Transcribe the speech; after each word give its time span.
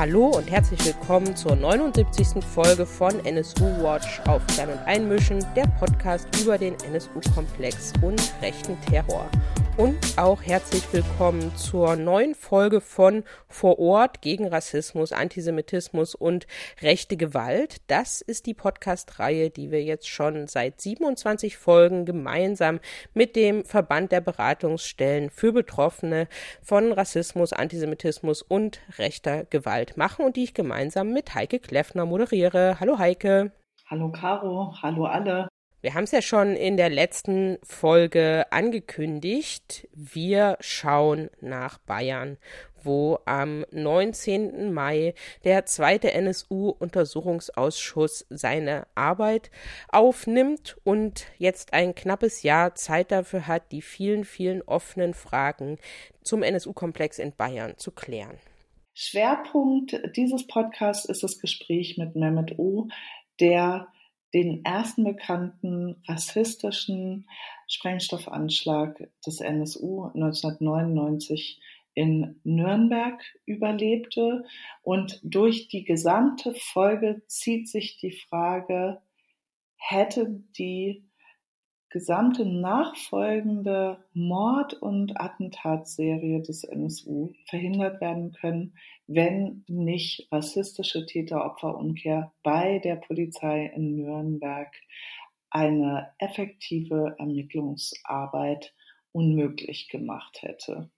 Hallo 0.00 0.28
und 0.28 0.50
herzlich 0.50 0.82
willkommen 0.86 1.36
zur 1.36 1.54
79. 1.54 2.42
Folge 2.42 2.86
von 2.86 3.22
NSU 3.26 3.66
Watch 3.82 4.22
auf 4.26 4.40
Fern 4.54 4.70
und 4.70 4.78
Einmischen, 4.86 5.44
der 5.54 5.66
Podcast 5.78 6.26
über 6.40 6.56
den 6.56 6.72
NSU-Komplex 6.90 7.92
und 8.00 8.18
rechten 8.40 8.80
Terror 8.88 9.28
und 9.76 10.18
auch 10.18 10.42
herzlich 10.42 10.82
willkommen 10.92 11.54
zur 11.56 11.96
neuen 11.96 12.34
Folge 12.34 12.80
von 12.80 13.24
Vor 13.48 13.78
Ort 13.78 14.22
gegen 14.22 14.46
Rassismus, 14.46 15.12
Antisemitismus 15.12 16.14
und 16.14 16.46
rechte 16.82 17.16
Gewalt. 17.16 17.76
Das 17.86 18.20
ist 18.20 18.46
die 18.46 18.54
Podcast-Reihe, 18.54 19.50
die 19.50 19.70
wir 19.70 19.82
jetzt 19.82 20.08
schon 20.08 20.46
seit 20.46 20.80
27 20.80 21.56
Folgen 21.56 22.04
gemeinsam 22.04 22.80
mit 23.14 23.36
dem 23.36 23.64
Verband 23.64 24.12
der 24.12 24.20
Beratungsstellen 24.20 25.30
für 25.30 25.52
Betroffene 25.52 26.28
von 26.62 26.92
Rassismus, 26.92 27.52
Antisemitismus 27.52 28.42
und 28.42 28.80
rechter 28.98 29.44
Gewalt 29.44 29.96
machen 29.96 30.24
und 30.24 30.36
die 30.36 30.44
ich 30.44 30.54
gemeinsam 30.54 31.12
mit 31.12 31.34
Heike 31.34 31.58
Kleffner 31.58 32.06
moderiere. 32.06 32.78
Hallo 32.80 32.98
Heike. 32.98 33.52
Hallo 33.88 34.10
Caro, 34.12 34.74
hallo 34.82 35.04
alle. 35.06 35.48
Wir 35.82 35.94
haben 35.94 36.04
es 36.04 36.10
ja 36.10 36.20
schon 36.20 36.56
in 36.56 36.76
der 36.76 36.90
letzten 36.90 37.56
Folge 37.62 38.44
angekündigt. 38.50 39.88
Wir 39.94 40.58
schauen 40.60 41.30
nach 41.40 41.78
Bayern, 41.78 42.36
wo 42.82 43.18
am 43.24 43.64
19. 43.70 44.74
Mai 44.74 45.14
der 45.44 45.64
zweite 45.64 46.12
NSU-Untersuchungsausschuss 46.12 48.26
seine 48.28 48.86
Arbeit 48.94 49.50
aufnimmt 49.88 50.76
und 50.84 51.24
jetzt 51.38 51.72
ein 51.72 51.94
knappes 51.94 52.42
Jahr 52.42 52.74
Zeit 52.74 53.10
dafür 53.10 53.46
hat, 53.46 53.72
die 53.72 53.80
vielen, 53.80 54.26
vielen 54.26 54.60
offenen 54.60 55.14
Fragen 55.14 55.78
zum 56.22 56.42
NSU-Komplex 56.42 57.18
in 57.18 57.34
Bayern 57.34 57.78
zu 57.78 57.90
klären. 57.90 58.36
Schwerpunkt 58.92 59.98
dieses 60.14 60.46
Podcasts 60.46 61.06
ist 61.06 61.22
das 61.22 61.38
Gespräch 61.38 61.96
mit 61.96 62.16
Mehmet 62.16 62.58
O., 62.58 62.88
der 63.40 63.88
den 64.32 64.64
ersten 64.64 65.04
bekannten 65.04 66.02
rassistischen 66.06 67.28
Sprengstoffanschlag 67.66 69.10
des 69.26 69.40
NSU 69.40 70.04
1999 70.14 71.60
in 71.94 72.40
Nürnberg 72.44 73.20
überlebte. 73.46 74.44
Und 74.82 75.20
durch 75.22 75.68
die 75.68 75.84
gesamte 75.84 76.54
Folge 76.54 77.22
zieht 77.26 77.68
sich 77.68 77.98
die 77.98 78.12
Frage, 78.12 79.00
hätte 79.76 80.42
die 80.56 81.09
gesamte 81.90 82.46
nachfolgende 82.46 83.98
Mord- 84.14 84.74
und 84.74 85.20
Attentatsserie 85.20 86.40
des 86.40 86.64
NSU 86.64 87.32
verhindert 87.46 88.00
werden 88.00 88.32
können, 88.32 88.74
wenn 89.08 89.64
nicht 89.66 90.28
rassistische 90.30 91.04
Täter-Opfer-Umkehr 91.04 92.32
bei 92.44 92.78
der 92.78 92.96
Polizei 92.96 93.66
in 93.74 93.96
Nürnberg 93.96 94.72
eine 95.50 96.12
effektive 96.18 97.16
Ermittlungsarbeit 97.18 98.72
unmöglich 99.12 99.88
gemacht 99.88 100.42
hätte. 100.42 100.90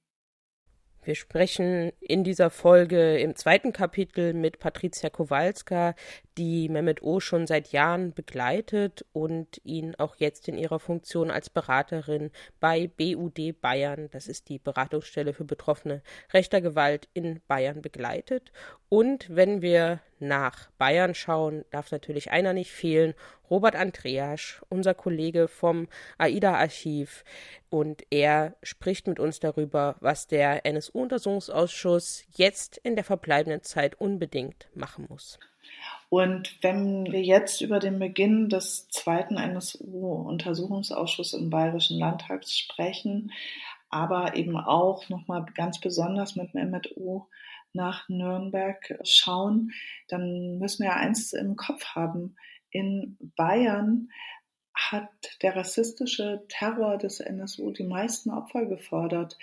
Wir 1.04 1.16
sprechen 1.16 1.90
in 1.98 2.22
dieser 2.22 2.48
Folge 2.48 3.18
im 3.18 3.34
zweiten 3.34 3.72
Kapitel 3.72 4.34
mit 4.34 4.60
Patricia 4.60 5.10
Kowalska, 5.10 5.96
die 6.38 6.68
Mehmet 6.68 7.02
O 7.02 7.20
schon 7.20 7.46
seit 7.46 7.72
Jahren 7.72 8.12
begleitet 8.12 9.04
und 9.12 9.60
ihn 9.64 9.94
auch 9.96 10.16
jetzt 10.16 10.48
in 10.48 10.56
ihrer 10.56 10.78
Funktion 10.78 11.30
als 11.30 11.50
Beraterin 11.50 12.30
bei 12.60 12.88
BUD 12.88 13.60
Bayern, 13.60 14.08
das 14.10 14.28
ist 14.28 14.48
die 14.48 14.58
Beratungsstelle 14.58 15.34
für 15.34 15.44
Betroffene 15.44 16.02
rechter 16.32 16.60
Gewalt 16.60 17.08
in 17.12 17.40
Bayern, 17.46 17.82
begleitet. 17.82 18.52
Und 18.88 19.34
wenn 19.34 19.62
wir 19.62 20.00
nach 20.18 20.70
Bayern 20.78 21.14
schauen, 21.14 21.64
darf 21.70 21.90
natürlich 21.90 22.30
einer 22.30 22.52
nicht 22.52 22.70
fehlen, 22.70 23.14
Robert 23.50 23.74
Andreasch, 23.76 24.62
unser 24.68 24.94
Kollege 24.94 25.48
vom 25.48 25.88
AIDA-Archiv. 26.18 27.24
Und 27.68 28.04
er 28.10 28.56
spricht 28.62 29.06
mit 29.06 29.18
uns 29.18 29.40
darüber, 29.40 29.96
was 30.00 30.26
der 30.26 30.64
NSU-Untersuchungsausschuss 30.64 32.24
jetzt 32.34 32.78
in 32.78 32.94
der 32.94 33.04
verbleibenden 33.04 33.62
Zeit 33.62 34.00
unbedingt 34.00 34.68
machen 34.74 35.06
muss. 35.08 35.38
Und 36.08 36.62
wenn 36.62 37.10
wir 37.10 37.22
jetzt 37.22 37.62
über 37.62 37.78
den 37.78 37.98
Beginn 37.98 38.50
des 38.50 38.88
zweiten 38.88 39.38
NSU-Untersuchungsausschusses 39.38 41.40
im 41.40 41.50
Bayerischen 41.50 41.98
Landtag 41.98 42.46
sprechen, 42.46 43.32
aber 43.88 44.36
eben 44.36 44.58
auch 44.58 45.08
nochmal 45.08 45.46
ganz 45.54 45.80
besonders 45.80 46.36
mit 46.36 46.52
Mehmet 46.54 46.96
O 46.96 47.28
nach 47.72 48.08
Nürnberg 48.08 48.98
schauen, 49.04 49.72
dann 50.08 50.58
müssen 50.58 50.82
wir 50.82 50.96
eins 50.96 51.32
im 51.32 51.56
Kopf 51.56 51.94
haben. 51.94 52.36
In 52.70 53.16
Bayern 53.36 54.10
hat 54.74 55.08
der 55.42 55.56
rassistische 55.56 56.44
Terror 56.48 56.98
des 56.98 57.20
NSU 57.20 57.70
die 57.70 57.84
meisten 57.84 58.30
Opfer 58.30 58.66
gefordert. 58.66 59.38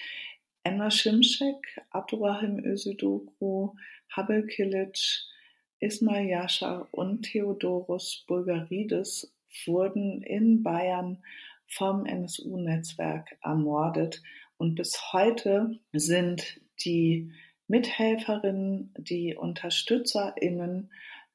Emma 0.64 0.92
Şimşek, 0.92 1.82
Abdurrahim 1.92 2.64
Özidoglu, 2.64 3.76
Habel 4.10 4.46
Kilic, 4.48 5.30
Ismail 5.80 6.28
Yasha 6.28 6.88
und 6.92 7.24
Theodoros 7.24 8.24
Bulgaridis 8.28 9.34
wurden 9.66 10.22
in 10.22 10.64
Bayern 10.64 11.24
vom 11.68 12.06
NSU-Netzwerk 12.06 13.38
ermordet. 13.42 14.22
Und 14.58 14.76
bis 14.76 15.14
heute 15.14 15.80
sind 15.94 16.60
die 16.84 17.32
Mithelferinnen, 17.68 18.94
die 18.98 19.36
UnterstützerInnen, 19.36 20.92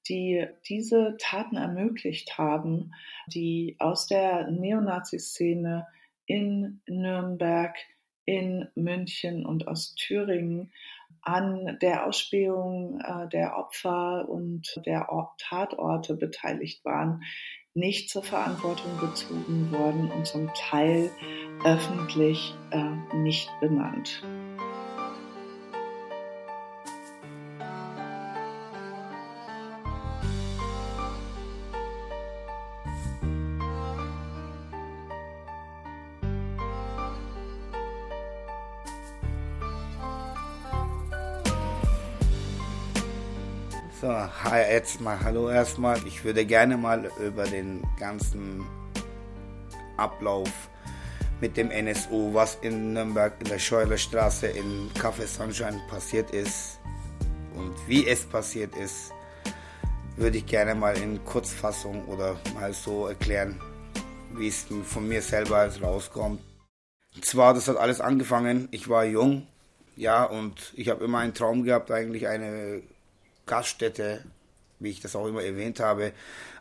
die 0.08 0.46
diese 0.68 1.16
Taten 1.18 1.56
ermöglicht 1.56 2.36
haben, 2.36 2.92
die 3.26 3.76
aus 3.78 4.06
der 4.06 4.50
Neonazi-Szene 4.50 5.86
in 6.26 6.80
Nürnberg, 6.86 7.76
in 8.26 8.68
München 8.74 9.46
und 9.46 9.68
aus 9.68 9.94
Thüringen 9.94 10.72
an 11.22 11.78
der 11.80 12.06
Ausspähung 12.06 13.00
äh, 13.00 13.28
der 13.28 13.56
Opfer 13.56 14.28
und 14.28 14.80
der 14.86 15.08
Tatorte 15.38 16.14
beteiligt 16.16 16.84
waren, 16.84 17.22
nicht 17.74 18.08
zur 18.08 18.22
Verantwortung 18.22 18.98
gezogen 18.98 19.72
worden 19.72 20.10
und 20.10 20.26
zum 20.26 20.50
Teil 20.54 21.10
öffentlich 21.64 22.54
äh, 22.70 23.16
nicht 23.16 23.50
benannt. 23.60 24.22
Jetzt 44.52 45.00
mal 45.00 45.18
hallo 45.20 45.48
erstmal. 45.48 45.98
Ich 46.06 46.24
würde 46.24 46.44
gerne 46.44 46.76
mal 46.76 47.10
über 47.18 47.44
den 47.44 47.82
ganzen 47.98 48.64
Ablauf 49.96 50.50
mit 51.40 51.56
dem 51.56 51.70
NSU, 51.70 52.32
was 52.34 52.56
in 52.56 52.92
Nürnberg 52.92 53.34
in 53.40 53.48
der 53.48 53.58
Scheuerstraße 53.58 54.46
in 54.46 54.90
Café 54.98 55.26
Sunshine 55.26 55.80
passiert 55.88 56.30
ist 56.30 56.78
und 57.56 57.74
wie 57.88 58.06
es 58.06 58.24
passiert 58.24 58.76
ist, 58.76 59.12
würde 60.16 60.38
ich 60.38 60.46
gerne 60.46 60.74
mal 60.74 60.96
in 60.96 61.24
Kurzfassung 61.24 62.04
oder 62.06 62.36
mal 62.54 62.72
so 62.72 63.06
erklären, 63.06 63.60
wie 64.34 64.48
es 64.48 64.66
von 64.84 65.08
mir 65.08 65.22
selber 65.22 65.68
rauskommt. 65.80 66.40
Zwar, 67.20 67.54
das 67.54 67.68
hat 67.68 67.76
alles 67.76 68.00
angefangen. 68.00 68.68
Ich 68.72 68.88
war 68.88 69.04
jung, 69.04 69.46
ja, 69.96 70.24
und 70.24 70.72
ich 70.76 70.88
habe 70.88 71.04
immer 71.04 71.18
einen 71.18 71.34
Traum 71.34 71.62
gehabt, 71.64 71.90
eigentlich 71.90 72.26
eine 72.28 72.82
Gaststätte, 73.46 74.24
wie 74.84 74.90
ich 74.90 75.00
das 75.00 75.16
auch 75.16 75.26
immer 75.26 75.42
erwähnt 75.42 75.80
habe, 75.80 76.12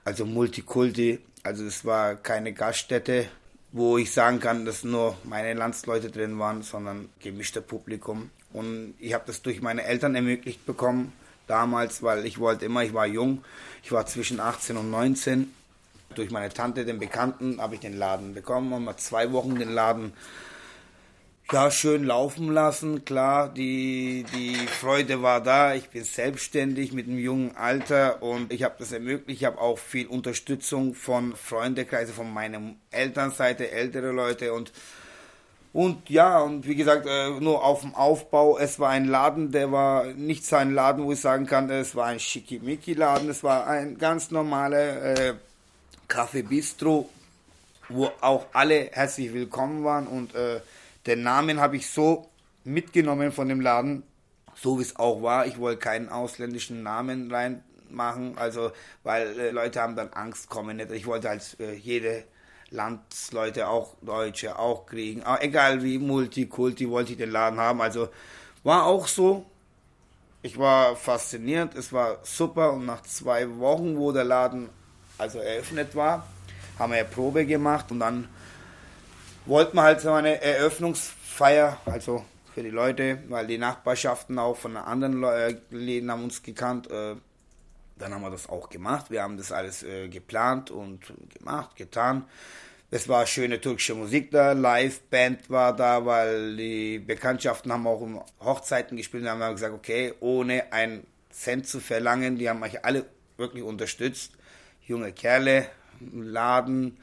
also 0.05 0.25
Multikulti. 0.25 1.19
Also 1.43 1.65
es 1.65 1.85
war 1.85 2.15
keine 2.15 2.53
Gaststätte, 2.53 3.25
wo 3.71 3.97
ich 3.97 4.11
sagen 4.11 4.39
kann, 4.39 4.65
dass 4.65 4.83
nur 4.83 5.17
meine 5.23 5.53
Landsleute 5.53 6.09
drin 6.09 6.39
waren, 6.39 6.63
sondern 6.63 7.09
gemischter 7.19 7.61
Publikum. 7.61 8.29
Und 8.53 8.93
ich 8.99 9.13
habe 9.13 9.25
das 9.27 9.41
durch 9.41 9.61
meine 9.61 9.83
Eltern 9.83 10.15
ermöglicht 10.15 10.65
bekommen, 10.65 11.11
damals, 11.47 12.03
weil 12.03 12.25
ich 12.25 12.39
wollte 12.39 12.65
immer, 12.65 12.83
ich 12.83 12.93
war 12.93 13.05
jung, 13.05 13.43
ich 13.83 13.91
war 13.91 14.05
zwischen 14.05 14.39
18 14.39 14.77
und 14.77 14.89
19. 14.89 15.53
Durch 16.15 16.29
meine 16.29 16.53
Tante, 16.53 16.85
den 16.85 16.99
Bekannten, 16.99 17.59
habe 17.59 17.73
ich 17.75 17.81
den 17.81 17.97
Laden 17.97 18.35
bekommen 18.35 18.71
und 18.71 18.85
mal 18.85 18.97
zwei 18.97 19.31
Wochen 19.31 19.55
den 19.55 19.71
Laden 19.71 20.13
ja, 21.53 21.69
schön 21.69 22.03
laufen 22.03 22.51
lassen. 22.51 23.05
Klar, 23.05 23.47
die, 23.47 24.25
die 24.35 24.55
Freude 24.55 25.21
war 25.21 25.39
da. 25.39 25.75
Ich 25.75 25.89
bin 25.89 26.03
selbstständig 26.03 26.93
mit 26.93 27.07
einem 27.07 27.19
jungen 27.19 27.55
Alter 27.55 28.23
und 28.23 28.51
ich 28.51 28.63
habe 28.63 28.75
das 28.79 28.91
ermöglicht. 28.91 29.41
Ich 29.41 29.45
habe 29.45 29.61
auch 29.61 29.77
viel 29.77 30.07
Unterstützung 30.07 30.95
von 30.95 31.35
Freundekreise, 31.35 32.11
von 32.11 32.33
meiner 32.33 32.59
Elternseite, 32.89 33.69
ältere 33.69 34.11
Leute 34.11 34.51
und 34.53 34.71
Und 35.73 36.09
ja, 36.09 36.39
und 36.39 36.67
wie 36.67 36.75
gesagt, 36.75 37.05
äh, 37.07 37.29
nur 37.39 37.63
auf 37.63 37.81
dem 37.81 37.93
Aufbau. 37.93 38.57
Es 38.57 38.79
war 38.79 38.89
ein 38.89 39.05
Laden, 39.05 39.51
der 39.51 39.71
war 39.71 40.05
nicht 40.05 40.45
so 40.45 40.55
ein 40.55 40.73
Laden, 40.73 41.03
wo 41.03 41.11
ich 41.11 41.21
sagen 41.21 41.45
kann, 41.45 41.69
es 41.69 41.95
war 41.95 42.07
ein 42.07 42.19
Schickimicki-Laden. 42.19 43.29
Es 43.29 43.43
war 43.43 43.67
ein 43.67 43.97
ganz 43.99 44.31
normaler 44.31 45.03
äh, 45.03 45.33
Café 46.09 46.47
Bistro, 46.47 47.09
wo 47.89 48.11
auch 48.21 48.45
alle 48.53 48.89
herzlich 48.91 49.33
willkommen 49.33 49.83
waren. 49.83 50.07
Und 50.07 50.35
äh, 50.35 50.61
den 51.05 51.23
Namen 51.23 51.59
habe 51.59 51.77
ich 51.77 51.89
so 51.89 52.29
mitgenommen 52.63 53.31
von 53.31 53.49
dem 53.49 53.61
Laden, 53.61 54.03
so 54.55 54.79
wie 54.79 54.83
es 54.83 54.95
auch 54.95 55.21
war. 55.21 55.45
Ich 55.45 55.59
wollte 55.59 55.79
keinen 55.79 56.09
ausländischen 56.09 56.83
Namen 56.83 57.31
reinmachen, 57.31 58.37
also 58.37 58.71
weil 59.03 59.39
äh, 59.39 59.51
Leute 59.51 59.81
haben 59.81 59.95
dann 59.95 60.09
Angst 60.13 60.49
kommen 60.49 60.77
nicht. 60.77 60.91
Ich 60.91 61.05
wollte 61.05 61.29
als 61.29 61.55
äh, 61.59 61.73
jede 61.73 62.23
Landsleute, 62.69 63.67
auch 63.67 63.95
Deutsche, 64.01 64.57
auch 64.57 64.85
kriegen. 64.85 65.23
Aber 65.23 65.43
egal 65.43 65.83
wie 65.83 65.99
Multikulti 65.99 66.89
wollte 66.89 67.11
ich 67.11 67.17
den 67.17 67.31
Laden 67.31 67.59
haben. 67.59 67.81
Also 67.81 68.09
war 68.63 68.85
auch 68.85 69.07
so. 69.07 69.45
Ich 70.41 70.57
war 70.57 70.97
fasziniert, 70.97 71.73
es 71.75 71.93
war 71.93 72.19
super 72.23 72.73
und 72.73 72.85
nach 72.85 73.01
zwei 73.03 73.49
Wochen, 73.59 73.95
wo 73.95 74.11
der 74.11 74.25
Laden 74.25 74.67
also 75.17 75.39
eröffnet 75.39 75.95
war, 75.95 76.27
haben 76.77 76.91
wir 76.91 76.99
eine 76.99 77.07
Probe 77.07 77.45
gemacht 77.45 77.91
und 77.91 78.01
dann 78.01 78.27
wollten 79.45 79.77
wir 79.77 79.83
halt 79.83 80.01
so 80.01 80.11
eine 80.11 80.41
Eröffnungsfeier, 80.41 81.77
also 81.85 82.23
für 82.53 82.63
die 82.63 82.69
Leute, 82.69 83.19
weil 83.29 83.47
die 83.47 83.57
Nachbarschaften 83.57 84.37
auch 84.37 84.57
von 84.57 84.77
anderen 84.77 85.23
äh, 85.23 85.55
Läden 85.71 86.11
haben 86.11 86.23
uns 86.23 86.43
gekannt. 86.43 86.89
Äh, 86.91 87.15
dann 87.97 88.13
haben 88.13 88.21
wir 88.21 88.31
das 88.31 88.49
auch 88.49 88.69
gemacht. 88.69 89.09
Wir 89.09 89.23
haben 89.23 89.37
das 89.37 89.51
alles 89.51 89.83
äh, 89.83 90.07
geplant 90.07 90.71
und 90.71 91.13
gemacht, 91.37 91.75
getan. 91.75 92.25
Es 92.91 93.09
war 93.09 93.25
schöne 93.25 93.59
türkische 93.59 93.95
Musik 93.95 94.29
da, 94.29 94.51
Live-Band 94.51 95.49
war 95.49 95.75
da, 95.75 96.05
weil 96.05 96.55
die 96.55 96.99
Bekanntschaften 96.99 97.73
haben 97.73 97.87
auch 97.87 98.01
um 98.01 98.21
Hochzeiten 98.39 98.97
gespielt. 98.97 99.25
Da 99.25 99.31
haben 99.31 99.39
wir 99.39 99.51
gesagt, 99.51 99.73
okay, 99.73 100.13
ohne 100.19 100.71
einen 100.71 101.07
Cent 101.31 101.67
zu 101.67 101.79
verlangen, 101.79 102.37
die 102.37 102.49
haben 102.49 102.61
euch 102.61 102.85
alle 102.85 103.05
wirklich 103.37 103.63
unterstützt. 103.63 104.33
Junge 104.85 105.11
Kerle, 105.11 105.65
Laden. 106.11 106.97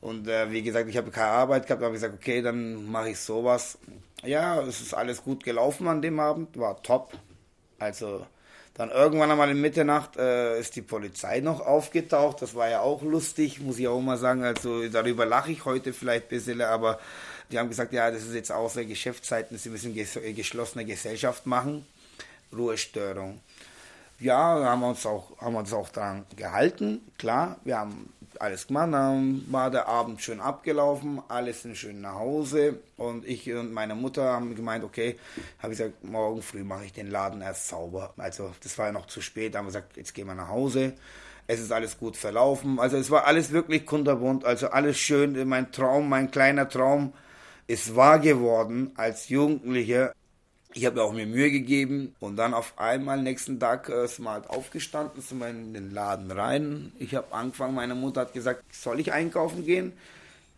Und 0.00 0.28
äh, 0.28 0.50
wie 0.50 0.62
gesagt, 0.62 0.88
ich 0.88 0.96
habe 0.96 1.10
keine 1.10 1.28
Arbeit 1.28 1.66
gehabt, 1.66 1.82
habe 1.82 1.94
gesagt, 1.94 2.14
okay, 2.14 2.40
dann 2.40 2.90
mache 2.90 3.10
ich 3.10 3.18
sowas. 3.18 3.78
Ja, 4.24 4.60
es 4.62 4.80
ist 4.80 4.94
alles 4.94 5.22
gut 5.22 5.44
gelaufen 5.44 5.88
an 5.88 6.02
dem 6.02 6.20
Abend, 6.20 6.56
war 6.56 6.82
top. 6.82 7.12
Also 7.78 8.24
dann 8.74 8.90
irgendwann 8.90 9.30
einmal 9.30 9.50
in 9.50 9.60
Mitternacht 9.60 10.16
äh, 10.16 10.58
ist 10.60 10.76
die 10.76 10.82
Polizei 10.82 11.40
noch 11.40 11.60
aufgetaucht. 11.60 12.42
Das 12.42 12.54
war 12.54 12.68
ja 12.68 12.80
auch 12.80 13.02
lustig, 13.02 13.60
muss 13.60 13.78
ich 13.80 13.88
auch 13.88 14.00
mal 14.00 14.18
sagen. 14.18 14.44
Also 14.44 14.88
darüber 14.88 15.26
lache 15.26 15.50
ich 15.50 15.64
heute 15.64 15.92
vielleicht 15.92 16.26
ein 16.26 16.28
bisschen, 16.28 16.62
aber 16.62 17.00
die 17.50 17.58
haben 17.58 17.68
gesagt, 17.68 17.92
ja, 17.92 18.08
das 18.10 18.22
ist 18.22 18.34
jetzt 18.34 18.52
außer 18.52 18.84
Geschäftszeiten, 18.84 19.58
sie 19.58 19.70
müssen 19.70 19.94
ges 19.94 20.16
geschlossene 20.36 20.84
Gesellschaft 20.84 21.44
machen. 21.44 21.86
Ruhestörung. 22.56 23.40
Ja, 24.20 24.64
haben 24.64 24.80
wir 24.80 24.88
uns 24.88 25.04
auch, 25.06 25.36
haben 25.40 25.54
wir 25.54 25.60
uns 25.60 25.72
auch 25.72 25.88
daran 25.88 26.24
gehalten. 26.36 27.00
Klar, 27.18 27.58
wir 27.64 27.78
haben 27.78 28.12
alles 28.40 28.66
gemacht. 28.66 28.92
Dann 28.92 29.44
war 29.50 29.70
der 29.70 29.88
Abend 29.88 30.20
schön 30.20 30.40
abgelaufen, 30.40 31.20
alles 31.28 31.62
sind 31.62 31.76
schön 31.76 32.00
nach 32.00 32.14
Hause. 32.14 32.80
Und 32.96 33.26
ich 33.26 33.52
und 33.52 33.72
meine 33.72 33.94
Mutter 33.94 34.24
haben 34.32 34.54
gemeint, 34.54 34.84
okay, 34.84 35.18
habe 35.62 35.72
ich 35.72 35.78
gesagt, 35.78 36.04
morgen 36.04 36.42
früh 36.42 36.64
mache 36.64 36.84
ich 36.86 36.92
den 36.92 37.10
Laden 37.10 37.40
erst 37.42 37.68
sauber. 37.68 38.12
Also 38.16 38.52
das 38.62 38.76
war 38.78 38.86
ja 38.86 38.92
noch 38.92 39.06
zu 39.06 39.20
spät. 39.20 39.56
Haben 39.56 39.66
wir 39.66 39.72
gesagt, 39.72 39.96
jetzt 39.96 40.14
gehen 40.14 40.26
wir 40.26 40.34
nach 40.34 40.48
Hause. 40.48 40.94
Es 41.46 41.60
ist 41.60 41.72
alles 41.72 41.98
gut 41.98 42.16
verlaufen. 42.16 42.78
Also 42.78 42.96
es 42.96 43.10
war 43.10 43.26
alles 43.26 43.52
wirklich 43.52 43.86
kunterbunt. 43.86 44.44
Also 44.44 44.68
alles 44.68 44.98
schön. 44.98 45.48
Mein 45.48 45.72
Traum, 45.72 46.08
mein 46.08 46.30
kleiner 46.30 46.68
Traum 46.68 47.12
ist 47.66 47.96
wahr 47.96 48.18
geworden 48.18 48.92
als 48.96 49.28
Jugendlicher. 49.28 50.12
Ich 50.74 50.84
habe 50.84 51.02
auch 51.02 51.12
mir 51.12 51.26
Mühe 51.26 51.50
gegeben 51.50 52.14
und 52.20 52.36
dann 52.36 52.52
auf 52.52 52.78
einmal 52.78 53.22
nächsten 53.22 53.58
Tag 53.58 53.88
äh, 53.88 54.06
halt 54.26 54.50
aufgestanden, 54.50 55.22
sind 55.22 55.38
wir 55.38 55.48
in 55.48 55.72
den 55.72 55.92
Laden 55.92 56.30
rein. 56.30 56.92
Ich 56.98 57.14
habe 57.14 57.32
angefangen, 57.32 57.74
meine 57.74 57.94
Mutter 57.94 58.22
hat 58.22 58.34
gesagt, 58.34 58.62
soll 58.70 59.00
ich 59.00 59.12
einkaufen 59.12 59.64
gehen? 59.64 59.92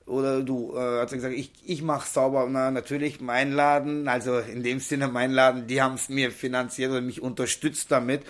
Oder 0.07 0.43
du, 0.43 0.75
äh, 0.77 1.01
hat 1.01 1.11
sie 1.11 1.17
gesagt, 1.17 1.35
ich, 1.37 1.53
ich 1.65 1.83
mache 1.83 2.09
sauber. 2.09 2.49
Na, 2.51 2.73
natürlich 2.73 3.21
mein 3.21 3.53
Laden, 3.53 4.09
also 4.09 4.39
in 4.41 4.65
dem 4.65 4.81
Sinne 4.81 5.07
mein 5.07 5.31
Laden, 5.31 5.69
die 5.69 5.81
haben 5.81 5.95
es 5.95 6.09
mir 6.09 6.33
finanziert 6.33 6.91
oder 6.91 7.01
mich 7.01 7.23
unterstützt 7.23 7.93
damit. 7.93 8.23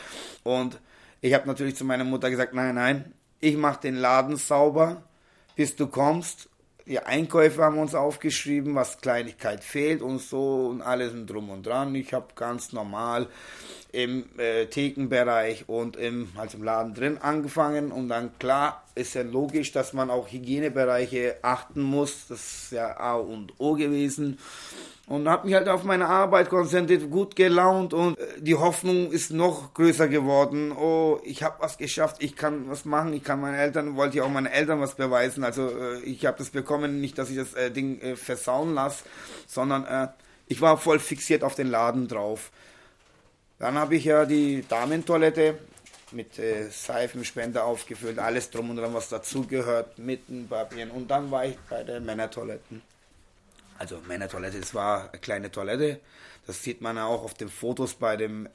Und 0.42 0.78
ich 1.22 1.32
habe 1.32 1.46
natürlich 1.46 1.76
zu 1.76 1.86
meiner 1.86 2.04
Mutter 2.04 2.28
gesagt, 2.28 2.52
nein, 2.52 2.74
nein, 2.74 3.14
ich 3.40 3.56
mache 3.56 3.80
den 3.80 3.96
Laden 3.96 4.36
sauber, 4.36 5.02
bis 5.56 5.76
du 5.76 5.86
kommst 5.86 6.49
die 6.90 6.98
Einkäufe 6.98 7.62
haben 7.62 7.78
uns 7.78 7.94
aufgeschrieben, 7.94 8.74
was 8.74 8.98
Kleinigkeit 8.98 9.62
fehlt 9.62 10.02
und 10.02 10.18
so 10.18 10.66
und 10.66 10.82
alles 10.82 11.12
drum 11.24 11.48
und 11.48 11.64
dran. 11.64 11.94
Ich 11.94 12.12
habe 12.12 12.26
ganz 12.34 12.72
normal 12.72 13.28
im 13.92 14.24
äh, 14.38 14.66
Thekenbereich 14.66 15.68
und 15.68 15.96
im, 15.96 16.28
also 16.36 16.58
im 16.58 16.64
Laden 16.64 16.94
drin 16.94 17.18
angefangen 17.18 17.92
und 17.92 18.08
dann 18.08 18.38
klar 18.38 18.84
ist 18.94 19.14
ja 19.14 19.22
logisch, 19.22 19.72
dass 19.72 19.92
man 19.92 20.10
auch 20.10 20.30
Hygienebereiche 20.30 21.36
achten 21.42 21.82
muss. 21.82 22.26
Das 22.28 22.38
ist 22.38 22.72
ja 22.72 22.98
A 22.98 23.14
und 23.14 23.54
O 23.58 23.74
gewesen 23.74 24.38
und 25.10 25.28
habe 25.28 25.46
mich 25.46 25.56
halt 25.56 25.68
auf 25.68 25.82
meine 25.82 26.06
Arbeit 26.06 26.50
konzentriert, 26.50 27.10
gut 27.10 27.34
gelaunt 27.34 27.92
und 27.92 28.16
äh, 28.16 28.26
die 28.38 28.54
Hoffnung 28.54 29.10
ist 29.10 29.32
noch 29.32 29.74
größer 29.74 30.06
geworden. 30.06 30.70
Oh, 30.70 31.18
ich 31.24 31.42
habe 31.42 31.56
was 31.58 31.78
geschafft, 31.78 32.16
ich 32.20 32.36
kann 32.36 32.70
was 32.70 32.84
machen, 32.84 33.12
ich 33.12 33.24
kann 33.24 33.40
meinen 33.40 33.56
Eltern, 33.56 33.96
wollte 33.96 34.18
ich 34.18 34.22
auch 34.22 34.30
meinen 34.30 34.46
Eltern 34.46 34.80
was 34.80 34.94
beweisen. 34.94 35.42
Also 35.42 35.68
äh, 35.68 35.98
ich 36.04 36.26
habe 36.26 36.38
das 36.38 36.50
bekommen, 36.50 37.00
nicht, 37.00 37.18
dass 37.18 37.28
ich 37.28 37.36
das 37.36 37.54
äh, 37.54 37.72
Ding 37.72 38.16
versauen 38.16 38.74
lasse, 38.74 39.04
sondern 39.46 40.10
ich 40.46 40.60
war 40.60 40.78
voll 40.78 40.98
fixiert 40.98 41.42
auf 41.42 41.54
den 41.54 41.68
Laden 41.68 42.06
drauf. 42.06 42.50
Dann 43.60 43.78
habe 43.78 43.94
ich 43.94 44.04
ja 44.04 44.24
die 44.24 44.64
Damentoilette 44.68 45.58
mit 46.10 46.36
äh, 46.40 46.68
Seifenspender 46.68 47.64
aufgefüllt, 47.64 48.18
alles 48.18 48.50
drum 48.50 48.70
und 48.70 48.76
dran, 48.76 48.92
was 48.92 49.08
dazugehört, 49.08 49.98
mitten 49.98 50.48
Papieren. 50.48 50.90
Und 50.90 51.08
dann 51.08 51.30
war 51.30 51.44
ich 51.44 51.56
bei 51.68 51.84
den 51.84 52.04
Männertoiletten 52.04 52.82
also 53.80 53.98
Männertoilette, 54.06 54.58
es 54.58 54.74
war 54.74 55.08
eine 55.08 55.18
kleine 55.20 55.50
Toilette. 55.50 56.00
Das 56.46 56.62
sieht 56.62 56.82
man 56.82 56.98
auch 56.98 57.24
auf 57.24 57.32
den 57.32 57.48
Fotos 57.48 57.94
bei 57.94 58.18
den 58.18 58.46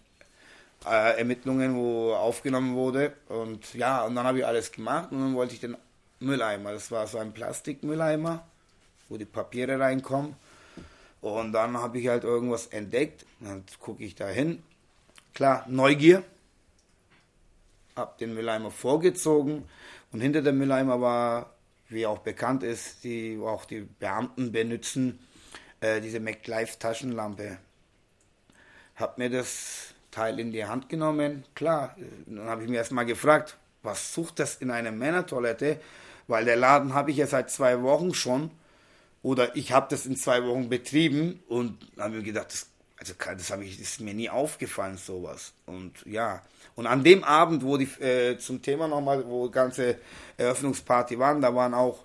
äh, 0.86 1.18
Ermittlungen, 1.18 1.76
wo 1.76 2.14
aufgenommen 2.14 2.76
wurde. 2.76 3.14
Und 3.28 3.74
ja, 3.74 4.04
und 4.04 4.14
dann 4.14 4.28
habe 4.28 4.38
ich 4.38 4.46
alles 4.46 4.72
gemacht 4.72 5.12
und 5.12 5.20
dann 5.20 5.36
wollte 5.36 5.56
ich 5.56 5.62
den 5.62 5.78
Mülleimer. 6.20 6.74
Das 6.74 6.92
war 6.92 7.08
so 7.08 7.18
ein 7.18 7.34
Plastikmülleimer, 7.34 8.46
wo 9.10 9.18
die 9.18 9.26
Papiere 9.26 9.80
reinkommen. 9.80 10.36
Und 11.22 11.54
dann 11.54 11.76
habe 11.76 11.98
ich 11.98 12.08
halt 12.08 12.24
irgendwas 12.24 12.68
entdeckt. 12.68 13.26
Dann 13.40 13.64
gucke 13.80 14.04
ich 14.04 14.14
da 14.14 14.28
hin. 14.28 14.62
Klar, 15.36 15.66
Neugier. 15.68 16.24
Hab 17.98 18.18
den 18.20 18.34
Mülleimer 18.36 18.72
vorgezogen 18.72 19.66
und 20.14 20.22
hinter 20.22 20.42
dem 20.42 20.58
Mülleimer 20.58 21.02
war 21.02 21.54
wie 21.90 22.06
auch 22.06 22.20
bekannt 22.20 22.64
ist, 22.64 23.04
die 23.04 23.38
auch 23.44 23.66
die 23.66 23.82
Beamten 23.82 24.54
benutzen, 24.54 25.20
äh, 25.82 26.00
diese 26.00 26.22
MacLife 26.22 26.80
Taschenlampe. 26.80 27.58
Hab 28.96 29.18
mir 29.18 29.30
das 29.30 29.94
Teil 30.10 30.40
in 30.40 30.54
die 30.54 30.64
Hand 30.64 30.88
genommen. 30.88 31.44
Klar, 31.54 31.98
dann 32.26 32.48
habe 32.48 32.64
ich 32.64 32.70
mir 32.70 32.78
erstmal 32.78 33.06
gefragt, 33.06 33.58
was 33.84 34.14
sucht 34.14 34.40
das 34.40 34.56
in 34.56 34.72
einer 34.72 34.94
Männertoilette? 34.94 35.82
Weil 36.28 36.46
der 36.46 36.56
Laden 36.56 36.94
habe 36.94 37.12
ich 37.12 37.18
ja 37.18 37.28
seit 37.28 37.52
zwei 37.52 37.82
Wochen 37.82 38.14
schon. 38.14 38.52
Oder 39.22 39.54
ich 39.58 39.74
habe 39.74 39.88
das 39.90 40.06
in 40.06 40.16
zwei 40.16 40.46
Wochen 40.46 40.70
betrieben 40.70 41.44
und 41.50 41.78
habe 42.00 42.16
mir 42.16 42.24
gedacht, 42.24 42.54
das, 42.54 42.70
also 43.10 43.36
das, 43.36 43.52
habe 43.52 43.64
ich, 43.64 43.80
ist 43.80 44.02
mir 44.02 44.14
nie 44.14 44.30
aufgefallen, 44.30 44.98
sowas. 44.98 45.54
Und 45.66 45.94
ja, 46.06 46.42
und 46.76 46.88
an 46.88 47.04
dem 47.04 47.24
Abend, 47.24 47.64
wo 47.64 47.78
die 47.78 47.90
äh, 48.02 48.38
zum 48.38 48.62
Thema 48.62 48.88
nochmal, 48.88 49.26
wo 49.26 49.50
ganze 49.50 49.98
Eröffnungsparty 50.38 51.20
waren, 51.20 51.42
da 51.42 51.54
waren 51.54 51.74
auch 51.74 52.04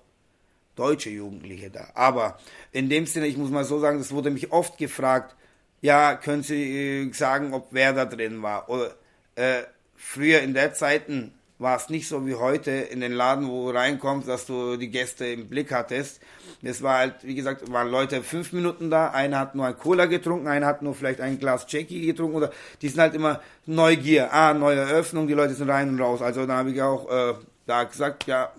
deutsche 0.75 1.09
Jugendliche 1.09 1.69
da. 1.69 1.89
Aber 1.93 2.39
in 2.71 2.89
dem 2.89 3.05
Sinne, 3.05 3.27
ich 3.27 3.37
muss 3.37 3.49
mal 3.49 3.65
so 3.65 3.79
sagen, 3.79 3.97
das 3.97 4.11
wurde 4.11 4.29
mich 4.29 4.51
oft 4.51 4.77
gefragt, 4.77 5.35
ja, 5.81 6.15
können 6.15 6.43
Sie 6.43 7.07
äh, 7.07 7.13
sagen, 7.13 7.53
ob 7.53 7.67
wer 7.71 7.93
da 7.93 8.05
drin 8.05 8.41
war? 8.43 8.69
Oder 8.69 8.95
äh, 9.35 9.63
früher 9.95 10.41
in 10.41 10.53
der 10.53 10.73
Zeiten 10.73 11.33
war 11.61 11.77
es 11.77 11.89
nicht 11.89 12.07
so 12.07 12.25
wie 12.25 12.33
heute 12.33 12.71
in 12.71 13.01
den 13.01 13.11
Laden, 13.11 13.47
wo 13.47 13.71
du 13.71 13.77
reinkommst, 13.77 14.27
dass 14.27 14.47
du 14.47 14.77
die 14.77 14.89
Gäste 14.89 15.27
im 15.27 15.47
Blick 15.47 15.71
hattest. 15.71 16.19
Es 16.63 16.81
war 16.81 16.97
halt, 16.97 17.15
wie 17.21 17.35
gesagt, 17.35 17.71
waren 17.71 17.89
Leute 17.89 18.23
fünf 18.23 18.51
Minuten 18.51 18.89
da, 18.89 19.11
einer 19.11 19.37
hat 19.37 19.53
nur 19.53 19.67
ein 19.67 19.77
Cola 19.77 20.07
getrunken, 20.07 20.47
einer 20.47 20.65
hat 20.65 20.81
nur 20.81 20.95
vielleicht 20.95 21.21
ein 21.21 21.39
Glas 21.39 21.67
Jackie 21.69 22.03
getrunken 22.07 22.35
oder 22.35 22.51
die 22.81 22.89
sind 22.89 22.99
halt 22.99 23.13
immer 23.13 23.41
Neugier, 23.67 24.33
ah, 24.33 24.55
neue 24.55 24.79
Eröffnung, 24.79 25.27
die 25.27 25.35
Leute 25.35 25.53
sind 25.53 25.69
rein 25.69 25.89
und 25.89 26.01
raus. 26.01 26.23
Also 26.23 26.47
da 26.47 26.57
habe 26.57 26.71
ich 26.71 26.81
auch 26.81 27.09
äh, 27.09 27.35
da 27.67 27.83
gesagt, 27.83 28.25
ja, 28.25 28.51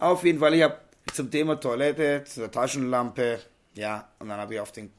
auf 0.00 0.24
jeden 0.24 0.40
Fall, 0.40 0.54
ich 0.54 0.62
habe 0.64 0.76
zum 1.12 1.30
Thema 1.30 1.60
Toilette, 1.60 2.24
zur 2.24 2.50
Taschenlampe, 2.50 3.38
ja, 3.74 4.08
und 4.18 4.28
dann 4.28 4.40
habe 4.40 4.54
ich 4.54 4.60
auf 4.60 4.72
den 4.72 4.90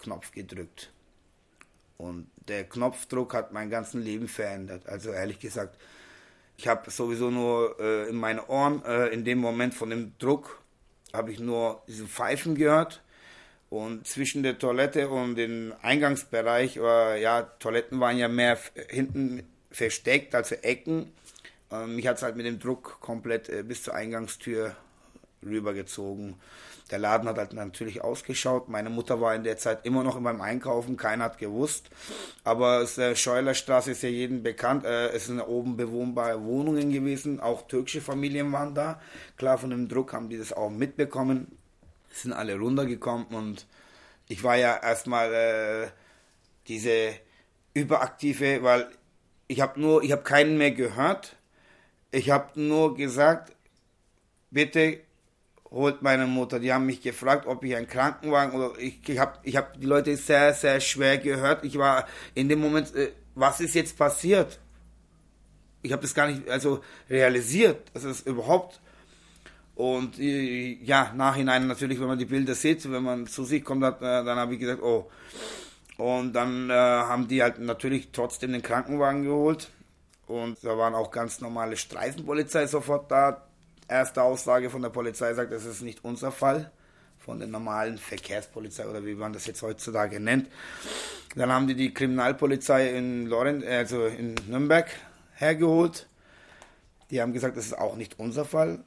Knopf 0.00 0.32
gedrückt. 0.32 0.90
Und 1.98 2.28
der 2.48 2.64
Knopfdruck 2.64 3.34
hat 3.34 3.52
mein 3.52 3.70
ganzes 3.70 3.94
Leben 3.94 4.26
verändert. 4.26 4.88
Also 4.88 5.10
ehrlich 5.10 5.38
gesagt, 5.38 5.76
ich 6.58 6.66
habe 6.66 6.90
sowieso 6.90 7.30
nur 7.30 7.76
äh, 7.78 8.08
in 8.08 8.16
meinen 8.16 8.40
Ohren, 8.40 8.84
äh, 8.84 9.06
in 9.08 9.24
dem 9.24 9.38
Moment 9.38 9.74
von 9.74 9.90
dem 9.90 10.18
Druck, 10.18 10.60
habe 11.12 11.30
ich 11.30 11.38
nur 11.38 11.82
diese 11.86 12.06
Pfeifen 12.06 12.56
gehört. 12.56 13.00
Und 13.70 14.06
zwischen 14.06 14.42
der 14.42 14.58
Toilette 14.58 15.08
und 15.08 15.36
dem 15.36 15.72
Eingangsbereich, 15.82 16.76
äh, 16.76 17.22
ja, 17.22 17.42
Toiletten 17.42 18.00
waren 18.00 18.18
ja 18.18 18.26
mehr 18.26 18.58
hinten 18.88 19.46
versteckt, 19.70 20.34
also 20.34 20.56
Ecken. 20.56 21.12
Ähm, 21.70 21.94
mich 21.94 22.08
hat 22.08 22.16
es 22.16 22.22
halt 22.22 22.34
mit 22.34 22.46
dem 22.46 22.58
Druck 22.58 22.98
komplett 23.00 23.48
äh, 23.48 23.62
bis 23.62 23.84
zur 23.84 23.94
Eingangstür 23.94 24.74
rübergezogen. 25.44 26.34
Der 26.90 26.98
Laden 26.98 27.28
hat 27.28 27.36
halt 27.36 27.52
natürlich 27.52 28.02
ausgeschaut. 28.02 28.68
Meine 28.68 28.88
Mutter 28.88 29.20
war 29.20 29.34
in 29.34 29.44
der 29.44 29.58
Zeit 29.58 29.84
immer 29.84 30.02
noch 30.02 30.18
beim 30.20 30.40
Einkaufen, 30.40 30.96
keiner 30.96 31.24
hat 31.24 31.38
gewusst. 31.38 31.90
Aber 32.44 32.80
es, 32.80 32.96
äh, 32.96 33.14
Scheulerstraße 33.14 33.90
ist 33.90 34.02
ja 34.02 34.08
jedem 34.08 34.42
bekannt. 34.42 34.84
Äh, 34.84 35.08
es 35.10 35.26
sind 35.26 35.40
oben 35.40 35.76
bewohnbare 35.76 36.42
Wohnungen 36.44 36.90
gewesen, 36.90 37.40
auch 37.40 37.66
türkische 37.68 38.00
Familien 38.00 38.52
waren 38.52 38.74
da. 38.74 39.00
Klar, 39.36 39.58
von 39.58 39.70
dem 39.70 39.88
Druck 39.88 40.14
haben 40.14 40.30
die 40.30 40.38
das 40.38 40.52
auch 40.52 40.70
mitbekommen. 40.70 41.58
Sind 42.10 42.32
alle 42.32 42.58
runtergekommen 42.58 43.26
und 43.28 43.66
ich 44.28 44.42
war 44.42 44.56
ja 44.56 44.76
erstmal 44.76 45.32
äh, 45.32 45.88
diese 46.68 47.12
überaktive, 47.74 48.62
weil 48.62 48.88
ich 49.46 49.60
habe 49.60 49.80
nur, 49.80 50.02
ich 50.02 50.12
habe 50.12 50.22
keinen 50.22 50.56
mehr 50.58 50.70
gehört. 50.70 51.36
Ich 52.10 52.30
habe 52.30 52.58
nur 52.60 52.96
gesagt, 52.96 53.54
bitte 54.50 55.00
holt 55.70 56.02
meine 56.02 56.26
Mutter. 56.26 56.58
Die 56.58 56.72
haben 56.72 56.86
mich 56.86 57.02
gefragt, 57.02 57.46
ob 57.46 57.64
ich 57.64 57.76
einen 57.76 57.86
Krankenwagen 57.86 58.58
oder 58.58 58.78
ich, 58.78 59.00
ich 59.06 59.18
habe 59.18 59.38
ich 59.42 59.56
hab 59.56 59.78
die 59.80 59.86
Leute 59.86 60.16
sehr, 60.16 60.54
sehr 60.54 60.80
schwer 60.80 61.18
gehört. 61.18 61.64
Ich 61.64 61.78
war 61.78 62.06
in 62.34 62.48
dem 62.48 62.60
Moment, 62.60 62.94
äh, 62.94 63.12
was 63.34 63.60
ist 63.60 63.74
jetzt 63.74 63.96
passiert? 63.96 64.58
Ich 65.82 65.92
habe 65.92 66.02
das 66.02 66.14
gar 66.14 66.26
nicht 66.26 66.48
also 66.48 66.82
realisiert, 67.08 67.90
dass 67.94 68.04
es 68.04 68.22
überhaupt 68.22 68.80
und 69.78 70.18
äh, 70.18 70.76
ja, 70.82 71.12
nachhinein 71.14 71.68
natürlich, 71.68 72.00
wenn 72.00 72.08
man 72.08 72.18
die 72.18 72.24
Bilder 72.24 72.56
sieht, 72.56 72.90
wenn 72.90 73.04
man 73.04 73.28
zu 73.28 73.44
sich 73.44 73.64
kommt, 73.64 73.84
hat, 73.84 74.02
äh, 74.02 74.24
dann 74.24 74.36
habe 74.36 74.54
ich 74.54 74.60
gesagt, 74.60 74.82
oh. 74.82 75.08
Und 75.96 76.32
dann 76.32 76.68
äh, 76.68 76.72
haben 76.72 77.28
die 77.28 77.40
halt 77.40 77.60
natürlich 77.60 78.08
trotzdem 78.12 78.50
den 78.50 78.62
Krankenwagen 78.62 79.22
geholt. 79.22 79.70
Und 80.26 80.58
da 80.64 80.76
waren 80.76 80.96
auch 80.96 81.12
ganz 81.12 81.40
normale 81.40 81.76
Streifenpolizei 81.76 82.66
sofort 82.66 83.08
da 83.08 83.47
erste 83.88 84.22
Aussage 84.22 84.70
von 84.70 84.82
der 84.82 84.90
Polizei 84.90 85.34
sagt, 85.34 85.52
das 85.52 85.64
ist 85.64 85.82
nicht 85.82 86.04
unser 86.04 86.30
Fall, 86.30 86.70
von 87.18 87.38
der 87.38 87.48
normalen 87.48 87.98
Verkehrspolizei 87.98 88.86
oder 88.86 89.04
wie 89.04 89.14
man 89.14 89.32
das 89.32 89.46
jetzt 89.46 89.62
heutzutage 89.62 90.20
nennt. 90.20 90.48
Dann 91.34 91.50
haben 91.52 91.66
die 91.66 91.74
die 91.74 91.92
Kriminalpolizei 91.92 92.90
in 92.96 93.26
Lorenz, 93.26 93.64
also 93.66 94.06
in 94.06 94.34
Nürnberg 94.46 94.88
hergeholt. 95.34 96.06
Die 97.10 97.20
haben 97.20 97.32
gesagt, 97.32 97.56
das 97.56 97.66
ist 97.66 97.78
auch 97.78 97.96
nicht 97.96 98.18
unser 98.18 98.44
Fall. 98.44 98.84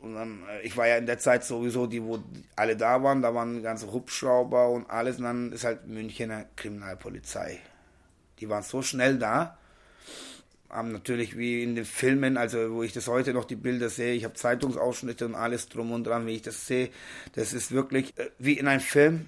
Und 0.00 0.14
dann, 0.14 0.42
äh, 0.50 0.60
ich 0.62 0.76
war 0.76 0.86
ja 0.86 0.96
in 0.96 1.06
der 1.06 1.18
Zeit 1.18 1.44
sowieso 1.44 1.86
die, 1.86 2.02
wo 2.02 2.22
alle 2.56 2.76
da 2.76 3.02
waren, 3.02 3.22
da 3.22 3.34
waren 3.34 3.62
ganze 3.62 3.90
Hubschrauber 3.90 4.68
und 4.68 4.90
alles. 4.90 5.18
Und 5.18 5.24
dann 5.24 5.52
ist 5.52 5.64
halt 5.64 5.86
Münchener 5.86 6.44
Kriminalpolizei. 6.56 7.58
Die 8.38 8.48
waren 8.48 8.62
so 8.62 8.82
schnell 8.82 9.18
da 9.18 9.56
haben 10.74 10.92
natürlich 10.92 11.38
wie 11.38 11.62
in 11.62 11.76
den 11.76 11.84
Filmen, 11.84 12.36
also 12.36 12.72
wo 12.72 12.82
ich 12.82 12.92
das 12.92 13.06
heute 13.08 13.32
noch 13.32 13.44
die 13.44 13.56
Bilder 13.56 13.88
sehe, 13.88 14.14
ich 14.14 14.24
habe 14.24 14.34
Zeitungsausschnitte 14.34 15.24
und 15.24 15.34
alles 15.34 15.68
drum 15.68 15.92
und 15.92 16.04
dran, 16.04 16.26
wie 16.26 16.34
ich 16.34 16.42
das 16.42 16.66
sehe, 16.66 16.90
das 17.34 17.52
ist 17.52 17.72
wirklich 17.72 18.16
äh, 18.18 18.30
wie 18.38 18.58
in 18.58 18.66
einem 18.66 18.80
Film. 18.80 19.26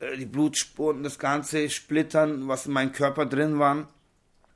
Äh, 0.00 0.18
die 0.18 0.26
Blutspuren, 0.26 1.02
das 1.02 1.18
ganze 1.18 1.70
Splittern, 1.70 2.46
was 2.46 2.66
in 2.66 2.72
meinem 2.72 2.92
Körper 2.92 3.26
drin 3.26 3.58
war. 3.58 3.88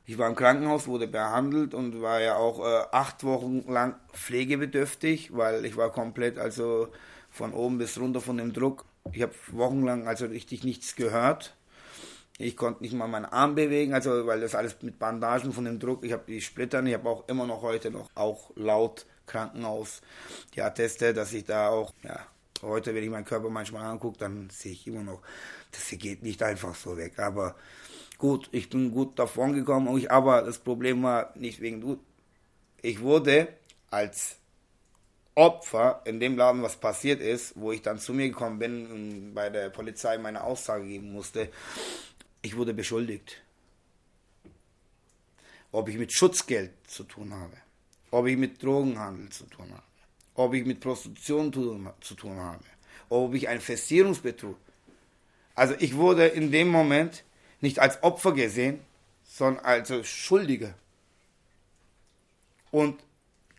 Ich 0.05 0.19
war 0.19 0.29
im 0.29 0.37
Krankenhaus, 0.37 0.87
wurde 0.87 1.09
behandelt 1.09 1.75
und 1.75 2.01
war 2.01 2.21
ja 2.21 2.37
auch 2.37 2.61
äh, 2.61 2.85
acht 2.93 3.25
Wochen 3.25 3.65
lang 3.67 3.97
pflegebedürftig, 4.13 5.35
weil 5.35 5.65
ich 5.65 5.77
war 5.77 5.91
komplett 5.91 6.39
also 6.39 6.89
von 7.31 7.53
oben 7.53 7.79
bis 7.79 7.99
runter 7.99 8.21
von 8.21 8.37
dem 8.37 8.53
Druck. 8.53 8.85
Ich 9.13 9.23
habe 9.23 9.35
wochenlang 9.49 10.07
also 10.07 10.27
richtig 10.27 10.65
nichts 10.65 10.97
gehört 10.97 11.56
ich 12.39 12.57
konnte 12.57 12.83
nicht 12.83 12.93
mal 12.93 13.09
meinen 13.09 13.25
Arm 13.25 13.55
bewegen, 13.55 13.95
also 13.95 14.27
weil 14.27 14.41
das 14.41 14.55
alles 14.55 14.77
mit 14.83 14.99
Bandagen 14.99 15.53
von 15.53 15.65
dem 15.65 15.79
Druck. 15.79 16.05
Ich 16.05 16.13
habe 16.13 16.25
die 16.27 16.41
Splittern, 16.41 16.87
ich 16.87 16.95
habe 16.95 17.09
auch 17.09 17.29
immer 17.29 17.47
noch 17.47 17.63
heute 17.63 17.91
noch 17.91 18.11
auch 18.15 18.51
laut 18.57 19.07
Krankenhaus 19.27 20.03
die 20.55 20.63
Atteste, 20.63 21.15
dass 21.15 21.33
ich 21.33 21.45
da 21.45 21.69
auch, 21.69 21.93
ja, 22.03 22.27
heute, 22.63 22.95
wenn 22.95 23.03
ich 23.03 23.11
meinen 23.11 23.25
Körper 23.25 23.51
manchmal 23.51 23.85
angucke, 23.85 24.19
dann 24.19 24.51
sehe 24.51 24.73
ich 24.73 24.87
immer 24.87 25.03
noch, 25.03 25.23
das 25.73 25.89
geht 25.99 26.23
nicht 26.23 26.43
einfach 26.43 26.75
so 26.75 26.97
weg. 26.97 27.19
Aber 27.19 27.57
gut, 28.19 28.49
ich 28.53 28.69
bin 28.69 28.93
gut 28.93 29.19
davon 29.19 29.53
gekommen, 29.53 30.07
aber 30.09 30.43
das 30.43 30.59
Problem 30.59 31.03
war 31.03 31.33
nicht 31.37 31.61
wegen 31.61 31.81
du. 31.81 31.99
Ich 32.83 33.01
wurde 33.01 33.49
als 33.91 34.37
Opfer 35.35 36.03
in 36.05 36.21
dem 36.21 36.37
Laden, 36.37 36.63
was 36.63 36.77
passiert 36.77 37.21
ist, 37.21 37.55
wo 37.57 37.73
ich 37.73 37.83
dann 37.83 37.99
zu 37.99 38.15
mir 38.15 38.29
gekommen 38.29 38.59
bin 38.59 38.91
und 38.91 39.35
bei 39.35 39.51
der 39.51 39.71
Polizei 39.71 40.17
meine 40.19 40.43
Aussage 40.43 40.87
geben 40.87 41.13
musste, 41.13 41.51
ich 42.47 42.57
wurde 42.57 42.73
beschuldigt. 42.73 43.43
Ob 45.73 45.89
ich 45.89 45.99
mit 45.99 46.13
Schutzgeld 46.13 46.73
zu 46.87 47.03
tun 47.03 47.35
habe, 47.35 47.57
ob 48.13 48.27
ich 48.27 48.37
mit 48.37 48.63
Drogenhandel 48.63 49.29
zu 49.31 49.45
tun 49.47 49.69
habe, 49.73 49.83
ob 50.35 50.55
ich 50.55 50.65
mit 50.65 50.79
Prostitution 50.81 51.53
zu 52.01 52.15
tun 52.15 52.39
habe, 52.39 52.65
ob 53.09 53.35
ich 53.35 53.49
ein 53.49 53.61
Festierungsbetrug. 53.61 54.57
Also 55.57 55.75
ich 55.81 55.97
wurde 55.97 56.27
in 56.29 56.53
dem 56.53 56.69
Moment 56.69 57.25
nicht 57.61 57.81
als 57.81 58.03
Opfer 58.05 58.33
gesehen, 58.33 58.79
sondern 59.25 59.65
als 59.65 60.09
Schuldiger. 60.09 60.75
Und 62.71 63.03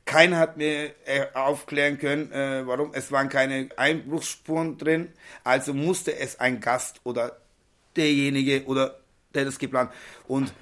keiner 0.06 0.38
hat 0.38 0.56
mir 0.56 0.96
äh, 1.06 1.25
aufklären 1.34 1.98
können, 1.98 2.32
äh, 2.32 2.65
warum. 2.65 2.94
Es 2.94 3.12
waren 3.12 3.27
keine 3.27 3.67
Einbruchsspuren 3.75 4.77
drin, 4.77 5.12
also 5.44 5.74
musste 5.74 6.17
es 6.17 6.39
ein 6.39 6.62
Gast 6.62 7.01
oder 7.03 7.41
derjenige 7.98 8.66
oder 8.66 9.00
der 9.34 9.46
das 9.46 9.60
geplant. 9.60 9.92
Und 10.27 10.54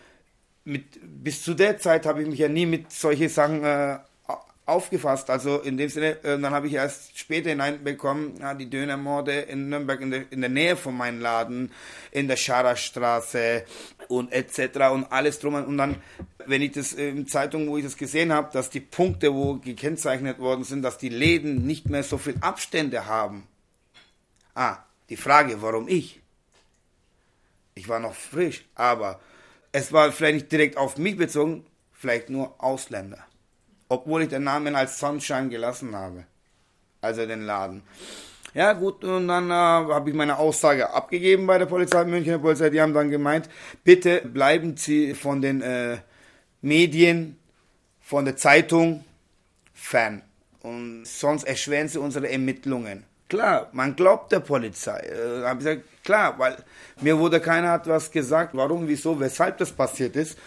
mit, 0.63 0.84
bis 1.01 1.44
zu 1.44 1.54
der 1.54 1.77
Zeit 1.77 2.06
habe 2.06 2.24
ich 2.24 2.27
mich 2.27 2.39
ja 2.39 2.50
nie 2.50 2.65
mit 2.65 2.92
solchen 2.92 3.30
Sachen 3.30 3.63
äh, 3.63 3.98
aufgefasst. 4.65 5.30
Also 5.30 5.60
in 5.60 5.77
dem 5.77 5.89
Sinne, 5.89 6.24
äh, 6.24 6.39
dann 6.39 6.50
habe 6.50 6.68
ich 6.68 6.74
erst 6.74 7.18
später 7.18 7.50
hineinbekommen, 7.50 8.38
ja, 8.39 8.54
die 8.54 8.70
Dönermorde 8.70 9.42
in 9.42 9.70
Nürnberg, 9.70 10.01
in 10.01 10.12
der, 10.12 10.32
in 10.32 10.42
der 10.42 10.50
Nähe 10.50 10.75
von 10.75 10.98
meinem 10.98 11.22
Laden, 11.22 11.72
in 12.12 12.27
der 12.27 12.36
Scharerstraße 12.36 13.63
und 14.08 14.32
etc. 14.32 14.92
und 14.92 15.12
alles 15.12 15.39
drum. 15.39 15.54
Und 15.54 15.77
dann, 15.77 15.98
wenn 16.46 16.62
ich 16.62 16.72
das 16.72 16.94
äh, 16.94 17.10
in 17.10 17.27
Zeitung, 17.27 17.70
wo 17.70 17.77
ich 17.77 17.84
das 17.84 17.98
gesehen 17.98 18.34
habe, 18.34 18.50
dass 18.51 18.70
die 18.70 18.80
Punkte, 18.80 19.34
wo 19.34 19.56
gekennzeichnet 19.56 20.39
worden 20.39 20.63
sind, 20.63 20.82
dass 20.82 20.98
die 20.98 21.10
Läden 21.10 21.65
nicht 21.65 21.89
mehr 21.89 22.04
so 22.04 22.18
viel 22.18 22.36
Abstände 22.42 23.06
haben. 23.06 23.44
Ah, 24.56 24.77
die 25.10 25.18
Frage, 25.18 25.62
warum 25.62 25.88
ich? 25.88 26.22
Ich 27.77 27.89
war 27.89 28.00
noch 28.00 28.15
frisch, 28.15 28.63
aber 28.74 29.20
es 29.74 29.91
war 29.91 30.10
vielleicht 30.13 30.36
nicht 30.36 30.51
direkt 30.53 30.77
auf 30.77 30.98
mich 30.98 31.17
bezogen, 31.17 31.65
vielleicht 31.91 32.29
nur 32.29 32.55
Ausländer. 32.63 33.20
Obwohl 33.89 34.24
ich 34.24 34.29
den 34.29 34.46
Namen 34.46 34.77
als 34.77 34.98
Sunshine 34.98 35.50
gelassen 35.50 35.94
habe. 35.94 36.24
Also 37.01 37.25
den 37.25 37.41
Laden. 37.41 37.84
Ja, 38.53 38.72
gut, 38.72 39.03
und 39.03 39.27
dann 39.27 39.50
äh, 39.50 39.53
habe 39.53 40.10
ich 40.10 40.15
meine 40.15 40.38
Aussage 40.38 40.89
abgegeben 40.89 41.46
bei 41.46 41.58
der 41.58 41.65
Polizei, 41.65 42.05
Münchner 42.05 42.39
Polizei. 42.39 42.70
Die 42.70 42.79
haben 42.79 42.94
dann 42.94 43.12
gemeint, 43.12 43.50
bitte 43.84 44.22
bleiben 44.22 44.77
Sie 44.77 45.13
von 45.13 45.41
den 45.41 45.62
äh, 45.62 45.98
Medien, 46.62 47.38
von 48.00 48.24
der 48.24 48.38
Zeitung 48.38 49.03
fern. 49.74 50.22
Und 50.62 51.03
sonst 51.05 51.44
erschweren 51.44 51.89
Sie 51.89 52.00
unsere 52.00 52.29
Ermittlungen. 52.32 53.03
Klar, 53.27 53.70
man 53.72 53.96
glaubt 53.96 54.32
der 54.32 54.39
Polizei. 54.39 55.00
Äh, 55.00 55.51
ich 55.51 55.58
gesagt, 55.58 56.03
klar, 56.03 56.38
weil 56.38 56.58
mir 57.01 57.17
wurde 57.17 57.39
keiner 57.39 57.72
hat 57.72 57.88
was 57.88 58.12
gesagt, 58.12 58.51
warum, 58.53 58.88
wieso, 58.88 59.20
weshalb 59.20 59.58
das 59.58 59.72
passiert 59.72 60.15
ist. 60.15 60.38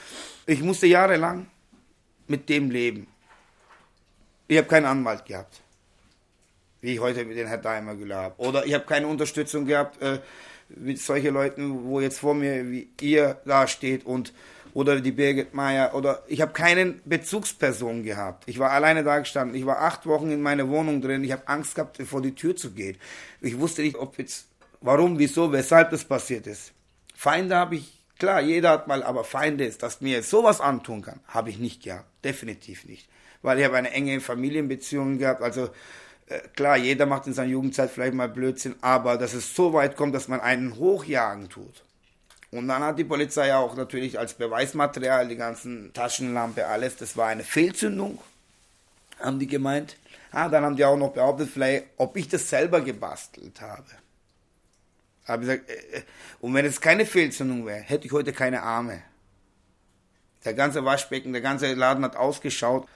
Ich 0.47 0.63
musste 0.63 0.87
jahrelang 0.87 1.47
mit 2.29 2.49
dem 2.49 2.71
leben. 2.71 3.09
Ich 4.47 4.57
habe 4.57 4.69
keinen 4.69 4.87
Anwalt 4.87 5.27
gehabt, 5.27 5.61
wie 6.81 6.95
ich 6.95 7.01
heute 7.01 7.25
mit 7.25 7.37
den 7.37 7.49
Herrn 7.49 7.63
Daimler 7.63 8.17
habe. 8.17 8.35
Oder 8.39 8.65
ich 8.65 8.75
habe 8.75 8.85
keine 8.85 9.09
Unterstützung 9.09 9.67
gehabt 9.67 10.01
äh, 10.01 10.21
mit 10.69 11.01
solchen 11.01 11.35
Leuten, 11.35 11.85
wo 11.85 12.01
jetzt 12.01 12.21
vor 12.21 12.35
mir 12.35 12.71
wie 12.71 12.89
ihr 13.01 13.41
da 13.45 13.67
steht 13.67 14.07
und 14.07 14.33
oder 14.75 15.01
die 15.01 15.13
Birgit 15.13 15.55
Meier 15.55 15.95
oder 15.95 16.23
ich 16.27 16.41
habe 16.41 16.53
keinen 16.53 17.01
Bezugsperson 17.05 18.03
gehabt. 18.03 18.45
Ich 18.47 18.59
war 18.59 18.71
alleine 18.71 19.05
da 19.05 19.19
gestanden. 19.19 19.57
Ich 19.57 19.67
war 19.67 19.81
acht 19.81 20.07
Wochen 20.07 20.31
in 20.31 20.41
meiner 20.41 20.69
Wohnung 20.69 21.01
drin. 21.01 21.25
Ich 21.25 21.33
habe 21.33 21.47
Angst 21.49 21.75
gehabt, 21.75 22.01
vor 22.03 22.23
die 22.23 22.35
Tür 22.35 22.57
zu 22.57 22.73
gehen. 22.73 22.97
Ich 23.41 23.59
wusste 23.59 23.83
nicht, 23.83 23.97
ob 23.97 24.19
jetzt, 24.19 24.47
warum, 24.81 25.19
wieso, 25.19 25.53
weshalb 25.53 25.91
das 25.91 26.05
passiert 26.05 26.47
ist. 26.47 26.73
Feinde 27.15 27.57
habe 27.57 27.77
ich, 27.77 28.05
klar, 28.19 28.41
jeder 28.41 28.71
hat 28.71 28.89
mal, 28.89 29.03
aber 29.03 29.25
Feinde 29.25 29.65
ist, 29.65 29.83
dass 29.83 30.01
mir 30.01 30.23
sowas 30.23 30.61
antun 30.61 31.03
kann, 31.03 31.21
habe 31.27 31.51
ich 31.51 31.59
nicht 31.59 31.83
gehabt. 31.83 32.07
Definitiv 32.25 32.85
nicht. 32.85 33.09
Weil 33.43 33.59
ich 33.59 33.65
habe 33.65 33.77
eine 33.77 33.91
enge 33.93 34.21
Familienbeziehung 34.21 35.19
gehabt. 35.19 35.43
Also 35.43 35.71
äh, 36.27 36.41
klar, 36.55 36.77
jeder 36.77 37.07
macht 37.07 37.27
in 37.27 37.33
seiner 37.33 37.51
Jugendzeit 37.51 37.91
vielleicht 37.91 38.15
mal 38.15 38.29
Blödsinn, 38.29 38.75
aber 38.81 39.17
dass 39.17 39.35
es 39.35 39.55
so 39.55 39.73
weit 39.73 39.97
kommt, 39.97 40.15
dass 40.15 40.29
man 40.29 40.41
einen 40.41 40.77
hochjagen 40.77 41.49
tut 41.49 41.85
und 42.51 42.69
dann 42.69 42.83
hat 42.83 42.99
die 42.99 43.05
Polizei 43.05 43.55
auch 43.55 43.77
natürlich 43.77 44.19
als 44.19 44.35
Beweismaterial 44.35 45.29
die 45.29 45.37
ganzen 45.37 45.93
Taschenlampe, 45.93 46.67
alles, 46.67 46.97
das 46.97 47.17
war 47.17 47.29
eine 47.29 47.45
Fehlzündung. 47.45 48.19
haben 49.21 49.39
die 49.39 49.47
gemeint. 49.47 49.97
Ah, 50.31 50.49
dann 50.49 50.65
haben 50.65 50.77
die 50.77 50.85
auch 50.85 50.97
noch 50.97 51.13
behauptet, 51.13 51.51
vielleicht, 51.53 51.87
ob 51.97 52.17
ich 52.17 52.29
das 52.29 52.49
selber 52.49 52.81
gebastelt 52.81 53.61
habe. 53.61 53.87
Habe 55.27 55.41
gesagt, 55.41 55.69
äh, 55.69 55.99
äh, 55.99 56.03
und 56.41 56.55
wenn 56.55 56.65
es 56.65 56.81
keine 56.81 57.05
Fehlzündung 57.05 57.67
wäre, 57.67 57.81
hätte 57.81 58.07
ich 58.07 58.13
heute 58.13 58.33
keine 58.33 58.63
Arme. 58.63 59.03
Der 60.45 60.55
ganze 60.55 60.85
Waschbecken, 60.85 61.33
der 61.33 61.43
ganze 61.43 61.73
Laden 61.75 62.05
hat 62.05 62.17
ausgeschaut. 62.17 62.87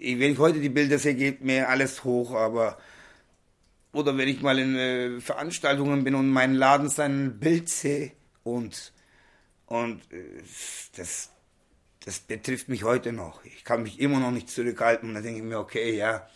Äh, 0.00 0.18
wenn 0.20 0.32
ich 0.32 0.38
heute 0.38 0.60
die 0.60 0.68
Bilder 0.68 0.98
sehe, 0.98 1.14
geht 1.14 1.42
mir 1.42 1.68
alles 1.68 2.04
hoch, 2.04 2.34
aber 2.34 2.78
oder 3.92 4.16
wenn 4.16 4.28
ich 4.28 4.42
mal 4.42 4.58
in 4.58 4.76
äh, 4.76 5.20
Veranstaltungen 5.20 6.04
bin 6.04 6.14
und 6.14 6.30
meinen 6.30 6.54
Laden 6.54 6.88
sein 6.88 7.40
Bild 7.40 7.68
sehe 7.68 8.12
und 8.44 8.92
und 9.66 10.00
äh, 10.12 10.42
das 10.96 11.30
das 12.04 12.18
betrifft 12.20 12.68
mich 12.68 12.82
heute 12.82 13.12
noch. 13.12 13.44
Ich 13.44 13.64
kann 13.64 13.82
mich 13.82 14.00
immer 14.00 14.20
noch 14.20 14.30
nicht 14.30 14.48
zurückhalten 14.48 15.08
und 15.08 15.14
dann 15.14 15.22
denke 15.22 15.40
ich 15.40 15.44
mir, 15.44 15.58
okay, 15.58 15.96
ja, 15.96 16.26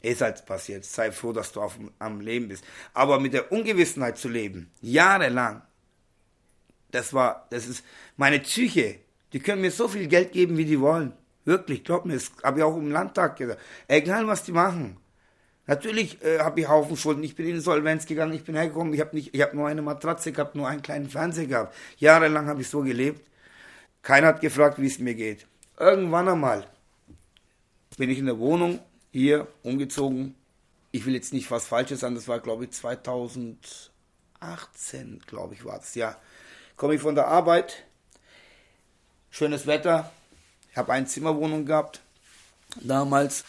ist 0.00 0.20
halt 0.20 0.44
passiert. 0.46 0.84
Sei 0.84 1.12
froh, 1.12 1.32
dass 1.32 1.52
du 1.52 1.60
auf, 1.60 1.78
am 2.00 2.20
Leben 2.20 2.48
bist. 2.48 2.64
Aber 2.92 3.20
mit 3.20 3.32
der 3.32 3.52
Ungewissenheit 3.52 4.18
zu 4.18 4.28
leben, 4.28 4.70
jahrelang, 4.80 5.62
das 6.90 7.14
war, 7.14 7.46
das 7.50 7.66
ist 7.66 7.84
meine 8.16 8.40
Psyche. 8.40 8.98
Die 9.32 9.40
können 9.40 9.62
mir 9.62 9.70
so 9.70 9.88
viel 9.88 10.08
Geld 10.08 10.32
geben, 10.32 10.58
wie 10.58 10.64
die 10.64 10.80
wollen. 10.80 11.12
Wirklich, 11.44 11.84
glaub 11.84 12.04
mir, 12.04 12.14
das 12.14 12.32
habe 12.42 12.58
ich 12.58 12.64
auch 12.64 12.76
im 12.76 12.90
Landtag 12.90 13.36
gesagt. 13.36 13.60
Egal, 13.88 14.26
was 14.26 14.44
die 14.44 14.52
machen. 14.52 14.96
Natürlich 15.66 16.22
äh, 16.22 16.40
habe 16.40 16.60
ich 16.60 16.68
Haufen 16.68 16.96
Schulden. 16.96 17.22
Ich 17.22 17.36
bin 17.36 17.46
in 17.46 17.56
Insolvenz 17.56 18.06
gegangen, 18.06 18.32
ich 18.32 18.44
bin 18.44 18.56
hergekommen, 18.56 18.92
ich 18.94 19.00
habe 19.00 19.16
habe 19.18 19.56
nur 19.56 19.68
eine 19.68 19.82
Matratze 19.82 20.32
gehabt, 20.32 20.56
nur 20.56 20.68
einen 20.68 20.82
kleinen 20.82 21.08
Fernseher 21.08 21.46
gehabt. 21.46 21.74
Jahrelang 21.98 22.46
habe 22.48 22.62
ich 22.62 22.68
so 22.68 22.80
gelebt. 22.80 23.26
Keiner 24.02 24.26
hat 24.28 24.40
gefragt, 24.40 24.80
wie 24.80 24.86
es 24.86 24.98
mir 24.98 25.14
geht. 25.14 25.46
Irgendwann 25.78 26.28
einmal 26.28 26.66
bin 27.96 28.10
ich 28.10 28.18
in 28.18 28.26
der 28.26 28.38
Wohnung 28.38 28.80
hier 29.12 29.46
umgezogen. 29.62 30.34
Ich 30.90 31.06
will 31.06 31.14
jetzt 31.14 31.32
nicht 31.32 31.50
was 31.50 31.66
Falsches 31.66 32.00
sagen, 32.00 32.16
das 32.16 32.26
war 32.28 32.40
glaube 32.40 32.64
ich 32.64 32.72
2018, 32.72 33.90
glaube 35.26 35.54
ich 35.54 35.64
war 35.64 35.78
es. 35.78 35.94
Ja, 35.94 36.16
komme 36.76 36.94
ich 36.94 37.00
von 37.00 37.14
der 37.14 37.28
Arbeit, 37.28 37.84
schönes 39.30 39.66
Wetter, 39.66 40.10
ich 40.70 40.76
habe 40.76 40.92
eine 40.92 41.06
Zimmerwohnung 41.06 41.64
gehabt 41.66 42.00
damals 42.80 43.44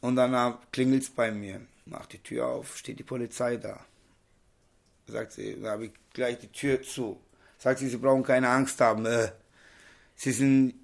und 0.00 0.16
dann 0.16 0.58
klingelt 0.72 1.02
es 1.02 1.10
bei 1.10 1.30
mir. 1.30 1.60
Mach 1.86 2.06
die 2.06 2.18
Tür 2.18 2.46
auf, 2.46 2.76
steht 2.76 2.98
die 2.98 3.04
Polizei 3.04 3.56
da. 3.56 3.84
Sagt 5.06 5.32
sie, 5.32 5.60
da 5.60 5.72
habe 5.72 5.86
ich 5.86 5.92
gleich 6.12 6.38
die 6.38 6.48
Tür 6.48 6.82
zu. 6.82 7.20
Sagt 7.58 7.80
sie, 7.80 7.88
Sie 7.88 7.96
brauchen 7.96 8.22
keine 8.22 8.48
Angst 8.48 8.80
haben. 8.80 9.04
Äh, 9.06 9.32
sie 10.14 10.32
sind, 10.32 10.74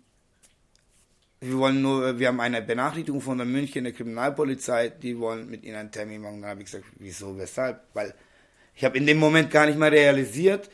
wir 1.41 1.57
wollen 1.59 1.81
nur, 1.81 2.19
wir 2.19 2.29
haben 2.29 2.41
eine 2.41 2.61
Benachrichtigung 2.61 3.21
von 3.21 3.39
der 3.39 3.47
Münchner 3.47 3.93
Kriminalpolizei, 3.93 4.89
die 4.89 5.19
wollen 5.19 5.49
mit 5.49 5.65
Ihnen 5.65 5.77
einen 5.77 5.93
Termin 5.93 6.23
machen. 6.23 6.43
Dann 6.43 6.51
habe 6.51 6.61
ich 6.61 6.67
gesagt, 6.67 6.85
wieso, 6.99 7.39
weshalb? 7.39 7.83
Weil 7.95 8.15
ich 8.75 8.85
habe 8.85 8.99
in 8.99 9.07
dem 9.07 9.19
Moment 9.19 9.51
gar 9.51 9.67
nicht 9.67 9.79
mehr 9.79 9.93
realisiert, 9.93 10.71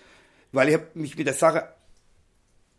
weil 0.50 0.68
ich 0.68 0.74
habe 0.74 0.86
mich 0.94 1.16
mit 1.16 1.26
der 1.26 1.34
Sache, 1.34 1.68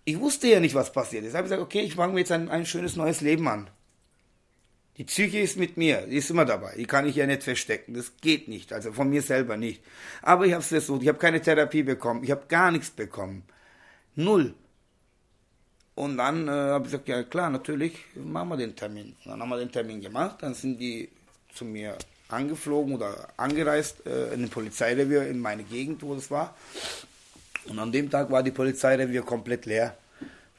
ich 0.06 0.20
wusste 0.20 0.48
ja 0.48 0.60
nicht, 0.60 0.76
was 0.76 0.92
passiert 0.92 1.24
ist. 1.24 1.30
Ich 1.30 1.36
habe 1.36 1.44
gesagt, 1.44 1.62
okay, 1.62 1.82
ich 1.82 1.96
fange 1.96 2.14
mir 2.14 2.20
jetzt 2.20 2.32
ein, 2.32 2.50
ein 2.50 2.66
schönes 2.66 2.96
neues 2.96 3.22
Leben 3.22 3.48
an. 3.48 3.70
Die 4.98 5.06
Psyche 5.06 5.40
ist 5.40 5.58
mit 5.58 5.76
mir, 5.76 6.06
die 6.06 6.18
ist 6.18 6.30
immer 6.30 6.46
dabei. 6.46 6.76
Die 6.78 6.86
kann 6.86 7.08
ich 7.08 7.16
ja 7.16 7.26
nicht 7.26 7.44
verstecken. 7.44 7.96
Das 7.96 8.14
geht 8.22 8.48
nicht, 8.48 8.72
also 8.72 8.92
von 8.92 9.10
mir 9.10 9.24
selber 9.24 9.58
nicht. 9.58 9.82
Aber 10.22 10.46
ich 10.46 10.54
habe 10.54 10.62
es 10.62 10.68
versucht. 10.68 11.02
Ich 11.02 11.08
habe 11.08 11.18
keine 11.18 11.42
Therapie 11.42 11.82
bekommen. 11.82 12.24
Ich 12.24 12.30
habe 12.30 12.44
gar 12.48 12.72
nichts 12.72 12.92
bekommen. 12.92 13.44
Null. 14.16 14.54
Und 15.96 16.18
dann 16.18 16.48
äh, 16.48 16.52
habe 16.52 16.86
ich 16.86 16.92
gesagt, 16.92 17.08
ja 17.08 17.24
klar, 17.24 17.50
natürlich, 17.50 17.94
machen 18.16 18.50
wir 18.50 18.58
den 18.58 18.76
Termin. 18.76 19.16
Und 19.26 19.32
dann 19.32 19.42
haben 19.42 19.50
wir 19.50 19.58
den 19.58 19.72
Termin 19.72 20.00
gemacht. 20.00 20.38
Dann 20.42 20.54
sind 20.54 20.80
die 20.80 21.10
zu 21.54 21.66
mir 21.66 21.98
angeflogen 22.30 22.96
oder 22.96 23.30
angereist 23.38 24.06
äh, 24.06 24.34
in 24.34 24.42
den 24.42 24.50
Polizeirevier 24.50 25.28
in 25.28 25.40
meine 25.40 25.64
Gegend, 25.64 26.04
wo 26.04 26.14
das 26.14 26.30
war. 26.30 26.56
Und 27.66 27.80
an 27.80 27.92
dem 27.92 28.12
Tag 28.12 28.30
war 28.30 28.44
die 28.44 28.52
Polizeirevier 28.52 29.24
komplett 29.24 29.66
leer, 29.66 29.98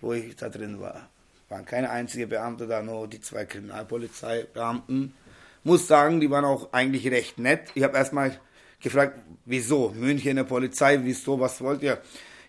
wo 0.01 0.13
ich 0.13 0.35
da 0.35 0.49
drin 0.49 0.81
war 0.81 1.09
waren 1.49 1.65
keine 1.65 1.91
einzige 1.91 2.27
Beamte 2.27 2.67
da, 2.67 2.83
nur 2.83 3.09
die 3.09 3.21
zwei 3.21 3.45
Kriminalpolizeibeamten. 3.45 5.15
Muss 5.63 5.87
sagen, 5.87 6.21
die 6.21 6.31
waren 6.31 6.45
auch 6.45 6.73
eigentlich 6.73 7.11
recht 7.11 7.39
nett. 7.39 7.71
Ich 7.75 7.83
habe 7.83 7.97
erstmal 7.97 8.39
gefragt, 8.81 9.19
wieso? 9.45 9.91
Münchener 9.91 10.45
Polizei, 10.45 11.01
wieso, 11.03 11.41
was 11.41 11.61
wollt 11.61 11.83
ihr? 11.83 12.01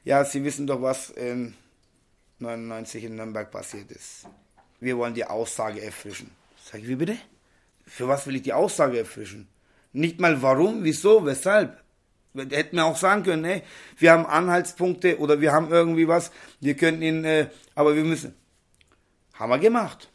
Ja, 0.03 0.23
Sie 0.23 0.43
wissen 0.43 0.67
doch, 0.67 0.81
was 0.81 1.09
in 1.09 1.55
99 2.39 3.05
in 3.05 3.15
Nürnberg 3.15 3.49
passiert 3.49 3.91
ist. 3.91 4.27
Wir 4.79 4.97
wollen 4.97 5.13
die 5.13 5.25
Aussage 5.25 5.81
erfrischen. 5.81 6.29
Sag 6.63 6.81
ich, 6.81 6.87
wie 6.87 6.95
bitte? 6.95 7.17
Für 7.87 8.07
was 8.07 8.27
will 8.27 8.35
ich 8.35 8.41
die 8.41 8.53
Aussage 8.53 8.99
erfrischen? 8.99 9.47
Nicht 9.93 10.19
mal 10.19 10.41
warum, 10.41 10.83
wieso, 10.83 11.25
weshalb. 11.25 11.81
Hätten 12.33 12.75
wir 12.75 12.85
auch 12.85 12.97
sagen 12.97 13.23
können, 13.23 13.45
hey, 13.45 13.63
wir 13.97 14.11
haben 14.11 14.25
Anhaltspunkte 14.25 15.19
oder 15.19 15.39
wir 15.39 15.53
haben 15.53 15.71
irgendwie 15.71 16.07
was, 16.07 16.31
wir 16.59 16.75
können 16.75 17.01
ihn, 17.01 17.23
äh, 17.23 17.47
aber 17.75 17.95
wir 17.95 18.03
müssen. 18.03 18.35
Haben 19.35 19.49
wir 19.51 19.59
gemacht. 19.59 20.09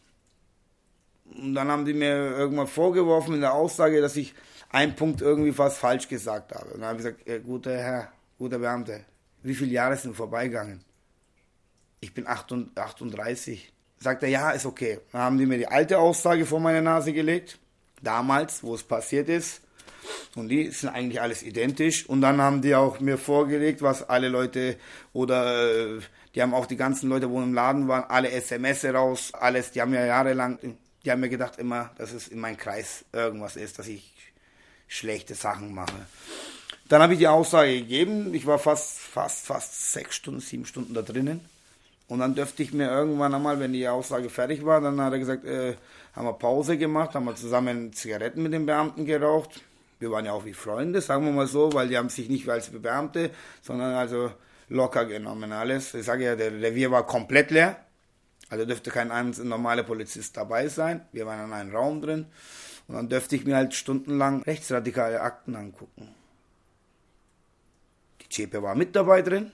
Und 1.24 1.54
dann 1.54 1.68
haben 1.68 1.84
die 1.84 1.94
mir 1.94 2.36
irgendwann 2.36 2.66
vorgeworfen 2.66 3.34
in 3.34 3.40
der 3.40 3.54
Aussage, 3.54 4.00
dass 4.00 4.16
ich 4.16 4.34
einen 4.70 4.94
Punkt 4.94 5.20
irgendwie 5.20 5.52
fast 5.52 5.78
falsch 5.78 6.08
gesagt 6.08 6.54
habe. 6.54 6.70
Und 6.70 6.80
dann 6.80 6.88
habe 6.88 6.98
ich 6.98 7.04
gesagt, 7.04 7.28
äh, 7.28 7.40
guter 7.40 7.76
Herr, 7.76 8.12
guter 8.38 8.58
Beamter, 8.58 9.00
wie 9.42 9.54
viele 9.54 9.72
Jahre 9.72 9.96
sind 9.96 10.16
vorbeigegangen? 10.16 10.84
Ich 12.00 12.14
bin 12.14 12.26
38. 12.26 13.72
Sagt 13.98 14.22
er, 14.22 14.28
ja, 14.30 14.50
ist 14.50 14.66
okay. 14.66 15.00
Dann 15.12 15.20
haben 15.20 15.38
die 15.38 15.46
mir 15.46 15.58
die 15.58 15.68
alte 15.68 15.98
Aussage 15.98 16.46
vor 16.46 16.60
meine 16.60 16.80
Nase 16.80 17.12
gelegt, 17.12 17.58
damals, 18.02 18.62
wo 18.62 18.74
es 18.74 18.82
passiert 18.82 19.28
ist. 19.28 19.60
Und 20.36 20.48
die 20.48 20.70
sind 20.70 20.90
eigentlich 20.90 21.20
alles 21.20 21.42
identisch. 21.42 22.08
Und 22.08 22.20
dann 22.20 22.40
haben 22.40 22.62
die 22.62 22.74
auch 22.74 23.00
mir 23.00 23.18
vorgelegt, 23.18 23.82
was 23.82 24.08
alle 24.08 24.28
Leute 24.28 24.76
oder 25.12 25.96
äh, 25.96 26.00
die 26.34 26.42
haben 26.42 26.54
auch 26.54 26.66
die 26.66 26.76
ganzen 26.76 27.08
Leute, 27.08 27.28
wo 27.30 27.42
im 27.42 27.54
Laden 27.54 27.88
waren, 27.88 28.04
alle 28.04 28.30
SMS 28.30 28.84
raus, 28.84 29.32
alles. 29.34 29.72
Die 29.72 29.80
haben 29.80 29.92
ja 29.92 30.06
jahrelang, 30.06 30.58
die 31.04 31.10
haben 31.10 31.20
mir 31.20 31.28
gedacht 31.28 31.58
immer, 31.58 31.90
dass 31.98 32.12
es 32.12 32.28
in 32.28 32.38
meinem 32.38 32.56
Kreis 32.56 33.04
irgendwas 33.12 33.56
ist, 33.56 33.78
dass 33.78 33.88
ich 33.88 34.12
schlechte 34.86 35.34
Sachen 35.34 35.74
mache. 35.74 36.06
Dann 36.88 37.02
habe 37.02 37.14
ich 37.14 37.18
die 37.18 37.28
Aussage 37.28 37.72
gegeben. 37.72 38.34
Ich 38.34 38.46
war 38.46 38.58
fast, 38.58 38.98
fast, 38.98 39.46
fast 39.46 39.92
sechs 39.92 40.16
Stunden, 40.16 40.40
sieben 40.40 40.66
Stunden 40.66 40.94
da 40.94 41.02
drinnen. 41.02 41.40
Und 42.08 42.18
dann 42.18 42.34
dürfte 42.34 42.64
ich 42.64 42.72
mir 42.72 42.90
irgendwann 42.90 43.32
einmal, 43.32 43.60
wenn 43.60 43.72
die 43.72 43.86
Aussage 43.86 44.30
fertig 44.30 44.64
war, 44.64 44.80
dann 44.80 45.00
hat 45.00 45.12
er 45.12 45.20
gesagt, 45.20 45.44
äh, 45.44 45.76
haben 46.12 46.26
wir 46.26 46.32
Pause 46.32 46.76
gemacht, 46.76 47.14
haben 47.14 47.26
wir 47.26 47.36
zusammen 47.36 47.92
Zigaretten 47.92 48.42
mit 48.42 48.52
den 48.52 48.66
Beamten 48.66 49.06
geraucht. 49.06 49.62
Wir 50.00 50.10
waren 50.10 50.24
ja 50.24 50.32
auch 50.32 50.46
wie 50.46 50.54
Freunde, 50.54 51.00
sagen 51.02 51.26
wir 51.26 51.32
mal 51.32 51.46
so, 51.46 51.72
weil 51.74 51.88
die 51.88 51.98
haben 51.98 52.08
sich 52.08 52.28
nicht 52.28 52.48
als 52.48 52.70
Beamte, 52.70 53.30
sondern 53.60 53.94
also 53.94 54.32
locker 54.68 55.04
genommen 55.04 55.52
alles. 55.52 55.92
Ich 55.94 56.06
sage 56.06 56.24
ja, 56.24 56.36
der 56.36 56.52
Revier 56.52 56.90
war 56.90 57.06
komplett 57.06 57.50
leer. 57.50 57.76
Also 58.48 58.64
dürfte 58.64 58.90
kein 58.90 59.08
normaler 59.44 59.82
Polizist 59.82 60.36
dabei 60.36 60.68
sein. 60.68 61.06
Wir 61.12 61.26
waren 61.26 61.44
in 61.44 61.52
einem 61.52 61.76
Raum 61.76 62.00
drin. 62.00 62.26
Und 62.88 62.94
dann 62.96 63.08
dürfte 63.08 63.36
ich 63.36 63.44
mir 63.44 63.56
halt 63.56 63.74
stundenlang 63.74 64.42
rechtsradikale 64.42 65.20
Akten 65.20 65.54
angucken. 65.54 66.12
Die 68.22 68.28
Chepe 68.28 68.62
war 68.62 68.74
mit 68.74 68.96
dabei 68.96 69.22
drin. 69.22 69.52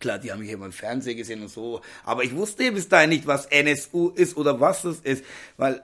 Klar, 0.00 0.18
die 0.18 0.32
haben 0.32 0.40
mich 0.40 0.50
immer 0.50 0.66
im 0.66 0.72
Fernsehen 0.72 1.16
gesehen 1.16 1.40
und 1.42 1.48
so. 1.48 1.80
Aber 2.04 2.24
ich 2.24 2.34
wusste 2.34 2.70
bis 2.72 2.88
dahin 2.88 3.10
nicht, 3.10 3.26
was 3.26 3.46
NSU 3.46 4.10
ist 4.10 4.36
oder 4.36 4.60
was 4.60 4.84
es 4.84 5.00
ist. 5.00 5.24
Weil 5.56 5.82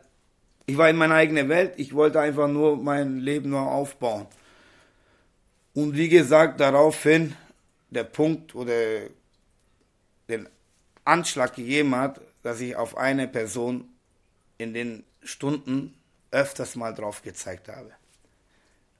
ich 0.70 0.78
war 0.78 0.88
in 0.88 0.96
meiner 0.96 1.16
eigenen 1.16 1.48
Welt. 1.48 1.74
Ich 1.78 1.94
wollte 1.94 2.20
einfach 2.20 2.46
nur 2.46 2.76
mein 2.76 3.18
Leben 3.18 3.50
nur 3.50 3.62
aufbauen. 3.62 4.26
Und 5.74 5.96
wie 5.96 6.09
gesagt, 6.09 6.61
daraufhin 6.61 7.35
der 7.90 8.04
Punkt 8.04 8.54
oder 8.54 9.00
den 10.28 10.48
Anschlag 11.04 11.56
gegeben 11.56 11.96
hat, 11.96 12.20
dass 12.44 12.61
ich 12.61 12.76
auf 12.76 12.96
eine 12.96 13.26
Person 13.26 13.88
in 14.59 14.72
den 14.72 15.02
Stunden 15.24 15.92
öfters 16.30 16.76
mal 16.76 16.94
drauf 16.94 17.22
gezeigt 17.22 17.68
habe. 17.68 17.90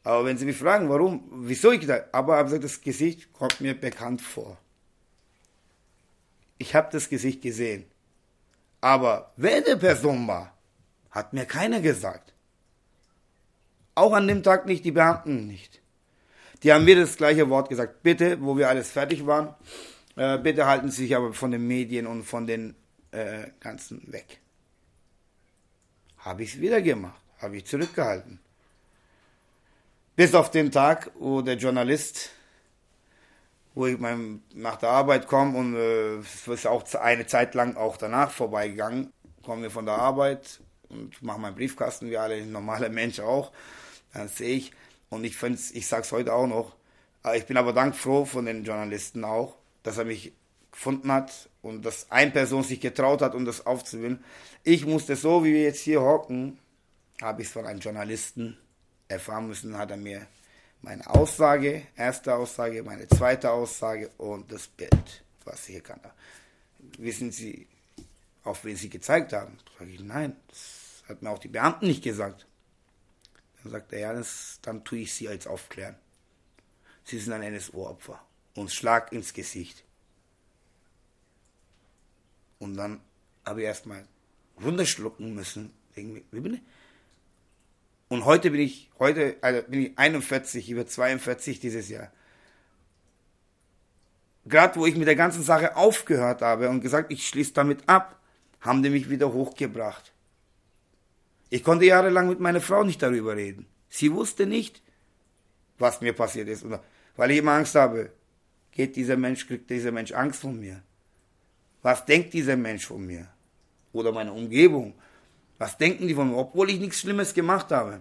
Aber 0.02 0.24
wenn 0.24 0.38
Sie 0.38 0.46
mich 0.46 0.56
fragen, 0.56 0.88
warum, 0.88 1.22
wieso 1.30 1.70
ich 1.70 1.87
da, 1.87 2.00
aber 2.11 2.37
habe 2.37 2.59
das 2.59 2.80
Gesicht 2.80 3.33
kommt 3.33 3.61
mir 3.61 3.78
bekannt 3.78 4.22
vor. 4.22 4.59
Ich 6.59 6.74
habe 6.74 6.88
das 6.90 7.09
Gesicht 7.09 7.42
gesehen. 7.42 7.85
Aber 8.80 9.33
wer 9.37 9.61
die 9.61 9.76
Person 9.76 10.26
war, 10.26 10.52
hat 11.11 11.33
mir 11.33 11.44
keiner 11.44 11.81
gesagt. 11.81 12.33
Auch 13.94 14.12
an 14.12 14.29
dem 14.29 14.42
Tag 14.42 14.66
nicht, 14.66 14.85
die 14.85 14.92
Beamten 14.92 15.46
nicht. 15.46 15.81
Die 16.62 16.73
haben 16.73 16.85
mir 16.85 16.96
das 16.96 17.16
gleiche 17.16 17.49
Wort 17.49 17.68
gesagt. 17.68 18.03
Bitte, 18.03 18.40
wo 18.40 18.57
wir 18.57 18.68
alles 18.68 18.90
fertig 18.90 19.27
waren, 19.27 19.55
äh, 20.16 20.38
bitte 20.38 20.66
halten 20.66 20.90
Sie 20.90 21.05
sich 21.05 21.16
aber 21.16 21.33
von 21.33 21.51
den 21.51 21.66
Medien 21.66 22.07
und 22.07 22.25
von 22.25 22.46
den 22.46 22.75
äh, 23.12 23.49
ganzen 23.61 24.12
weg. 24.12 24.40
Habe 26.18 26.42
ich 26.42 26.55
es 26.55 26.61
wieder 26.61 26.83
gemacht, 26.83 27.20
habe 27.38 27.57
ich 27.57 27.64
zurückgehalten. 27.64 28.40
Bis 30.16 30.35
auf 30.35 30.51
den 30.51 30.70
Tag, 30.70 31.11
wo 31.18 31.40
der 31.40 31.57
Journalist, 31.57 32.31
wo 33.75 33.87
ich 33.87 33.99
mein, 33.99 34.42
nach 34.55 34.77
der 34.77 34.90
Arbeit 34.90 35.27
komme 35.27 35.57
und 35.57 35.75
äh, 35.75 36.16
es 36.16 36.46
ist 36.46 36.66
auch 36.66 36.85
eine 36.94 37.27
Zeit 37.27 37.55
lang 37.55 37.77
auch 37.77 37.96
danach 37.96 38.31
vorbeigegangen, 38.31 39.12
kommen 39.42 39.62
wir 39.62 39.70
von 39.70 39.87
der 39.87 39.94
Arbeit, 39.94 40.61
und 40.90 41.22
mache 41.22 41.40
meinen 41.40 41.55
Briefkasten 41.55 42.11
wie 42.11 42.16
alle 42.16 42.44
normale 42.44 42.90
Menschen 42.90 43.24
auch. 43.24 43.53
Dann 44.12 44.29
sehe 44.29 44.57
ich, 44.57 44.72
und 45.09 45.24
ich 45.24 45.37
finde 45.37 45.59
ich 45.72 45.87
sage 45.87 46.03
es 46.03 46.12
heute 46.12 46.33
auch 46.35 46.46
noch, 46.46 46.74
äh, 47.24 47.38
ich 47.38 47.46
bin 47.46 47.57
aber 47.57 47.72
dankfroh 47.72 48.24
von 48.24 48.46
den 48.46 48.64
Journalisten 48.64 49.24
auch, 49.24 49.57
dass 49.83 49.98
er 49.98 50.05
mich 50.05 50.33
gefunden 50.72 51.12
hat 51.12 51.48
und 51.62 51.85
dass 51.85 52.11
eine 52.11 52.31
Person 52.31 52.62
sich 52.62 52.81
getraut 52.81 53.22
hat, 53.22 53.35
um 53.35 53.44
das 53.44 53.66
aufzuwählen. 53.66 54.22
Ich 54.62 54.87
musste 54.87 55.16
so, 55.16 55.44
wie 55.44 55.53
wir 55.53 55.62
jetzt 55.62 55.81
hier 55.81 56.00
hocken, 56.00 56.59
habe 57.20 57.42
ich 57.42 57.48
es 57.48 57.53
von 57.53 57.66
einem 57.66 57.81
Journalisten 57.81 58.57
erfahren 59.09 59.48
müssen, 59.48 59.76
hat 59.76 59.90
er 59.90 59.96
mir 59.96 60.26
meine 60.83 61.07
Aussage, 61.09 61.83
erste 61.96 62.35
Aussage, 62.35 62.83
meine 62.83 63.07
zweite 63.09 63.50
Aussage 63.50 64.11
und 64.16 64.50
das 64.50 64.68
Bild, 64.68 65.22
was 65.44 65.66
hier 65.66 65.83
kann. 65.83 66.00
Wissen 66.98 67.31
Sie, 67.33 67.66
auf 68.44 68.64
wen 68.64 68.76
Sie 68.76 68.88
gezeigt 68.88 69.33
haben? 69.33 69.59
Sage 69.79 69.90
ich, 69.90 70.00
nein, 70.00 70.37
das 70.48 70.80
hat 71.11 71.23
mir 71.23 71.31
auch 71.31 71.38
die 71.38 71.49
Beamten 71.49 71.87
nicht 71.87 72.03
gesagt. 72.03 72.46
Dann 73.62 73.73
sagt 73.73 73.92
er, 73.92 73.99
ja, 73.99 74.12
das, 74.12 74.59
dann 74.62 74.85
tue 74.85 75.01
ich 75.01 75.12
Sie 75.12 75.29
als 75.29 75.46
aufklären. 75.46 75.96
Sie 77.05 77.18
sind 77.18 77.33
ein 77.33 77.55
NSO-Opfer 77.55 78.20
und 78.55 78.70
Schlag 78.70 79.12
ins 79.12 79.35
Gesicht. 79.35 79.85
Und 82.59 82.77
dann 82.77 83.01
habe 83.44 83.61
ich 83.61 83.66
erstmal 83.66 84.07
runterschlucken 84.62 85.35
müssen. 85.35 85.73
Ich? 85.94 86.07
Und 88.09 88.25
heute 88.25 88.51
bin 88.51 88.61
ich, 88.61 88.90
heute 88.99 89.37
also 89.40 89.62
bin 89.62 89.83
ich 89.83 89.99
41, 89.99 90.70
über 90.70 90.87
42 90.87 91.61
dieses 91.61 91.88
Jahr. 91.88 92.12
Gerade 94.46 94.77
wo 94.77 94.87
ich 94.87 94.96
mit 94.96 95.07
der 95.07 95.16
ganzen 95.16 95.42
Sache 95.42 95.77
aufgehört 95.77 96.42
habe 96.42 96.68
und 96.70 96.81
gesagt, 96.81 97.12
ich 97.12 97.27
schließe 97.27 97.53
damit 97.53 97.88
ab, 97.88 98.20
haben 98.61 98.83
die 98.83 98.90
mich 98.90 99.11
wieder 99.11 99.33
hochgebracht. 99.33 100.12
Ich 101.51 101.65
konnte 101.65 101.85
jahrelang 101.85 102.29
mit 102.29 102.41
meiner 102.41 102.61
Frau 102.61 102.85
nicht 102.85 103.03
darüber 103.03 103.37
reden. 103.37 103.67
Sie 103.89 104.13
wusste 104.13 104.47
nicht, 104.47 104.83
was 105.79 106.01
mir 106.01 106.13
passiert 106.13 106.49
ist. 106.49 106.65
Weil 107.17 107.31
ich 107.33 107.39
immer 107.39 107.53
Angst 107.53 107.75
habe, 107.75 108.13
geht 108.71 108.95
dieser 108.97 109.17
Mensch, 109.17 109.47
kriegt 109.47 109.69
dieser 109.69 109.91
Mensch 109.91 110.13
Angst 110.13 110.41
von 110.41 110.59
mir. 110.59 110.83
Was 111.83 112.07
denkt 112.07 112.33
dieser 112.33 112.57
Mensch 112.57 112.87
von 112.87 113.05
mir? 113.05 113.27
Oder 113.93 114.13
meine 114.13 114.33
Umgebung? 114.33 114.95
Was 115.59 115.77
denken 115.77 116.07
die 116.07 116.15
von 116.15 116.31
mir, 116.31 116.37
obwohl 116.37 116.71
ich 116.71 116.79
nichts 116.79 117.01
Schlimmes 117.01 117.35
gemacht 117.35 117.71
habe? 117.73 118.01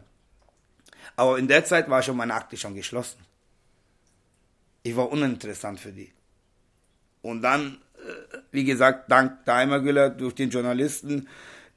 Aber 1.15 1.39
in 1.39 1.47
der 1.47 1.65
Zeit 1.65 1.89
war 1.89 2.03
schon 2.03 2.17
meine 2.17 2.35
Akte 2.35 2.55
schon 2.55 2.75
geschlossen. 2.75 3.19
Ich 4.83 4.95
war 4.95 5.11
uninteressant 5.11 5.79
für 5.79 5.91
die. 5.91 6.11
Und 7.21 7.41
dann, 7.41 7.79
äh, 7.95 8.37
wie 8.51 8.63
gesagt, 8.63 9.11
dank 9.11 9.43
Daimlergüller 9.45 10.09
durch 10.09 10.35
den 10.35 10.49
Journalisten 10.49 11.27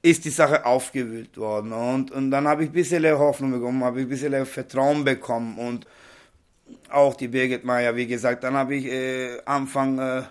ist 0.02 0.24
die 0.24 0.30
Sache 0.30 0.66
aufgewühlt 0.66 1.36
worden. 1.36 1.72
Und, 1.72 2.10
und 2.10 2.30
dann 2.30 2.48
habe 2.48 2.64
ich 2.64 2.70
ein 2.70 2.72
bisschen 2.72 3.06
Hoffnung 3.18 3.52
bekommen, 3.52 3.84
habe 3.84 4.00
ich 4.00 4.06
ein 4.06 4.10
bisschen 4.10 4.46
Vertrauen 4.46 5.04
bekommen. 5.04 5.58
Und 5.58 5.86
auch 6.88 7.14
die 7.14 7.28
Birgit 7.28 7.64
Meyer, 7.64 7.94
wie 7.94 8.06
gesagt, 8.06 8.42
dann 8.44 8.54
habe 8.54 8.74
ich 8.74 8.86
äh, 8.86 9.38
Anfang 9.44 9.98
äh, 9.98 10.22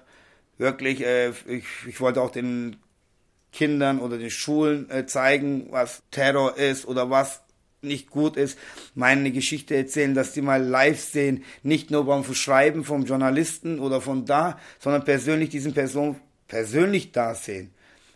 wirklich, 0.58 1.02
äh, 1.02 1.30
ich, 1.48 1.66
ich 1.88 2.02
wollte 2.02 2.22
auch 2.22 2.32
den 2.32 2.76
Kindern 3.54 4.00
oder 4.00 4.18
den 4.18 4.30
Schulen 4.30 4.90
äh, 4.90 5.06
zeigen, 5.06 5.68
was 5.72 6.04
Terror 6.12 6.58
ist 6.58 6.86
oder 6.86 7.10
was 7.10 7.42
nicht 7.82 8.12
gut 8.12 8.38
ist, 8.38 8.60
meine 8.94 9.32
Geschichte 9.32 9.76
erzählen, 9.76 10.14
dass 10.14 10.34
die 10.34 10.42
mal 10.42 10.62
live 10.62 11.00
sehen, 11.00 11.44
nicht 11.64 11.90
nur 11.90 12.06
beim 12.06 12.24
Verschreiben 12.24 12.84
vom 12.84 13.06
Journalisten 13.06 13.80
oder 13.80 14.02
von 14.02 14.26
da, 14.26 14.60
sondern 14.80 15.04
persönlich 15.04 15.50
diesen 15.50 15.74
Person 15.74 16.18
persönlich 16.48 17.12
da 17.12 17.34
sehen. 17.34 17.74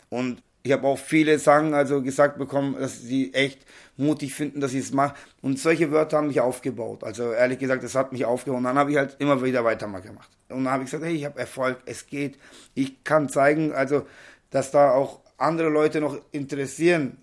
Und 0.08 0.40
ich 0.66 0.72
habe 0.72 0.86
auch 0.88 0.98
viele 0.98 1.38
Sachen 1.38 1.74
also 1.74 2.02
gesagt 2.02 2.38
bekommen, 2.38 2.76
dass 2.78 3.00
sie 3.00 3.32
echt 3.32 3.64
mutig 3.96 4.34
finden, 4.34 4.60
dass 4.60 4.72
sie 4.72 4.80
es 4.80 4.92
machen. 4.92 5.14
Und 5.40 5.60
solche 5.60 5.92
Wörter 5.92 6.18
haben 6.18 6.26
mich 6.26 6.40
aufgebaut. 6.40 7.04
Also 7.04 7.32
ehrlich 7.32 7.60
gesagt, 7.60 7.84
das 7.84 7.94
hat 7.94 8.12
mich 8.12 8.24
aufgebaut. 8.24 8.58
Und 8.58 8.64
dann 8.64 8.76
habe 8.76 8.90
ich 8.90 8.96
halt 8.96 9.16
immer 9.20 9.42
wieder 9.42 9.64
weitergemacht. 9.64 10.28
Und 10.48 10.64
dann 10.64 10.72
habe 10.72 10.82
ich 10.82 10.90
gesagt, 10.90 11.04
hey, 11.04 11.14
ich 11.14 11.24
habe 11.24 11.38
Erfolg, 11.38 11.78
es 11.86 12.06
geht. 12.06 12.36
Ich 12.74 13.04
kann 13.04 13.28
zeigen, 13.28 13.72
also, 13.72 14.06
dass 14.50 14.72
da 14.72 14.90
auch 14.90 15.20
andere 15.38 15.68
Leute 15.68 16.00
noch 16.00 16.18
interessieren 16.32 17.18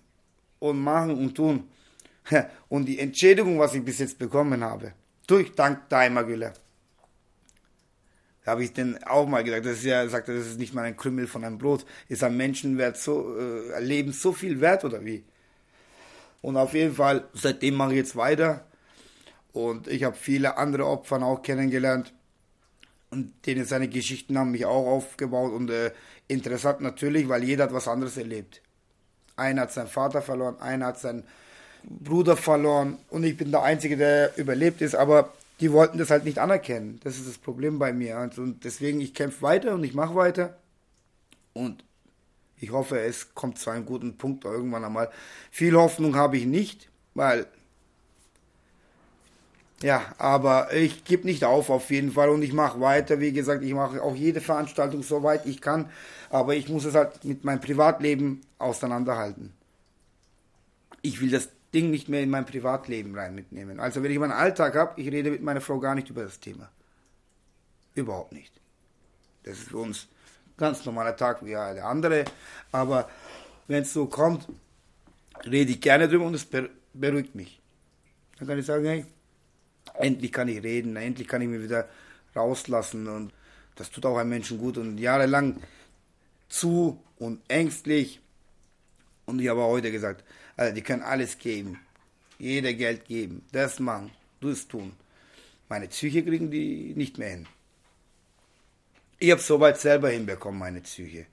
und 0.58 0.80
machen 0.80 1.10
und 1.10 1.34
tun. 1.34 1.68
Und 2.70 2.86
die 2.86 2.98
Entschädigung, 2.98 3.58
was 3.58 3.74
ich 3.74 3.84
bis 3.84 3.98
jetzt 3.98 4.18
bekommen 4.18 4.64
habe, 4.64 4.92
durch 5.26 5.52
Dank 5.52 5.90
Daimlergüller, 5.90 6.54
da 8.44 8.52
habe 8.52 8.64
ich 8.64 8.72
dann 8.72 9.02
auch 9.04 9.26
mal 9.26 9.42
gesagt, 9.42 9.64
das 9.64 9.78
ist 9.78 9.84
ja, 9.84 10.06
sagt 10.08 10.28
er, 10.28 10.36
das 10.36 10.46
ist 10.46 10.58
nicht 10.58 10.74
mal 10.74 10.84
ein 10.84 10.96
Krümmel 10.96 11.26
von 11.26 11.44
einem 11.44 11.58
Brot, 11.58 11.86
ist 12.08 12.22
ein 12.22 12.36
Menschenwert 12.36 12.98
so, 12.98 13.36
äh, 13.38 13.80
Leben 13.80 14.12
so 14.12 14.32
viel 14.32 14.60
wert 14.60 14.84
oder 14.84 15.04
wie? 15.04 15.24
Und 16.42 16.58
auf 16.58 16.74
jeden 16.74 16.94
Fall, 16.94 17.24
seitdem 17.32 17.74
mache 17.74 17.92
ich 17.92 17.96
jetzt 17.96 18.16
weiter. 18.16 18.66
Und 19.54 19.88
ich 19.88 20.04
habe 20.04 20.14
viele 20.14 20.58
andere 20.58 20.86
Opfer 20.86 21.22
auch 21.22 21.40
kennengelernt. 21.40 22.12
Und 23.08 23.32
denen 23.46 23.64
seine 23.64 23.88
Geschichten 23.88 24.36
haben 24.36 24.50
mich 24.50 24.66
auch 24.66 24.86
aufgebaut. 24.86 25.52
Und 25.54 25.70
äh, 25.70 25.92
interessant 26.28 26.82
natürlich, 26.82 27.30
weil 27.30 27.44
jeder 27.44 27.64
hat 27.64 27.72
was 27.72 27.88
anderes 27.88 28.18
erlebt. 28.18 28.60
Einer 29.36 29.62
hat 29.62 29.72
seinen 29.72 29.88
Vater 29.88 30.20
verloren, 30.20 30.60
einer 30.60 30.86
hat 30.86 30.98
seinen 30.98 31.24
Bruder 31.82 32.36
verloren. 32.36 32.98
Und 33.08 33.24
ich 33.24 33.38
bin 33.38 33.50
der 33.50 33.62
Einzige, 33.62 33.96
der 33.96 34.36
überlebt 34.36 34.82
ist. 34.82 34.94
Aber 34.94 35.32
die 35.60 35.72
wollten 35.72 35.98
das 35.98 36.10
halt 36.10 36.24
nicht 36.24 36.38
anerkennen. 36.38 37.00
Das 37.04 37.16
ist 37.16 37.28
das 37.28 37.38
Problem 37.38 37.78
bei 37.78 37.92
mir. 37.92 38.18
Und 38.36 38.64
deswegen, 38.64 39.00
ich 39.00 39.14
kämpfe 39.14 39.42
weiter 39.42 39.74
und 39.74 39.84
ich 39.84 39.94
mache 39.94 40.14
weiter. 40.14 40.58
Und 41.52 41.84
ich 42.58 42.72
hoffe, 42.72 42.98
es 42.98 43.34
kommt 43.34 43.58
zu 43.58 43.70
einem 43.70 43.86
guten 43.86 44.16
Punkt 44.16 44.44
irgendwann 44.44 44.84
einmal. 44.84 45.10
Viel 45.50 45.76
Hoffnung 45.76 46.16
habe 46.16 46.36
ich 46.36 46.46
nicht, 46.46 46.88
weil 47.14 47.46
ja, 49.82 50.14
aber 50.18 50.72
ich 50.72 51.04
gebe 51.04 51.26
nicht 51.26 51.44
auf 51.44 51.68
auf 51.68 51.90
jeden 51.90 52.12
Fall 52.12 52.30
und 52.30 52.42
ich 52.42 52.52
mache 52.52 52.80
weiter. 52.80 53.20
Wie 53.20 53.32
gesagt, 53.32 53.62
ich 53.62 53.74
mache 53.74 54.02
auch 54.02 54.14
jede 54.14 54.40
Veranstaltung 54.40 55.02
so 55.02 55.22
weit 55.22 55.44
ich 55.46 55.60
kann, 55.60 55.90
aber 56.30 56.54
ich 56.54 56.68
muss 56.68 56.86
es 56.86 56.94
halt 56.94 57.22
mit 57.24 57.44
meinem 57.44 57.60
Privatleben 57.60 58.40
auseinanderhalten. 58.58 59.52
Ich 61.02 61.20
will 61.20 61.30
das 61.30 61.50
Ding 61.74 61.90
nicht 61.90 62.08
mehr 62.08 62.22
in 62.22 62.30
mein 62.30 62.46
Privatleben 62.46 63.14
rein 63.16 63.34
mitnehmen. 63.34 63.80
Also 63.80 64.02
wenn 64.02 64.10
ich 64.12 64.18
meinen 64.18 64.32
Alltag 64.32 64.76
habe, 64.76 65.00
ich 65.00 65.10
rede 65.10 65.30
mit 65.30 65.42
meiner 65.42 65.60
Frau 65.60 65.80
gar 65.80 65.94
nicht 65.94 66.08
über 66.08 66.22
das 66.22 66.38
Thema. 66.38 66.70
Überhaupt 67.94 68.32
nicht. 68.32 68.52
Das 69.42 69.58
ist 69.58 69.68
für 69.68 69.78
uns 69.78 70.08
ganz 70.56 70.84
normaler 70.84 71.16
Tag 71.16 71.44
wie 71.44 71.50
der 71.50 71.84
andere. 71.84 72.24
Aber 72.70 73.08
wenn 73.66 73.82
es 73.82 73.92
so 73.92 74.06
kommt, 74.06 74.48
rede 75.44 75.72
ich 75.72 75.80
gerne 75.80 76.08
drüber 76.08 76.26
und 76.26 76.34
es 76.34 76.46
beruhigt 76.92 77.34
mich. 77.34 77.60
Dann 78.38 78.48
kann 78.48 78.58
ich 78.58 78.66
sagen, 78.66 78.84
hey, 78.84 79.06
endlich 79.94 80.32
kann 80.32 80.48
ich 80.48 80.62
reden, 80.62 80.96
endlich 80.96 81.28
kann 81.28 81.42
ich 81.42 81.48
mich 81.48 81.62
wieder 81.62 81.88
rauslassen 82.34 83.06
und 83.08 83.32
das 83.76 83.90
tut 83.90 84.06
auch 84.06 84.16
einem 84.16 84.30
Menschen 84.30 84.58
gut 84.58 84.78
und 84.78 84.98
jahrelang 84.98 85.60
zu 86.48 87.02
und 87.18 87.40
ängstlich 87.48 88.20
und 89.26 89.40
ich 89.40 89.48
habe 89.48 89.62
heute 89.62 89.90
gesagt, 89.90 90.24
also 90.56 90.74
die 90.74 90.82
können 90.82 91.02
alles 91.02 91.38
geben, 91.38 91.80
jeder 92.38 92.72
Geld 92.74 93.06
geben, 93.06 93.44
das 93.52 93.80
machen, 93.80 94.10
du 94.40 94.50
es 94.50 94.68
tun. 94.68 94.92
Meine 95.68 95.88
Psyche 95.88 96.22
kriegen 96.24 96.50
die 96.50 96.92
nicht 96.94 97.18
mehr 97.18 97.30
hin. 97.30 97.46
Ich 99.18 99.30
habe 99.30 99.40
soweit 99.40 99.80
selber 99.80 100.10
hinbekommen, 100.10 100.58
meine 100.58 100.80
Psyche. 100.80 101.26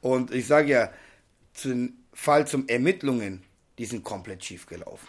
Und 0.00 0.32
ich 0.32 0.46
sage 0.46 0.68
ja, 0.68 0.92
zum 1.54 1.94
Fall 2.12 2.46
zum 2.46 2.68
Ermittlungen, 2.68 3.42
die 3.78 3.84
sind 3.84 4.02
komplett 4.02 4.44
schief 4.44 4.66
gelaufen. 4.66 5.06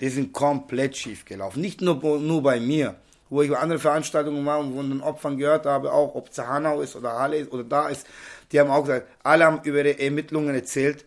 Die 0.00 0.08
sind 0.08 0.32
komplett 0.32 0.96
schief 0.96 1.24
gelaufen. 1.24 1.60
Nicht 1.60 1.80
nur, 1.80 1.96
nur 2.18 2.42
bei 2.42 2.60
mir, 2.60 2.96
wo 3.28 3.42
ich 3.42 3.50
bei 3.50 3.58
anderen 3.58 3.80
Veranstaltungen 3.80 4.44
war 4.44 4.58
und 4.58 4.74
von 4.74 4.88
den 4.88 5.00
Opfern 5.00 5.38
gehört 5.38 5.66
habe, 5.66 5.92
auch 5.92 6.14
ob 6.14 6.30
es 6.30 6.38
Hanau 6.38 6.80
ist 6.80 6.96
oder 6.96 7.18
Halle 7.18 7.38
ist 7.38 7.52
oder 7.52 7.64
da 7.64 7.88
ist, 7.88 8.06
die 8.50 8.60
haben 8.60 8.70
auch 8.70 8.82
gesagt, 8.82 9.08
alle 9.22 9.44
haben 9.44 9.62
über 9.64 9.82
die 9.82 9.98
Ermittlungen 9.98 10.54
erzählt 10.54 11.04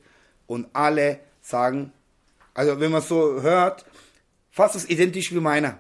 und 0.48 0.68
alle 0.74 1.20
sagen, 1.42 1.92
also 2.54 2.80
wenn 2.80 2.92
man 2.92 3.02
so 3.02 3.42
hört, 3.42 3.86
fast 4.52 4.76
ist 4.76 4.90
identisch 4.90 5.34
wie 5.34 5.40
meiner. 5.40 5.80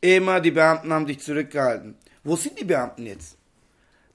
Immer 0.00 0.40
die 0.40 0.50
Beamten 0.50 0.92
haben 0.92 1.06
dich 1.06 1.20
zurückgehalten. 1.20 1.96
Wo 2.22 2.36
sind 2.36 2.58
die 2.58 2.64
Beamten 2.64 3.06
jetzt? 3.06 3.36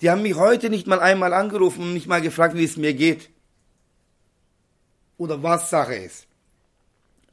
Die 0.02 0.10
haben 0.10 0.22
mich 0.22 0.36
heute 0.36 0.70
nicht 0.70 0.88
mal 0.88 1.00
einmal 1.00 1.34
angerufen 1.34 1.82
und 1.84 1.94
nicht 1.94 2.08
mal 2.08 2.22
gefragt, 2.22 2.56
wie 2.56 2.64
es 2.64 2.78
mir 2.78 2.94
geht. 2.94 3.30
Oder 5.18 5.44
was 5.44 5.70
Sache 5.70 5.96
ist. 5.96 6.28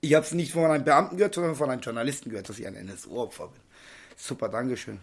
Ich 0.00 0.14
habe 0.14 0.24
es 0.24 0.32
nicht 0.32 0.52
von 0.52 0.70
einem 0.70 0.84
Beamten 0.84 1.16
gehört, 1.16 1.34
sondern 1.34 1.56
von 1.56 1.70
einem 1.70 1.80
Journalisten 1.80 2.30
gehört, 2.30 2.48
dass 2.48 2.58
ich 2.58 2.66
ein 2.66 2.74
NSU-Opfer 2.74 3.48
bin. 3.48 3.60
Super, 4.16 4.48
Dankeschön. 4.48 5.00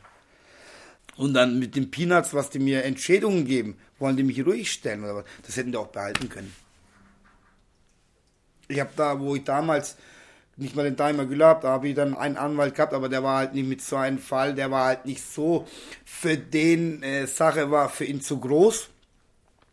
Und 1.17 1.33
dann 1.33 1.59
mit 1.59 1.75
den 1.75 1.91
Peanuts, 1.91 2.33
was 2.33 2.49
die 2.49 2.59
mir 2.59 2.83
Entschädigungen 2.83 3.45
geben, 3.45 3.77
wollen 3.99 4.17
die 4.17 4.23
mich 4.23 4.45
ruhig 4.45 4.71
stellen 4.71 5.03
oder 5.03 5.15
was? 5.17 5.25
Das 5.45 5.55
hätten 5.55 5.71
die 5.71 5.77
auch 5.77 5.87
behalten 5.87 6.29
können. 6.29 6.53
Ich 8.67 8.79
habe 8.79 8.89
da, 8.95 9.19
wo 9.19 9.35
ich 9.35 9.43
damals 9.43 9.95
nicht 10.57 10.75
mal 10.75 10.83
den 10.83 10.97
Timer 10.97 11.25
gehabt, 11.25 11.63
da 11.63 11.69
habe 11.69 11.89
ich 11.89 11.95
dann 11.95 12.15
einen 12.15 12.37
Anwalt 12.37 12.75
gehabt, 12.75 12.93
aber 12.93 13.09
der 13.09 13.23
war 13.23 13.37
halt 13.37 13.53
nicht 13.53 13.67
mit 13.67 13.81
so 13.81 13.97
einem 13.97 14.19
Fall, 14.19 14.55
der 14.55 14.71
war 14.71 14.85
halt 14.85 15.05
nicht 15.05 15.21
so 15.21 15.67
für 16.05 16.37
den 16.37 17.03
äh, 17.03 17.27
Sache 17.27 17.71
war 17.71 17.89
für 17.89 18.05
ihn 18.05 18.21
zu 18.21 18.39
groß. 18.39 18.89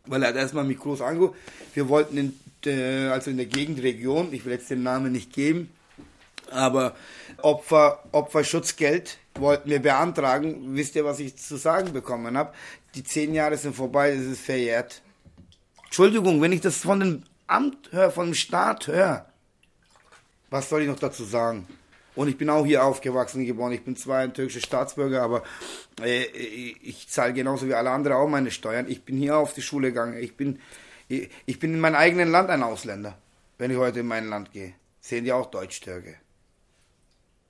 Weil 0.06 0.24
er 0.24 0.30
hat 0.30 0.36
erstmal 0.36 0.64
mich 0.64 0.78
groß 0.78 1.00
angeguckt. 1.00 1.38
Wir 1.74 1.88
wollten 1.88 2.16
in, 2.18 2.40
äh, 2.66 3.08
also 3.08 3.30
in 3.30 3.36
der 3.36 3.46
Gegendregion, 3.46 4.32
ich 4.32 4.44
will 4.44 4.52
jetzt 4.52 4.70
den 4.70 4.82
Namen 4.82 5.12
nicht 5.12 5.32
geben, 5.32 5.70
aber 6.50 6.96
Opfer, 7.38 8.02
Opferschutzgeld 8.10 9.18
wollten 9.34 9.70
wir 9.70 9.80
beantragen. 9.80 10.76
Wisst 10.76 10.96
ihr, 10.96 11.04
was 11.04 11.20
ich 11.20 11.36
zu 11.36 11.56
sagen 11.56 11.92
bekommen 11.92 12.36
habe? 12.36 12.52
Die 12.94 13.04
zehn 13.04 13.34
Jahre 13.34 13.56
sind 13.56 13.74
vorbei, 13.74 14.10
es 14.10 14.24
ist 14.24 14.42
verjährt. 14.42 15.02
Entschuldigung, 15.84 16.40
wenn 16.40 16.52
ich 16.52 16.60
das 16.60 16.78
von 16.78 17.00
dem 17.00 17.22
Amt 17.46 17.92
höre, 17.92 18.10
vom 18.10 18.34
Staat 18.34 18.86
höre, 18.86 19.26
was 20.50 20.68
soll 20.68 20.82
ich 20.82 20.88
noch 20.88 20.98
dazu 20.98 21.24
sagen? 21.24 21.66
Und 22.14 22.28
ich 22.28 22.36
bin 22.36 22.50
auch 22.50 22.66
hier 22.66 22.84
aufgewachsen, 22.84 23.46
geboren. 23.46 23.72
Ich 23.72 23.84
bin 23.84 23.96
zwar 23.96 24.18
ein 24.18 24.34
türkischer 24.34 24.60
Staatsbürger, 24.60 25.22
aber 25.22 25.42
äh, 26.02 26.24
ich 26.24 27.08
zahle 27.08 27.32
genauso 27.32 27.66
wie 27.68 27.74
alle 27.74 27.90
anderen 27.90 28.18
auch 28.18 28.28
meine 28.28 28.50
Steuern. 28.50 28.86
Ich 28.88 29.04
bin 29.04 29.16
hier 29.16 29.36
auf 29.38 29.54
die 29.54 29.62
Schule 29.62 29.88
gegangen. 29.88 30.18
Ich 30.18 30.36
bin, 30.36 30.60
ich 31.08 31.58
bin 31.58 31.72
in 31.72 31.80
meinem 31.80 31.96
eigenen 31.96 32.30
Land 32.30 32.50
ein 32.50 32.62
Ausländer. 32.62 33.16
Wenn 33.56 33.70
ich 33.70 33.78
heute 33.78 34.00
in 34.00 34.06
mein 34.06 34.28
Land 34.28 34.52
gehe, 34.52 34.74
sehen 35.00 35.24
die 35.24 35.32
auch 35.32 35.46
Deutsch-Türke. 35.46 36.16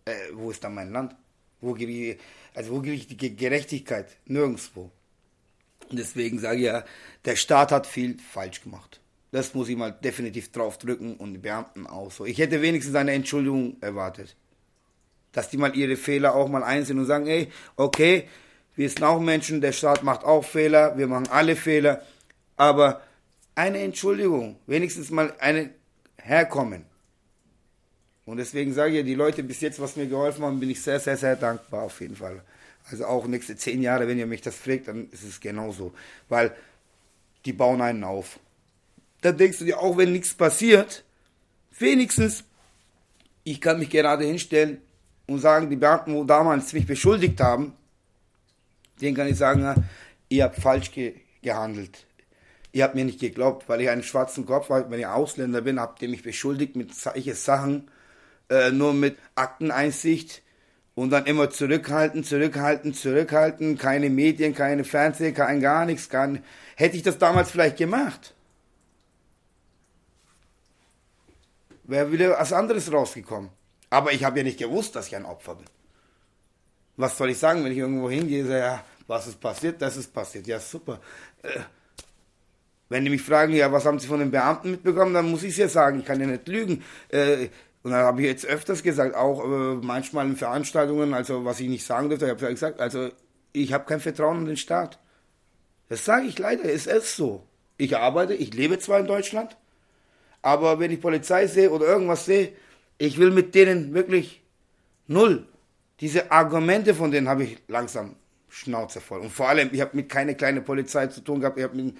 Äh, 0.04 0.14
wo 0.34 0.50
ist 0.50 0.62
dann 0.62 0.74
mein 0.74 0.92
Land? 0.92 1.16
Wo 1.62 1.72
kriege 1.72 2.10
ich, 2.10 2.18
also 2.52 2.72
wo 2.72 2.80
kriege 2.80 2.92
ich 2.92 3.06
die 3.06 3.36
Gerechtigkeit? 3.36 4.14
Nirgendwo. 4.26 4.90
Und 5.88 5.98
deswegen 5.98 6.38
sage 6.38 6.58
ich 6.58 6.64
ja, 6.64 6.84
der 7.24 7.36
Staat 7.36 7.72
hat 7.72 7.86
viel 7.86 8.18
falsch 8.18 8.60
gemacht. 8.62 9.00
Das 9.30 9.54
muss 9.54 9.70
ich 9.70 9.76
mal 9.76 9.92
definitiv 9.92 10.52
draufdrücken 10.52 11.16
und 11.16 11.32
die 11.32 11.38
Beamten 11.38 11.86
auch 11.86 12.10
so. 12.10 12.26
Ich 12.26 12.36
hätte 12.36 12.60
wenigstens 12.60 12.94
eine 12.94 13.12
Entschuldigung 13.12 13.78
erwartet 13.80 14.36
dass 15.32 15.48
die 15.48 15.56
mal 15.56 15.74
ihre 15.76 15.96
Fehler 15.96 16.34
auch 16.34 16.48
mal 16.48 16.62
einsehen 16.62 16.98
und 16.98 17.06
sagen, 17.06 17.26
ey, 17.26 17.48
okay, 17.76 18.28
wir 18.76 18.88
sind 18.88 19.02
auch 19.02 19.20
Menschen, 19.20 19.60
der 19.60 19.72
Staat 19.72 20.02
macht 20.02 20.24
auch 20.24 20.44
Fehler, 20.44 20.96
wir 20.96 21.06
machen 21.06 21.28
alle 21.28 21.56
Fehler, 21.56 22.02
aber 22.56 23.02
eine 23.54 23.78
Entschuldigung, 23.78 24.58
wenigstens 24.66 25.10
mal 25.10 25.34
eine 25.38 25.70
herkommen. 26.16 26.84
Und 28.24 28.36
deswegen 28.36 28.72
sage 28.72 28.98
ich, 28.98 29.04
die 29.04 29.14
Leute 29.14 29.42
bis 29.42 29.60
jetzt, 29.60 29.80
was 29.80 29.96
mir 29.96 30.06
geholfen 30.06 30.44
haben, 30.44 30.60
bin 30.60 30.70
ich 30.70 30.80
sehr, 30.80 31.00
sehr, 31.00 31.16
sehr 31.16 31.36
dankbar 31.36 31.82
auf 31.82 32.00
jeden 32.00 32.16
Fall. 32.16 32.42
Also 32.90 33.06
auch 33.06 33.26
nächste 33.26 33.56
zehn 33.56 33.82
Jahre, 33.82 34.06
wenn 34.08 34.18
ihr 34.18 34.26
mich 34.26 34.42
das 34.42 34.54
fragt, 34.54 34.88
dann 34.88 35.08
ist 35.10 35.24
es 35.24 35.40
genauso. 35.40 35.92
Weil 36.28 36.54
die 37.44 37.52
bauen 37.52 37.80
einen 37.80 38.04
auf. 38.04 38.38
Da 39.20 39.32
denkst 39.32 39.58
du 39.58 39.64
dir 39.64 39.78
auch, 39.78 39.96
wenn 39.96 40.12
nichts 40.12 40.34
passiert, 40.34 41.04
wenigstens, 41.78 42.44
ich 43.44 43.60
kann 43.60 43.78
mich 43.78 43.90
gerade 43.90 44.24
hinstellen, 44.24 44.80
und 45.26 45.38
sagen, 45.38 45.70
die 45.70 45.76
Beamten, 45.76 46.14
wo 46.14 46.24
damals 46.24 46.72
mich 46.72 46.86
beschuldigt 46.86 47.40
haben, 47.40 47.74
denen 49.00 49.16
kann 49.16 49.28
ich 49.28 49.36
sagen, 49.36 49.86
ihr 50.28 50.44
habt 50.44 50.56
falsch 50.56 50.92
ge 50.92 51.14
gehandelt. 51.42 52.06
Ihr 52.70 52.84
habt 52.84 52.94
mir 52.94 53.04
nicht 53.04 53.18
geglaubt, 53.18 53.68
weil 53.68 53.80
ich 53.80 53.90
einen 53.90 54.04
schwarzen 54.04 54.46
Kopf 54.46 54.68
habe, 54.70 54.90
wenn 54.90 55.00
ich 55.00 55.06
Ausländer 55.06 55.60
bin, 55.60 55.80
habt 55.80 56.00
ihr 56.02 56.08
mich 56.08 56.22
beschuldigt 56.22 56.76
mit 56.76 56.94
solchen 56.94 57.34
Sachen, 57.34 57.90
äh, 58.52 58.70
nur 58.70 58.92
mit 58.92 59.16
Akteneinsicht 59.34 60.42
und 60.94 61.08
dann 61.10 61.24
immer 61.24 61.48
zurückhalten, 61.48 62.22
zurückhalten, 62.22 62.92
zurückhalten, 62.92 63.78
keine 63.78 64.10
Medien, 64.10 64.54
keine 64.54 64.84
Fernsehen, 64.84 65.32
kein 65.32 65.60
gar 65.60 65.86
nichts, 65.86 66.10
gar. 66.10 66.28
Hätte 66.76 66.96
ich 66.96 67.02
das 67.02 67.16
damals 67.16 67.50
vielleicht 67.50 67.78
gemacht, 67.78 68.34
wäre 71.84 72.12
wieder 72.12 72.30
was 72.38 72.52
anderes 72.52 72.92
rausgekommen. 72.92 73.50
Aber 73.88 74.12
ich 74.12 74.22
habe 74.24 74.38
ja 74.38 74.44
nicht 74.44 74.58
gewusst, 74.58 74.96
dass 74.96 75.06
ich 75.06 75.16
ein 75.16 75.24
Opfer 75.24 75.54
bin. 75.54 75.66
Was 76.96 77.16
soll 77.16 77.30
ich 77.30 77.38
sagen, 77.38 77.64
wenn 77.64 77.72
ich 77.72 77.78
irgendwo 77.78 78.10
hingehe, 78.10 78.44
sage, 78.44 78.58
ja, 78.58 78.84
was 79.06 79.26
ist 79.26 79.40
passiert? 79.40 79.80
Das 79.80 79.96
ist 79.96 80.12
passiert. 80.12 80.46
Ja, 80.46 80.60
super. 80.60 81.00
Äh, 81.42 81.60
wenn 82.90 83.04
die 83.04 83.10
mich 83.10 83.22
fragen, 83.22 83.54
ja, 83.54 83.72
was 83.72 83.86
haben 83.86 83.98
Sie 83.98 84.06
von 84.06 84.20
den 84.20 84.30
Beamten 84.30 84.72
mitbekommen, 84.72 85.14
dann 85.14 85.30
muss 85.30 85.42
ich 85.42 85.52
es 85.52 85.56
ja 85.56 85.68
sagen. 85.68 86.00
Ich 86.00 86.04
kann 86.04 86.20
ja 86.20 86.26
nicht 86.26 86.46
lügen. 86.48 86.84
Äh, 87.08 87.48
und 87.82 87.90
dann 87.90 88.04
habe 88.04 88.20
ich 88.20 88.28
jetzt 88.28 88.46
öfters 88.46 88.82
gesagt, 88.82 89.16
auch 89.16 89.44
äh, 89.44 89.74
manchmal 89.82 90.26
in 90.26 90.36
Veranstaltungen, 90.36 91.14
also 91.14 91.44
was 91.44 91.60
ich 91.60 91.68
nicht 91.68 91.84
sagen 91.84 92.08
durfte, 92.08 92.26
ich 92.26 92.30
habe 92.30 92.46
gesagt, 92.46 92.80
also 92.80 93.10
ich 93.52 93.72
habe 93.72 93.84
kein 93.84 94.00
Vertrauen 94.00 94.38
in 94.38 94.46
den 94.46 94.56
Staat. 94.56 94.98
Das 95.88 96.04
sage 96.04 96.26
ich 96.26 96.38
leider, 96.38 96.64
es 96.64 96.86
ist 96.86 97.16
so. 97.16 97.46
Ich 97.76 97.96
arbeite, 97.96 98.34
ich 98.34 98.54
lebe 98.54 98.78
zwar 98.78 99.00
in 99.00 99.06
Deutschland, 99.06 99.56
aber 100.40 100.78
wenn 100.78 100.92
ich 100.92 101.00
Polizei 101.00 101.46
sehe 101.46 101.70
oder 101.70 101.86
irgendwas 101.86 102.24
sehe, 102.24 102.52
ich 102.98 103.18
will 103.18 103.32
mit 103.32 103.54
denen 103.54 103.94
wirklich 103.94 104.42
null. 105.08 105.46
Diese 106.00 106.30
Argumente 106.30 106.94
von 106.94 107.10
denen 107.10 107.28
habe 107.28 107.44
ich 107.44 107.58
langsam 107.66 108.16
Schnauze 108.48 109.00
voll. 109.00 109.20
Und 109.20 109.30
vor 109.30 109.48
allem, 109.48 109.70
ich 109.72 109.80
habe 109.80 109.96
mit 109.96 110.08
keine 110.08 110.36
kleine 110.36 110.60
Polizei 110.60 111.06
zu 111.08 111.20
tun 111.22 111.40
gehabt. 111.40 111.58
Ich 111.58 111.64
habe 111.64 111.76
mit 111.76 111.96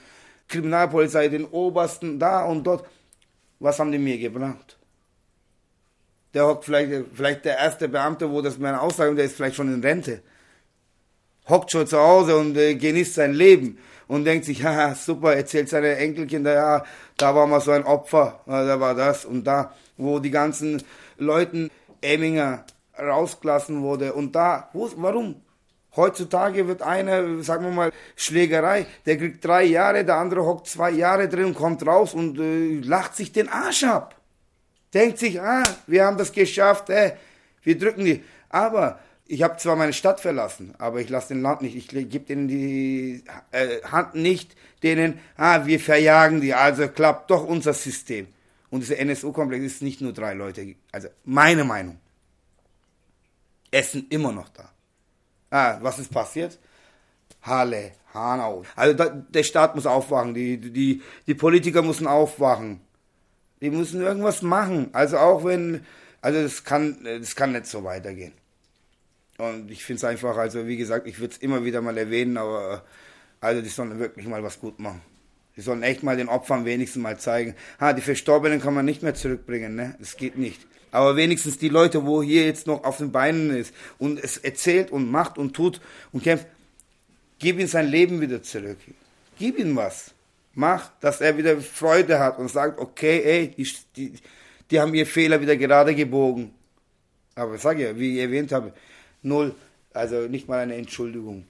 Kriminalpolizei, 0.49 1.29
den 1.29 1.47
Obersten 1.47 2.19
da 2.19 2.45
und 2.45 2.65
dort. 2.65 2.87
Was 3.59 3.79
haben 3.79 3.93
die 3.93 3.99
mir 3.99 4.19
gebracht? 4.19 4.79
Der 6.35 6.47
hockt 6.47 6.65
vielleicht, 6.65 6.91
vielleicht 7.15 7.45
der 7.45 7.59
erste 7.59 7.89
Beamte, 7.89 8.31
wo 8.31 8.41
das 8.41 8.59
meine 8.59 8.81
Aussage, 8.81 9.15
der 9.15 9.27
ist 9.27 9.37
vielleicht 9.37 9.57
schon 9.57 9.73
in 9.73 9.83
Rente. 9.83 10.23
Hockt 11.49 11.71
schon 11.71 11.87
zu 11.87 11.99
Hause 11.99 12.37
und 12.37 12.57
äh, 12.57 12.75
genießt 12.75 13.15
sein 13.15 13.35
Leben 13.35 13.79
und 14.09 14.25
denkt 14.25 14.47
sich, 14.47 14.65
haha, 14.65 14.95
super, 14.95 15.35
erzählt 15.35 15.69
seine 15.69 15.97
Enkelkinder, 15.97 16.55
ja, 16.55 16.85
da 17.17 17.35
war 17.35 17.47
mal 17.47 17.61
so 17.61 17.73
ein 17.73 17.85
Opfer, 17.85 18.41
da 18.47 18.81
war 18.81 18.95
das 18.95 19.25
und 19.25 19.45
da 19.45 19.73
wo 19.97 20.19
die 20.19 20.31
ganzen 20.31 20.83
Leuten 21.19 21.71
Emminger 22.01 22.65
rausgelassen 22.99 23.83
wurde. 23.83 24.13
Und 24.13 24.35
da, 24.35 24.69
wo, 24.73 24.91
warum? 24.97 25.37
Heutzutage 25.95 26.67
wird 26.67 26.81
einer, 26.81 27.43
sagen 27.43 27.65
wir 27.65 27.71
mal, 27.71 27.93
Schlägerei, 28.17 28.87
der 29.05 29.19
kriegt 29.19 29.45
drei 29.45 29.65
Jahre, 29.65 30.05
der 30.05 30.17
andere 30.17 30.45
hockt 30.45 30.67
zwei 30.67 30.91
Jahre 30.91 31.29
drin, 31.29 31.55
kommt 31.55 31.87
raus 31.87 32.15
und 32.15 32.39
äh, 32.39 32.81
lacht 32.81 33.15
sich 33.15 33.33
den 33.33 33.49
Arsch 33.49 33.85
ab. 33.85 34.17
Denkt 34.95 35.19
sich, 35.19 35.41
ah, 35.41 35.63
wir 35.87 36.05
haben 36.05 36.19
das 36.19 36.33
geschafft, 36.33 36.91
äh, 36.91 37.15
wir 37.63 37.79
drücken 37.79 38.05
die. 38.05 38.23
Aber 38.49 38.99
ich 39.27 39.43
habe 39.43 39.57
zwar 39.57 39.77
meine 39.77 39.93
Stadt 39.93 40.21
verlassen, 40.21 40.75
aber 40.79 41.01
ich 41.01 41.09
lasse 41.09 41.29
den 41.29 41.43
Land 41.43 41.63
nicht, 41.63 41.75
ich 41.75 41.89
gebe 41.89 42.21
denen 42.21 42.49
die 42.49 43.25
äh, 43.51 43.83
Hand 43.85 44.15
nicht, 44.15 44.55
denen, 44.83 45.21
ah, 45.37 45.65
wir 45.65 45.81
verjagen 45.81 46.41
die, 46.41 46.53
also 46.53 46.89
klappt 46.89 47.31
doch 47.31 47.45
unser 47.45 47.73
System. 47.73 48.27
Und 48.71 48.81
dieser 48.81 48.99
NSU-Komplex 48.99 49.65
ist 49.65 49.83
nicht 49.83 50.01
nur 50.01 50.13
drei 50.13 50.35
Leute. 50.35 50.75
Also 50.93 51.09
meine 51.25 51.65
Meinung. 51.65 51.99
Es 53.71 53.93
sind 53.93 54.13
immer 54.13 54.33
noch 54.33 54.49
da. 54.51 54.71
Ah, 55.51 55.79
was 55.81 55.99
ist 55.99 56.11
passiert? 56.11 56.59
Halle, 57.43 57.93
Hanau. 58.15 58.65
Also 58.77 58.95
da, 58.95 59.09
der 59.09 59.43
Staat 59.43 59.75
muss 59.75 59.87
aufwachen, 59.87 60.35
die, 60.35 60.59
die, 60.59 61.03
die 61.27 61.35
Politiker 61.35 61.83
müssen 61.83 62.07
aufwachen. 62.07 62.81
Die 63.63 63.71
müssen 63.71 64.03
irgendwas 64.03 64.43
machen. 64.43 64.91
Also 64.93 65.17
auch 65.19 65.45
wenn, 65.45 65.87
also 66.21 66.43
das 66.43 66.65
kann, 66.65 66.99
das 67.05 67.35
kann 67.35 67.53
nicht 67.53 67.67
so 67.67 67.85
weitergehen. 67.85 68.33
Und 69.39 69.71
ich 69.71 69.85
finde 69.85 69.99
es 69.99 70.05
einfach, 70.05 70.37
also 70.37 70.67
wie 70.67 70.77
gesagt, 70.77 71.07
ich 71.07 71.19
würde 71.21 71.35
es 71.35 71.39
immer 71.39 71.65
wieder 71.65 71.81
mal 71.81 71.97
erwähnen, 71.97 72.37
aber 72.37 72.85
also 73.41 73.63
die 73.63 73.69
sollen 73.69 73.99
wirklich 73.99 74.27
mal 74.27 74.43
was 74.43 74.61
gut 74.61 74.79
machen. 74.79 75.01
Die 75.57 75.61
sollen 75.61 75.83
echt 75.83 76.03
mal 76.03 76.17
den 76.17 76.29
Opfern 76.29 76.65
wenigstens 76.65 77.03
mal 77.03 77.19
zeigen. 77.19 77.55
Ha, 77.81 77.93
die 77.93 78.03
Verstorbenen 78.03 78.61
kann 78.61 78.75
man 78.75 78.85
nicht 78.85 79.03
mehr 79.03 79.15
zurückbringen, 79.15 79.75
ne? 79.75 79.95
Das 79.99 80.17
geht 80.17 80.37
nicht. 80.37 80.67
Aber 80.91 81.17
wenigstens 81.17 81.59
die 81.59 81.69
Leute, 81.69 82.05
wo 82.05 82.23
hier 82.23 82.45
jetzt 82.45 82.67
noch 82.67 82.85
auf 82.85 82.99
den 82.99 83.13
Beinen 83.13 83.51
ist 83.51 83.75
und 83.99 84.23
es 84.23 84.39
erzählt 84.39 84.91
und 84.91 85.11
macht 85.11 85.39
und 85.39 85.55
tut 85.55 85.81
und 86.13 86.23
kämpft, 86.23 86.47
gib 87.39 87.59
ihm 87.59 87.67
sein 87.67 87.89
Leben 87.89 88.21
wieder 88.21 88.43
zurück. 88.43 88.79
Gib 89.39 89.59
ihm 89.59 89.77
was. 89.77 90.13
Mach, 90.55 90.91
dass 91.01 91.21
er 91.21 91.37
wieder 91.37 91.61
Freude 91.61 92.19
hat 92.19 92.39
und 92.39 92.49
sagt, 92.49 92.79
okay, 92.79 93.23
ey, 93.25 93.49
die, 93.49 93.69
die, 93.97 94.15
die 94.71 94.81
haben 94.81 94.95
ihr 94.95 95.07
Fehler 95.07 95.41
wieder 95.41 95.57
gerade 95.57 95.95
gebogen. 95.95 96.53
Aber 97.35 97.55
ich 97.55 97.63
sage 97.63 97.85
ja, 97.85 97.99
wie 97.99 98.19
ich 98.19 98.23
erwähnt 98.23 98.53
habe, 98.53 98.73
null, 99.23 99.55
also 99.95 100.29
nicht 100.29 100.49
mal 100.49 100.59
eine 100.59 100.75
Entschuldigung 100.75 101.47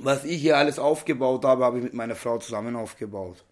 was 0.00 0.24
ich 0.24 0.40
hier 0.40 0.56
alles 0.56 0.78
aufgebaut 0.78 1.44
habe, 1.44 1.64
habe 1.64 1.78
ich 1.78 1.84
mit 1.84 1.94
meiner 1.94 2.14
Frau 2.14 2.38
zusammen 2.38 2.76
aufgebaut. 2.76 3.44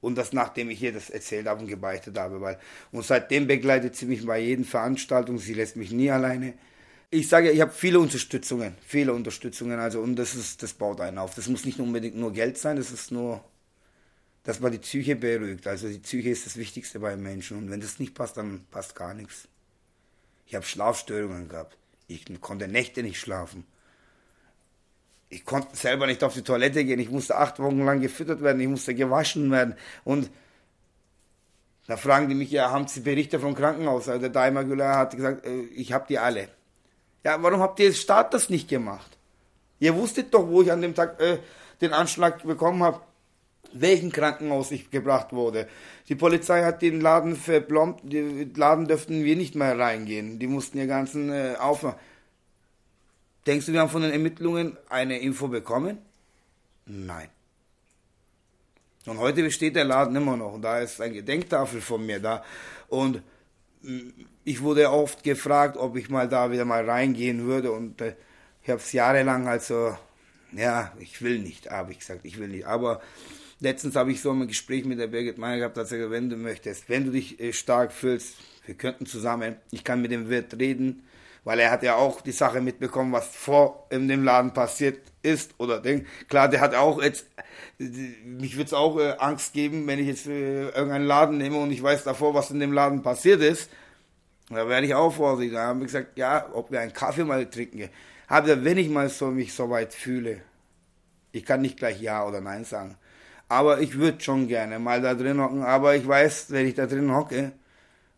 Und 0.00 0.18
das 0.18 0.32
nachdem 0.32 0.68
ich 0.68 0.82
ihr 0.82 0.92
das 0.92 1.08
erzählt 1.08 1.46
habe 1.46 1.60
und 1.60 1.68
gebeichtet 1.68 2.18
habe. 2.18 2.40
Weil, 2.40 2.58
und 2.92 3.04
seitdem 3.06 3.46
begleitet 3.46 3.96
sie 3.96 4.06
mich 4.06 4.26
bei 4.26 4.38
jeden 4.38 4.64
Veranstaltung. 4.64 5.38
Sie 5.38 5.54
lässt 5.54 5.76
mich 5.76 5.92
nie 5.92 6.10
alleine. 6.10 6.54
Ich 7.14 7.28
sage, 7.28 7.50
ich 7.50 7.60
habe 7.60 7.70
viele 7.70 8.00
Unterstützungen, 8.00 8.74
viele 8.84 9.14
Unterstützungen. 9.14 9.78
Also, 9.78 10.00
und 10.00 10.16
das 10.16 10.34
ist, 10.34 10.62
das 10.62 10.72
baut 10.72 11.00
einen 11.00 11.18
auf. 11.18 11.34
Das 11.34 11.48
muss 11.48 11.64
nicht 11.64 11.78
unbedingt 11.78 12.16
nur 12.16 12.32
Geld 12.32 12.58
sein, 12.58 12.76
das 12.76 12.90
ist 12.90 13.12
nur, 13.12 13.44
dass 14.42 14.60
man 14.60 14.72
die 14.72 14.78
Psyche 14.78 15.14
beruhigt. 15.14 15.66
Also 15.66 15.88
die 15.88 15.98
Psyche 15.98 16.30
ist 16.30 16.46
das 16.46 16.56
Wichtigste 16.56 16.98
beim 16.98 17.22
Menschen. 17.22 17.56
Und 17.58 17.70
wenn 17.70 17.80
das 17.80 17.98
nicht 17.98 18.14
passt, 18.14 18.36
dann 18.36 18.66
passt 18.70 18.94
gar 18.94 19.14
nichts. 19.14 19.48
Ich 20.46 20.54
habe 20.54 20.64
Schlafstörungen 20.64 21.48
gehabt. 21.48 21.76
Ich 22.08 22.24
konnte 22.40 22.68
Nächte 22.68 23.02
nicht 23.02 23.20
schlafen 23.20 23.64
ich 25.34 25.44
konnte 25.44 25.76
selber 25.76 26.06
nicht 26.06 26.22
auf 26.22 26.34
die 26.34 26.42
Toilette 26.42 26.84
gehen. 26.84 27.00
Ich 27.00 27.10
musste 27.10 27.36
acht 27.36 27.58
Wochen 27.58 27.84
lang 27.84 28.00
gefüttert 28.00 28.40
werden. 28.40 28.60
Ich 28.60 28.68
musste 28.68 28.94
gewaschen 28.94 29.50
werden. 29.50 29.74
Und 30.04 30.30
da 31.86 31.96
fragen 31.96 32.28
die 32.28 32.34
mich, 32.34 32.50
ja, 32.50 32.70
haben 32.70 32.86
Sie 32.86 33.00
Berichte 33.00 33.40
vom 33.40 33.54
Krankenhaus? 33.54 34.08
Also 34.08 34.20
der 34.20 34.30
Daimler 34.30 34.64
Güller 34.64 34.96
hat 34.96 35.16
gesagt, 35.16 35.44
äh, 35.44 35.62
ich 35.74 35.92
habe 35.92 36.06
die 36.08 36.18
alle. 36.18 36.48
Ja, 37.24 37.42
warum 37.42 37.60
habt 37.60 37.80
ihr 37.80 37.86
als 37.86 38.00
Staat 38.00 38.34
das 38.34 38.50
nicht 38.50 38.68
gemacht? 38.68 39.16
Ihr 39.80 39.94
wusstet 39.96 40.32
doch, 40.32 40.46
wo 40.46 40.62
ich 40.62 40.70
an 40.70 40.82
dem 40.82 40.94
Tag 40.94 41.20
äh, 41.20 41.38
den 41.80 41.92
Anschlag 41.92 42.42
bekommen 42.42 42.82
habe, 42.82 43.00
welchen 43.72 44.12
Krankenhaus 44.12 44.70
ich 44.70 44.90
gebracht 44.90 45.32
wurde. 45.32 45.68
Die 46.08 46.14
Polizei 46.14 46.62
hat 46.62 46.82
den 46.82 47.00
Laden 47.00 47.34
verblombt, 47.34 48.00
den 48.04 48.54
Laden 48.54 48.86
dürften 48.86 49.24
wir 49.24 49.36
nicht 49.36 49.54
mehr 49.54 49.76
reingehen. 49.78 50.38
Die 50.38 50.46
mussten 50.46 50.78
ihr 50.78 50.86
ganzen 50.86 51.30
äh, 51.30 51.56
aufmachen. 51.58 51.98
Denkst 53.46 53.66
du, 53.66 53.72
wir 53.72 53.80
haben 53.80 53.90
von 53.90 54.02
den 54.02 54.12
Ermittlungen 54.12 54.76
eine 54.88 55.18
Info 55.18 55.48
bekommen? 55.48 55.98
Nein. 56.86 57.28
Und 59.06 59.18
heute 59.18 59.50
steht 59.50 59.76
der 59.76 59.84
Laden 59.84 60.16
immer 60.16 60.36
noch 60.36 60.54
und 60.54 60.62
da 60.62 60.78
ist 60.78 61.00
eine 61.00 61.14
Gedenktafel 61.14 61.80
von 61.80 62.06
mir 62.06 62.20
da. 62.20 62.42
Und 62.88 63.22
ich 64.44 64.62
wurde 64.62 64.90
oft 64.90 65.22
gefragt, 65.22 65.76
ob 65.76 65.96
ich 65.96 66.10
mal 66.10 66.28
da 66.28 66.50
wieder 66.50 66.64
mal 66.64 66.88
reingehen 66.88 67.46
würde 67.46 67.72
und 67.72 68.00
äh, 68.00 68.14
ich 68.62 68.70
habe 68.70 68.80
es 68.80 68.92
jahrelang 68.92 69.46
also, 69.46 69.96
ja, 70.52 70.92
ich 70.98 71.20
will 71.22 71.38
nicht, 71.38 71.70
habe 71.70 71.92
ich 71.92 71.98
gesagt, 71.98 72.20
ich 72.24 72.38
will 72.38 72.48
nicht. 72.48 72.66
Aber 72.66 73.00
letztens 73.60 73.96
habe 73.96 74.12
ich 74.12 74.22
so 74.22 74.30
ein 74.30 74.46
Gespräch 74.46 74.84
mit 74.84 74.98
der 74.98 75.08
Birgit 75.08 75.38
Meyer 75.38 75.58
gehabt, 75.58 75.76
dass 75.76 75.92
er 75.92 76.10
wenn 76.10 76.30
du 76.30 76.36
möchtest, 76.36 76.88
wenn 76.88 77.04
du 77.04 77.10
dich 77.10 77.40
äh, 77.40 77.52
stark 77.52 77.92
fühlst, 77.92 78.36
wir 78.66 78.74
könnten 78.74 79.06
zusammen, 79.06 79.56
ich 79.70 79.84
kann 79.84 80.00
mit 80.00 80.10
dem 80.10 80.30
Wirt 80.30 80.58
reden, 80.58 81.04
weil 81.44 81.58
er 81.60 81.70
hat 81.70 81.82
ja 81.82 81.96
auch 81.96 82.22
die 82.22 82.32
Sache 82.32 82.62
mitbekommen, 82.62 83.12
was 83.12 83.28
vor 83.28 83.86
in 83.90 84.08
dem 84.08 84.24
Laden 84.24 84.54
passiert 84.54 84.98
ist 85.22 85.54
oder 85.58 85.80
denk, 85.80 86.06
klar, 86.28 86.48
der 86.48 86.60
hat 86.60 86.74
auch 86.74 87.02
jetzt, 87.02 87.26
mich 87.78 88.56
würde 88.56 88.66
es 88.66 88.72
auch 88.72 88.98
äh, 88.98 89.16
Angst 89.18 89.52
geben, 89.52 89.86
wenn 89.86 89.98
ich 89.98 90.06
jetzt 90.06 90.26
äh, 90.26 90.68
irgendeinen 90.68 91.06
Laden 91.06 91.38
nehme 91.38 91.58
und 91.58 91.70
ich 91.70 91.82
weiß 91.82 92.04
davor, 92.04 92.34
was 92.34 92.50
in 92.50 92.60
dem 92.60 92.72
Laden 92.72 93.02
passiert 93.02 93.42
ist. 93.42 93.70
Da 94.50 94.68
werde 94.68 94.86
ich 94.86 94.94
auch 94.94 95.12
vorsichtig. 95.12 95.54
Da 95.54 95.66
haben 95.66 95.80
wir 95.80 95.86
gesagt, 95.86 96.18
ja, 96.18 96.48
ob 96.52 96.70
wir 96.70 96.80
einen 96.80 96.92
Kaffee 96.92 97.24
mal 97.24 97.48
trinken. 97.48 97.88
Habe 98.28 98.46
gesagt, 98.48 98.64
wenn 98.64 98.78
ich 98.78 98.88
mal 98.88 99.08
so 99.08 99.30
mich 99.30 99.52
so 99.52 99.70
weit 99.70 99.94
fühle, 99.94 100.42
ich 101.32 101.44
kann 101.44 101.62
nicht 101.62 101.78
gleich 101.78 102.00
Ja 102.00 102.26
oder 102.26 102.40
Nein 102.40 102.64
sagen. 102.64 102.96
Aber 103.48 103.80
ich 103.80 103.94
würde 103.98 104.20
schon 104.20 104.48
gerne 104.48 104.78
mal 104.78 105.00
da 105.00 105.14
drin 105.14 105.40
hocken. 105.40 105.62
Aber 105.62 105.96
ich 105.96 106.06
weiß, 106.06 106.50
wenn 106.50 106.66
ich 106.66 106.74
da 106.74 106.86
drin 106.86 107.14
hocke, 107.14 107.52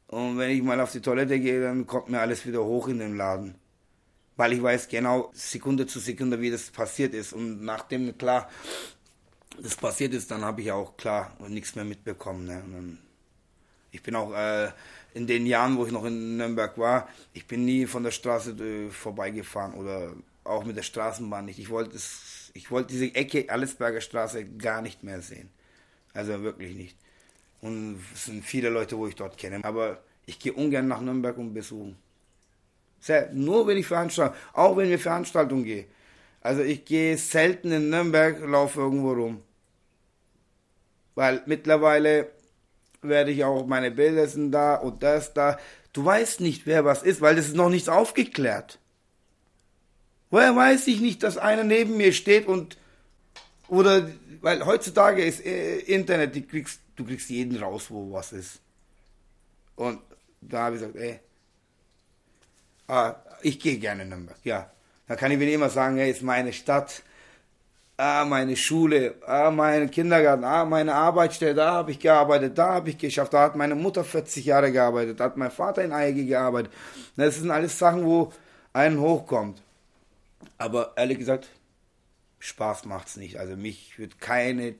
und 0.08 0.38
wenn 0.38 0.50
ich 0.50 0.62
mal 0.62 0.80
auf 0.80 0.92
die 0.92 1.00
Toilette 1.00 1.40
gehe, 1.40 1.60
dann 1.60 1.86
kommt 1.86 2.08
mir 2.08 2.20
alles 2.20 2.46
wieder 2.46 2.64
hoch 2.64 2.88
in 2.88 3.00
den 3.00 3.16
Laden. 3.16 3.56
Weil 4.36 4.52
ich 4.52 4.62
weiß 4.62 4.88
genau 4.88 5.30
Sekunde 5.32 5.86
zu 5.86 5.98
Sekunde, 5.98 6.40
wie 6.40 6.50
das 6.50 6.70
passiert 6.70 7.14
ist. 7.14 7.32
Und 7.32 7.64
nachdem 7.64 8.16
klar 8.16 8.48
das 9.60 9.74
passiert 9.74 10.12
ist, 10.14 10.30
dann 10.30 10.44
habe 10.44 10.60
ich 10.60 10.70
auch 10.70 10.96
klar 10.96 11.34
nichts 11.48 11.74
mehr 11.74 11.84
mitbekommen. 11.84 12.44
Ne? 12.44 12.98
Ich 13.96 14.02
bin 14.02 14.14
auch 14.14 14.32
äh, 14.34 14.70
in 15.14 15.26
den 15.26 15.46
Jahren, 15.46 15.76
wo 15.78 15.86
ich 15.86 15.92
noch 15.92 16.04
in 16.04 16.36
Nürnberg 16.36 16.76
war, 16.76 17.08
ich 17.32 17.46
bin 17.46 17.64
nie 17.64 17.86
von 17.86 18.02
der 18.02 18.10
Straße 18.10 18.50
äh, 18.52 18.90
vorbeigefahren 18.90 19.72
oder 19.72 20.12
auch 20.44 20.64
mit 20.64 20.76
der 20.76 20.82
Straßenbahn 20.82 21.46
nicht. 21.46 21.58
Ich 21.58 21.70
wollte 21.70 21.96
wollte 22.70 22.92
diese 22.92 23.14
Ecke 23.14 23.48
Allesberger 23.48 24.00
Straße 24.00 24.44
gar 24.44 24.82
nicht 24.82 25.02
mehr 25.02 25.22
sehen. 25.22 25.48
Also 26.12 26.42
wirklich 26.42 26.76
nicht. 26.76 26.96
Und 27.62 28.00
es 28.14 28.26
sind 28.26 28.44
viele 28.44 28.68
Leute, 28.68 28.96
wo 28.98 29.06
ich 29.06 29.14
dort 29.14 29.38
kenne. 29.38 29.64
Aber 29.64 30.02
ich 30.26 30.38
gehe 30.38 30.52
ungern 30.52 30.88
nach 30.88 31.00
Nürnberg 31.00 31.36
und 31.38 31.54
besuchen. 31.54 31.96
Sehr, 33.00 33.32
nur 33.32 33.66
wenn 33.66 33.78
ich 33.78 33.86
Veranstaltungen, 33.86 34.38
auch 34.52 34.76
wenn 34.76 34.90
wir 34.90 34.98
Veranstaltungen 34.98 35.64
gehen. 35.64 35.86
Also 36.42 36.62
ich 36.62 36.84
gehe 36.84 37.16
selten 37.16 37.72
in 37.72 37.88
Nürnberg, 37.90 38.40
laufe 38.40 38.80
irgendwo 38.80 39.12
rum. 39.12 39.42
Weil 41.14 41.42
mittlerweile 41.46 42.30
werde 43.08 43.30
ich 43.30 43.44
auch, 43.44 43.66
meine 43.66 43.90
Bilder 43.90 44.26
sind 44.26 44.52
da 44.52 44.76
und 44.76 45.02
das 45.02 45.32
da. 45.34 45.58
Du 45.92 46.04
weißt 46.04 46.40
nicht, 46.40 46.66
wer 46.66 46.84
was 46.84 47.02
ist, 47.02 47.20
weil 47.20 47.36
das 47.36 47.48
ist 47.48 47.56
noch 47.56 47.70
nichts 47.70 47.88
aufgeklärt. 47.88 48.78
Woher 50.30 50.54
weiß 50.54 50.86
ich 50.88 51.00
nicht, 51.00 51.22
dass 51.22 51.38
einer 51.38 51.64
neben 51.64 51.96
mir 51.96 52.12
steht 52.12 52.46
und 52.46 52.76
oder 53.68 54.08
weil 54.40 54.64
heutzutage 54.64 55.24
ist 55.24 55.44
äh, 55.44 55.78
Internet, 55.78 56.34
die 56.34 56.42
kriegst 56.42 56.80
du 56.96 57.04
kriegst 57.04 57.30
jeden 57.30 57.56
raus, 57.62 57.86
wo 57.90 58.12
was 58.12 58.32
ist. 58.32 58.60
Und 59.76 60.00
da 60.40 60.64
habe 60.64 60.76
ich 60.76 60.82
gesagt, 60.82 60.96
ey, 60.96 61.20
ah, 62.88 63.14
ich 63.42 63.60
gehe 63.60 63.78
gerne 63.78 64.02
in 64.02 64.08
Nürnberg, 64.08 64.38
ja. 64.44 64.70
Da 65.06 65.14
kann 65.14 65.30
ich 65.30 65.38
mir 65.38 65.52
immer 65.52 65.70
sagen, 65.70 65.98
ey, 65.98 66.10
ist 66.10 66.22
meine 66.22 66.52
Stadt, 66.52 67.02
ah, 67.96 68.24
meine 68.24 68.56
Schule, 68.56 69.14
ah, 69.26 69.50
mein 69.50 69.90
Kindergarten, 69.90 70.44
ah, 70.44 70.64
meine 70.64 70.94
Arbeitsstelle, 70.94 71.54
da 71.54 71.72
habe 71.72 71.92
ich 71.92 71.98
gearbeitet, 71.98 72.58
da 72.58 72.74
habe 72.74 72.90
ich 72.90 72.98
geschafft, 72.98 73.32
da 73.32 73.42
hat 73.42 73.56
meine 73.56 73.74
Mutter 73.74 74.04
40 74.04 74.44
Jahre 74.44 74.72
gearbeitet, 74.72 75.20
da 75.20 75.24
hat 75.24 75.36
mein 75.36 75.50
Vater 75.50 75.82
in 75.82 75.92
Eige 75.92 76.24
gearbeitet. 76.24 76.72
Das 77.16 77.36
sind 77.36 77.50
alles 77.50 77.78
Sachen, 77.78 78.04
wo 78.04 78.32
einen 78.72 79.00
hochkommt. 79.00 79.62
Aber 80.58 80.92
ehrlich 80.96 81.18
gesagt, 81.18 81.48
Spaß 82.38 82.84
macht's 82.84 83.16
nicht. 83.16 83.38
Also 83.38 83.56
mich 83.56 83.98
wird 83.98 84.20
keine 84.20 84.74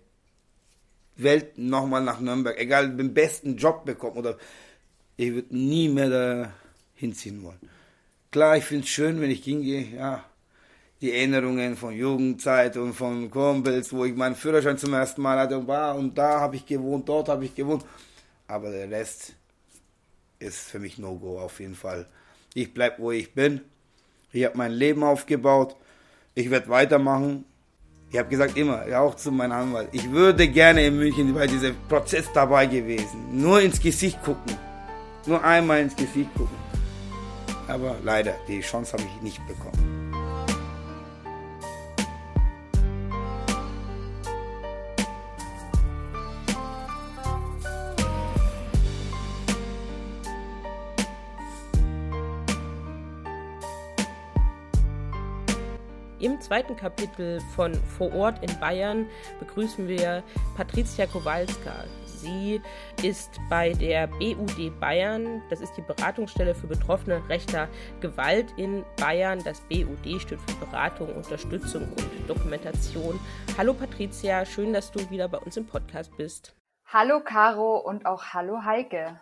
Welt 1.17 1.59
nochmal 1.59 2.03
nach 2.03 2.21
Nürnberg, 2.21 2.59
egal, 2.59 2.95
den 2.97 3.15
besten 3.15 3.57
Job 3.57 3.85
bekommen 3.85 4.19
oder 4.19 4.37
ich 5.17 5.33
würde 5.33 5.57
nie 5.57 5.89
mehr 5.89 6.11
da 6.11 6.53
hinziehen 6.95 7.43
wollen. 7.43 7.59
Klar, 8.31 8.59
ich 8.59 8.65
finde 8.65 8.85
es 8.85 8.91
schön, 8.91 9.21
wenn 9.21 9.31
ich 9.31 9.45
hingehe, 9.45 9.97
ja, 9.97 10.25
die 11.07 11.13
Erinnerungen 11.13 11.77
von 11.77 11.95
Jugendzeit 11.95 12.77
und 12.77 12.93
von 12.93 13.31
Kumpels, 13.31 13.93
wo 13.93 14.05
ich 14.05 14.17
meinen 14.17 14.35
Führerschein 14.35 14.77
zum 14.77 14.93
ersten 14.93 15.23
Mal 15.23 15.39
hatte 15.39 15.57
und 15.57 15.69
war 15.69 15.95
und 15.95 16.19
da 16.19 16.41
habe 16.41 16.57
ich 16.57 16.67
gewohnt, 16.67 17.09
dort 17.09 17.29
habe 17.29 17.45
ich 17.45 17.55
gewohnt. 17.55 17.85
Aber 18.49 18.71
der 18.71 18.91
Rest 18.91 19.35
ist 20.41 20.59
für 20.59 20.81
mich 20.81 20.99
No-Go 20.99 21.39
auf 21.39 21.61
jeden 21.61 21.77
Fall. 21.77 22.07
Ich 22.55 22.75
bleibe, 22.75 22.97
wo 22.99 23.13
ich 23.13 23.33
bin. 23.33 23.61
Ich 24.33 24.45
habe 24.45 24.59
mein 24.59 24.73
Leben 24.73 25.05
aufgebaut. 25.05 25.77
Ich 26.35 26.51
werde 26.51 26.69
weitermachen. 26.69 27.45
Ich 28.11 28.19
habe 28.19 28.29
gesagt 28.29 28.57
immer, 28.57 28.85
auch 28.99 29.15
zu 29.15 29.31
meinem 29.31 29.53
Anwalt, 29.53 29.89
ich 29.93 30.11
würde 30.11 30.49
gerne 30.49 30.87
in 30.87 30.97
München 30.97 31.35
bei 31.35 31.47
diesem 31.47 31.77
Prozess 31.89 32.27
dabei 32.35 32.67
gewesen. 32.67 33.29
Nur 33.31 33.61
ins 33.61 33.81
Gesicht 33.81 34.21
gucken. 34.25 34.57
Nur 35.27 35.43
einmal 35.45 35.83
ins 35.83 35.95
Gesicht 35.95 36.33
gucken. 36.35 36.57
Aber 37.69 37.97
leider, 38.03 38.35
die 38.49 38.61
Chance 38.61 38.95
habe 38.95 39.05
ich 39.05 39.23
nicht 39.23 39.47
bekommen. 39.47 40.06
Im 56.27 56.41
zweiten 56.41 56.75
Kapitel 56.75 57.41
von 57.55 57.73
Vor 57.73 58.13
Ort 58.13 58.43
in 58.43 58.59
Bayern 58.59 59.07
begrüßen 59.39 59.87
wir 59.87 60.25
Patricia 60.57 61.07
Kowalska. 61.07 61.85
Sie 62.05 62.61
ist 63.01 63.39
bei 63.49 63.73
der 63.75 64.09
BUD 64.09 64.81
Bayern, 64.81 65.41
das 65.51 65.61
ist 65.61 65.75
die 65.77 65.83
Beratungsstelle 65.83 66.53
für 66.57 66.67
Betroffene 66.67 67.23
rechter 67.29 67.69
Gewalt 68.01 68.53
in 68.57 68.85
Bayern. 68.97 69.41
Das 69.45 69.61
BUD 69.61 70.21
steht 70.21 70.41
für 70.41 70.67
Beratung, 70.67 71.15
Unterstützung 71.15 71.83
und 71.83 72.29
Dokumentation. 72.29 73.21
Hallo 73.57 73.73
Patricia, 73.73 74.45
schön, 74.45 74.73
dass 74.73 74.91
du 74.91 75.09
wieder 75.11 75.29
bei 75.29 75.39
uns 75.39 75.57
im 75.57 75.65
Podcast 75.69 76.11
bist. 76.17 76.57
Hallo 76.87 77.21
Caro 77.21 77.77
und 77.77 78.05
auch 78.05 78.35
hallo 78.35 78.65
Heike. 78.65 79.21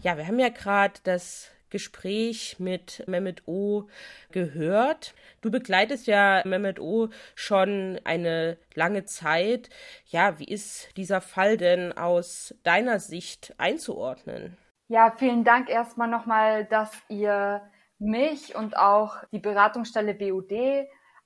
Ja, 0.00 0.16
wir 0.16 0.26
haben 0.26 0.40
ja 0.40 0.48
gerade 0.48 0.94
das 1.04 1.52
Gespräch 1.72 2.56
mit 2.60 3.02
Mehmet 3.08 3.42
O 3.48 3.88
gehört. 4.30 5.14
Du 5.40 5.50
begleitest 5.50 6.06
ja 6.06 6.42
Mehmet 6.44 6.78
O 6.78 7.08
schon 7.34 7.98
eine 8.04 8.58
lange 8.74 9.04
Zeit. 9.06 9.70
Ja, 10.06 10.38
wie 10.38 10.44
ist 10.44 10.96
dieser 10.96 11.20
Fall 11.20 11.56
denn 11.56 11.92
aus 11.92 12.54
deiner 12.62 13.00
Sicht 13.00 13.54
einzuordnen? 13.58 14.56
Ja, 14.86 15.12
vielen 15.16 15.42
Dank 15.42 15.70
erstmal 15.70 16.08
nochmal, 16.08 16.66
dass 16.66 16.92
ihr 17.08 17.62
mich 17.98 18.54
und 18.54 18.76
auch 18.76 19.16
die 19.32 19.38
Beratungsstelle 19.38 20.14
BUD 20.14 20.52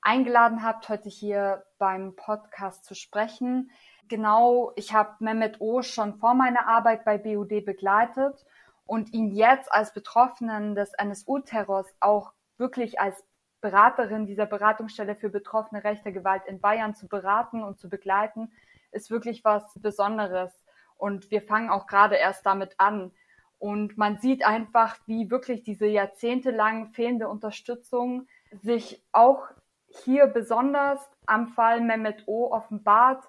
eingeladen 0.01 0.63
habt, 0.63 0.87
heute 0.87 1.09
hier 1.09 1.65
beim 1.77 2.15
Podcast 2.15 2.85
zu 2.85 2.95
sprechen. 2.95 3.69
Genau, 4.07 4.71
ich 4.77 4.93
habe 4.93 5.15
Mehmet 5.19 5.59
O 5.59 5.81
schon 5.81 6.17
vor 6.19 6.33
meiner 6.33 6.67
Arbeit 6.67 7.03
bei 7.03 7.17
BUD 7.17 7.65
begleitet 7.65 8.45
und 8.87 9.13
ihn 9.13 9.31
jetzt 9.31 9.71
als 9.71 9.93
Betroffenen 9.93 10.73
des 10.73 10.93
NSU-Terrors 10.93 11.87
auch 11.99 12.33
wirklich 12.57 12.99
als 12.99 13.23
Beraterin 13.61 14.25
dieser 14.25 14.45
Beratungsstelle 14.45 15.15
für 15.15 15.29
betroffene 15.29 15.83
rechte 15.83 16.11
Gewalt 16.11 16.43
in 16.45 16.61
Bayern 16.61 16.95
zu 16.95 17.07
beraten 17.07 17.63
und 17.63 17.79
zu 17.79 17.89
begleiten, 17.89 18.51
ist 18.91 19.11
wirklich 19.11 19.43
was 19.43 19.63
Besonderes. 19.75 20.51
Und 20.95 21.29
wir 21.31 21.41
fangen 21.41 21.69
auch 21.69 21.87
gerade 21.87 22.15
erst 22.15 22.45
damit 22.45 22.75
an. 22.79 23.11
Und 23.59 23.97
man 23.97 24.19
sieht 24.19 24.45
einfach, 24.45 24.97
wie 25.07 25.29
wirklich 25.29 25.63
diese 25.63 25.87
jahrzehntelang 25.87 26.87
fehlende 26.93 27.27
Unterstützung 27.27 28.27
sich 28.51 29.03
auch 29.11 29.43
hier 29.87 30.27
besonders 30.27 30.99
am 31.25 31.47
Fall 31.47 31.81
Mehmet 31.81 32.23
O 32.27 32.51
offenbart, 32.51 33.23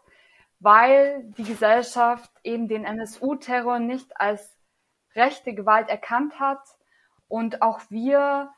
weil 0.61 1.25
die 1.39 1.45
Gesellschaft 1.45 2.31
eben 2.45 2.69
den 2.69 2.85
NSU-Terror 2.85 3.79
nicht 3.79 4.21
als 4.21 4.58
rechte 5.19 5.55
Gewalt 5.55 5.89
erkannt 5.89 6.41
hat 6.41 6.63
und 7.29 7.61
auch 7.61 7.81
wir, 7.91 8.51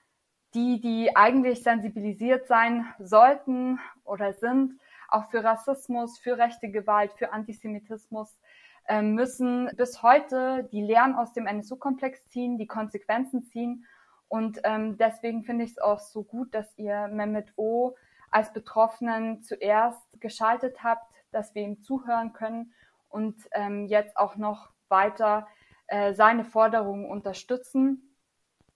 die, 0.55 0.81
die 0.81 1.17
eigentlich 1.17 1.63
sensibilisiert 1.63 2.47
sein 2.47 2.87
sollten 2.99 3.81
oder 4.05 4.33
sind, 4.33 4.79
auch 5.09 5.31
für 5.31 5.43
Rassismus, 5.43 6.19
für 6.19 6.39
rechte 6.39 6.71
Gewalt, 6.71 7.13
für 7.15 7.33
Antisemitismus, 7.33 8.39
äh, 8.87 9.03
müssen 9.03 9.71
bis 9.77 10.03
heute 10.03 10.69
die 10.73 10.83
Lehren 10.83 11.15
aus 11.15 11.33
dem 11.33 11.47
NSU-Komplex 11.47 12.29
ziehen, 12.29 12.59
die 12.59 12.67
Konsequenzen 12.67 13.45
ziehen. 13.45 13.87
Und 14.29 14.61
ähm, 14.65 14.97
deswegen 14.97 15.43
finde 15.43 15.65
ich 15.65 15.73
es 15.73 15.79
auch 15.79 15.99
so 15.99 16.23
gut, 16.23 16.55
dass 16.55 16.77
ihr 16.77 17.09
Mehmet 17.09 17.53
O 17.57 17.97
als 18.31 18.53
Betroffenen 18.53 19.43
zuerst 19.43 20.01
geschaltet 20.21 20.85
habt, 20.85 21.13
dass 21.33 21.55
wir 21.55 21.63
ihm 21.63 21.83
zuhören 21.83 22.33
können 22.33 22.73
und 23.09 23.37
ähm, 23.53 23.87
jetzt 23.87 24.17
auch 24.17 24.37
noch 24.37 24.71
weiter 24.89 25.49
äh, 25.91 26.15
seine 26.15 26.45
Forderungen 26.45 27.05
unterstützen. 27.05 28.17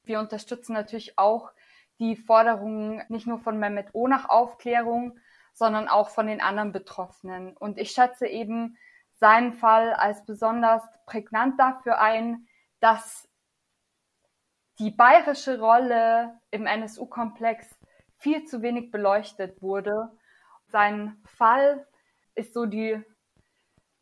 Wir 0.03 0.19
unterstützen 0.19 0.73
natürlich 0.73 1.17
auch 1.17 1.53
die 2.01 2.17
Forderungen 2.17 3.03
nicht 3.09 3.29
nur 3.29 3.39
von 3.39 3.59
Mehmet 3.59 3.89
O 3.93 4.09
nach 4.09 4.29
Aufklärung, 4.29 5.19
sondern 5.53 5.89
auch 5.89 6.11
von 6.11 6.27
den 6.27 6.41
anderen 6.41 6.73
Betroffenen. 6.73 7.57
Und 7.57 7.79
ich 7.79 7.93
schätze 7.93 8.27
eben 8.27 8.77
seinen 9.15 9.53
Fall 9.53 9.93
als 9.95 10.27
besonders 10.27 10.83
prägnant 11.07 11.59
dafür 11.61 12.01
ein, 12.01 12.49
dass 12.81 13.29
die 14.81 14.91
bayerische 14.91 15.61
Rolle 15.61 16.41
im 16.51 16.67
NSU-Komplex 16.67 17.79
viel 18.19 18.45
zu 18.45 18.61
wenig 18.61 18.91
beleuchtet 18.91 19.63
wurde. 19.63 20.11
Sein 20.67 21.23
Fall 21.25 21.87
ist 22.35 22.55
so 22.55 22.67
die 22.67 23.01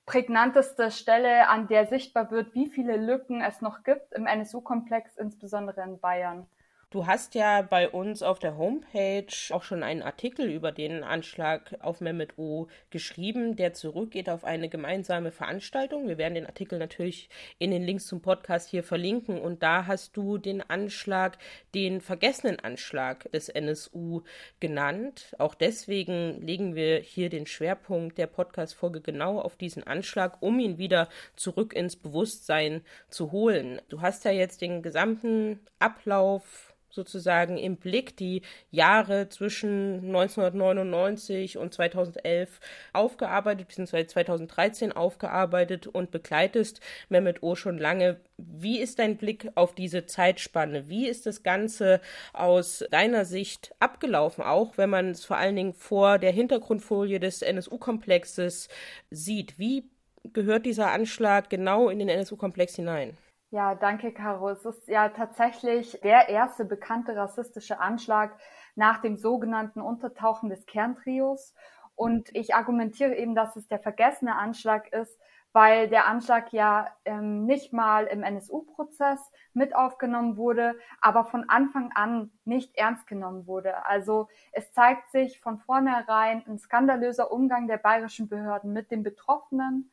prägnanteste 0.07 0.90
Stelle, 0.90 1.48
an 1.48 1.68
der 1.68 1.86
sichtbar 1.86 2.30
wird, 2.30 2.55
wie 2.55 2.66
viele 2.66 2.96
Lücken 2.96 3.40
es 3.40 3.61
noch 3.61 3.82
gibt 3.82 4.12
im 4.12 4.26
NSU-Komplex, 4.26 5.16
insbesondere 5.16 5.82
in 5.82 6.00
Bayern. 6.00 6.46
Du 6.93 7.07
hast 7.07 7.34
ja 7.34 7.62
bei 7.62 7.88
uns 7.88 8.22
auf 8.22 8.38
der 8.38 8.59
Homepage 8.59 9.24
auch 9.49 9.62
schon 9.62 9.82
einen 9.82 10.03
Artikel 10.03 10.51
über 10.51 10.72
den 10.72 11.03
Anschlag 11.03 11.74
auf 11.80 12.03
Mehmet 12.03 12.36
O 12.36 12.66
geschrieben, 12.90 13.57
der 13.57 13.72
zurückgeht 13.72 14.28
auf 14.28 14.45
eine 14.45 14.68
gemeinsame 14.68 15.30
Veranstaltung. 15.30 16.07
Wir 16.07 16.18
werden 16.18 16.34
den 16.34 16.45
Artikel 16.45 16.78
natürlich 16.78 17.30
in 17.59 17.70
den 17.70 17.82
Links 17.82 18.09
zum 18.09 18.20
Podcast 18.20 18.68
hier 18.68 18.84
verlinken 18.84 19.40
und 19.40 19.62
da 19.62 19.86
hast 19.86 20.18
du 20.18 20.36
den 20.36 20.61
Anschlag, 20.61 21.38
den 21.74 22.03
vergessenen 22.03 22.61
Anschlag 22.61 23.32
des 23.32 23.49
NSU 23.49 24.20
genannt. 24.61 25.34
Auch 25.38 25.55
deswegen 25.55 26.43
legen 26.43 26.74
wir 26.74 26.99
hier 26.99 27.30
den 27.30 27.47
Schwerpunkt 27.47 28.18
der 28.18 28.26
Podcast-Folge 28.26 29.01
genau 29.01 29.40
auf 29.40 29.57
diesen 29.57 29.86
Anschlag, 29.86 30.43
um 30.43 30.61
ihn 30.61 30.76
wieder 30.76 31.09
zurück 31.36 31.72
ins 31.72 31.97
Bewusstsein 31.97 32.82
zu 33.09 33.32
holen. 33.32 33.80
Du 33.88 34.03
hast 34.03 34.26
ja 34.26 34.30
jetzt 34.30 34.61
den 34.61 34.82
gesamten 34.82 35.61
Ablauf 35.78 36.68
sozusagen 36.93 37.57
im 37.57 37.76
Blick 37.76 38.16
die 38.16 38.43
Jahre 38.70 39.28
zwischen 39.28 40.05
1999 40.07 41.57
und 41.59 41.72
2011 41.72 42.61
aufgearbeitet, 42.93 43.68
beziehungsweise 43.68 44.07
2013 44.07 44.93
aufgearbeitet 44.93 45.86
und 45.86 46.11
begleitest 46.11 46.80
Mehmet 47.09 47.43
O 47.43 47.55
schon 47.55 47.78
lange. 47.78 48.20
Wie 48.36 48.78
ist 48.78 48.99
dein 48.99 49.16
Blick 49.16 49.51
auf 49.55 49.74
diese 49.74 50.07
Zeitspanne? 50.07 50.88
Wie 50.88 51.09
ist 51.09 51.26
das 51.26 51.43
Ganze 51.43 52.01
aus 52.32 52.84
deiner 52.90 53.24
Sicht 53.24 53.74
abgelaufen, 53.80 54.45
auch 54.45 54.76
wenn 54.76 54.90
man 54.90 55.11
es 55.11 55.24
vor 55.24 55.38
allen 55.38 55.57
Dingen 55.57 55.74
vor 55.74 56.18
der 56.18 56.32
Hintergrundfolie 56.32 57.20
des 57.20 57.43
NSU-Komplexes 57.43 58.68
sieht? 59.11 59.59
Wie 59.59 59.84
gehört 60.32 60.66
dieser 60.66 60.93
Anschlag 60.93 61.51
genau 61.51 61.88
in 61.88 61.99
den 61.99 62.09
NSU-Komplex 62.09 62.76
hinein? 62.76 63.16
Ja, 63.53 63.74
danke, 63.74 64.12
Caro. 64.12 64.48
Es 64.48 64.64
ist 64.64 64.88
ja 64.88 65.11
tatsächlich 65.11 66.00
der 66.03 66.30
erste 66.30 66.64
bekannte 66.64 67.14
rassistische 67.14 67.78
Anschlag 67.80 68.34
nach 68.76 69.03
dem 69.03 69.18
sogenannten 69.18 69.82
Untertauchen 69.82 70.48
des 70.48 70.64
Kerntrios. 70.64 71.55
Und 71.94 72.34
ich 72.34 72.55
argumentiere 72.55 73.14
eben, 73.14 73.34
dass 73.34 73.55
es 73.57 73.68
der 73.68 73.78
vergessene 73.78 74.36
Anschlag 74.36 74.90
ist, 74.94 75.20
weil 75.53 75.90
der 75.90 76.07
Anschlag 76.07 76.50
ja 76.55 76.88
ähm, 77.05 77.44
nicht 77.44 77.74
mal 77.74 78.07
im 78.07 78.22
NSU-Prozess 78.22 79.20
mit 79.53 79.76
aufgenommen 79.76 80.38
wurde, 80.38 80.74
aber 81.03 81.26
von 81.26 81.50
Anfang 81.50 81.92
an 81.94 82.30
nicht 82.46 82.74
ernst 82.78 83.07
genommen 83.07 83.46
wurde. 83.46 83.84
Also 83.84 84.28
es 84.53 84.72
zeigt 84.72 85.11
sich 85.11 85.40
von 85.40 85.59
vornherein 85.59 86.42
ein 86.46 86.59
skandalöser 86.59 87.30
Umgang 87.30 87.68
der 87.68 87.76
bayerischen 87.76 88.30
Behörden 88.30 88.72
mit 88.72 88.90
den 88.90 89.03
Betroffenen, 89.03 89.90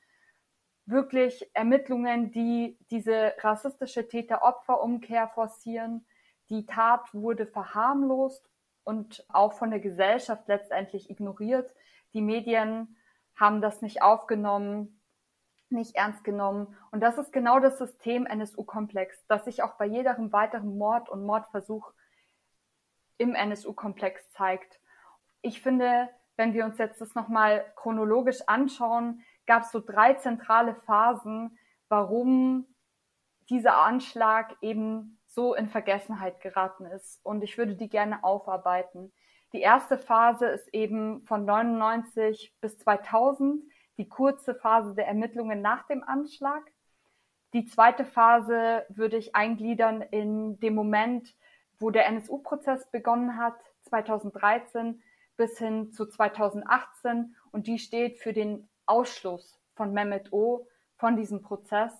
wirklich 0.89 1.49
Ermittlungen, 1.53 2.31
die 2.31 2.77
diese 2.91 3.33
rassistische 3.39 4.07
Täter-Opfer-Umkehr 4.07 5.27
forcieren. 5.29 6.05
Die 6.49 6.65
Tat 6.65 7.13
wurde 7.13 7.45
verharmlost 7.45 8.49
und 8.83 9.25
auch 9.29 9.53
von 9.53 9.69
der 9.69 9.79
Gesellschaft 9.79 10.47
letztendlich 10.47 11.09
ignoriert. 11.09 11.73
Die 12.13 12.21
Medien 12.21 12.97
haben 13.35 13.61
das 13.61 13.81
nicht 13.81 14.01
aufgenommen, 14.01 15.01
nicht 15.69 15.95
ernst 15.95 16.23
genommen. 16.23 16.75
Und 16.91 17.01
das 17.01 17.17
ist 17.17 17.31
genau 17.31 17.59
das 17.59 17.77
System 17.77 18.25
NSU-Komplex, 18.25 19.25
das 19.27 19.45
sich 19.45 19.61
auch 19.63 19.75
bei 19.75 19.85
jedem 19.85 20.31
weiteren 20.31 20.77
Mord 20.77 21.09
und 21.09 21.25
Mordversuch 21.25 21.93
im 23.17 23.35
NSU-Komplex 23.35 24.31
zeigt. 24.31 24.79
Ich 25.41 25.61
finde, 25.61 26.09
wenn 26.35 26.53
wir 26.53 26.65
uns 26.65 26.77
jetzt 26.77 27.01
das 27.01 27.15
nochmal 27.15 27.65
chronologisch 27.75 28.41
anschauen, 28.47 29.23
gab 29.49 29.63
es 29.63 29.71
so 29.71 29.79
drei 29.79 30.13
zentrale 30.13 30.75
Phasen, 30.75 31.57
warum 31.87 32.67
dieser 33.49 33.77
Anschlag 33.77 34.55
eben 34.61 35.19
so 35.25 35.55
in 35.55 35.67
Vergessenheit 35.67 36.39
geraten 36.39 36.85
ist. 36.85 37.19
Und 37.25 37.43
ich 37.43 37.57
würde 37.57 37.73
die 37.73 37.89
gerne 37.89 38.23
aufarbeiten. 38.23 39.11
Die 39.51 39.61
erste 39.61 39.97
Phase 39.97 40.45
ist 40.45 40.71
eben 40.71 41.25
von 41.25 41.45
99 41.45 42.53
bis 42.61 42.77
2000, 42.77 43.63
die 43.97 44.07
kurze 44.07 44.53
Phase 44.53 44.93
der 44.93 45.07
Ermittlungen 45.07 45.63
nach 45.63 45.87
dem 45.87 46.03
Anschlag. 46.03 46.61
Die 47.53 47.65
zweite 47.65 48.05
Phase 48.05 48.85
würde 48.89 49.17
ich 49.17 49.35
eingliedern 49.35 50.03
in 50.03 50.59
dem 50.59 50.75
Moment, 50.75 51.35
wo 51.79 51.89
der 51.89 52.05
NSU-Prozess 52.05 52.91
begonnen 52.91 53.35
hat, 53.35 53.59
2013 53.81 55.01
bis 55.37 55.57
hin 55.57 55.91
zu 55.91 56.05
2018. 56.05 57.35
Und 57.51 57.65
die 57.65 57.79
steht 57.79 58.19
für 58.19 58.33
den 58.33 58.69
Ausschluss 58.89 59.61
von 59.75 59.93
Mehmet 59.93 60.33
O 60.33 60.67
von 60.97 61.15
diesem 61.15 61.41
Prozess, 61.41 61.93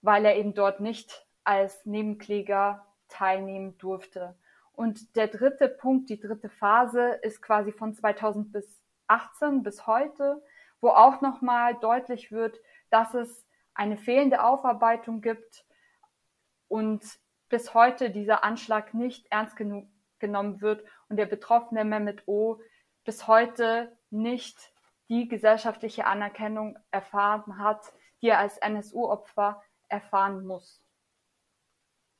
weil 0.00 0.24
er 0.24 0.36
eben 0.36 0.54
dort 0.54 0.80
nicht 0.80 1.26
als 1.44 1.84
Nebenkläger 1.84 2.86
teilnehmen 3.08 3.76
durfte. 3.78 4.36
Und 4.72 5.16
der 5.16 5.28
dritte 5.28 5.68
Punkt, 5.68 6.08
die 6.08 6.18
dritte 6.18 6.48
Phase 6.48 7.18
ist 7.22 7.42
quasi 7.42 7.72
von 7.72 7.94
2018 7.94 9.62
bis 9.62 9.86
heute, 9.86 10.42
wo 10.80 10.88
auch 10.88 11.20
nochmal 11.20 11.74
deutlich 11.74 12.32
wird, 12.32 12.58
dass 12.90 13.14
es 13.14 13.46
eine 13.74 13.96
fehlende 13.96 14.42
Aufarbeitung 14.42 15.20
gibt 15.20 15.66
und 16.68 17.02
bis 17.48 17.74
heute 17.74 18.10
dieser 18.10 18.44
Anschlag 18.44 18.94
nicht 18.94 19.26
ernst 19.30 19.56
genug 19.56 19.86
genommen 20.18 20.60
wird 20.60 20.84
und 21.08 21.16
der 21.16 21.26
betroffene 21.26 21.84
Mehmet 21.84 22.26
O 22.26 22.60
bis 23.04 23.26
heute 23.26 23.96
nicht 24.10 24.71
die 25.08 25.28
gesellschaftliche 25.28 26.06
Anerkennung 26.06 26.78
erfahren 26.90 27.58
hat, 27.58 27.92
die 28.22 28.28
er 28.28 28.38
als 28.38 28.58
NSU-Opfer 28.58 29.62
erfahren 29.88 30.46
muss. 30.46 30.82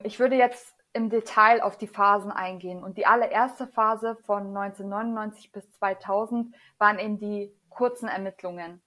Ich 0.03 0.19
würde 0.19 0.37
jetzt 0.37 0.75
im 0.93 1.09
Detail 1.09 1.63
auf 1.63 1.79
die 1.79 1.87
Phasen 1.87 2.31
eingehen. 2.31 2.83
Und 2.85 2.99
die 2.99 3.07
allererste 3.07 3.67
Phase 3.67 4.17
von 4.27 4.49
1999 4.57 5.53
bis 5.53 5.71
2000 5.73 6.55
waren 6.79 6.99
eben 6.99 7.19
die 7.19 7.57
kurzen 7.71 8.09
Ermittlungen. 8.09 8.83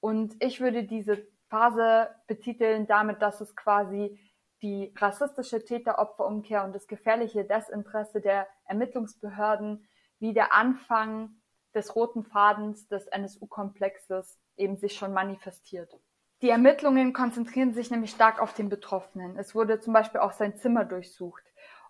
Und 0.00 0.36
ich 0.40 0.60
würde 0.60 0.84
diese 0.84 1.26
Phase 1.48 2.14
betiteln 2.26 2.86
damit, 2.86 3.22
dass 3.22 3.40
es 3.40 3.56
quasi 3.56 4.20
die 4.60 4.92
rassistische 4.96 5.64
Täter-Opfer-Umkehr 5.64 6.64
und 6.64 6.74
das 6.74 6.86
gefährliche 6.86 7.44
Desinteresse 7.44 8.20
der 8.20 8.46
Ermittlungsbehörden 8.64 9.88
wie 10.18 10.34
der 10.34 10.52
Anfang 10.52 11.37
des 11.74 11.94
roten 11.94 12.24
Fadens 12.24 12.88
des 12.88 13.06
NSU-Komplexes 13.06 14.38
eben 14.56 14.76
sich 14.76 14.94
schon 14.94 15.12
manifestiert. 15.12 15.98
Die 16.40 16.50
Ermittlungen 16.50 17.12
konzentrieren 17.12 17.72
sich 17.72 17.90
nämlich 17.90 18.10
stark 18.10 18.40
auf 18.40 18.54
den 18.54 18.68
Betroffenen. 18.68 19.36
Es 19.36 19.54
wurde 19.54 19.80
zum 19.80 19.92
Beispiel 19.92 20.20
auch 20.20 20.32
sein 20.32 20.56
Zimmer 20.56 20.84
durchsucht. 20.84 21.42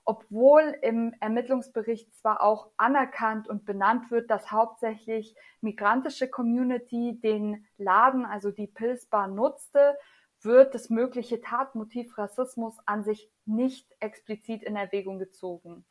Obwohl 0.07 0.75
im 0.81 1.15
Ermittlungsbericht 1.21 2.15
zwar 2.15 2.43
auch 2.43 2.71
anerkannt 2.79 3.47
und 3.47 3.67
benannt 3.67 4.11
wird, 4.11 4.31
dass 4.31 4.51
hauptsächlich 4.51 5.37
migrantische 5.61 6.29
Community 6.29 7.21
den 7.21 7.67
Laden, 7.77 8.25
also 8.25 8.51
die 8.51 8.69
Pilzbar, 8.69 9.29
nutzte, 9.29 9.99
wird 10.41 10.75
das 10.75 10.89
mögliche 10.89 11.43
Tatmotiv 11.43 12.17
Rassismus 12.17 12.79
an 12.87 13.05
sich 13.05 13.31
nicht 13.45 13.87
explizit 14.01 14.63
in 14.63 14.77
Erwägung 14.77 15.19
gezogen. 15.19 15.85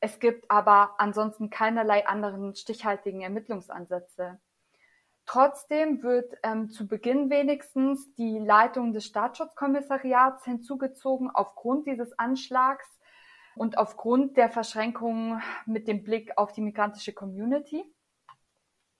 Es 0.00 0.20
gibt 0.20 0.50
aber 0.50 0.94
ansonsten 0.98 1.50
keinerlei 1.50 2.06
anderen 2.06 2.54
stichhaltigen 2.54 3.22
Ermittlungsansätze. 3.22 4.40
Trotzdem 5.26 6.02
wird 6.02 6.34
ähm, 6.42 6.70
zu 6.70 6.86
Beginn 6.86 7.28
wenigstens 7.28 8.14
die 8.14 8.38
Leitung 8.38 8.92
des 8.92 9.04
Staatsschutzkommissariats 9.04 10.44
hinzugezogen 10.44 11.30
aufgrund 11.30 11.86
dieses 11.86 12.18
Anschlags 12.18 12.86
und 13.54 13.76
aufgrund 13.76 14.36
der 14.36 14.48
Verschränkungen 14.48 15.42
mit 15.66 15.86
dem 15.88 16.02
Blick 16.02 16.38
auf 16.38 16.52
die 16.52 16.62
migrantische 16.62 17.12
Community. 17.12 17.84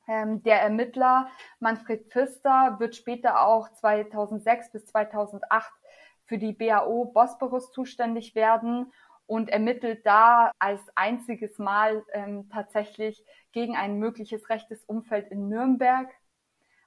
Ähm, 0.06 0.42
der 0.42 0.60
Ermittler 0.60 1.30
Manfred 1.60 2.10
Pfister 2.10 2.76
wird 2.78 2.96
später 2.96 3.46
auch 3.46 3.72
2006 3.72 4.72
bis 4.72 4.86
2008 4.86 5.72
für 6.24 6.38
die 6.38 6.52
BAO 6.52 7.06
Bosporus 7.06 7.72
zuständig 7.72 8.34
werden 8.34 8.92
und 9.28 9.50
ermittelt 9.50 10.06
da 10.06 10.52
als 10.58 10.80
einziges 10.94 11.58
Mal 11.58 12.02
ähm, 12.14 12.48
tatsächlich 12.48 13.22
gegen 13.52 13.76
ein 13.76 13.98
mögliches 13.98 14.48
rechtes 14.48 14.82
Umfeld 14.84 15.30
in 15.30 15.50
Nürnberg. 15.50 16.10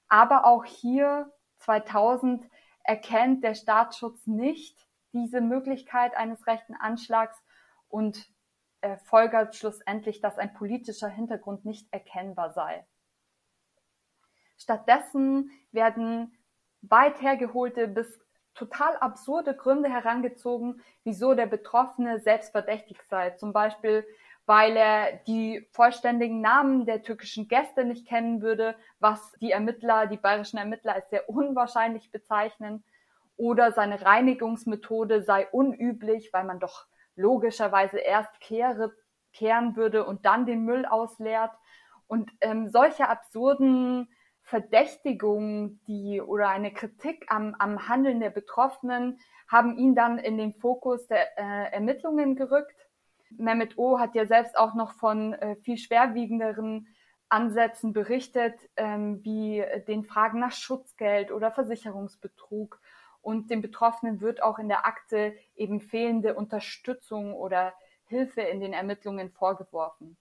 Aber 0.07 0.45
auch 0.45 0.65
hier 0.65 1.31
2000 1.59 2.43
erkennt 2.83 3.43
der 3.43 3.53
Staatsschutz 3.53 4.25
nicht 4.25 4.87
diese 5.13 5.39
Möglichkeit 5.39 6.17
eines 6.17 6.47
rechten 6.47 6.73
Anschlags 6.73 7.37
und 7.89 8.27
äh, 8.81 8.97
folgert 8.97 9.55
schlussendlich, 9.55 10.19
dass 10.19 10.39
ein 10.39 10.55
politischer 10.55 11.09
Hintergrund 11.09 11.63
nicht 11.63 11.93
erkennbar 11.93 12.53
sei. 12.53 12.87
Stattdessen 14.57 15.51
werden 15.71 16.35
weit 16.81 17.21
hergeholte 17.21 17.87
bis 17.87 18.19
total 18.53 18.95
absurde 18.97 19.55
Gründe 19.55 19.89
herangezogen, 19.89 20.81
wieso 21.03 21.33
der 21.33 21.47
Betroffene 21.47 22.19
selbst 22.19 22.51
verdächtig 22.51 23.01
sei. 23.03 23.31
Zum 23.31 23.53
Beispiel, 23.53 24.05
weil 24.45 24.75
er 24.75 25.13
die 25.27 25.67
vollständigen 25.71 26.41
Namen 26.41 26.85
der 26.85 27.03
türkischen 27.03 27.47
Gäste 27.47 27.85
nicht 27.85 28.07
kennen 28.07 28.41
würde, 28.41 28.75
was 28.99 29.33
die 29.39 29.51
Ermittler, 29.51 30.07
die 30.07 30.17
bayerischen 30.17 30.57
Ermittler 30.57 30.95
als 30.95 31.09
sehr 31.09 31.29
unwahrscheinlich 31.29 32.11
bezeichnen. 32.11 32.83
Oder 33.37 33.71
seine 33.71 34.01
Reinigungsmethode 34.01 35.23
sei 35.23 35.47
unüblich, 35.51 36.31
weil 36.33 36.43
man 36.43 36.59
doch 36.59 36.85
logischerweise 37.15 37.97
erst 37.97 38.39
kehre, 38.39 38.93
kehren 39.33 39.75
würde 39.75 40.05
und 40.05 40.25
dann 40.25 40.45
den 40.45 40.63
Müll 40.65 40.85
ausleert. 40.85 41.51
Und 42.07 42.31
ähm, 42.41 42.69
solche 42.69 43.07
absurden 43.07 44.09
Verdächtigungen, 44.51 45.79
die 45.87 46.19
oder 46.19 46.49
eine 46.49 46.73
Kritik 46.73 47.25
am, 47.29 47.55
am 47.57 47.87
Handeln 47.87 48.19
der 48.19 48.31
Betroffenen 48.31 49.17
haben 49.47 49.77
ihn 49.77 49.95
dann 49.95 50.17
in 50.17 50.37
den 50.37 50.53
Fokus 50.55 51.07
der 51.07 51.37
äh, 51.39 51.71
Ermittlungen 51.71 52.35
gerückt. 52.35 52.75
Mehmet 53.29 53.77
O 53.77 53.97
hat 53.97 54.13
ja 54.13 54.25
selbst 54.25 54.57
auch 54.57 54.75
noch 54.75 54.91
von 54.95 55.31
äh, 55.35 55.55
viel 55.55 55.77
schwerwiegenderen 55.77 56.89
Ansätzen 57.29 57.93
berichtet, 57.93 58.55
ähm, 58.75 59.23
wie 59.23 59.63
den 59.87 60.03
Fragen 60.03 60.41
nach 60.41 60.51
Schutzgeld 60.51 61.31
oder 61.31 61.51
Versicherungsbetrug. 61.51 62.81
Und 63.21 63.51
dem 63.51 63.61
Betroffenen 63.61 64.19
wird 64.19 64.43
auch 64.43 64.59
in 64.59 64.67
der 64.67 64.85
Akte 64.85 65.33
eben 65.55 65.79
fehlende 65.79 66.35
Unterstützung 66.35 67.33
oder 67.35 67.73
Hilfe 68.03 68.41
in 68.41 68.59
den 68.59 68.73
Ermittlungen 68.73 69.31
vorgeworfen. 69.31 70.17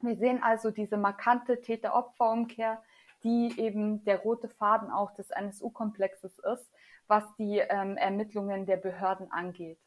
Wir 0.00 0.16
sehen 0.16 0.42
also 0.42 0.70
diese 0.70 0.96
markante 0.96 1.60
Täter-Opfer-Umkehr, 1.60 2.82
die 3.22 3.58
eben 3.58 4.04
der 4.04 4.20
rote 4.20 4.48
Faden 4.48 4.90
auch 4.90 5.12
des 5.14 5.30
NSU-Komplexes 5.30 6.38
ist, 6.38 6.70
was 7.06 7.24
die 7.36 7.58
ähm, 7.58 7.96
Ermittlungen 7.96 8.66
der 8.66 8.76
Behörden 8.76 9.30
angeht. 9.30 9.78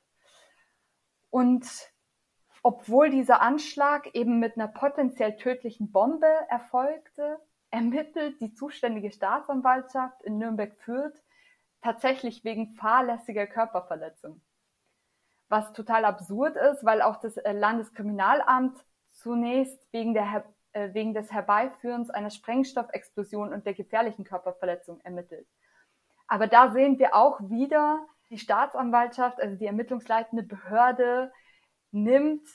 Und 1.30 1.66
obwohl 2.62 3.10
dieser 3.10 3.42
Anschlag 3.42 4.14
eben 4.14 4.40
mit 4.40 4.56
einer 4.56 4.68
potenziell 4.68 5.36
tödlichen 5.36 5.92
Bombe 5.92 6.32
erfolgte, 6.50 7.40
ermittelt 7.72 8.40
die 8.40 8.54
zuständige 8.54 9.12
Staatsanwaltschaft 9.12 10.22
in 10.22 10.38
Nürnberg-Fürth 10.38 11.22
tatsächlich 11.82 12.44
wegen 12.44 12.76
fahrlässiger 12.76 13.48
Körperverletzung. 13.48 14.42
Was 15.50 15.74
total 15.74 16.06
absurd 16.06 16.56
ist, 16.56 16.86
weil 16.86 17.02
auch 17.02 17.18
das 17.18 17.38
äh, 17.38 17.52
Landeskriminalamt 17.52 18.78
zunächst 19.10 19.92
wegen 19.92 20.14
der 20.14 20.32
wegen 20.74 21.14
des 21.14 21.32
Herbeiführens 21.32 22.10
einer 22.10 22.30
Sprengstoffexplosion 22.30 23.54
und 23.54 23.66
der 23.66 23.74
gefährlichen 23.74 24.24
Körperverletzung 24.24 25.00
ermittelt. 25.02 25.48
Aber 26.28 26.48
da 26.48 26.72
sehen 26.72 27.00
wir 27.00 27.16
auch 27.16 27.40
wieder, 27.50 28.06
die 28.30 28.40
Staatsanwaltschaft, 28.40 29.40
also 29.40 29.56
die 29.56 29.68
ermittlungsleitende 29.68 30.44
Behörde, 30.44 31.32
nimmt 31.92 32.48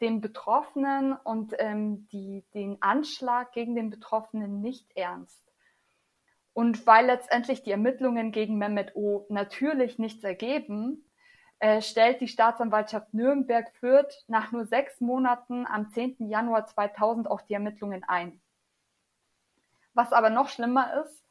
den 0.00 0.20
Betroffenen 0.20 1.12
und 1.12 1.54
ähm, 1.58 2.06
die, 2.12 2.44
den 2.54 2.80
Anschlag 2.80 3.52
gegen 3.52 3.74
den 3.74 3.90
Betroffenen 3.90 4.60
nicht 4.60 4.90
ernst. 4.96 5.44
Und 6.52 6.86
weil 6.86 7.06
letztendlich 7.06 7.62
die 7.62 7.70
Ermittlungen 7.70 8.32
gegen 8.32 8.58
Mehmet 8.58 8.94
O 8.96 9.26
natürlich 9.28 9.98
nichts 9.98 10.24
ergeben, 10.24 11.09
äh, 11.60 11.82
stellt 11.82 12.20
die 12.20 12.28
Staatsanwaltschaft 12.28 13.12
Nürnberg-Fürth 13.12 14.24
nach 14.28 14.50
nur 14.50 14.64
sechs 14.64 15.00
Monaten 15.00 15.66
am 15.66 15.90
10. 15.90 16.28
Januar 16.28 16.66
2000 16.66 17.30
auch 17.30 17.42
die 17.42 17.54
Ermittlungen 17.54 18.02
ein. 18.02 18.40
Was 19.92 20.12
aber 20.12 20.30
noch 20.30 20.48
schlimmer 20.48 21.04
ist, 21.04 21.22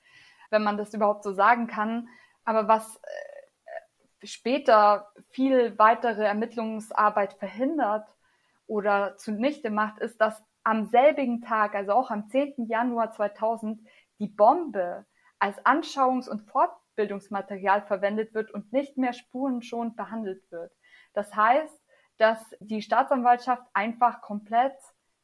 wenn 0.51 0.63
man 0.63 0.77
das 0.77 0.93
überhaupt 0.93 1.23
so 1.23 1.33
sagen 1.33 1.65
kann, 1.65 2.09
aber 2.43 2.67
was 2.67 2.97
äh, 2.97 4.27
später 4.27 5.11
viel 5.29 5.77
weitere 5.79 6.25
Ermittlungsarbeit 6.25 7.33
verhindert 7.33 8.07
oder 8.67 9.17
zunichte 9.17 9.71
macht, 9.71 9.97
ist, 9.97 10.21
dass 10.21 10.43
am 10.63 10.85
selbigen 10.85 11.41
Tag, 11.41 11.73
also 11.73 11.93
auch 11.93 12.11
am 12.11 12.29
10. 12.29 12.67
Januar 12.67 13.11
2000, 13.11 13.81
die 14.19 14.27
Bombe 14.27 15.05
als 15.39 15.57
Anschauungs- 15.65 16.29
und 16.29 16.41
Fort 16.43 16.78
Bildungsmaterial 16.99 17.83
verwendet 17.83 18.33
wird 18.33 18.51
und 18.51 18.73
nicht 18.73 18.97
mehr 18.97 19.13
spurenschonend 19.13 19.95
behandelt 19.95 20.43
wird. 20.51 20.73
Das 21.13 21.33
heißt, 21.33 21.81
dass 22.17 22.39
die 22.59 22.81
Staatsanwaltschaft 22.81 23.63
einfach 23.73 24.21
komplett 24.21 24.75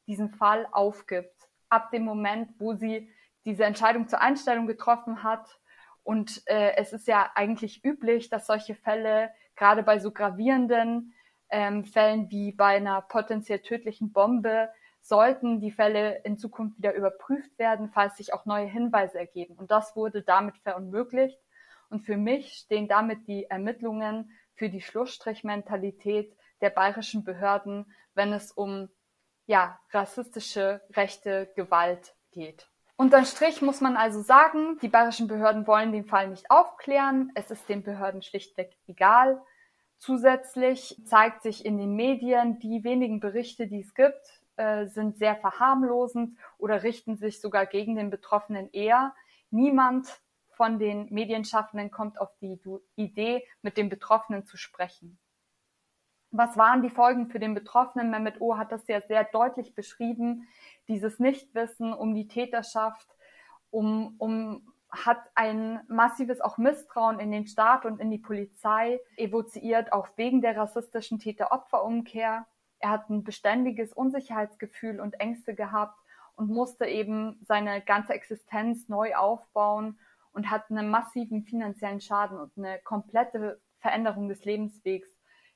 diesen 0.07 0.29
Fall 0.29 0.65
aufgibt, 0.71 1.35
ab 1.67 1.91
dem 1.91 2.03
Moment, 2.03 2.49
wo 2.59 2.75
sie 2.75 3.09
diese 3.43 3.65
Entscheidung 3.65 4.07
zur 4.07 4.21
Einstellung 4.21 4.67
getroffen 4.67 5.21
hat. 5.21 5.59
Und 6.03 6.43
äh, 6.45 6.77
es 6.77 6.93
ist 6.93 7.09
ja 7.09 7.29
eigentlich 7.35 7.83
üblich, 7.83 8.29
dass 8.29 8.47
solche 8.47 8.75
Fälle, 8.75 9.31
gerade 9.57 9.83
bei 9.83 9.99
so 9.99 10.11
gravierenden 10.11 11.13
ähm, 11.49 11.83
Fällen 11.83 12.31
wie 12.31 12.53
bei 12.53 12.77
einer 12.77 13.01
potenziell 13.01 13.59
tödlichen 13.59 14.13
Bombe, 14.13 14.69
sollten 15.01 15.59
die 15.59 15.71
Fälle 15.71 16.21
in 16.23 16.37
Zukunft 16.37 16.77
wieder 16.77 16.93
überprüft 16.93 17.59
werden, 17.59 17.89
falls 17.89 18.15
sich 18.15 18.33
auch 18.33 18.45
neue 18.45 18.65
Hinweise 18.65 19.19
ergeben. 19.19 19.55
Und 19.55 19.71
das 19.71 19.95
wurde 19.97 20.21
damit 20.21 20.57
verunmöglicht. 20.59 21.37
Und 21.95 22.01
für 22.01 22.17
mich 22.17 22.55
stehen 22.55 22.89
damit 22.89 23.25
die 23.25 23.45
Ermittlungen 23.45 24.29
für 24.53 24.67
die 24.67 24.81
Schlussstrichmentalität 24.81 26.35
der 26.59 26.69
bayerischen 26.69 27.23
Behörden, 27.23 27.89
wenn 28.13 28.33
es 28.33 28.51
um 28.51 28.89
ja, 29.45 29.79
rassistische 29.91 30.81
rechte 30.91 31.49
Gewalt 31.55 32.13
geht. 32.31 32.67
Unterm 32.97 33.23
Strich 33.23 33.61
muss 33.61 33.79
man 33.79 33.95
also 33.95 34.21
sagen, 34.21 34.77
die 34.81 34.89
bayerischen 34.89 35.29
Behörden 35.29 35.67
wollen 35.67 35.93
den 35.93 36.03
Fall 36.03 36.27
nicht 36.27 36.51
aufklären. 36.51 37.31
Es 37.33 37.49
ist 37.49 37.69
den 37.69 37.81
Behörden 37.81 38.21
schlichtweg 38.21 38.75
egal. 38.87 39.41
Zusätzlich 39.97 41.01
zeigt 41.05 41.43
sich 41.43 41.65
in 41.65 41.77
den 41.77 41.95
Medien, 41.95 42.59
die 42.59 42.83
wenigen 42.83 43.21
Berichte, 43.21 43.67
die 43.67 43.79
es 43.79 43.93
gibt, 43.93 44.41
äh, 44.57 44.87
sind 44.87 45.17
sehr 45.17 45.37
verharmlosend 45.37 46.37
oder 46.57 46.83
richten 46.83 47.15
sich 47.15 47.39
sogar 47.39 47.65
gegen 47.65 47.95
den 47.95 48.09
Betroffenen 48.09 48.69
eher. 48.73 49.15
Niemand 49.49 50.19
von 50.55 50.79
den 50.79 51.07
Medienschaffenden 51.13 51.91
kommt 51.91 52.19
auf 52.19 52.29
die 52.41 52.59
Idee, 52.95 53.45
mit 53.61 53.77
den 53.77 53.89
Betroffenen 53.89 54.45
zu 54.45 54.57
sprechen. 54.57 55.17
Was 56.31 56.57
waren 56.57 56.81
die 56.81 56.89
Folgen 56.89 57.27
für 57.27 57.39
den 57.39 57.53
Betroffenen? 57.53 58.09
Mehmet 58.09 58.41
O 58.41 58.57
hat 58.57 58.71
das 58.71 58.87
ja 58.87 58.99
sehr 58.99 59.23
deutlich 59.23 59.73
beschrieben. 59.73 60.47
Dieses 60.87 61.19
Nichtwissen 61.19 61.93
um 61.93 62.13
die 62.13 62.27
Täterschaft, 62.27 63.07
um, 63.69 64.15
um, 64.17 64.73
hat 64.89 65.19
ein 65.35 65.81
massives 65.87 66.41
auch 66.41 66.57
Misstrauen 66.57 67.19
in 67.19 67.31
den 67.31 67.47
Staat 67.47 67.85
und 67.85 67.99
in 68.01 68.11
die 68.11 68.17
Polizei 68.17 68.99
evoziert, 69.17 69.93
auch 69.93 70.09
wegen 70.15 70.41
der 70.41 70.57
rassistischen 70.57 71.19
Täter-Opfer-Umkehr. 71.19 72.45
Er 72.79 72.89
hat 72.89 73.09
ein 73.09 73.23
beständiges 73.23 73.93
Unsicherheitsgefühl 73.93 74.99
und 74.99 75.19
Ängste 75.19 75.55
gehabt 75.55 75.97
und 76.35 76.49
musste 76.49 76.85
eben 76.85 77.39
seine 77.47 77.81
ganze 77.81 78.13
Existenz 78.13 78.89
neu 78.89 79.15
aufbauen 79.15 79.97
und 80.35 80.51
hat 80.51 80.69
einen 80.69 80.89
massiven 80.89 81.43
finanziellen 81.43 82.01
Schaden 82.01 82.37
und 82.37 82.51
eine 82.57 82.79
komplette 82.79 83.61
Veränderung 83.79 84.27
des 84.27 84.43
Lebenswegs 84.43 85.07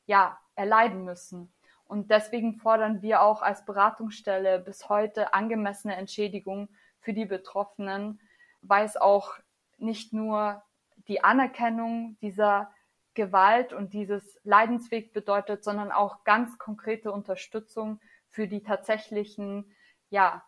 ja 0.06 0.40
erleiden 0.56 1.04
müssen. 1.04 1.54
Und 1.84 2.10
deswegen 2.12 2.56
fordern 2.56 3.02
wir 3.02 3.22
auch 3.22 3.42
als 3.42 3.66
Beratungsstelle 3.66 4.60
bis 4.60 4.88
heute 4.88 5.34
angemessene 5.34 5.96
Entschädigung 5.96 6.70
für 7.02 7.14
die 7.14 7.26
Betroffenen, 7.26 8.22
weil 8.62 8.86
es 8.86 8.96
auch 8.96 9.34
nicht 9.78 10.14
nur 10.14 10.64
die 11.08 11.24
Anerkennung 11.24 12.18
dieser 12.22 12.72
Gewalt 13.16 13.74
und 13.74 13.94
dieses 13.94 14.40
Leidensweg 14.44 15.12
bedeutet, 15.12 15.64
sondern 15.64 15.92
auch 15.92 16.24
ganz 16.24 16.58
konkrete 16.58 17.12
Unterstützung 17.12 18.00
für 18.30 18.48
die 18.48 18.64
tatsächlichen 18.64 19.76
ja, 20.10 20.44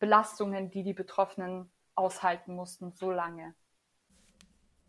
Belastungen, 0.00 0.70
die 0.70 0.82
die 0.82 0.94
Betroffenen 0.94 1.70
aushalten 1.94 2.54
mussten 2.54 2.92
so 2.92 3.12
lange. 3.12 3.54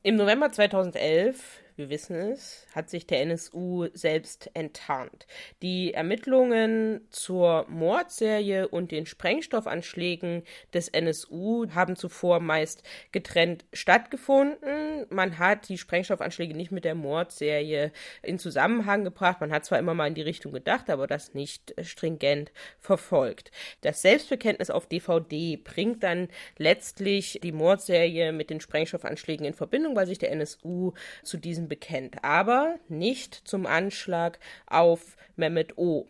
Im 0.03 0.15
November 0.15 0.51
2011 0.51 1.61
wir 1.81 1.89
wissen 1.89 2.15
es, 2.15 2.67
hat 2.75 2.91
sich 2.91 3.07
der 3.07 3.21
NSU 3.21 3.87
selbst 3.93 4.51
enttarnt. 4.53 5.25
Die 5.63 5.95
Ermittlungen 5.95 7.07
zur 7.09 7.65
Mordserie 7.69 8.67
und 8.67 8.91
den 8.91 9.07
Sprengstoffanschlägen 9.07 10.43
des 10.75 10.89
NSU 10.89 11.65
haben 11.73 11.95
zuvor 11.95 12.39
meist 12.39 12.83
getrennt 13.11 13.65
stattgefunden. 13.73 15.07
Man 15.09 15.39
hat 15.39 15.69
die 15.69 15.79
Sprengstoffanschläge 15.79 16.55
nicht 16.55 16.71
mit 16.71 16.85
der 16.85 16.93
Mordserie 16.93 17.91
in 18.21 18.37
Zusammenhang 18.37 19.03
gebracht. 19.03 19.41
Man 19.41 19.51
hat 19.51 19.65
zwar 19.65 19.79
immer 19.79 19.95
mal 19.95 20.07
in 20.07 20.15
die 20.15 20.21
Richtung 20.21 20.53
gedacht, 20.53 20.91
aber 20.91 21.07
das 21.07 21.33
nicht 21.33 21.73
stringent 21.81 22.51
verfolgt. 22.79 23.51
Das 23.81 24.03
Selbstbekenntnis 24.03 24.69
auf 24.69 24.85
DVD 24.85 25.57
bringt 25.57 26.03
dann 26.03 26.27
letztlich 26.59 27.39
die 27.41 27.51
Mordserie 27.51 28.31
mit 28.31 28.51
den 28.51 28.61
Sprengstoffanschlägen 28.61 29.47
in 29.47 29.53
Verbindung, 29.55 29.95
weil 29.95 30.05
sich 30.05 30.19
der 30.19 30.31
NSU 30.31 30.91
zu 31.23 31.37
diesem 31.37 31.70
bekennt, 31.71 32.21
aber 32.25 32.79
nicht 32.89 33.33
zum 33.47 33.65
Anschlag 33.65 34.39
auf 34.67 35.15
Mehmet 35.37 35.77
O. 35.77 36.05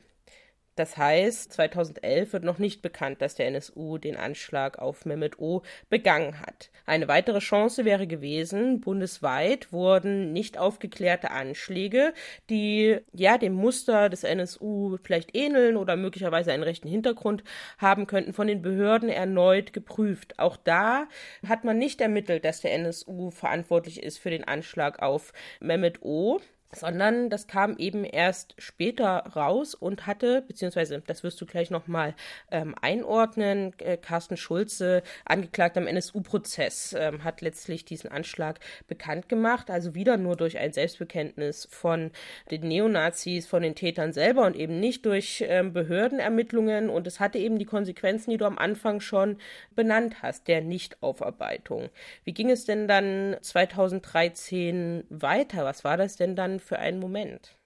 Das 0.81 0.97
heißt, 0.97 1.53
2011 1.53 2.33
wird 2.33 2.43
noch 2.43 2.57
nicht 2.57 2.81
bekannt, 2.81 3.21
dass 3.21 3.35
der 3.35 3.45
NSU 3.45 3.99
den 3.99 4.17
Anschlag 4.17 4.79
auf 4.79 5.05
Mehmet 5.05 5.37
O 5.37 5.61
begangen 5.91 6.41
hat. 6.41 6.71
Eine 6.87 7.07
weitere 7.07 7.37
Chance 7.37 7.85
wäre 7.85 8.07
gewesen, 8.07 8.81
bundesweit 8.81 9.71
wurden 9.71 10.33
nicht 10.33 10.57
aufgeklärte 10.57 11.29
Anschläge, 11.29 12.15
die 12.49 12.97
ja 13.13 13.37
dem 13.37 13.53
Muster 13.53 14.09
des 14.09 14.23
NSU 14.23 14.97
vielleicht 15.03 15.35
ähneln 15.35 15.77
oder 15.77 15.95
möglicherweise 15.97 16.51
einen 16.51 16.63
rechten 16.63 16.87
Hintergrund 16.87 17.43
haben 17.77 18.07
könnten, 18.07 18.33
von 18.33 18.47
den 18.47 18.63
Behörden 18.63 19.09
erneut 19.09 19.73
geprüft. 19.73 20.39
Auch 20.39 20.57
da 20.57 21.07
hat 21.47 21.63
man 21.63 21.77
nicht 21.77 22.01
ermittelt, 22.01 22.43
dass 22.43 22.61
der 22.61 22.73
NSU 22.73 23.29
verantwortlich 23.29 24.01
ist 24.01 24.17
für 24.17 24.31
den 24.31 24.45
Anschlag 24.45 24.99
auf 24.99 25.31
Mehmet 25.59 26.01
O 26.01 26.39
sondern 26.73 27.29
das 27.29 27.47
kam 27.47 27.77
eben 27.77 28.05
erst 28.05 28.55
später 28.57 29.23
raus 29.35 29.75
und 29.75 30.07
hatte, 30.07 30.41
beziehungsweise 30.47 31.01
das 31.05 31.23
wirst 31.23 31.39
du 31.41 31.45
gleich 31.45 31.69
nochmal 31.69 32.15
ähm, 32.49 32.75
einordnen, 32.81 33.73
äh, 33.79 33.97
Carsten 33.97 34.37
Schulze, 34.37 35.03
angeklagt 35.25 35.77
am 35.77 35.87
NSU-Prozess, 35.87 36.95
ähm, 36.97 37.23
hat 37.23 37.41
letztlich 37.41 37.85
diesen 37.85 38.11
Anschlag 38.11 38.59
bekannt 38.87 39.27
gemacht, 39.27 39.69
also 39.69 39.95
wieder 39.95 40.17
nur 40.17 40.37
durch 40.37 40.57
ein 40.57 40.71
Selbstbekenntnis 40.71 41.67
von 41.69 42.11
den 42.49 42.67
Neonazis, 42.67 43.47
von 43.47 43.63
den 43.63 43.75
Tätern 43.75 44.13
selber 44.13 44.45
und 44.45 44.55
eben 44.55 44.79
nicht 44.79 45.05
durch 45.05 45.43
ähm, 45.47 45.73
Behördenermittlungen 45.73 46.89
und 46.89 47.05
es 47.07 47.19
hatte 47.19 47.37
eben 47.37 47.59
die 47.59 47.65
Konsequenzen, 47.65 48.31
die 48.31 48.37
du 48.37 48.45
am 48.45 48.57
Anfang 48.57 49.01
schon 49.01 49.37
benannt 49.75 50.21
hast, 50.21 50.47
der 50.47 50.61
Nichtaufarbeitung. 50.61 51.89
Wie 52.23 52.33
ging 52.33 52.49
es 52.49 52.65
denn 52.65 52.87
dann 52.87 53.35
2013 53.41 55.03
weiter? 55.09 55.65
Was 55.65 55.83
war 55.83 55.97
das 55.97 56.15
denn 56.15 56.35
dann 56.35 56.60
für 56.61 56.79
einen 56.79 56.99
Moment? 56.99 57.57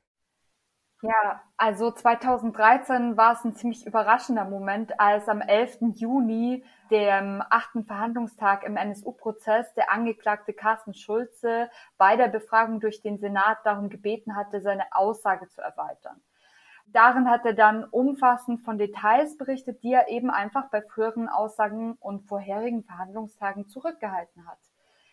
Ja, 1.01 1.41
also 1.57 1.91
2013 1.91 3.15
war 3.15 3.33
es 3.33 3.43
ein 3.43 3.55
ziemlich 3.55 3.85
überraschender 3.85 4.45
Moment, 4.45 4.99
als 4.99 5.29
am 5.29 5.41
11. 5.41 5.93
Juni, 5.95 6.63
dem 6.89 7.43
achten 7.49 7.85
Verhandlungstag 7.85 8.63
im 8.63 8.75
NSU-Prozess, 8.75 9.73
der 9.75 9.91
Angeklagte 9.91 10.53
Carsten 10.53 10.95
Schulze 10.95 11.69
bei 11.97 12.15
der 12.15 12.27
Befragung 12.27 12.79
durch 12.79 13.01
den 13.01 13.19
Senat 13.19 13.59
darum 13.65 13.89
gebeten 13.89 14.35
hatte, 14.35 14.61
seine 14.61 14.85
Aussage 14.91 15.47
zu 15.49 15.61
erweitern. 15.61 16.21
Darin 16.87 17.29
hat 17.29 17.45
er 17.45 17.53
dann 17.53 17.83
umfassend 17.83 18.61
von 18.61 18.77
Details 18.77 19.37
berichtet, 19.37 19.83
die 19.83 19.93
er 19.93 20.07
eben 20.07 20.31
einfach 20.31 20.69
bei 20.69 20.81
früheren 20.81 21.29
Aussagen 21.29 21.97
und 21.99 22.27
vorherigen 22.27 22.83
Verhandlungstagen 22.83 23.67
zurückgehalten 23.67 24.47
hat. 24.47 24.59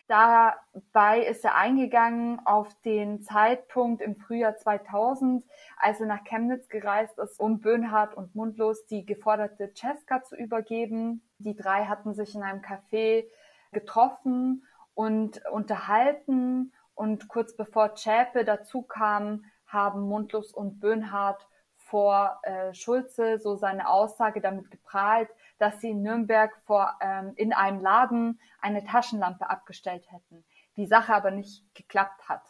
Dabei 0.07 1.21
ist 1.21 1.45
er 1.45 1.55
eingegangen 1.55 2.45
auf 2.45 2.73
den 2.81 3.21
Zeitpunkt 3.21 4.01
im 4.01 4.17
Frühjahr 4.17 4.57
2000, 4.57 5.45
als 5.77 6.01
er 6.01 6.07
nach 6.07 6.25
Chemnitz 6.25 6.67
gereist 6.67 7.17
ist, 7.19 7.39
um 7.39 7.61
Böhnhardt 7.61 8.13
und 8.15 8.35
Mundlos 8.35 8.85
die 8.87 9.05
geforderte 9.05 9.71
Cesca 9.73 10.21
zu 10.23 10.35
übergeben. 10.35 11.21
Die 11.37 11.55
drei 11.55 11.85
hatten 11.85 12.13
sich 12.13 12.35
in 12.35 12.43
einem 12.43 12.61
Café 12.61 13.25
getroffen 13.71 14.65
und 14.93 15.41
unterhalten 15.51 16.73
und 16.95 17.29
kurz 17.29 17.55
bevor 17.55 17.95
Zschäpe 17.95 18.43
dazu 18.43 18.81
kam, 18.81 19.45
haben 19.65 20.01
Mundlos 20.01 20.51
und 20.53 20.79
Böhnhardt 20.79 21.47
vor 21.77 22.39
äh, 22.43 22.73
Schulze 22.73 23.39
so 23.39 23.55
seine 23.55 23.87
Aussage 23.87 24.41
damit 24.41 24.69
geprahlt, 24.69 25.29
dass 25.57 25.79
sie 25.81 25.91
in 25.91 26.01
Nürnberg 26.01 26.51
vor, 26.65 26.97
ähm, 27.01 27.33
in 27.35 27.53
einem 27.53 27.81
Laden 27.81 28.39
eine 28.61 28.83
Taschenlampe 28.83 29.49
abgestellt 29.49 30.05
hätten, 30.11 30.43
die 30.77 30.87
Sache 30.87 31.13
aber 31.13 31.31
nicht 31.31 31.63
geklappt 31.75 32.27
hat. 32.27 32.41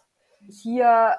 Hier 0.48 1.16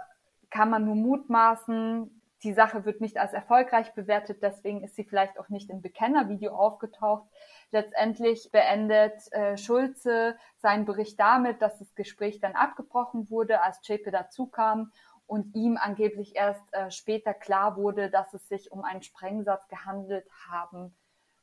kann 0.51 0.71
man 0.71 0.85
nur 0.85 0.97
mutmaßen, 0.97 2.23
die 2.45 2.53
Sache 2.53 2.85
wird 2.85 3.01
nicht 3.01 3.17
als 3.17 3.33
erfolgreich 3.33 3.95
bewertet, 3.95 4.43
deswegen 4.43 4.85
ist 4.85 4.97
sie 4.97 5.05
vielleicht 5.05 5.39
auch 5.39 5.49
nicht 5.49 5.71
im 5.71 5.81
Bekennervideo 5.81 6.55
aufgetaucht. 6.55 7.27
Letztendlich 7.71 8.51
beendet 8.53 9.33
äh, 9.33 9.57
Schulze 9.57 10.37
seinen 10.59 10.85
Bericht 10.85 11.19
damit, 11.19 11.63
dass 11.63 11.79
das 11.79 11.95
Gespräch 11.95 12.41
dann 12.41 12.53
abgebrochen 12.53 13.31
wurde, 13.31 13.63
als 13.63 13.81
Chepe 13.81 14.11
dazukam 14.11 14.93
und 15.27 15.55
ihm 15.55 15.79
angeblich 15.81 16.37
erst 16.37 16.63
äh, 16.73 16.91
später 16.91 17.33
klar 17.33 17.77
wurde, 17.77 18.11
dass 18.11 18.35
es 18.35 18.47
sich 18.47 18.71
um 18.71 18.85
einen 18.85 19.03
Sprengsatz 19.03 19.67
gehandelt 19.69 20.27
haben 20.51 20.95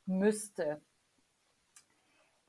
müsste. 0.06 0.80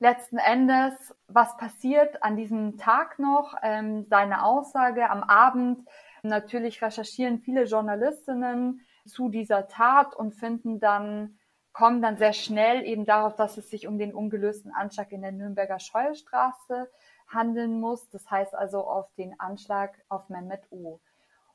Letzten 0.00 0.38
Endes, 0.38 1.14
was 1.28 1.56
passiert 1.56 2.22
an 2.22 2.36
diesem 2.36 2.76
Tag 2.78 3.18
noch? 3.18 3.54
Ähm, 3.62 4.06
seine 4.10 4.44
Aussage 4.44 5.08
am 5.08 5.22
Abend. 5.22 5.88
Natürlich 6.22 6.82
recherchieren 6.82 7.38
viele 7.38 7.64
Journalistinnen 7.64 8.80
zu 9.06 9.28
dieser 9.28 9.68
Tat 9.68 10.14
und 10.14 10.34
finden 10.34 10.80
dann, 10.80 11.38
kommen 11.72 12.02
dann 12.02 12.16
sehr 12.16 12.32
schnell 12.32 12.84
eben 12.84 13.04
darauf, 13.04 13.36
dass 13.36 13.56
es 13.56 13.70
sich 13.70 13.86
um 13.86 13.98
den 13.98 14.14
ungelösten 14.14 14.72
Anschlag 14.72 15.12
in 15.12 15.22
der 15.22 15.32
Nürnberger 15.32 15.78
Scheuerstraße 15.78 16.90
handeln 17.28 17.80
muss. 17.80 18.08
Das 18.10 18.30
heißt 18.30 18.54
also 18.54 18.86
auf 18.86 19.12
den 19.14 19.38
Anschlag 19.38 19.94
auf 20.08 20.28
Mehmet 20.28 20.70
O. 20.70 21.00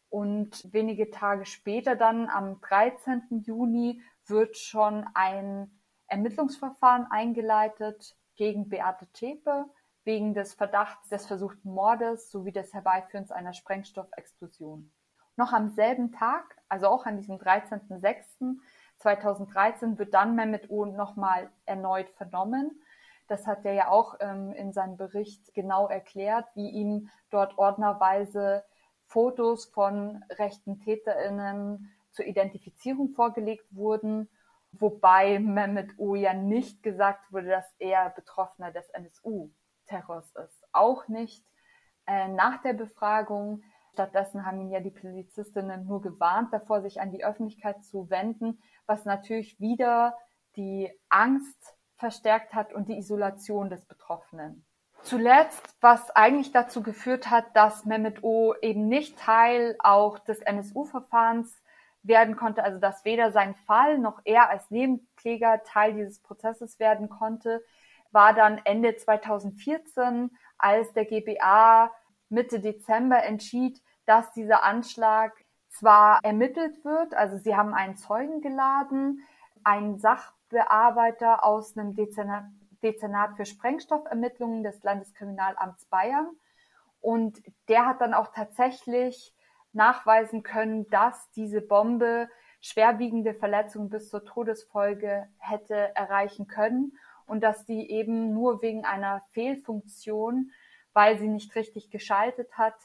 Und 0.10 0.74
wenige 0.74 1.12
Tage 1.12 1.45
später 1.45 1.95
dann, 1.95 2.30
am 2.30 2.60
13. 2.62 3.43
Juni, 3.45 4.02
wird 4.26 4.58
schon 4.58 5.06
ein 5.14 5.78
Ermittlungsverfahren 6.10 7.07
eingeleitet 7.10 8.16
gegen 8.36 8.70
Beate 8.70 9.07
Zschäpe 9.14 9.66
wegen 10.03 10.34
des 10.34 10.53
Verdachts 10.53 11.07
des 11.10 11.28
versuchten 11.28 11.72
Mordes 11.72 12.32
sowie 12.32 12.51
des 12.51 12.74
Herbeiführens 12.74 13.32
einer 13.32 13.53
Sprengstoffexplosion. 13.53 14.91
Noch 15.36 15.53
am 15.53 15.70
selben 15.70 16.12
Tag, 16.12 16.57
also 16.68 16.88
auch 16.88 17.05
an 17.05 17.18
diesem 17.18 17.38
13.06.2013, 17.38 19.97
wird 19.97 20.14
dann 20.14 20.36
Mehmet 20.36 20.70
O 20.70 20.86
nochmal 20.86 21.49
erneut 21.66 22.10
vernommen. 22.12 22.82
Das 23.28 23.45
hat 23.45 23.64
er 23.64 23.74
ja 23.74 23.89
auch 23.89 24.16
ähm, 24.20 24.53
in 24.53 24.74
seinem 24.74 24.97
Bericht 24.97 25.53
genau 25.53 25.88
erklärt, 25.88 26.45
wie 26.55 26.70
ihm 26.70 27.10
dort 27.30 27.57
ordnerweise 27.57 28.64
Fotos 29.05 29.66
von 29.66 30.24
rechten 30.32 30.80
TäterInnen 30.80 31.91
zur 32.12 32.26
Identifizierung 32.26 33.10
vorgelegt 33.10 33.68
wurden 33.72 34.30
wobei 34.72 35.39
Mehmet 35.39 35.97
O 35.97 36.15
ja 36.15 36.34
nicht 36.34 36.84
gesagt 36.84 37.32
wurde, 37.32 37.49
dass 37.49 37.74
er 37.80 38.09
Betroffener 38.11 38.72
des 38.72 38.89
NSU-Terrors 38.89 40.32
ist. 40.36 40.63
Auch 40.72 41.07
nicht 41.07 41.45
äh, 42.05 42.28
nach 42.28 42.61
der 42.61 42.74
Befragung. 42.74 43.63
Stattdessen 43.93 44.45
haben 44.45 44.61
ihn 44.61 44.72
ja 44.72 44.80
die 44.80 44.91
Polizistinnen 44.91 45.86
nur 45.86 46.01
gewarnt 46.01 46.53
davor, 46.53 46.82
sich 46.82 47.01
an 47.01 47.11
die 47.11 47.26
Öffentlichkeit 47.26 47.84
zu 47.84 48.09
wenden, 48.09 48.61
was 48.86 49.05
natürlich 49.05 49.59
wieder 49.59 50.17
die 50.55 50.91
Angst 51.09 51.76
verstärkt 51.97 52.53
hat 52.53 52.74
und 52.74 52.88
die 52.88 52.97
Isolation 52.97 53.70
des 53.70 53.86
Betroffenen. 53.86 54.65
Zuletzt, 55.01 55.76
was 55.82 56.11
eigentlich 56.11 56.51
dazu 56.51 56.84
geführt 56.84 57.30
hat, 57.30 57.55
dass 57.55 57.86
Mehmet 57.86 58.24
O 58.24 58.53
eben 58.61 58.88
nicht 58.88 59.17
Teil 59.17 59.76
auch 59.80 60.20
des 60.20 60.39
NSU-Verfahrens 60.41 61.61
werden 62.10 62.36
konnte, 62.36 62.62
also 62.64 62.78
dass 62.78 63.05
weder 63.05 63.32
sein 63.32 63.55
Fall 63.55 63.97
noch 63.97 64.20
er 64.26 64.49
als 64.49 64.70
Nebenkläger 64.70 65.64
Teil 65.64 65.93
dieses 65.93 66.20
Prozesses 66.20 66.80
werden 66.80 67.07
konnte, 67.07 67.64
war 68.12 68.34
dann 68.34 68.60
Ende 68.66 68.97
2014, 68.97 70.32
als 70.57 70.91
der 70.91 71.05
GBA 71.05 71.91
Mitte 72.28 72.60
Dezember 72.60 73.24
entschied, 73.24 73.82
dass 74.05 74.32
dieser 74.34 74.64
Anschlag 74.64 75.34
zwar 75.70 76.20
ermittelt 76.24 76.84
wird, 76.84 77.14
also 77.14 77.38
sie 77.38 77.55
haben 77.55 77.74
einen 77.74 77.95
Zeugen 77.95 78.41
geladen, 78.41 79.24
einen 79.64 79.99
Sachbearbeiter 79.99 81.45
aus 81.45 81.78
einem 81.78 81.95
Dezernat, 81.95 82.45
Dezernat 82.82 83.36
für 83.36 83.45
Sprengstoffermittlungen 83.45 84.64
des 84.64 84.82
Landeskriminalamts 84.84 85.86
Bayern. 85.86 86.30
Und 87.01 87.41
der 87.68 87.86
hat 87.86 88.01
dann 88.01 88.14
auch 88.14 88.30
tatsächlich 88.34 89.34
nachweisen 89.74 90.43
können, 90.43 90.89
dass 90.89 91.30
diese 91.32 91.61
Bombe 91.61 92.30
schwerwiegende 92.61 93.34
Verletzungen 93.34 93.89
bis 93.89 94.09
zur 94.09 94.26
Todesfolge 94.26 95.28
hätte 95.38 95.95
erreichen 95.95 96.47
können 96.47 96.93
und 97.26 97.41
dass 97.41 97.65
die 97.65 97.89
eben 97.91 98.34
nur 98.34 98.61
wegen 98.61 98.86
einer 98.86 99.22
Fehlfunktion, 99.32 100.51
weil 100.93 101.17
sie 101.17 101.28
nicht 101.28 101.55
richtig 101.55 101.89
geschaltet 101.91 102.51
hat, 102.57 102.76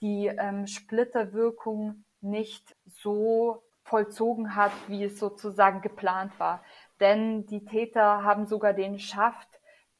die 0.00 0.26
ähm, 0.26 0.66
Splitterwirkung 0.66 2.04
nicht 2.20 2.76
so 2.86 3.62
vollzogen 3.84 4.56
hat, 4.56 4.72
wie 4.88 5.04
es 5.04 5.18
sozusagen 5.18 5.82
geplant 5.82 6.38
war. 6.38 6.64
Denn 7.00 7.46
die 7.46 7.64
Täter 7.64 8.24
haben 8.24 8.46
sogar 8.46 8.72
den 8.72 8.98
Schaft 8.98 9.48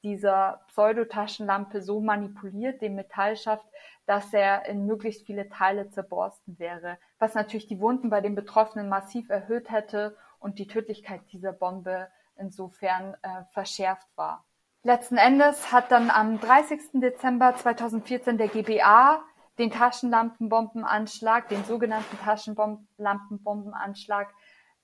dieser 0.03 0.65
Pseudotaschenlampe 0.69 1.83
so 1.83 2.01
manipuliert, 2.01 2.81
den 2.81 2.95
Metallschaft, 2.95 3.65
dass 4.07 4.33
er 4.33 4.67
in 4.67 4.87
möglichst 4.87 5.27
viele 5.27 5.49
Teile 5.49 5.91
zerborsten 5.91 6.59
wäre, 6.59 6.99
was 7.19 7.35
natürlich 7.35 7.67
die 7.67 7.81
Wunden 7.81 8.11
bei 8.11 8.21
den 8.21 8.35
Betroffenen 8.35 8.89
massiv 8.89 9.31
erhöht 9.31 9.71
hätte 9.71 10.17
und 10.39 10.59
die 10.59 10.67
Tödlichkeit 10.67 11.21
dieser 11.33 11.53
Bombe 11.53 12.09
insofern 12.37 13.15
äh, 13.23 13.45
verschärft 13.53 14.09
war. 14.17 14.45
Letzten 14.83 15.17
Endes 15.17 15.71
hat 15.71 15.93
dann 15.93 16.11
am 16.11 16.41
30. 16.41 16.81
Dezember 16.95 17.55
2014 17.55 18.37
der 18.37 18.49
GBA 18.49 19.23
den 19.59 19.71
Taschenlampenbombenanschlag, 19.71 21.49
den 21.49 21.63
sogenannten 21.65 22.19
Taschenlampenbombenanschlag 22.19 24.35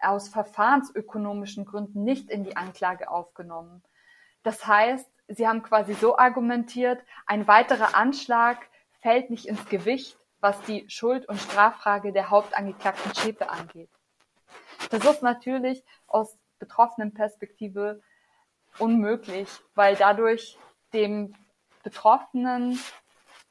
aus 0.00 0.28
verfahrensökonomischen 0.28 1.64
Gründen 1.64 2.04
nicht 2.04 2.30
in 2.30 2.44
die 2.44 2.56
Anklage 2.56 3.10
aufgenommen. 3.10 3.82
Das 4.44 4.64
heißt, 4.66 5.10
sie 5.26 5.48
haben 5.48 5.62
quasi 5.62 5.94
so 5.94 6.16
argumentiert, 6.16 7.02
ein 7.26 7.48
weiterer 7.48 7.96
Anschlag 7.96 8.58
fällt 9.00 9.30
nicht 9.30 9.46
ins 9.46 9.64
Gewicht, 9.68 10.18
was 10.40 10.60
die 10.62 10.88
Schuld- 10.88 11.28
und 11.28 11.40
Straffrage 11.40 12.12
der 12.12 12.30
Hauptangeklagten 12.30 13.14
Schäpe 13.14 13.48
angeht. 13.50 13.90
Das 14.90 15.04
ist 15.04 15.22
natürlich 15.22 15.84
aus 16.06 16.38
betroffenen 16.58 17.12
Perspektive 17.12 18.00
unmöglich, 18.78 19.48
weil 19.74 19.96
dadurch 19.96 20.58
dem 20.92 21.34
Betroffenen 21.82 22.78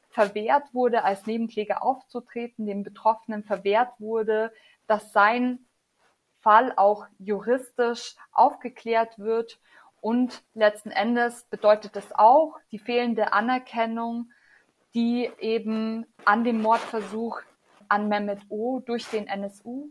verwehrt 0.09 0.73
wurde, 0.73 1.03
als 1.03 1.25
Nebenkläger 1.27 1.83
aufzutreten, 1.83 2.65
dem 2.65 2.83
Betroffenen 2.83 3.43
verwehrt 3.43 3.99
wurde, 3.99 4.51
dass 4.87 5.13
sein 5.13 5.59
Fall 6.39 6.73
auch 6.75 7.05
juristisch 7.19 8.15
aufgeklärt 8.31 9.19
wird. 9.19 9.59
Und 9.99 10.43
letzten 10.53 10.91
Endes 10.91 11.43
bedeutet 11.45 11.95
es 11.95 12.13
auch 12.13 12.57
die 12.71 12.79
fehlende 12.79 13.33
Anerkennung, 13.33 14.31
die 14.93 15.29
eben 15.39 16.05
an 16.25 16.43
dem 16.43 16.61
Mordversuch 16.61 17.41
an 17.89 18.09
Mehmet 18.09 18.41
O 18.49 18.79
durch 18.79 19.07
den 19.09 19.27
NSU 19.27 19.89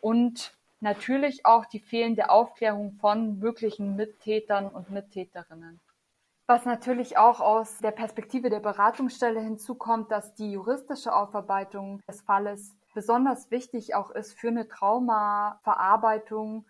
und 0.00 0.56
natürlich 0.80 1.46
auch 1.46 1.64
die 1.66 1.80
fehlende 1.80 2.30
Aufklärung 2.30 2.92
von 3.00 3.40
wirklichen 3.40 3.96
Mittätern 3.96 4.68
und 4.68 4.90
Mittäterinnen. 4.90 5.80
Was 6.46 6.66
natürlich 6.66 7.16
auch 7.16 7.40
aus 7.40 7.78
der 7.78 7.90
Perspektive 7.90 8.50
der 8.50 8.60
Beratungsstelle 8.60 9.40
hinzukommt, 9.40 10.10
dass 10.10 10.34
die 10.34 10.52
juristische 10.52 11.14
Aufarbeitung 11.14 12.02
des 12.06 12.20
Falles 12.20 12.76
besonders 12.92 13.50
wichtig 13.50 13.94
auch 13.94 14.10
ist 14.10 14.38
für 14.38 14.48
eine 14.48 14.68
Traumaverarbeitung 14.68 16.66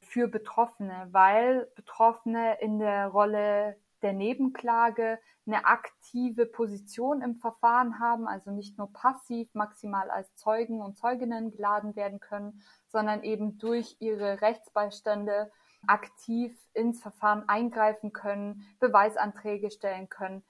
für 0.00 0.28
Betroffene, 0.28 1.08
weil 1.10 1.68
Betroffene 1.74 2.58
in 2.60 2.78
der 2.78 3.08
Rolle 3.08 3.76
der 4.02 4.12
Nebenklage 4.12 5.18
eine 5.46 5.64
aktive 5.66 6.46
Position 6.46 7.22
im 7.22 7.36
Verfahren 7.36 7.98
haben, 7.98 8.28
also 8.28 8.50
nicht 8.50 8.78
nur 8.78 8.92
passiv 8.92 9.48
maximal 9.54 10.10
als 10.10 10.34
Zeugen 10.36 10.80
und 10.80 10.98
Zeuginnen 10.98 11.50
geladen 11.50 11.96
werden 11.96 12.20
können, 12.20 12.62
sondern 12.88 13.22
eben 13.22 13.58
durch 13.58 13.96
ihre 14.00 14.40
Rechtsbeistände 14.40 15.50
aktiv 15.86 16.56
ins 16.74 17.00
Verfahren 17.00 17.48
eingreifen 17.48 18.12
können, 18.12 18.66
Beweisanträge 18.80 19.70
stellen 19.70 20.08
können 20.08 20.42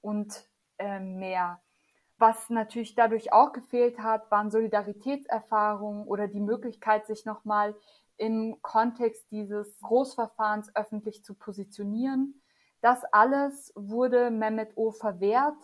und 0.00 0.48
äh, 0.78 1.00
mehr. 1.00 1.60
Was 2.18 2.48
natürlich 2.48 2.94
dadurch 2.94 3.32
auch 3.32 3.52
gefehlt 3.52 3.98
hat, 3.98 4.30
waren 4.30 4.50
Solidaritätserfahrungen 4.50 6.06
oder 6.06 6.28
die 6.28 6.40
Möglichkeit, 6.40 7.06
sich 7.06 7.24
nochmal 7.24 7.74
im 8.16 8.58
Kontext 8.62 9.30
dieses 9.32 9.80
Großverfahrens 9.80 10.74
öffentlich 10.76 11.24
zu 11.24 11.34
positionieren. 11.34 12.40
Das 12.84 13.02
alles 13.12 13.72
wurde 13.76 14.30
Mehmet 14.30 14.76
O 14.76 14.90
verwehrt 14.90 15.56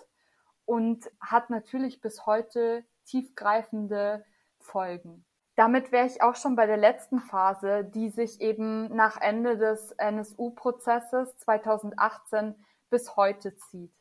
und 0.65 1.11
hat 1.21 1.51
natürlich 1.51 2.01
bis 2.01 2.25
heute 2.25 2.83
tiefgreifende 3.05 4.25
Folgen. 4.59 5.27
Damit 5.55 5.93
wäre 5.93 6.07
ich 6.07 6.23
auch 6.23 6.35
schon 6.35 6.57
bei 6.57 6.65
der 6.65 6.79
letzten 6.79 7.21
Phase, 7.21 7.85
die 7.85 8.09
sich 8.09 8.41
eben 8.41 8.97
nach 8.97 9.21
Ende 9.21 9.59
des 9.59 9.93
NSU-Prozesses 9.99 11.37
2018 11.37 12.55
bis 12.89 13.15
heute 13.17 13.55
zieht. 13.55 13.93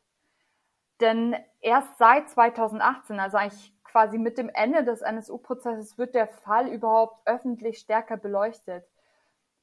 Denn 1.02 1.36
erst 1.60 1.98
seit 1.98 2.30
2018, 2.30 3.20
also 3.20 3.36
eigentlich 3.36 3.74
quasi 3.84 4.18
mit 4.18 4.38
dem 4.38 4.48
Ende 4.48 4.86
des 4.86 5.02
NSU-Prozesses, 5.02 5.98
wird 5.98 6.16
der 6.16 6.30
Fall 6.30 6.70
überhaupt 6.70 7.28
öffentlich 7.28 7.80
stärker 7.80 8.16
beleuchtet. 8.16 8.88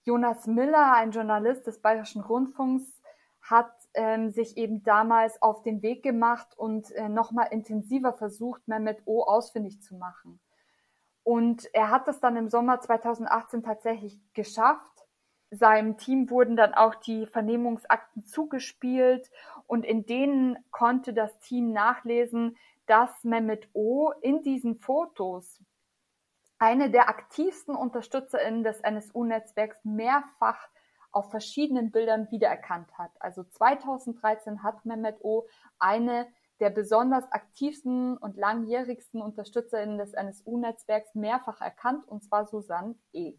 Jonas 0.05 0.47
Miller, 0.47 0.93
ein 0.93 1.11
Journalist 1.11 1.67
des 1.67 1.81
Bayerischen 1.81 2.21
Rundfunks, 2.21 2.96
hat 3.47 3.73
ähm, 3.95 4.31
sich 4.31 4.57
eben 4.57 4.83
damals 4.83 5.41
auf 5.41 5.63
den 5.63 5.81
Weg 5.83 6.03
gemacht 6.03 6.49
und 6.57 6.91
äh, 6.93 7.09
nochmal 7.09 7.49
intensiver 7.51 8.13
versucht, 8.13 8.67
Mehmet 8.67 9.03
O 9.07 9.23
ausfindig 9.23 9.81
zu 9.83 9.95
machen. 9.95 10.41
Und 11.23 11.73
er 11.73 11.91
hat 11.91 12.09
es 12.09 12.21
dann 12.21 12.37
im 12.37 12.49
Sommer 12.49 12.81
2018 12.81 13.63
tatsächlich 13.63 14.19
geschafft. 14.35 15.07
Seinem 15.51 15.97
Team 15.97 16.29
wurden 16.29 16.57
dann 16.57 16.75
auch 16.75 16.97
die 16.97 17.27
Vernehmungsakten 17.27 18.25
zugespielt 18.25 19.31
und 19.67 19.85
in 19.85 20.07
denen 20.07 20.59
konnte 20.73 21.13
das 21.13 21.39
Team 21.39 21.73
nachlesen, 21.73 22.57
dass 22.87 23.25
Mehmet 23.25 23.69
O 23.73 24.13
in 24.23 24.43
diesen 24.43 24.77
Fotos 24.79 25.61
eine 26.59 26.91
der 26.91 27.09
aktivsten 27.09 27.77
UnterstützerInnen 27.77 28.65
des 28.65 28.81
NSU-Netzwerks 28.81 29.85
mehrfach 29.85 30.69
auf 31.17 31.31
verschiedenen 31.31 31.91
Bildern 31.91 32.31
wiedererkannt 32.31 32.97
hat. 32.99 33.11
Also 33.21 33.43
2013 33.43 34.63
hat 34.63 34.85
Mehmet 34.85 35.17
O 35.25 35.47
eine 35.79 36.27
der 36.61 36.71
besonders 36.71 37.31
aktivsten 37.33 38.17
und 38.17 38.37
langjährigsten 38.37 39.21
Unterstützerinnen 39.21 39.99
des 39.99 40.13
NSU-Netzwerks 40.15 41.15
mehrfach 41.15 41.61
erkannt, 41.61 42.07
und 42.07 42.23
zwar 42.23 42.47
Susanne 42.47 42.95
E. 43.13 43.35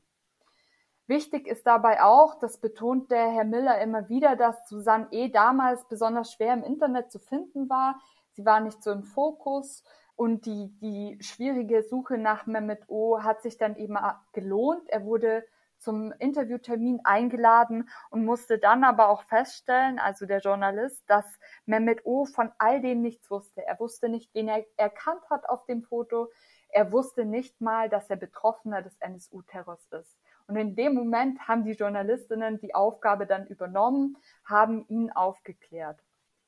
Wichtig 1.08 1.48
ist 1.48 1.66
dabei 1.66 2.04
auch, 2.04 2.36
das 2.40 2.60
betont 2.60 3.12
der 3.12 3.30
Herr 3.30 3.46
Miller 3.46 3.80
immer 3.80 4.10
wieder, 4.10 4.36
dass 4.36 4.68
Susanne 4.68 5.08
E. 5.12 5.30
damals 5.30 5.88
besonders 5.88 6.34
schwer 6.34 6.54
im 6.54 6.64
Internet 6.64 7.12
zu 7.12 7.20
finden 7.20 7.70
war. 7.70 8.00
Sie 8.34 8.46
war 8.46 8.60
nicht 8.60 8.84
so 8.84 8.92
im 8.92 9.04
Fokus 9.04 9.84
und 10.16 10.46
die, 10.46 10.78
die 10.80 11.18
schwierige 11.22 11.84
Suche 11.84 12.18
nach 12.18 12.46
Mehmet 12.46 12.84
O 12.88 13.22
hat 13.22 13.42
sich 13.42 13.58
dann 13.58 13.78
eben 13.78 13.98
gelohnt. 14.34 14.90
Er 14.90 15.06
wurde 15.06 15.46
zum 15.78 16.12
Interviewtermin 16.20 17.02
eingeladen 17.04 17.90
und 18.10 18.26
musste 18.26 18.60
dann 18.60 18.84
aber 18.84 19.10
auch 19.10 19.24
feststellen, 19.24 20.00
also 20.00 20.26
der 20.26 20.40
Journalist, 20.40 21.04
dass 21.08 21.26
Mehmet 21.66 22.06
O 22.06 22.26
von 22.26 22.52
all 22.58 22.82
dem 22.82 23.02
nichts 23.02 23.30
wusste. 23.30 23.66
Er 23.66 23.80
wusste 23.80 24.10
nicht, 24.10 24.34
wen 24.34 24.48
er 24.48 24.66
erkannt 24.78 25.30
hat 25.30 25.48
auf 25.50 25.66
dem 25.66 25.84
Foto. 25.84 26.30
Er 26.70 26.92
wusste 26.92 27.26
nicht 27.26 27.62
mal, 27.62 27.90
dass 27.90 28.10
er 28.10 28.18
Betroffener 28.18 28.82
des 28.82 28.98
NSU-Terrors 29.00 29.88
ist. 29.92 30.18
Und 30.48 30.56
in 30.56 30.76
dem 30.76 30.94
Moment 30.94 31.48
haben 31.48 31.64
die 31.64 31.74
Journalistinnen 31.74 32.60
die 32.60 32.74
Aufgabe 32.74 33.26
dann 33.26 33.48
übernommen, 33.48 34.18
haben 34.46 34.86
ihn 34.88 35.12
aufgeklärt. 35.12 36.02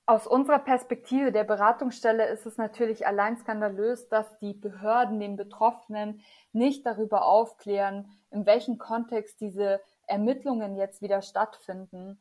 Aus 0.10 0.26
unserer 0.26 0.58
Perspektive 0.58 1.32
der 1.32 1.44
Beratungsstelle 1.44 2.26
ist 2.30 2.48
es 2.48 2.58
natürlich 2.58 3.06
allein 3.06 3.38
skandalös, 3.38 4.10
dass 4.10 4.40
die 4.40 4.56
Behörden 4.56 5.20
den 5.20 5.36
Betroffenen 5.36 6.24
nicht 6.52 6.84
darüber 6.84 7.28
aufklären, 7.28 8.10
in 8.32 8.48
welchem 8.48 8.80
Kontext 8.80 9.40
diese 9.40 9.80
Ermittlungen 10.08 10.76
jetzt 10.76 11.04
wieder 11.04 11.22
stattfinden. 11.22 12.20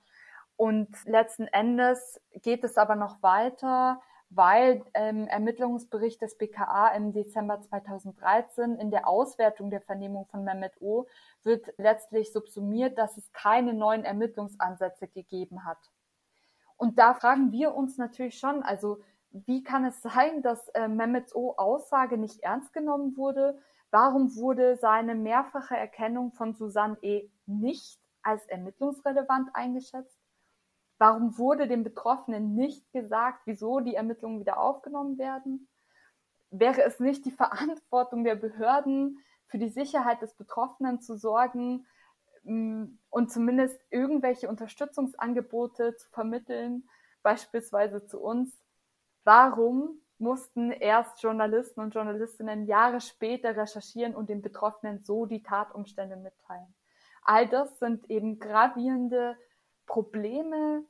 Und 0.57 0.91
letzten 1.07 1.47
Endes 1.47 2.21
geht 2.43 2.63
es 2.63 2.77
aber 2.77 2.95
noch 2.95 3.23
weiter, 3.23 4.03
weil 4.29 4.85
im 4.93 5.27
Ermittlungsbericht 5.27 6.21
des 6.21 6.37
BKA 6.37 6.89
im 6.89 7.15
Dezember 7.15 7.59
2013 7.59 8.77
in 8.77 8.91
der 8.91 9.09
Auswertung 9.09 9.71
der 9.71 9.81
Vernehmung 9.81 10.27
von 10.27 10.45
Mehmet 10.45 10.75
O 10.83 11.07
wird 11.43 11.73
letztlich 11.79 12.35
subsumiert, 12.35 12.99
dass 12.99 13.17
es 13.17 13.33
keine 13.33 13.73
neuen 13.73 14.05
Ermittlungsansätze 14.05 15.09
gegeben 15.09 15.65
hat. 15.65 15.79
Und 16.79 16.99
da 16.99 17.13
fragen 17.13 17.53
wir 17.53 17.75
uns 17.75 17.99
natürlich 17.99 18.39
schon, 18.39 18.63
also 18.63 19.03
wie 19.31 19.63
kann 19.63 19.85
es 19.85 20.01
sein, 20.01 20.43
dass 20.43 20.69
äh, 20.69 20.89
Mehmets 20.89 21.35
O 21.35 21.55
Aussage 21.57 22.17
nicht 22.17 22.43
ernst 22.43 22.73
genommen 22.73 23.17
wurde? 23.17 23.59
Warum 23.91 24.35
wurde 24.37 24.77
seine 24.77 25.15
mehrfache 25.15 25.77
Erkennung 25.77 26.33
von 26.33 26.55
Susanne 26.55 26.97
E. 27.03 27.29
nicht 27.47 28.01
als 28.23 28.47
ermittlungsrelevant 28.47 29.51
eingeschätzt? 29.55 30.19
Warum 30.99 31.37
wurde 31.37 31.69
dem 31.69 31.85
Betroffenen 31.85 32.55
nicht 32.55 32.91
gesagt, 32.93 33.43
wieso 33.45 33.81
die 33.81 33.95
Ermittlungen 33.95 34.41
wieder 34.41 34.59
aufgenommen 34.59 35.19
werden? 35.19 35.69
Wäre 36.51 36.83
es 36.85 37.01
nicht 37.01 37.25
die 37.25 37.31
Verantwortung 37.43 38.25
der 38.25 38.37
Behörden, 38.37 39.19
für 39.49 39.59
die 39.59 39.71
Sicherheit 39.71 40.23
des 40.23 40.35
Betroffenen 40.35 41.01
zu 41.01 41.17
sorgen, 41.17 41.87
und 42.49 43.31
zumindest 43.31 43.81
irgendwelche 43.91 44.49
Unterstützungsangebote 44.49 45.97
zu 45.97 46.09
vermitteln, 46.11 46.89
beispielsweise 47.23 48.07
zu 48.07 48.21
uns. 48.21 48.59
Warum 49.25 50.01
mussten 50.19 50.73
erst 50.73 51.23
Journalisten 51.23 51.81
und 51.81 51.95
Journalistinnen 51.95 52.67
Jahre 52.67 53.01
später 53.01 53.57
recherchieren 53.57 54.15
und 54.15 54.29
den 54.29 54.43
Betroffenen 54.43 55.05
so 55.05 55.27
die 55.27 55.43
Tatumstände 55.43 56.17
mitteilen. 56.17 56.75
All 57.23 57.49
das 57.49 57.79
sind 57.79 58.11
eben 58.11 58.41
gravierende 58.41 59.37
Probleme, 59.87 60.85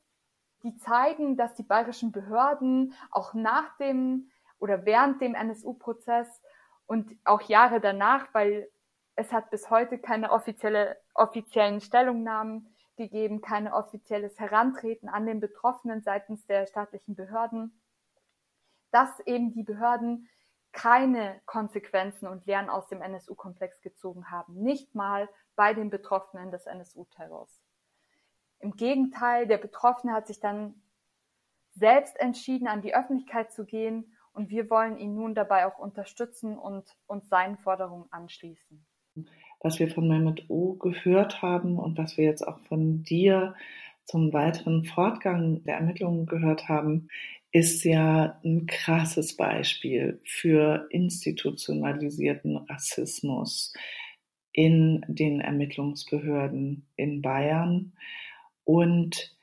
die 0.63 0.75
zeigen, 0.77 1.37
dass 1.37 1.53
die 1.55 1.63
bayerischen 1.63 2.11
Behörden 2.11 2.93
auch 3.11 3.33
nach 3.33 3.77
dem 3.77 4.29
oder 4.57 4.85
während 4.85 5.21
dem 5.21 5.35
NSU-Prozess 5.35 6.41
und 6.85 7.15
auch 7.23 7.41
Jahre 7.43 7.79
danach, 7.79 8.33
weil 8.33 8.69
es 9.19 9.33
hat 9.33 9.49
bis 9.49 9.69
heute 9.69 9.99
keine 9.99 10.31
offizielle, 10.31 10.97
offiziellen 11.13 11.81
Stellungnahmen 11.81 12.73
gegeben, 12.95 13.41
kein 13.41 13.67
offizielles 13.67 14.39
Herantreten 14.39 15.09
an 15.09 15.25
den 15.25 15.41
Betroffenen 15.41 16.01
seitens 16.01 16.45
der 16.45 16.65
staatlichen 16.67 17.15
Behörden, 17.15 17.81
dass 18.91 19.19
eben 19.25 19.51
die 19.51 19.63
Behörden 19.63 20.29
keine 20.71 21.41
Konsequenzen 21.45 22.27
und 22.27 22.45
Lehren 22.45 22.69
aus 22.69 22.87
dem 22.87 23.01
NSU-Komplex 23.01 23.81
gezogen 23.81 24.31
haben, 24.31 24.53
nicht 24.61 24.95
mal 24.95 25.27
bei 25.55 25.73
den 25.73 25.89
Betroffenen 25.89 26.51
des 26.51 26.65
NSU-Terrors. 26.65 27.61
Im 28.59 28.71
Gegenteil, 28.77 29.47
der 29.47 29.57
Betroffene 29.57 30.13
hat 30.13 30.27
sich 30.27 30.39
dann 30.39 30.81
selbst 31.71 32.17
entschieden, 32.19 32.67
an 32.69 32.81
die 32.81 32.95
Öffentlichkeit 32.95 33.51
zu 33.51 33.65
gehen 33.65 34.15
und 34.31 34.49
wir 34.49 34.69
wollen 34.69 34.97
ihn 34.97 35.15
nun 35.15 35.35
dabei 35.35 35.65
auch 35.65 35.77
unterstützen 35.77 36.57
und 36.57 36.95
uns 37.05 37.27
seinen 37.27 37.57
Forderungen 37.57 38.09
anschließen. 38.11 38.85
Was 39.61 39.79
wir 39.79 39.89
von 39.89 40.07
Mehmet 40.07 40.49
O 40.49 40.73
gehört 40.73 41.41
haben 41.41 41.77
und 41.77 41.97
was 41.97 42.17
wir 42.17 42.25
jetzt 42.25 42.47
auch 42.47 42.59
von 42.59 43.03
dir 43.03 43.55
zum 44.05 44.33
weiteren 44.33 44.85
Fortgang 44.85 45.63
der 45.65 45.75
Ermittlungen 45.75 46.25
gehört 46.25 46.69
haben, 46.69 47.09
ist 47.51 47.83
ja 47.83 48.39
ein 48.43 48.67
krasses 48.67 49.35
Beispiel 49.35 50.21
für 50.23 50.87
institutionalisierten 50.91 52.57
Rassismus 52.57 53.73
in 54.53 55.03
den 55.07 55.41
Ermittlungsbehörden 55.41 56.87
in 56.95 57.21
Bayern. 57.21 57.93
Und 58.63 59.35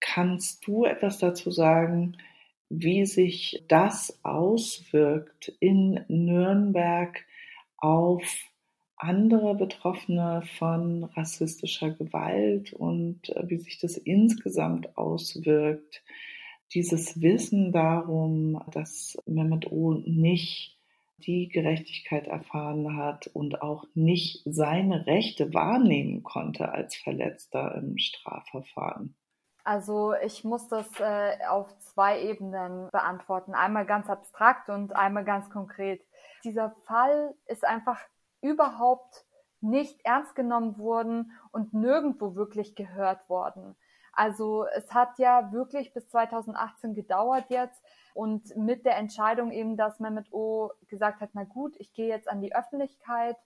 kannst 0.00 0.66
du 0.66 0.84
etwas 0.84 1.18
dazu 1.18 1.50
sagen, 1.50 2.16
wie 2.68 3.04
sich 3.04 3.64
das 3.68 4.18
auswirkt 4.22 5.52
in 5.60 6.04
Nürnberg 6.08 7.24
auf 7.76 8.22
andere 9.02 9.54
Betroffene 9.54 10.42
von 10.58 11.04
rassistischer 11.04 11.90
Gewalt 11.90 12.72
und 12.72 13.28
äh, 13.30 13.48
wie 13.48 13.58
sich 13.58 13.78
das 13.78 13.96
insgesamt 13.96 14.96
auswirkt. 14.96 16.02
Dieses 16.74 17.20
Wissen 17.20 17.72
darum, 17.72 18.62
dass 18.72 19.18
Mehmet 19.26 19.72
O 19.72 19.94
nicht 19.94 20.78
die 21.18 21.48
Gerechtigkeit 21.48 22.26
erfahren 22.26 22.96
hat 22.96 23.26
und 23.28 23.62
auch 23.62 23.84
nicht 23.94 24.42
seine 24.44 25.06
Rechte 25.06 25.52
wahrnehmen 25.52 26.22
konnte 26.22 26.70
als 26.70 26.96
Verletzter 26.96 27.74
im 27.74 27.98
Strafverfahren? 27.98 29.14
Also 29.64 30.14
ich 30.24 30.44
muss 30.44 30.68
das 30.68 30.88
äh, 31.00 31.32
auf 31.48 31.76
zwei 31.78 32.22
Ebenen 32.22 32.88
beantworten. 32.90 33.54
Einmal 33.54 33.84
ganz 33.84 34.08
abstrakt 34.08 34.70
und 34.70 34.94
einmal 34.96 35.24
ganz 35.24 35.50
konkret. 35.50 36.02
Dieser 36.44 36.74
Fall 36.86 37.34
ist 37.46 37.64
einfach 37.64 37.98
überhaupt 38.40 39.24
nicht 39.60 40.00
ernst 40.04 40.34
genommen 40.34 40.78
worden 40.78 41.32
und 41.52 41.74
nirgendwo 41.74 42.34
wirklich 42.34 42.74
gehört 42.74 43.28
worden. 43.28 43.76
Also 44.12 44.66
es 44.74 44.92
hat 44.92 45.18
ja 45.18 45.52
wirklich 45.52 45.94
bis 45.94 46.08
2018 46.08 46.94
gedauert 46.94 47.44
jetzt 47.48 47.82
und 48.14 48.56
mit 48.56 48.84
der 48.84 48.96
Entscheidung 48.96 49.50
eben, 49.52 49.76
dass 49.76 50.00
Mehmet 50.00 50.32
O 50.32 50.70
gesagt 50.88 51.20
hat, 51.20 51.30
na 51.34 51.44
gut, 51.44 51.76
ich 51.78 51.92
gehe 51.92 52.08
jetzt 52.08 52.28
an 52.28 52.40
die 52.40 52.54
Öffentlichkeit, 52.54 53.36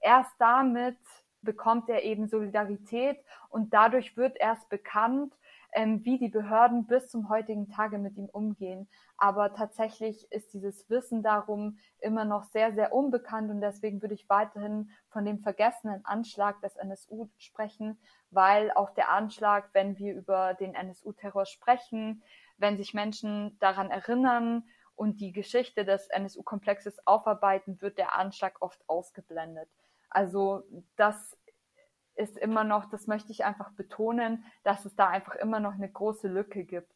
erst 0.00 0.32
damit 0.38 0.98
bekommt 1.42 1.90
er 1.90 2.02
eben 2.02 2.26
Solidarität 2.26 3.22
und 3.50 3.74
dadurch 3.74 4.16
wird 4.16 4.36
erst 4.38 4.68
bekannt, 4.70 5.34
ähm, 5.74 6.04
wie 6.04 6.18
die 6.18 6.28
Behörden 6.28 6.86
bis 6.86 7.08
zum 7.08 7.28
heutigen 7.28 7.68
Tage 7.68 7.98
mit 7.98 8.16
ihm 8.16 8.26
umgehen. 8.26 8.88
Aber 9.16 9.54
tatsächlich 9.54 10.30
ist 10.30 10.54
dieses 10.54 10.88
Wissen 10.88 11.22
darum 11.22 11.78
immer 11.98 12.24
noch 12.24 12.44
sehr, 12.44 12.72
sehr 12.74 12.92
unbekannt 12.92 13.50
und 13.50 13.60
deswegen 13.60 14.00
würde 14.00 14.14
ich 14.14 14.28
weiterhin 14.28 14.90
von 15.08 15.24
dem 15.24 15.40
vergessenen 15.40 16.04
Anschlag 16.04 16.60
des 16.60 16.76
NSU 16.76 17.28
sprechen, 17.38 17.98
weil 18.30 18.70
auch 18.72 18.90
der 18.90 19.10
Anschlag, 19.10 19.68
wenn 19.72 19.98
wir 19.98 20.14
über 20.14 20.54
den 20.54 20.74
NSU-Terror 20.74 21.46
sprechen, 21.46 22.22
wenn 22.56 22.76
sich 22.76 22.94
Menschen 22.94 23.58
daran 23.58 23.90
erinnern 23.90 24.64
und 24.94 25.20
die 25.20 25.32
Geschichte 25.32 25.84
des 25.84 26.06
NSU-Komplexes 26.08 27.04
aufarbeiten, 27.06 27.80
wird 27.80 27.98
der 27.98 28.16
Anschlag 28.16 28.62
oft 28.62 28.80
ausgeblendet. 28.88 29.68
Also 30.08 30.62
das 30.96 31.36
ist 32.16 32.38
immer 32.38 32.64
noch, 32.64 32.88
das 32.90 33.06
möchte 33.06 33.32
ich 33.32 33.44
einfach 33.44 33.72
betonen, 33.72 34.44
dass 34.62 34.84
es 34.84 34.94
da 34.94 35.08
einfach 35.08 35.34
immer 35.34 35.60
noch 35.60 35.74
eine 35.74 35.90
große 35.90 36.28
Lücke 36.28 36.64
gibt. 36.64 36.92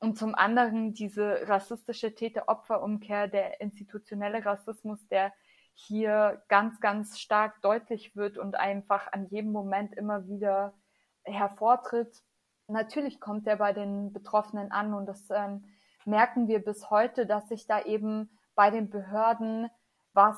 Und 0.00 0.16
zum 0.16 0.34
anderen 0.34 0.94
diese 0.94 1.48
rassistische 1.48 2.14
Täter-Opfer-Umkehr, 2.14 3.28
der 3.28 3.60
institutionelle 3.60 4.44
Rassismus, 4.44 5.06
der 5.08 5.32
hier 5.74 6.42
ganz, 6.48 6.80
ganz 6.80 7.18
stark 7.18 7.60
deutlich 7.62 8.16
wird 8.16 8.38
und 8.38 8.56
einfach 8.56 9.12
an 9.12 9.26
jedem 9.26 9.52
Moment 9.52 9.94
immer 9.94 10.26
wieder 10.26 10.74
hervortritt. 11.22 12.22
Natürlich 12.68 13.20
kommt 13.20 13.46
er 13.46 13.56
bei 13.56 13.72
den 13.72 14.12
Betroffenen 14.12 14.72
an 14.72 14.94
und 14.94 15.06
das 15.06 15.30
ähm, 15.30 15.64
merken 16.04 16.48
wir 16.48 16.64
bis 16.64 16.90
heute, 16.90 17.26
dass 17.26 17.48
sich 17.48 17.66
da 17.66 17.82
eben 17.82 18.30
bei 18.54 18.70
den 18.70 18.90
Behörden, 18.90 19.70
was 20.12 20.36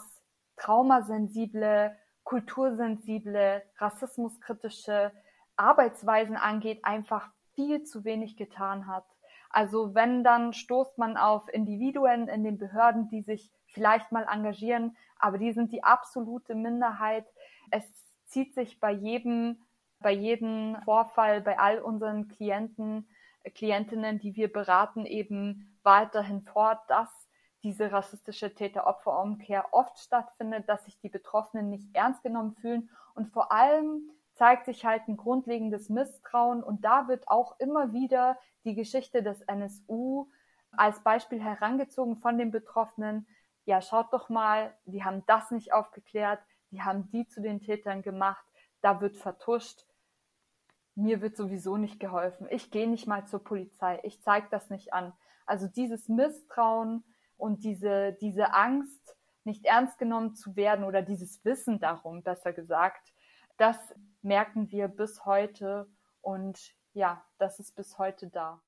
traumasensible 0.57 1.97
kultursensible, 2.31 3.61
rassismuskritische 3.79 5.11
Arbeitsweisen 5.57 6.37
angeht, 6.37 6.85
einfach 6.85 7.29
viel 7.57 7.83
zu 7.83 8.05
wenig 8.05 8.37
getan 8.37 8.87
hat. 8.87 9.05
Also 9.49 9.97
wenn, 9.97 10.23
dann 10.23 10.53
stoßt 10.53 10.97
man 10.97 11.17
auf 11.17 11.53
Individuen 11.53 12.29
in 12.29 12.45
den 12.45 12.57
Behörden, 12.57 13.09
die 13.09 13.23
sich 13.23 13.51
vielleicht 13.67 14.13
mal 14.13 14.29
engagieren, 14.31 14.97
aber 15.19 15.39
die 15.39 15.53
sind 15.53 15.73
die 15.73 15.83
absolute 15.83 16.55
Minderheit. 16.55 17.27
Es 17.73 17.83
zieht 18.27 18.55
sich 18.55 18.79
bei 18.79 18.93
jedem, 18.93 19.59
bei 19.99 20.13
jedem 20.13 20.77
Vorfall, 20.85 21.41
bei 21.41 21.59
all 21.59 21.81
unseren 21.81 22.29
Klienten, 22.29 23.09
Klientinnen, 23.57 24.21
die 24.21 24.37
wir 24.37 24.53
beraten, 24.53 25.05
eben 25.05 25.77
weiterhin 25.83 26.43
fort, 26.43 26.79
dass 26.87 27.11
diese 27.63 27.93
rassistische 27.93 28.55
Täter-Opfer-Umkehr 28.55 29.69
oft 29.73 29.99
stattfindet, 29.99 30.69
dass 30.69 30.85
sich 30.85 30.99
die 31.01 31.09
Betroffenen 31.09 31.69
nicht 31.69 31.89
ernst 31.95 32.23
genommen 32.23 32.55
fühlen 32.55 32.91
und 33.15 33.29
vor 33.29 33.53
allem 33.53 34.11
zeigt 34.35 34.65
sich 34.65 34.87
halt 34.87 35.07
ein 35.09 35.17
grundlegendes 35.17 35.91
Misstrauen 35.91 36.63
und 36.63 36.85
da 36.85 37.09
wird 37.09 37.29
auch 37.29 37.59
immer 37.59 37.93
wieder 37.93 38.39
die 38.65 38.75
Geschichte 38.75 39.23
des 39.23 39.43
NSU 39.43 40.31
als 40.73 41.03
Beispiel 41.03 41.43
herangezogen 41.43 42.17
von 42.17 42.39
den 42.39 42.51
Betroffenen. 42.51 43.27
Ja, 43.65 43.83
schaut 43.83 44.13
doch 44.13 44.29
mal, 44.29 44.75
die 44.87 45.05
haben 45.05 45.25
das 45.27 45.51
nicht 45.51 45.73
aufgeklärt, 45.73 46.41
die 46.71 46.83
haben 46.83 47.11
die 47.11 47.27
zu 47.27 47.43
den 47.43 47.61
Tätern 47.61 48.03
gemacht, 48.03 48.45
da 48.81 49.01
wird 49.01 49.17
vertuscht. 49.17 49.85
Mir 50.95 51.21
wird 51.21 51.37
sowieso 51.37 51.77
nicht 51.77 52.01
geholfen. 52.01 52.47
Ich 52.51 52.71
gehe 52.71 52.89
nicht 52.89 53.07
mal 53.07 53.27
zur 53.27 53.43
Polizei, 53.43 54.01
ich 54.03 54.23
zeige 54.23 54.49
das 54.51 54.71
nicht 54.71 54.93
an. 54.93 55.13
Also 55.47 55.67
dieses 55.67 56.09
Misstrauen, 56.09 57.05
und 57.41 57.65
diese, 57.65 58.17
diese 58.21 58.53
Angst, 58.53 59.17
nicht 59.45 59.65
ernst 59.65 59.99
genommen 59.99 60.35
zu 60.35 60.57
werden 60.57 60.85
oder 60.85 61.03
dieses 61.03 61.45
Wissen 61.45 61.81
darum, 61.81 62.23
besser 62.23 62.53
gesagt, 62.53 63.13
das 63.57 63.77
merken 64.23 64.71
wir 64.71 64.89
bis 64.89 65.25
heute 65.25 65.89
und 66.21 66.75
ja, 66.93 67.25
das 67.39 67.59
ist 67.59 67.75
bis 67.77 67.99
heute 67.99 68.29
da. 68.29 68.61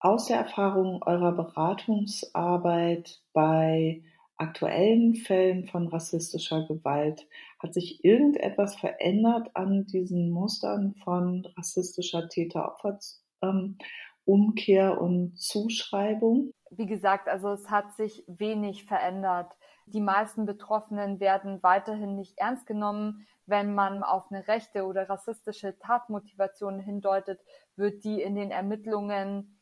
Aus 0.00 0.26
der 0.26 0.38
Erfahrung 0.38 1.02
eurer 1.02 1.32
Beratungsarbeit 1.32 3.20
bei 3.32 4.04
aktuellen 4.36 5.16
Fällen 5.16 5.66
von 5.66 5.88
rassistischer 5.88 6.64
Gewalt 6.66 7.26
hat 7.58 7.74
sich 7.74 8.04
irgendetwas 8.04 8.76
verändert 8.76 9.50
an 9.54 9.86
diesen 9.86 10.30
Mustern 10.30 10.94
von 11.02 11.44
rassistischer 11.56 12.28
Täter-Opfer-Umkehr 12.28 14.90
ähm, 14.92 14.98
und 14.98 15.40
Zuschreibung? 15.40 16.52
Wie 16.70 16.86
gesagt, 16.86 17.28
also 17.28 17.52
es 17.52 17.70
hat 17.70 17.92
sich 17.94 18.24
wenig 18.26 18.84
verändert. 18.84 19.52
Die 19.86 20.00
meisten 20.00 20.44
Betroffenen 20.44 21.20
werden 21.20 21.62
weiterhin 21.62 22.14
nicht 22.14 22.38
ernst 22.38 22.66
genommen. 22.66 23.26
Wenn 23.46 23.74
man 23.74 24.02
auf 24.02 24.30
eine 24.30 24.46
rechte 24.48 24.84
oder 24.84 25.08
rassistische 25.08 25.78
Tatmotivation 25.78 26.78
hindeutet, 26.78 27.40
wird 27.76 28.04
die 28.04 28.20
in 28.20 28.34
den 28.34 28.50
Ermittlungen 28.50 29.58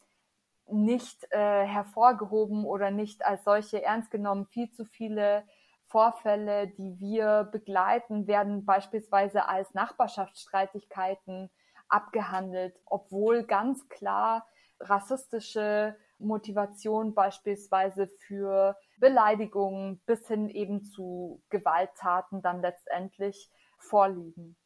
nicht 0.69 1.31
äh, 1.31 1.65
hervorgehoben 1.65 2.65
oder 2.65 2.91
nicht 2.91 3.25
als 3.25 3.45
solche 3.45 3.83
ernst 3.83 4.11
genommen. 4.11 4.47
Viel 4.47 4.71
zu 4.73 4.85
viele 4.85 5.45
Vorfälle, 5.87 6.67
die 6.67 6.99
wir 6.99 7.49
begleiten, 7.53 8.27
werden 8.27 8.65
beispielsweise 8.65 9.49
als 9.49 9.73
Nachbarschaftsstreitigkeiten 9.75 11.51
abgehandelt, 11.89 12.79
obwohl 12.85 13.45
ganz 13.45 13.89
klar 13.89 14.47
rassistische 14.81 15.97
Motivation 16.19 17.15
beispielsweise 17.15 18.09
für 18.27 18.77
Beleidigungen 18.99 20.01
bis 20.07 20.27
hin 20.27 20.49
eben 20.49 20.85
zu 20.85 21.43
Gewalttaten 21.51 22.43
dann 22.43 22.63
letztendlich 22.63 23.51
vorliegen. 23.79 24.57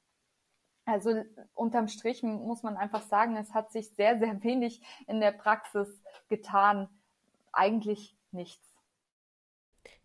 Also 0.84 1.22
unterm 1.54 1.88
Strich 1.88 2.22
muss 2.22 2.62
man 2.62 2.76
einfach 2.76 3.02
sagen, 3.02 3.36
es 3.36 3.52
hat 3.54 3.70
sich 3.70 3.94
sehr, 3.94 4.18
sehr 4.18 4.42
wenig 4.42 4.80
in 5.06 5.20
der 5.20 5.32
Praxis 5.32 6.02
getan. 6.28 6.88
Eigentlich 7.52 8.16
nichts. 8.32 8.66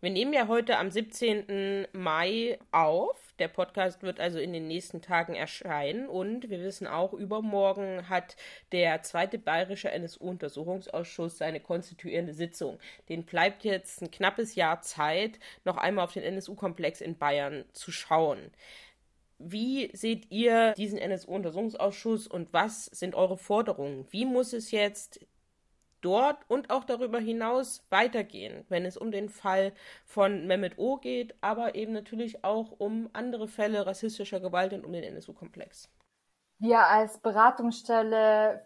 Wir 0.00 0.10
nehmen 0.10 0.32
ja 0.32 0.48
heute 0.48 0.78
am 0.78 0.90
17. 0.90 1.88
Mai 1.92 2.58
auf. 2.70 3.25
Der 3.38 3.48
Podcast 3.48 4.02
wird 4.02 4.18
also 4.18 4.38
in 4.38 4.52
den 4.52 4.66
nächsten 4.66 5.02
Tagen 5.02 5.34
erscheinen 5.34 6.08
und 6.08 6.48
wir 6.48 6.60
wissen 6.60 6.86
auch, 6.86 7.12
übermorgen 7.12 8.08
hat 8.08 8.36
der 8.72 9.02
zweite 9.02 9.38
bayerische 9.38 9.90
NSU-Untersuchungsausschuss 9.90 11.36
seine 11.36 11.60
konstituierende 11.60 12.32
Sitzung. 12.32 12.78
Den 13.10 13.24
bleibt 13.24 13.64
jetzt 13.64 14.00
ein 14.00 14.10
knappes 14.10 14.54
Jahr 14.54 14.80
Zeit, 14.80 15.38
noch 15.64 15.76
einmal 15.76 16.04
auf 16.04 16.14
den 16.14 16.22
NSU-Komplex 16.22 17.02
in 17.02 17.18
Bayern 17.18 17.66
zu 17.72 17.92
schauen. 17.92 18.50
Wie 19.38 19.90
seht 19.94 20.30
ihr 20.30 20.72
diesen 20.72 20.98
NSU-Untersuchungsausschuss 20.98 22.26
und 22.26 22.54
was 22.54 22.86
sind 22.86 23.14
eure 23.14 23.36
Forderungen? 23.36 24.06
Wie 24.10 24.24
muss 24.24 24.54
es 24.54 24.70
jetzt 24.70 25.20
dort 26.06 26.38
und 26.48 26.70
auch 26.70 26.84
darüber 26.84 27.18
hinaus 27.18 27.84
weitergehen, 27.90 28.64
wenn 28.68 28.84
es 28.84 28.96
um 28.96 29.10
den 29.10 29.28
Fall 29.28 29.72
von 30.04 30.46
Mehmet 30.46 30.78
O 30.78 30.98
geht, 30.98 31.34
aber 31.40 31.74
eben 31.74 31.92
natürlich 31.92 32.44
auch 32.44 32.70
um 32.78 33.10
andere 33.12 33.48
Fälle 33.48 33.86
rassistischer 33.86 34.38
Gewalt 34.38 34.72
und 34.72 34.84
um 34.84 34.92
den 34.92 35.02
NSU-Komplex? 35.02 35.90
Wir 36.58 36.86
als 36.86 37.18
Beratungsstelle 37.18 38.64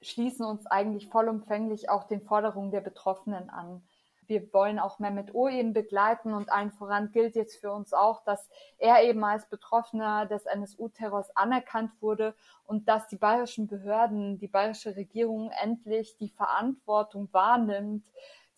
schließen 0.00 0.46
uns 0.46 0.64
eigentlich 0.66 1.08
vollumfänglich 1.08 1.90
auch 1.90 2.04
den 2.04 2.22
Forderungen 2.22 2.70
der 2.70 2.80
Betroffenen 2.80 3.50
an 3.50 3.82
wir 4.30 4.52
wollen 4.52 4.78
auch 4.78 5.00
Mehmet 5.00 5.34
O 5.34 5.48
eben 5.48 5.72
begleiten 5.72 6.32
und 6.32 6.50
allen 6.50 6.70
voran 6.70 7.10
gilt 7.10 7.34
jetzt 7.34 7.60
für 7.60 7.72
uns 7.72 7.92
auch, 7.92 8.22
dass 8.22 8.48
er 8.78 9.02
eben 9.02 9.22
als 9.24 9.48
Betroffener 9.48 10.24
des 10.24 10.46
NSU-Terrors 10.46 11.36
anerkannt 11.36 11.90
wurde 12.00 12.36
und 12.64 12.88
dass 12.88 13.08
die 13.08 13.16
bayerischen 13.16 13.66
Behörden, 13.66 14.38
die 14.38 14.46
bayerische 14.46 14.94
Regierung 14.94 15.50
endlich 15.60 16.16
die 16.16 16.28
Verantwortung 16.28 17.28
wahrnimmt, 17.32 18.06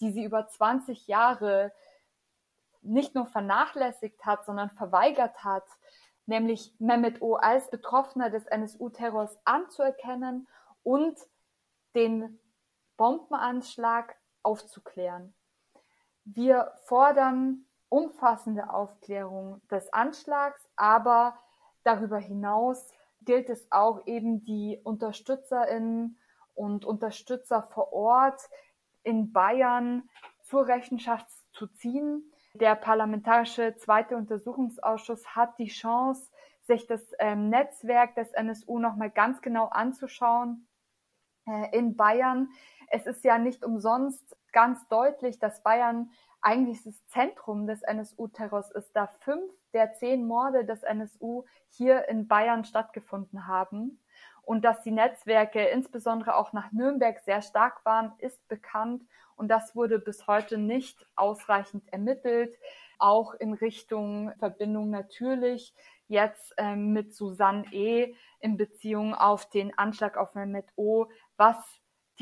die 0.00 0.12
sie 0.12 0.22
über 0.24 0.46
20 0.46 1.06
Jahre 1.06 1.72
nicht 2.82 3.14
nur 3.14 3.24
vernachlässigt 3.24 4.26
hat, 4.26 4.44
sondern 4.44 4.68
verweigert 4.72 5.42
hat, 5.42 5.64
nämlich 6.26 6.74
Mehmet 6.80 7.22
O 7.22 7.36
als 7.36 7.70
Betroffener 7.70 8.28
des 8.28 8.44
NSU-Terrors 8.44 9.38
anzuerkennen 9.46 10.46
und 10.82 11.18
den 11.94 12.38
Bombenanschlag 12.98 14.16
aufzuklären. 14.42 15.34
Wir 16.24 16.72
fordern 16.84 17.64
umfassende 17.88 18.70
Aufklärung 18.70 19.60
des 19.68 19.92
Anschlags, 19.92 20.66
aber 20.76 21.36
darüber 21.84 22.18
hinaus 22.18 22.90
gilt 23.22 23.50
es 23.50 23.66
auch 23.70 24.06
eben 24.06 24.44
die 24.44 24.80
Unterstützerinnen 24.82 26.18
und 26.54 26.84
Unterstützer 26.84 27.62
vor 27.62 27.92
Ort 27.92 28.40
in 29.02 29.32
Bayern 29.32 30.08
zur 30.42 30.66
Rechenschaft 30.66 31.26
zu 31.52 31.66
ziehen. 31.66 32.32
Der 32.54 32.74
parlamentarische 32.74 33.76
zweite 33.76 34.16
Untersuchungsausschuss 34.16 35.34
hat 35.34 35.58
die 35.58 35.68
Chance, 35.68 36.30
sich 36.62 36.86
das 36.86 37.00
ähm, 37.18 37.48
Netzwerk 37.48 38.14
des 38.14 38.32
NSU 38.32 38.78
nochmal 38.78 39.10
ganz 39.10 39.40
genau 39.40 39.66
anzuschauen 39.66 40.68
äh, 41.46 41.76
in 41.76 41.96
Bayern. 41.96 42.50
Es 42.88 43.06
ist 43.06 43.24
ja 43.24 43.38
nicht 43.38 43.64
umsonst 43.64 44.36
ganz 44.52 44.86
deutlich, 44.88 45.38
dass 45.38 45.62
Bayern 45.62 46.10
eigentlich 46.40 46.82
das 46.82 47.06
Zentrum 47.06 47.66
des 47.66 47.82
NSU-Terrors 47.82 48.72
ist, 48.72 48.94
da 48.94 49.06
fünf 49.06 49.52
der 49.72 49.94
zehn 49.94 50.26
Morde 50.26 50.64
des 50.64 50.82
NSU 50.82 51.44
hier 51.70 52.08
in 52.08 52.26
Bayern 52.26 52.64
stattgefunden 52.64 53.46
haben. 53.46 54.00
Und 54.42 54.64
dass 54.64 54.82
die 54.82 54.90
Netzwerke 54.90 55.64
insbesondere 55.66 56.34
auch 56.34 56.52
nach 56.52 56.72
Nürnberg 56.72 57.20
sehr 57.20 57.42
stark 57.42 57.84
waren, 57.84 58.12
ist 58.18 58.46
bekannt. 58.48 59.04
Und 59.36 59.48
das 59.48 59.76
wurde 59.76 60.00
bis 60.00 60.26
heute 60.26 60.58
nicht 60.58 61.06
ausreichend 61.14 61.90
ermittelt. 61.92 62.56
Auch 62.98 63.34
in 63.34 63.54
Richtung 63.54 64.32
Verbindung 64.38 64.90
natürlich 64.90 65.74
jetzt 66.08 66.54
ähm, 66.58 66.92
mit 66.92 67.14
Susanne 67.14 67.64
E. 67.72 68.14
in 68.40 68.56
Beziehung 68.56 69.14
auf 69.14 69.48
den 69.48 69.76
Anschlag 69.78 70.16
auf 70.16 70.34
Mehmet 70.34 70.66
O, 70.76 71.06
was 71.36 71.56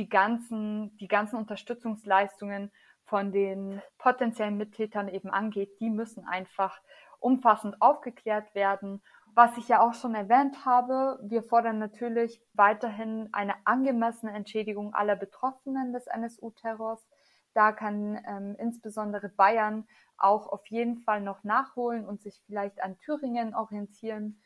die 0.01 0.09
ganzen, 0.09 0.97
die 0.97 1.09
ganzen 1.09 1.37
Unterstützungsleistungen 1.37 2.73
von 3.05 3.33
den 3.33 3.83
potenziellen 3.99 4.57
Mittätern 4.57 5.09
eben 5.09 5.29
angeht, 5.29 5.79
die 5.79 5.91
müssen 5.91 6.25
einfach 6.27 6.81
umfassend 7.19 7.83
aufgeklärt 7.83 8.55
werden. 8.55 9.03
Was 9.35 9.59
ich 9.59 9.69
ja 9.69 9.83
auch 9.83 9.93
schon 9.93 10.15
erwähnt 10.15 10.65
habe, 10.65 11.19
wir 11.23 11.43
fordern 11.43 11.79
natürlich 11.79 12.41
weiterhin 12.55 13.29
eine 13.33 13.55
angemessene 13.67 14.33
Entschädigung 14.33 14.95
aller 14.95 15.17
Betroffenen 15.17 15.93
des 15.93 16.07
NSU-Terrors. 16.07 17.07
Da 17.53 17.73
kann 17.73 18.19
ähm, 18.27 18.57
insbesondere 18.59 19.29
Bayern 19.29 19.87
auch 20.17 20.47
auf 20.47 20.67
jeden 20.69 20.97
Fall 20.97 21.21
noch 21.21 21.45
nachholen 21.45 22.07
und 22.07 22.23
sich 22.23 22.41
vielleicht 22.47 22.83
an 22.83 22.97
Thüringen 23.01 23.55
orientieren. 23.55 24.41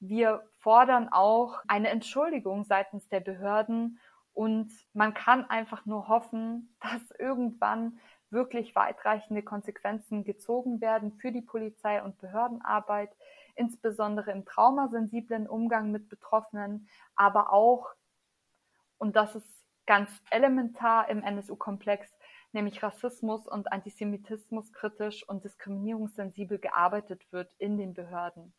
Wir 0.00 0.42
fordern 0.58 1.08
auch 1.08 1.62
eine 1.66 1.88
Entschuldigung 1.88 2.64
seitens 2.64 3.08
der 3.08 3.20
Behörden 3.20 3.98
und 4.38 4.70
man 4.92 5.14
kann 5.14 5.50
einfach 5.50 5.84
nur 5.84 6.06
hoffen, 6.06 6.72
dass 6.80 7.10
irgendwann 7.18 7.98
wirklich 8.30 8.76
weitreichende 8.76 9.42
Konsequenzen 9.42 10.22
gezogen 10.22 10.80
werden 10.80 11.18
für 11.18 11.32
die 11.32 11.42
Polizei 11.42 12.00
und 12.00 12.18
Behördenarbeit, 12.18 13.10
insbesondere 13.56 14.30
im 14.30 14.44
traumasensiblen 14.44 15.48
Umgang 15.48 15.90
mit 15.90 16.08
Betroffenen, 16.08 16.88
aber 17.16 17.52
auch, 17.52 17.88
und 18.98 19.16
das 19.16 19.34
ist 19.34 19.64
ganz 19.86 20.08
elementar 20.30 21.08
im 21.08 21.24
NSU-Komplex, 21.24 22.08
nämlich 22.52 22.80
Rassismus 22.80 23.48
und 23.48 23.72
Antisemitismus 23.72 24.72
kritisch 24.72 25.28
und 25.28 25.42
diskriminierungssensibel 25.42 26.60
gearbeitet 26.60 27.26
wird 27.32 27.52
in 27.58 27.76
den 27.76 27.92
Behörden. 27.92 28.54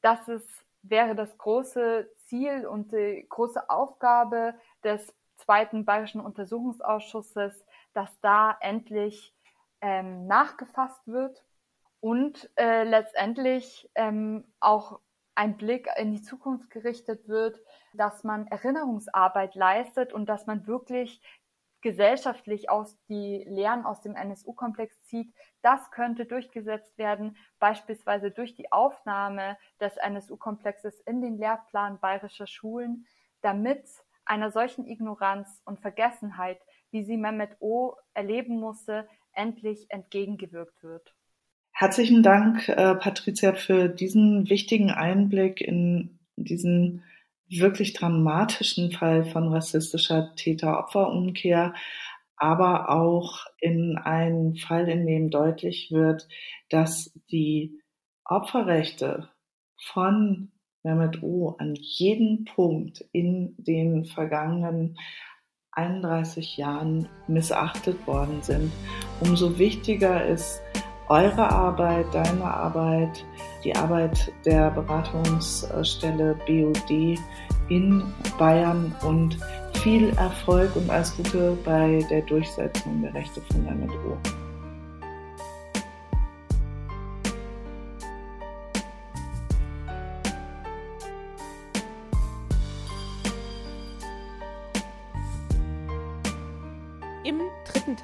Das 0.00 0.28
ist, 0.28 0.64
wäre 0.88 1.14
das 1.14 1.36
große 1.38 2.08
Ziel 2.26 2.66
und 2.66 2.92
die 2.92 3.26
große 3.28 3.68
Aufgabe 3.70 4.54
des 4.84 5.14
zweiten 5.36 5.84
Bayerischen 5.84 6.20
Untersuchungsausschusses, 6.20 7.64
dass 7.92 8.20
da 8.20 8.56
endlich 8.60 9.34
ähm, 9.80 10.26
nachgefasst 10.26 11.06
wird 11.06 11.44
und 12.00 12.50
äh, 12.56 12.84
letztendlich 12.84 13.90
ähm, 13.94 14.44
auch 14.60 15.00
ein 15.34 15.56
Blick 15.56 15.88
in 15.96 16.12
die 16.12 16.22
Zukunft 16.22 16.70
gerichtet 16.70 17.28
wird, 17.28 17.60
dass 17.92 18.24
man 18.24 18.46
Erinnerungsarbeit 18.46 19.54
leistet 19.54 20.12
und 20.12 20.26
dass 20.26 20.46
man 20.46 20.66
wirklich 20.66 21.20
gesellschaftlich 21.82 22.70
aus 22.70 22.96
die 23.08 23.44
Lehren 23.48 23.84
aus 23.84 24.00
dem 24.00 24.16
NSU-Komplex 24.16 25.02
zieht. 25.04 25.32
Das 25.62 25.90
könnte 25.90 26.24
durchgesetzt 26.24 26.96
werden, 26.98 27.36
beispielsweise 27.58 28.30
durch 28.30 28.54
die 28.54 28.72
Aufnahme 28.72 29.56
des 29.80 29.96
NSU-Komplexes 29.96 31.00
in 31.00 31.20
den 31.20 31.38
Lehrplan 31.38 32.00
bayerischer 32.00 32.46
Schulen, 32.46 33.06
damit 33.42 33.84
einer 34.24 34.50
solchen 34.50 34.86
Ignoranz 34.86 35.62
und 35.64 35.80
Vergessenheit, 35.80 36.60
wie 36.90 37.04
sie 37.04 37.16
Mehmet 37.16 37.56
O. 37.60 37.94
erleben 38.14 38.58
musste, 38.58 39.08
endlich 39.32 39.90
entgegengewirkt 39.90 40.82
wird. 40.82 41.14
Herzlichen 41.72 42.22
Dank, 42.22 42.68
äh, 42.68 42.94
Patricia, 42.94 43.52
für 43.52 43.88
diesen 43.88 44.48
wichtigen 44.48 44.90
Einblick 44.90 45.60
in 45.60 46.18
diesen 46.36 47.04
wirklich 47.48 47.92
dramatischen 47.94 48.92
Fall 48.92 49.24
von 49.24 49.52
rassistischer 49.52 50.34
Täter-Opfer-Umkehr, 50.36 51.74
aber 52.36 52.90
auch 52.90 53.46
in 53.60 53.96
einen 53.96 54.56
Fall, 54.56 54.88
in 54.88 55.06
dem 55.06 55.30
deutlich 55.30 55.90
wird, 55.90 56.28
dass 56.68 57.12
die 57.30 57.80
Opferrechte 58.24 59.30
von 59.78 60.50
Mehmet 60.82 61.22
O 61.22 61.56
an 61.58 61.74
jedem 61.74 62.44
Punkt 62.44 63.04
in 63.12 63.54
den 63.58 64.04
vergangenen 64.04 64.98
31 65.72 66.56
Jahren 66.56 67.08
missachtet 67.28 68.06
worden 68.06 68.42
sind. 68.42 68.72
Umso 69.20 69.58
wichtiger 69.58 70.26
ist 70.26 70.62
eure 71.08 71.50
Arbeit, 71.50 72.06
deine 72.12 72.44
Arbeit, 72.44 73.24
die 73.64 73.74
Arbeit 73.74 74.32
der 74.44 74.70
Beratungsstelle 74.70 76.36
BOD 76.46 77.18
in 77.68 78.02
Bayern 78.38 78.94
und 79.02 79.38
viel 79.82 80.10
Erfolg 80.16 80.74
und 80.76 80.90
alles 80.90 81.16
Gute 81.16 81.56
bei 81.64 82.04
der 82.10 82.22
Durchsetzung 82.22 83.02
der 83.02 83.14
Rechte 83.14 83.40
von 83.42 83.64
Mehmet 83.64 83.90
O. 83.90 84.45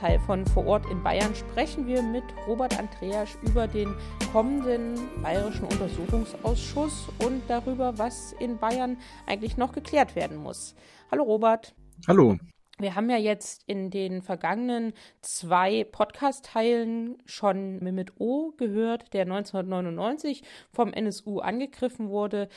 Teil 0.02 0.18
von 0.18 0.44
Vor 0.46 0.66
Ort 0.66 0.90
in 0.90 1.00
Bayern 1.04 1.32
sprechen 1.32 1.86
wir 1.86 2.02
mit 2.02 2.24
Robert 2.48 2.76
Andreasch 2.76 3.36
über 3.42 3.68
den 3.68 3.94
kommenden 4.32 4.98
Bayerischen 5.22 5.64
Untersuchungsausschuss 5.66 7.08
und 7.24 7.40
darüber, 7.46 7.96
was 7.98 8.32
in 8.40 8.58
Bayern 8.58 8.96
eigentlich 9.26 9.56
noch 9.56 9.70
geklärt 9.70 10.16
werden 10.16 10.38
muss. 10.38 10.74
Hallo 11.08 11.22
Robert. 11.22 11.76
Hallo. 12.08 12.36
Wir 12.80 12.96
haben 12.96 13.08
ja 13.10 13.16
jetzt 13.16 13.62
in 13.68 13.90
den 13.90 14.22
vergangenen 14.22 14.92
zwei 15.20 15.84
Podcast-Teilen 15.84 17.18
schon 17.24 17.78
Mehmet 17.78 18.14
O 18.18 18.50
gehört, 18.56 19.14
der 19.14 19.22
1999 19.22 20.42
vom 20.72 20.92
NSU 20.92 21.38
angegriffen 21.38 22.08
wurde. 22.08 22.48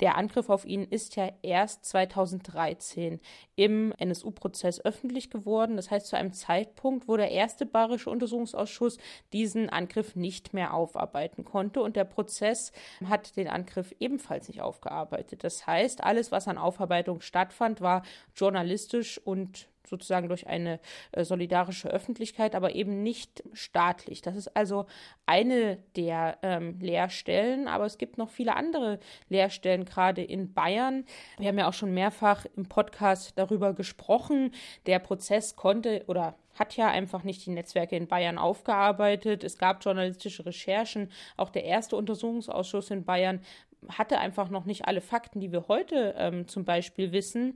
Der 0.00 0.16
Angriff 0.16 0.48
auf 0.48 0.64
ihn 0.64 0.84
ist 0.84 1.16
ja 1.16 1.30
erst 1.42 1.84
2013 1.84 3.20
im 3.56 3.92
NSU-Prozess 3.98 4.84
öffentlich 4.84 5.30
geworden. 5.30 5.76
Das 5.76 5.90
heißt, 5.90 6.06
zu 6.06 6.16
einem 6.16 6.32
Zeitpunkt, 6.32 7.06
wo 7.06 7.16
der 7.16 7.30
erste 7.30 7.66
Bayerische 7.66 8.10
Untersuchungsausschuss 8.10 8.98
diesen 9.32 9.68
Angriff 9.68 10.16
nicht 10.16 10.54
mehr 10.54 10.74
aufarbeiten 10.74 11.44
konnte. 11.44 11.82
Und 11.82 11.96
der 11.96 12.04
Prozess 12.04 12.72
hat 13.04 13.36
den 13.36 13.48
Angriff 13.48 13.94
ebenfalls 14.00 14.48
nicht 14.48 14.62
aufgearbeitet. 14.62 15.44
Das 15.44 15.66
heißt, 15.66 16.02
alles, 16.02 16.32
was 16.32 16.48
an 16.48 16.58
Aufarbeitung 16.58 17.20
stattfand, 17.20 17.80
war 17.80 18.02
journalistisch 18.34 19.18
und 19.18 19.69
sozusagen 19.90 20.28
durch 20.28 20.46
eine 20.46 20.80
äh, 21.12 21.24
solidarische 21.24 21.90
Öffentlichkeit, 21.90 22.54
aber 22.54 22.74
eben 22.74 23.02
nicht 23.02 23.42
staatlich. 23.52 24.22
Das 24.22 24.36
ist 24.36 24.56
also 24.56 24.86
eine 25.26 25.78
der 25.96 26.38
ähm, 26.42 26.78
Lehrstellen, 26.80 27.68
aber 27.68 27.84
es 27.84 27.98
gibt 27.98 28.16
noch 28.16 28.30
viele 28.30 28.56
andere 28.56 28.98
Lehrstellen, 29.28 29.84
gerade 29.84 30.22
in 30.22 30.54
Bayern. 30.54 31.04
Wir 31.38 31.48
haben 31.48 31.58
ja 31.58 31.68
auch 31.68 31.74
schon 31.74 31.92
mehrfach 31.92 32.46
im 32.56 32.66
Podcast 32.66 33.32
darüber 33.36 33.74
gesprochen. 33.74 34.52
Der 34.86 35.00
Prozess 35.00 35.56
konnte 35.56 36.04
oder 36.06 36.36
hat 36.54 36.76
ja 36.76 36.88
einfach 36.88 37.24
nicht 37.24 37.44
die 37.46 37.50
Netzwerke 37.50 37.96
in 37.96 38.06
Bayern 38.06 38.38
aufgearbeitet. 38.38 39.44
Es 39.44 39.56
gab 39.56 39.82
journalistische 39.84 40.44
Recherchen. 40.44 41.10
Auch 41.36 41.48
der 41.50 41.64
erste 41.64 41.96
Untersuchungsausschuss 41.96 42.90
in 42.90 43.04
Bayern 43.04 43.40
hatte 43.88 44.18
einfach 44.18 44.50
noch 44.50 44.64
nicht 44.64 44.86
alle 44.86 45.00
Fakten, 45.00 45.40
die 45.40 45.52
wir 45.52 45.68
heute 45.68 46.14
ähm, 46.18 46.48
zum 46.48 46.64
Beispiel 46.64 47.12
wissen 47.12 47.54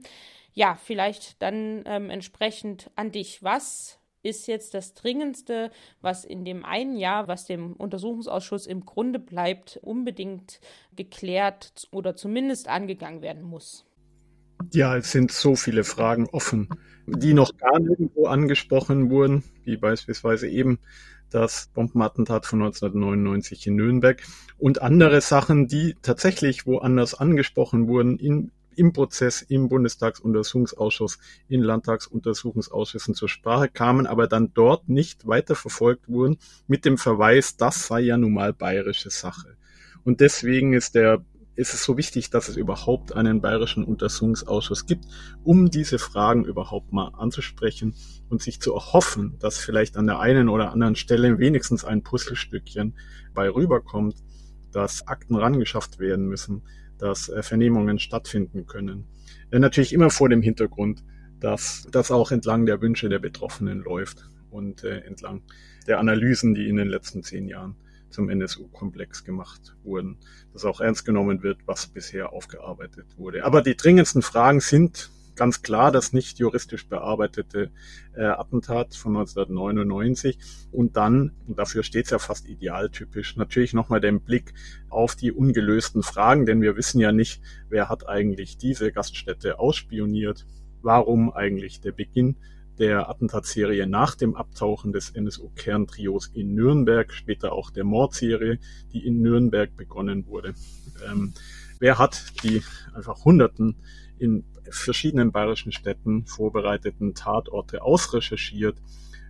ja, 0.55 0.79
vielleicht 0.81 1.41
dann 1.41 1.83
ähm, 1.85 2.09
entsprechend 2.09 2.89
an 2.95 3.11
dich. 3.11 3.43
Was 3.43 3.99
ist 4.23 4.47
jetzt 4.47 4.73
das 4.73 4.95
Dringendste, 4.95 5.69
was 6.01 6.25
in 6.25 6.45
dem 6.45 6.65
einen 6.65 6.97
Jahr, 6.97 7.27
was 7.27 7.45
dem 7.45 7.73
Untersuchungsausschuss 7.73 8.65
im 8.65 8.85
Grunde 8.85 9.19
bleibt, 9.19 9.77
unbedingt 9.83 10.61
geklärt 10.95 11.87
oder 11.91 12.15
zumindest 12.15 12.67
angegangen 12.67 13.21
werden 13.21 13.43
muss? 13.43 13.85
Ja, 14.71 14.95
es 14.95 15.11
sind 15.11 15.31
so 15.31 15.55
viele 15.55 15.83
Fragen 15.83 16.27
offen, 16.31 16.69
die 17.05 17.33
noch 17.33 17.55
gar 17.57 17.77
nirgendwo 17.77 18.25
angesprochen 18.25 19.11
wurden, 19.11 19.43
wie 19.65 19.75
beispielsweise 19.75 20.47
eben 20.47 20.79
das 21.29 21.69
Bombenattentat 21.73 22.45
von 22.45 22.61
1999 22.61 23.67
in 23.67 23.75
Nürnberg 23.75 24.21
und 24.57 24.81
andere 24.81 25.21
Sachen, 25.21 25.67
die 25.67 25.95
tatsächlich 26.01 26.65
woanders 26.65 27.13
angesprochen 27.13 27.87
wurden, 27.87 28.17
in 28.17 28.51
im 28.75 28.93
Prozess 28.93 29.41
im 29.41 29.69
Bundestagsuntersuchungsausschuss, 29.69 31.17
in 31.47 31.61
Landtagsuntersuchungsausschüssen 31.61 33.15
zur 33.15 33.29
Sprache 33.29 33.69
kamen, 33.69 34.07
aber 34.07 34.27
dann 34.27 34.51
dort 34.53 34.89
nicht 34.89 35.25
weiterverfolgt 35.27 36.09
wurden 36.09 36.37
mit 36.67 36.85
dem 36.85 36.97
Verweis, 36.97 37.57
das 37.57 37.87
sei 37.87 38.01
ja 38.01 38.17
nun 38.17 38.33
mal 38.33 38.53
bayerische 38.53 39.09
Sache. 39.09 39.55
Und 40.03 40.19
deswegen 40.19 40.73
ist 40.73 40.95
der 40.95 41.23
ist 41.55 41.73
es 41.73 41.83
so 41.83 41.97
wichtig, 41.97 42.29
dass 42.29 42.49
es 42.49 42.57
überhaupt 42.57 43.15
einen 43.15 43.41
bayerischen 43.41 43.83
Untersuchungsausschuss 43.83 44.85
gibt, 44.85 45.05
um 45.43 45.69
diese 45.69 45.99
Fragen 45.99 46.45
überhaupt 46.45 46.91
mal 46.91 47.09
anzusprechen 47.17 47.95
und 48.29 48.41
sich 48.41 48.59
zu 48.59 48.73
erhoffen, 48.73 49.37
dass 49.39 49.57
vielleicht 49.57 49.97
an 49.97 50.07
der 50.07 50.19
einen 50.19 50.49
oder 50.49 50.71
anderen 50.71 50.95
Stelle 50.95 51.39
wenigstens 51.39 51.85
ein 51.85 52.03
Puzzlestückchen 52.03 52.95
bei 53.33 53.49
rüberkommt, 53.49 54.15
dass 54.71 55.07
Akten 55.07 55.35
rangeschafft 55.35 55.99
werden 55.99 56.27
müssen, 56.27 56.63
dass 56.97 57.29
äh, 57.29 57.41
Vernehmungen 57.43 57.99
stattfinden 57.99 58.65
können. 58.65 59.07
Äh, 59.51 59.59
natürlich 59.59 59.93
immer 59.93 60.09
vor 60.09 60.29
dem 60.29 60.41
Hintergrund, 60.41 61.03
dass 61.39 61.87
das 61.91 62.11
auch 62.11 62.31
entlang 62.31 62.65
der 62.65 62.81
Wünsche 62.81 63.09
der 63.09 63.19
Betroffenen 63.19 63.79
läuft 63.79 64.29
und 64.49 64.83
äh, 64.83 64.99
entlang 64.99 65.43
der 65.87 65.99
Analysen, 65.99 66.53
die 66.53 66.67
in 66.67 66.77
den 66.77 66.87
letzten 66.87 67.23
zehn 67.23 67.47
Jahren 67.47 67.75
zum 68.15 68.29
NSU-Komplex 68.29 69.25
gemacht 69.25 69.75
wurden, 69.83 70.17
dass 70.53 70.65
auch 70.65 70.79
ernst 70.79 71.05
genommen 71.05 71.43
wird, 71.43 71.59
was 71.65 71.87
bisher 71.87 72.31
aufgearbeitet 72.31 73.05
wurde. 73.17 73.43
Aber 73.43 73.61
die 73.61 73.75
dringendsten 73.75 74.21
Fragen 74.21 74.61
sind 74.61 75.11
ganz 75.35 75.61
klar 75.61 75.91
das 75.91 76.13
nicht 76.13 76.39
juristisch 76.39 76.87
bearbeitete 76.87 77.71
äh, 78.15 78.23
Attentat 78.23 78.95
von 78.95 79.17
1999 79.17 80.39
und 80.71 80.95
dann, 80.95 81.33
und 81.45 81.59
dafür 81.59 81.83
steht 81.83 82.05
es 82.05 82.11
ja 82.11 82.19
fast 82.19 82.47
idealtypisch, 82.47 83.35
natürlich 83.35 83.73
nochmal 83.73 83.99
den 83.99 84.21
Blick 84.21 84.53
auf 84.89 85.17
die 85.17 85.33
ungelösten 85.33 86.03
Fragen, 86.03 86.45
denn 86.45 86.61
wir 86.61 86.77
wissen 86.77 87.01
ja 87.01 87.11
nicht, 87.11 87.41
wer 87.67 87.89
hat 87.89 88.07
eigentlich 88.07 88.57
diese 88.57 88.93
Gaststätte 88.93 89.59
ausspioniert, 89.59 90.45
warum 90.81 91.33
eigentlich 91.33 91.81
der 91.81 91.91
Beginn 91.91 92.37
der 92.79 93.09
Attentatsserie 93.09 93.87
nach 93.87 94.15
dem 94.15 94.35
Abtauchen 94.35 94.91
des 94.91 95.09
NSU-Kerntrios 95.11 96.31
in 96.33 96.53
Nürnberg, 96.53 97.13
später 97.13 97.53
auch 97.53 97.71
der 97.71 97.83
Mordserie, 97.83 98.59
die 98.91 99.05
in 99.05 99.21
Nürnberg 99.21 99.75
begonnen 99.75 100.27
wurde. 100.27 100.53
Ähm, 101.09 101.33
wer 101.79 101.97
hat 101.97 102.33
die 102.43 102.61
einfach 102.93 103.25
Hunderten 103.25 103.75
in 104.17 104.43
verschiedenen 104.69 105.31
bayerischen 105.31 105.71
Städten 105.71 106.25
vorbereiteten 106.25 107.13
Tatorte 107.13 107.81
ausrecherchiert. 107.81 108.77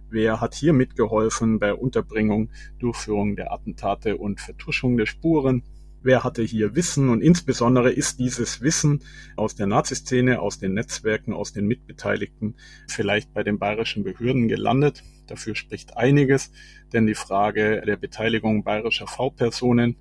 Wer 0.10 0.40
hat 0.40 0.54
hier 0.54 0.74
mitgeholfen 0.74 1.60
bei 1.60 1.74
Unterbringung, 1.74 2.50
Durchführung 2.80 3.36
der 3.36 3.52
Attentate 3.52 4.18
und 4.18 4.40
Vertuschung 4.40 4.98
der 4.98 5.06
Spuren? 5.06 5.64
Wer 6.06 6.24
hatte 6.24 6.44
hier 6.44 6.76
Wissen 6.76 7.10
und 7.10 7.22
insbesondere 7.22 7.92
ist 7.92 8.20
dieses 8.20 8.62
Wissen 8.62 9.04
aus 9.36 9.56
der 9.56 9.66
Naziszene, 9.66 10.40
aus 10.40 10.60
den 10.60 10.76
Netzwerken, 10.76 11.34
aus 11.34 11.52
den 11.52 11.66
Mitbeteiligten 11.66 12.58
vielleicht 12.88 13.34
bei 13.34 13.42
den 13.42 13.58
bayerischen 13.58 14.04
Behörden 14.04 14.48
gelandet? 14.48 15.02
Dafür 15.26 15.56
spricht 15.56 15.98
einiges, 15.98 16.52
denn 16.94 17.08
die 17.08 17.16
Frage 17.16 17.82
der 17.82 17.98
Beteiligung 17.98 18.64
bayerischer 18.64 19.08
V-Personen 19.08 19.96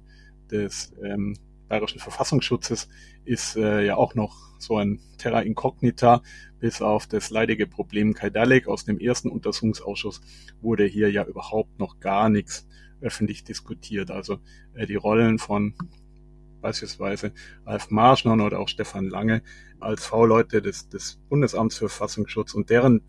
des 0.50 0.92
ähm, 1.02 1.38
bayerischen 1.68 2.00
Verfassungsschutzes 2.00 2.90
ist 3.24 3.57
äh, 3.57 3.86
ja 3.86 3.96
auch 3.96 4.14
noch 4.14 4.36
so 4.59 4.76
ein 4.76 5.00
Terra 5.16 5.40
Incognita, 5.40 6.20
bis 6.61 6.82
auf 6.82 7.07
das 7.07 7.30
leidige 7.30 7.66
Problem 7.66 8.12
Kaidalik 8.12 8.68
aus 8.68 8.84
dem 8.84 8.98
ersten 8.98 9.30
Untersuchungsausschuss 9.30 10.20
wurde 10.61 10.84
hier 10.84 11.11
ja 11.11 11.24
überhaupt 11.24 11.79
noch 11.79 11.99
gar 11.99 12.29
nichts 12.29 12.68
öffentlich 13.05 13.45
diskutiert. 13.45 14.11
Also 14.11 14.39
äh, 14.75 14.87
die 14.87 14.97
Rollen 14.97 15.39
von 15.39 15.75
beispielsweise 16.61 17.33
Alf 17.67 17.91
Marschner 17.91 18.43
oder 18.45 18.59
auch 18.59 18.68
Stefan 18.68 19.09
Lange 19.09 19.43
als 19.81 20.07
V-Leute 20.07 20.63
des, 20.63 20.89
des 20.89 21.21
Bundesamts 21.29 21.76
für 21.76 21.91
Verfassungsschutz 21.91 22.55
und 22.55 22.71
deren 22.71 23.03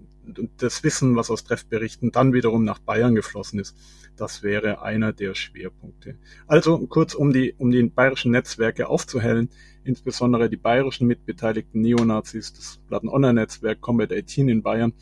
das 0.58 0.84
Wissen, 0.84 1.16
was 1.16 1.30
aus 1.30 1.44
Treffberichten 1.44 2.12
dann 2.12 2.34
wiederum 2.34 2.64
nach 2.64 2.80
Bayern 2.80 3.16
geflossen 3.16 3.60
ist, 3.60 3.78
das 4.16 4.44
wäre 4.44 4.82
einer 4.82 5.14
der 5.14 5.36
Schwerpunkte. 5.36 6.18
Also 6.48 6.88
kurz, 6.88 7.14
um 7.14 7.32
die, 7.32 7.54
um 7.58 7.72
die 7.72 7.84
bayerischen 7.84 8.32
Netzwerke 8.32 8.88
aufzuhellen, 8.88 9.50
insbesondere 9.84 10.50
die 10.50 10.58
bayerischen 10.58 11.08
mitbeteiligten 11.08 11.82
Neonazis, 11.82 12.54
das 12.54 12.80
Platten-Online-Netzwerk 12.88 13.82
Combat 13.82 14.12
18 14.12 14.50
in 14.50 14.64
Bayern, 14.64 14.94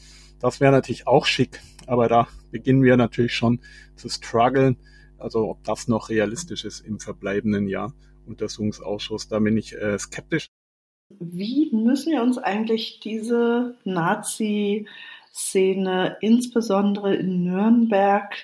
das 0.43 0.59
wäre 0.59 0.73
natürlich 0.73 1.07
auch 1.07 1.25
schick, 1.25 1.61
aber 1.87 2.07
da 2.09 2.27
beginnen 2.51 2.83
wir 2.83 2.97
natürlich 2.97 3.33
schon 3.33 3.61
zu 3.95 4.09
strugglen, 4.09 4.77
also 5.17 5.49
ob 5.49 5.63
das 5.63 5.87
noch 5.87 6.09
realistisch 6.09 6.65
ist 6.65 6.81
im 6.81 6.99
verbleibenden 6.99 7.69
Jahr 7.69 7.93
Untersuchungsausschuss, 8.25 9.29
da 9.29 9.39
bin 9.39 9.55
ich 9.57 9.73
äh, 9.73 9.97
skeptisch. 9.97 10.47
Wie 11.09 11.69
müssen 11.71 12.11
wir 12.11 12.21
uns 12.23 12.37
eigentlich 12.37 12.99
diese 12.99 13.77
Nazi-Szene, 13.85 14.87
insbesondere 16.19 17.15
in 17.15 17.43
Nürnberg, 17.45 18.35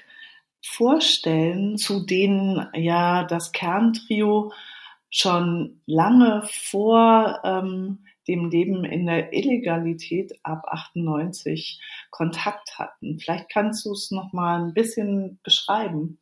vorstellen, 0.61 1.77
zu 1.77 2.05
denen 2.05 2.65
ja 2.75 3.25
das 3.25 3.51
Kerntrio 3.51 4.53
schon 5.09 5.81
lange 5.85 6.43
vor 6.49 7.41
ähm, 7.43 8.05
dem 8.29 8.49
Leben 8.49 8.85
in 8.85 9.07
der 9.07 9.33
Illegalität 9.33 10.33
ab 10.43 10.63
98 10.67 11.81
Kontakt 12.11 12.77
hatten. 12.77 13.19
Vielleicht 13.19 13.51
kannst 13.51 13.85
du 13.85 13.91
es 13.91 14.11
noch 14.11 14.33
mal 14.33 14.63
ein 14.63 14.73
bisschen 14.73 15.39
beschreiben. 15.43 16.19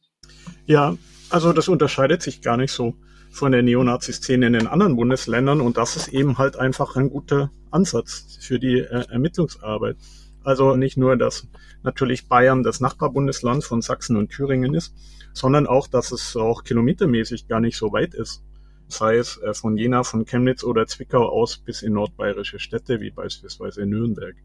Ja, 0.66 0.96
also 1.30 1.52
das 1.52 1.68
unterscheidet 1.68 2.22
sich 2.22 2.42
gar 2.42 2.56
nicht 2.56 2.72
so 2.72 2.96
von 3.30 3.52
der 3.52 3.62
Neonazi-Szene 3.62 4.48
in 4.48 4.54
den 4.54 4.68
anderen 4.68 4.96
Bundesländern 4.96 5.60
und 5.60 5.76
das 5.78 5.98
ist 5.98 6.08
eben 6.08 6.38
halt 6.38 6.58
einfach 6.58 6.96
ein 6.96 7.10
guter 7.10 7.52
Ansatz 7.72 8.38
für 8.40 8.58
die 8.58 8.80
äh, 8.80 9.06
Ermittlungsarbeit. 9.10 9.98
Also 10.44 10.78
nicht 10.78 10.96
nur, 10.96 11.18
dass 11.18 11.48
natürlich 11.84 12.30
Bayern 12.30 12.64
das 12.64 12.80
Nachbarbundesland 12.80 13.66
von 13.66 13.82
Sachsen 13.82 14.16
und 14.16 14.30
Thüringen 14.30 14.74
ist, 14.74 14.96
sondern 15.34 15.68
auch, 15.68 15.88
dass 15.88 16.14
es 16.14 16.38
auch 16.38 16.64
kilometermäßig 16.64 17.50
gar 17.50 17.60
nicht 17.60 17.76
so 17.76 17.92
weit 17.92 18.14
ist. 18.14 18.44
Sei 18.88 19.18
es 19.18 19.38
äh, 19.42 19.54
von 19.54 19.78
Jena, 19.78 20.04
von 20.04 20.26
Chemnitz 20.26 20.64
oder 20.64 20.88
Zwickau 20.88 21.28
aus 21.28 21.58
bis 21.58 21.82
in 21.82 21.94
nordbayerische 21.94 22.60
Städte 22.60 23.02
wie 23.02 23.12
beispielsweise 23.12 23.86
Nürnberg. 23.86 24.36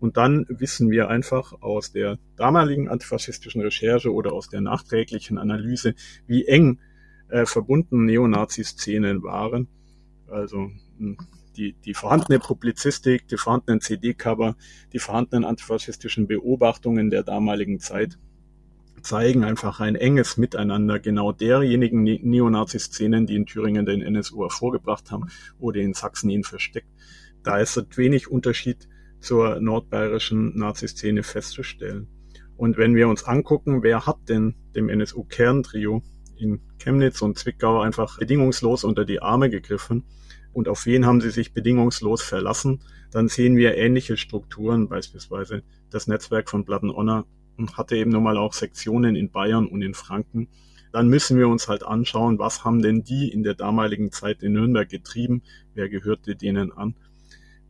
Und 0.00 0.16
dann 0.16 0.46
wissen 0.48 0.90
wir 0.90 1.08
einfach 1.08 1.52
aus 1.62 1.92
der 1.92 2.18
damaligen 2.36 2.88
antifaschistischen 2.88 3.62
Recherche 3.62 4.12
oder 4.12 4.32
aus 4.32 4.48
der 4.48 4.60
nachträglichen 4.60 5.38
Analyse, 5.38 5.94
wie 6.26 6.44
eng 6.46 6.80
äh, 7.28 7.46
verbunden 7.46 8.04
Neonazi-Szenen 8.06 9.22
waren. 9.22 9.68
Also 10.26 10.70
hm, 10.98 11.16
die, 11.56 11.74
die 11.84 11.94
vorhandene 11.94 12.40
Publizistik, 12.40 13.28
die 13.28 13.36
vorhandenen 13.36 13.80
CD-Cover, 13.80 14.56
die 14.92 14.98
vorhandenen 14.98 15.44
antifaschistischen 15.44 16.26
Beobachtungen 16.26 17.10
der 17.10 17.22
damaligen 17.22 17.78
Zeit 17.78 18.18
zeigen 19.02 19.44
einfach 19.44 19.80
ein 19.80 19.96
enges 19.96 20.36
Miteinander 20.36 20.98
genau 20.98 21.32
derjenigen 21.32 22.02
ne-, 22.02 22.20
Neonazi-Szenen, 22.22 23.26
die 23.26 23.36
in 23.36 23.46
Thüringen 23.46 23.86
den 23.86 24.02
NSU 24.02 24.42
hervorgebracht 24.42 25.10
haben 25.10 25.28
oder 25.58 25.80
in 25.80 25.94
Sachsen 25.94 26.30
ihn 26.30 26.44
versteckt. 26.44 26.88
Da 27.42 27.58
ist 27.58 27.96
wenig 27.96 28.30
Unterschied 28.30 28.88
zur 29.20 29.60
nordbayerischen 29.60 30.56
Nazi-Szene 30.56 31.22
festzustellen. 31.22 32.08
Und 32.56 32.76
wenn 32.76 32.94
wir 32.94 33.08
uns 33.08 33.24
angucken, 33.24 33.82
wer 33.82 34.06
hat 34.06 34.28
denn 34.28 34.54
dem 34.74 34.88
NSU-Kerntrio 34.88 36.02
in 36.36 36.60
Chemnitz 36.78 37.22
und 37.22 37.38
Zwickau 37.38 37.80
einfach 37.80 38.18
bedingungslos 38.18 38.84
unter 38.84 39.04
die 39.04 39.22
Arme 39.22 39.50
gegriffen 39.50 40.04
und 40.52 40.68
auf 40.68 40.86
wen 40.86 41.06
haben 41.06 41.20
sie 41.20 41.30
sich 41.30 41.54
bedingungslos 41.54 42.22
verlassen, 42.22 42.82
dann 43.10 43.28
sehen 43.28 43.56
wir 43.56 43.76
ähnliche 43.76 44.16
Strukturen, 44.16 44.88
beispielsweise 44.88 45.62
das 45.90 46.06
Netzwerk 46.06 46.50
von 46.50 46.64
Platten-Onner 46.64 47.26
hatte 47.76 47.96
eben 47.96 48.10
nun 48.10 48.22
mal 48.22 48.36
auch 48.36 48.52
Sektionen 48.52 49.16
in 49.16 49.30
Bayern 49.30 49.66
und 49.66 49.82
in 49.82 49.94
Franken. 49.94 50.48
Dann 50.92 51.08
müssen 51.08 51.38
wir 51.38 51.48
uns 51.48 51.68
halt 51.68 51.84
anschauen, 51.84 52.38
was 52.38 52.64
haben 52.64 52.82
denn 52.82 53.02
die 53.02 53.30
in 53.30 53.42
der 53.42 53.54
damaligen 53.54 54.12
Zeit 54.12 54.42
in 54.42 54.52
Nürnberg 54.52 54.88
getrieben, 54.88 55.42
wer 55.74 55.88
gehörte 55.88 56.36
denen 56.36 56.72
an. 56.72 56.94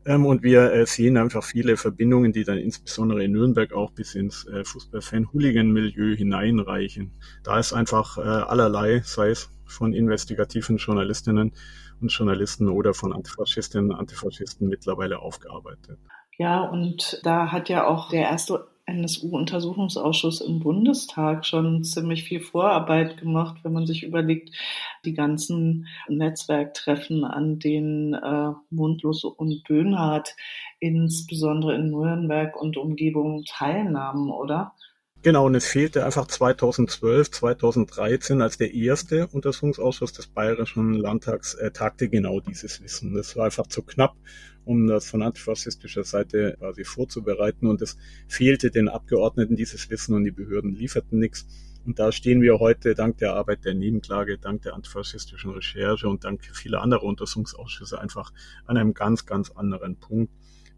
Ähm, 0.05 0.27
und 0.27 0.43
wir 0.43 0.73
äh, 0.73 0.87
sehen 0.87 1.17
einfach 1.17 1.45
viele 1.45 1.77
Verbindungen, 1.77 2.33
die 2.33 2.45
dann 2.45 2.59
insbesondere 2.59 3.23
in 3.23 3.33
Nürnberg 3.33 3.73
auch 3.73 3.93
bis 3.93 4.15
ins 4.15 4.47
äh, 4.47 4.65
Fußballfan-Hooligan-Milieu 4.65 6.17
hineinreichen. 6.17 7.13
Da 7.45 7.59
ist 7.59 7.73
einfach 7.73 8.19
äh, 8.19 8.23
allerlei, 8.23 9.03
sei 9.05 9.31
es 9.31 9.51
von 9.65 9.95
investigativen 9.95 10.77
Journalistinnen 10.79 11.53
und 12.01 12.13
Journalisten 12.13 12.69
oder 12.69 12.95
von 12.95 13.13
Antifaschistinnen 13.13 13.93
und 13.93 13.97
Antifaschisten 13.97 14.69
mittlerweile 14.69 15.21
aufgearbeitet. 15.21 15.99
Ja, 16.37 16.63
und 16.63 17.21
da 17.23 17.53
hat 17.53 17.69
ja 17.69 17.87
auch 17.87 18.11
der 18.11 18.23
erste 18.23 18.67
NSU-Untersuchungsausschuss 18.87 20.41
im 20.41 20.61
Bundestag 20.61 21.47
schon 21.47 21.85
ziemlich 21.85 22.25
viel 22.25 22.41
Vorarbeit 22.41 23.17
gemacht, 23.17 23.59
wenn 23.63 23.73
man 23.73 23.87
sich 23.87 24.03
überlegt, 24.03 24.51
die 25.05 25.15
ganzen 25.15 25.87
Netzwerktreffen, 26.09 27.25
an 27.25 27.59
denen 27.59 28.15
äh, 28.15 28.53
Mundlos 28.71 29.25
und 29.25 29.65
Böhnhardt 29.65 30.35
insbesondere 30.81 31.77
in 31.77 31.91
Nürnberg 31.91 32.61
und 32.61 32.77
Umgebung 32.77 33.45
teilnahmen, 33.45 34.31
oder? 34.31 34.75
Genau, 35.25 35.47
und 35.47 35.55
es 35.55 35.67
fehlte 35.67 36.05
einfach 36.05 36.27
2012, 36.27 37.31
2013, 37.31 38.43
als 38.43 38.59
der 38.59 38.75
erste 38.75 39.29
Untersuchungsausschuss 39.29 40.13
des 40.13 40.27
Bayerischen 40.27 40.95
Landtags 40.95 41.55
äh, 41.55 41.71
tagte 41.71 42.09
genau 42.09 42.41
dieses 42.41 42.83
Wissen. 42.83 43.15
Das 43.15 43.37
war 43.37 43.45
einfach 43.45 43.69
zu 43.69 43.83
knapp, 43.83 44.17
um 44.65 44.89
das 44.89 45.09
von 45.09 45.23
antifaschistischer 45.23 46.03
Seite 46.03 46.57
quasi 46.59 46.83
vorzubereiten. 46.83 47.69
Und 47.69 47.81
es 47.83 47.97
fehlte 48.27 48.73
den 48.73 48.89
Abgeordneten 48.89 49.55
dieses 49.55 49.89
Wissen 49.91 50.17
und 50.17 50.25
die 50.25 50.33
Behörden 50.33 50.75
lieferten 50.75 51.21
nichts. 51.21 51.47
Und 51.87 52.01
da 52.01 52.11
stehen 52.11 52.43
wir 52.43 52.59
heute 52.59 52.97
dank 52.97 53.19
der 53.19 53.35
Arbeit 53.35 53.65
der 53.65 53.75
Nebenklage, 53.75 54.39
dank 54.39 54.63
der 54.63 54.75
antifaschistischen 54.75 55.53
Recherche 55.53 56.09
und 56.09 56.25
dank 56.25 56.45
vieler 56.53 56.83
anderer 56.83 57.05
Untersuchungsausschüsse 57.05 58.01
einfach 58.01 58.33
an 58.67 58.77
einem 58.77 58.93
ganz, 58.93 59.25
ganz 59.25 59.53
anderen 59.53 59.95
Punkt. 59.95 60.33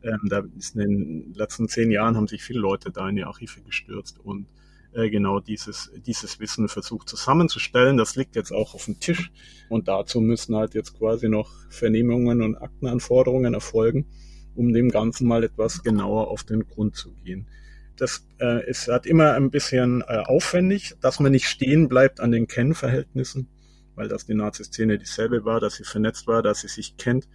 Ähm, 0.04 0.20
da 0.28 0.44
ist 0.56 0.76
in 0.76 0.80
den 0.80 1.34
letzten 1.34 1.68
zehn 1.68 1.90
Jahren 1.90 2.16
haben 2.16 2.28
sich 2.28 2.42
viele 2.42 2.60
Leute 2.60 2.90
da 2.90 3.08
in 3.08 3.16
die 3.16 3.24
Archive 3.24 3.62
gestürzt 3.62 4.20
und 4.22 4.46
äh, 4.92 5.10
genau 5.10 5.40
dieses, 5.40 5.90
dieses 6.06 6.38
Wissen 6.40 6.68
versucht 6.68 7.08
zusammenzustellen. 7.08 7.96
Das 7.96 8.14
liegt 8.14 8.36
jetzt 8.36 8.52
auch 8.52 8.74
auf 8.74 8.84
dem 8.84 9.00
Tisch 9.00 9.32
und 9.68 9.88
dazu 9.88 10.20
müssen 10.20 10.54
halt 10.54 10.74
jetzt 10.74 10.98
quasi 10.98 11.28
noch 11.28 11.50
Vernehmungen 11.70 12.42
und 12.42 12.56
Aktenanforderungen 12.56 13.54
erfolgen, 13.54 14.06
um 14.54 14.72
dem 14.72 14.90
Ganzen 14.90 15.26
mal 15.26 15.42
etwas 15.42 15.82
genauer 15.82 16.28
auf 16.28 16.44
den 16.44 16.66
Grund 16.68 16.96
zu 16.96 17.12
gehen. 17.24 17.48
Das 17.96 18.26
äh, 18.40 18.68
ist 18.68 18.88
halt 18.88 19.06
immer 19.06 19.32
ein 19.34 19.50
bisschen 19.50 20.02
äh, 20.02 20.18
aufwendig, 20.18 20.94
dass 21.00 21.18
man 21.18 21.32
nicht 21.32 21.46
stehen 21.46 21.88
bleibt 21.88 22.20
an 22.20 22.30
den 22.30 22.46
Kennverhältnissen, 22.46 23.48
weil 23.94 24.08
das 24.08 24.26
die 24.26 24.34
Nazi-Szene 24.34 24.98
dieselbe 24.98 25.44
war, 25.44 25.60
dass 25.60 25.76
sie 25.76 25.84
vernetzt 25.84 26.26
war, 26.26 26.42
dass 26.42 26.60
sie 26.60 26.68
sich 26.68 26.96
kennt 26.96 27.28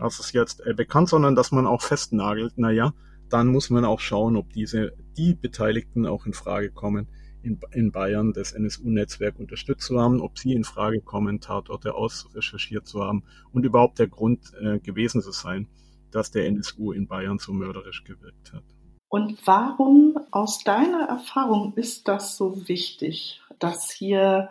das 0.00 0.20
ist 0.20 0.32
jetzt 0.32 0.66
äh, 0.66 0.74
bekannt, 0.74 1.08
sondern 1.08 1.34
dass 1.34 1.52
man 1.52 1.66
auch 1.66 1.82
festnagelt, 1.82 2.58
naja, 2.58 2.92
dann 3.28 3.48
muss 3.48 3.70
man 3.70 3.84
auch 3.84 4.00
schauen, 4.00 4.36
ob 4.36 4.52
diese, 4.52 4.92
die 5.16 5.34
Beteiligten 5.34 6.06
auch 6.06 6.26
in 6.26 6.32
Frage 6.32 6.70
kommen, 6.70 7.06
in, 7.42 7.58
in 7.72 7.92
Bayern 7.92 8.32
das 8.32 8.52
NSU-Netzwerk 8.52 9.38
unterstützt 9.38 9.86
zu 9.86 10.00
haben, 10.00 10.20
ob 10.20 10.38
sie 10.38 10.52
in 10.52 10.64
Frage 10.64 11.00
kommen, 11.00 11.40
Tatorte 11.40 11.94
ausrecherchiert 11.94 12.86
zu 12.86 13.02
haben 13.02 13.24
und 13.52 13.64
überhaupt 13.64 13.98
der 13.98 14.08
Grund 14.08 14.52
äh, 14.60 14.78
gewesen 14.78 15.22
zu 15.22 15.32
sein, 15.32 15.68
dass 16.10 16.30
der 16.30 16.46
NSU 16.46 16.92
in 16.92 17.06
Bayern 17.06 17.38
so 17.38 17.52
mörderisch 17.52 18.04
gewirkt 18.04 18.52
hat. 18.52 18.64
Und 19.08 19.38
warum 19.44 20.18
aus 20.30 20.62
deiner 20.62 21.08
Erfahrung 21.08 21.74
ist 21.74 22.06
das 22.06 22.36
so 22.36 22.68
wichtig, 22.68 23.40
dass 23.58 23.90
hier 23.90 24.50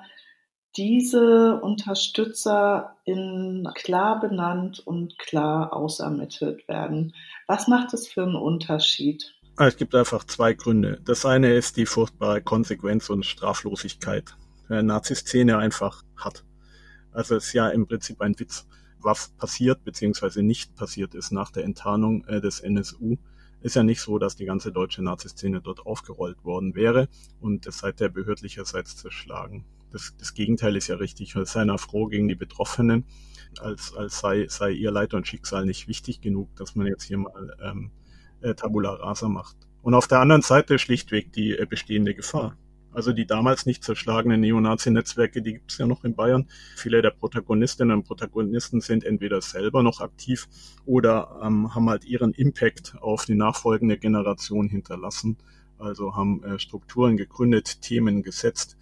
diese 0.79 1.59
Unterstützer 1.59 2.95
in 3.03 3.67
klar 3.75 4.21
benannt 4.21 4.79
und 4.79 5.19
klar 5.19 5.73
ausermittelt 5.73 6.65
werden. 6.69 7.13
Was 7.47 7.67
macht 7.67 7.93
es 7.93 8.07
für 8.07 8.23
einen 8.23 8.37
Unterschied? 8.37 9.35
Ah, 9.57 9.67
es 9.67 9.75
gibt 9.75 9.93
einfach 9.93 10.23
zwei 10.23 10.53
Gründe. 10.53 11.01
Das 11.03 11.25
eine 11.25 11.53
ist 11.53 11.75
die 11.75 11.85
furchtbare 11.85 12.41
Konsequenz 12.41 13.09
und 13.09 13.25
Straflosigkeit, 13.25 14.37
der 14.69 14.81
Nazi-Szene 14.81 15.57
einfach 15.57 16.01
hat. 16.15 16.45
Also 17.11 17.35
es 17.35 17.47
ist 17.47 17.53
ja 17.53 17.67
im 17.67 17.85
Prinzip 17.85 18.21
ein 18.21 18.39
Witz, 18.39 18.65
was 19.01 19.33
passiert 19.37 19.83
bzw. 19.83 20.41
nicht 20.41 20.77
passiert 20.77 21.13
ist 21.13 21.31
nach 21.31 21.51
der 21.51 21.65
Enttarnung 21.65 22.23
äh, 22.23 22.39
des 22.39 22.61
NSU. 22.61 23.17
Ist 23.59 23.75
ja 23.75 23.83
nicht 23.83 23.99
so, 23.99 24.17
dass 24.17 24.37
die 24.37 24.45
ganze 24.45 24.71
deutsche 24.71 25.03
Nazi-Szene 25.03 25.59
dort 25.59 25.85
aufgerollt 25.85 26.45
worden 26.45 26.73
wäre 26.73 27.09
und 27.41 27.67
es 27.67 27.79
seither 27.79 28.07
behördlicherseits 28.07 28.95
zerschlagen 28.95 29.65
das, 29.91 30.15
das 30.17 30.33
Gegenteil 30.33 30.75
ist 30.75 30.87
ja 30.87 30.95
richtig. 30.95 31.35
Sei 31.43 31.77
froh 31.77 32.07
gegen 32.07 32.27
die 32.27 32.35
Betroffenen, 32.35 33.05
als, 33.59 33.93
als 33.95 34.19
sei, 34.19 34.47
sei 34.47 34.71
ihr 34.71 34.91
Leid 34.91 35.13
und 35.13 35.27
Schicksal 35.27 35.65
nicht 35.65 35.87
wichtig 35.87 36.21
genug, 36.21 36.55
dass 36.55 36.75
man 36.75 36.87
jetzt 36.87 37.03
hier 37.03 37.17
mal 37.17 37.57
ähm, 37.61 37.91
äh, 38.41 38.53
Tabula 38.53 38.93
rasa 38.93 39.27
macht. 39.27 39.57
Und 39.81 39.93
auf 39.93 40.07
der 40.07 40.19
anderen 40.19 40.41
Seite 40.41 40.77
schlichtweg 40.79 41.31
die 41.33 41.57
äh, 41.57 41.65
bestehende 41.65 42.13
Gefahr. 42.13 42.57
Also 42.91 43.13
die 43.13 43.27
damals 43.27 43.65
nicht 43.65 43.83
zerschlagenen 43.83 44.41
Neonazi-Netzwerke, 44.41 45.41
die 45.43 45.53
gibt 45.53 45.71
es 45.71 45.77
ja 45.77 45.85
noch 45.85 46.03
in 46.03 46.15
Bayern. 46.15 46.47
Viele 46.75 47.01
der 47.01 47.11
Protagonistinnen 47.11 47.95
und 47.95 48.03
Protagonisten 48.03 48.81
sind 48.81 49.03
entweder 49.03 49.41
selber 49.41 49.83
noch 49.83 50.01
aktiv 50.01 50.47
oder 50.85 51.39
ähm, 51.43 51.75
haben 51.75 51.89
halt 51.89 52.03
ihren 52.05 52.33
Impact 52.33 52.95
auf 52.99 53.25
die 53.25 53.35
nachfolgende 53.35 53.97
Generation 53.97 54.69
hinterlassen. 54.69 55.37
Also 55.77 56.15
haben 56.15 56.43
äh, 56.43 56.59
Strukturen 56.59 57.15
gegründet, 57.15 57.81
Themen 57.81 58.23
gesetzt, 58.23 58.75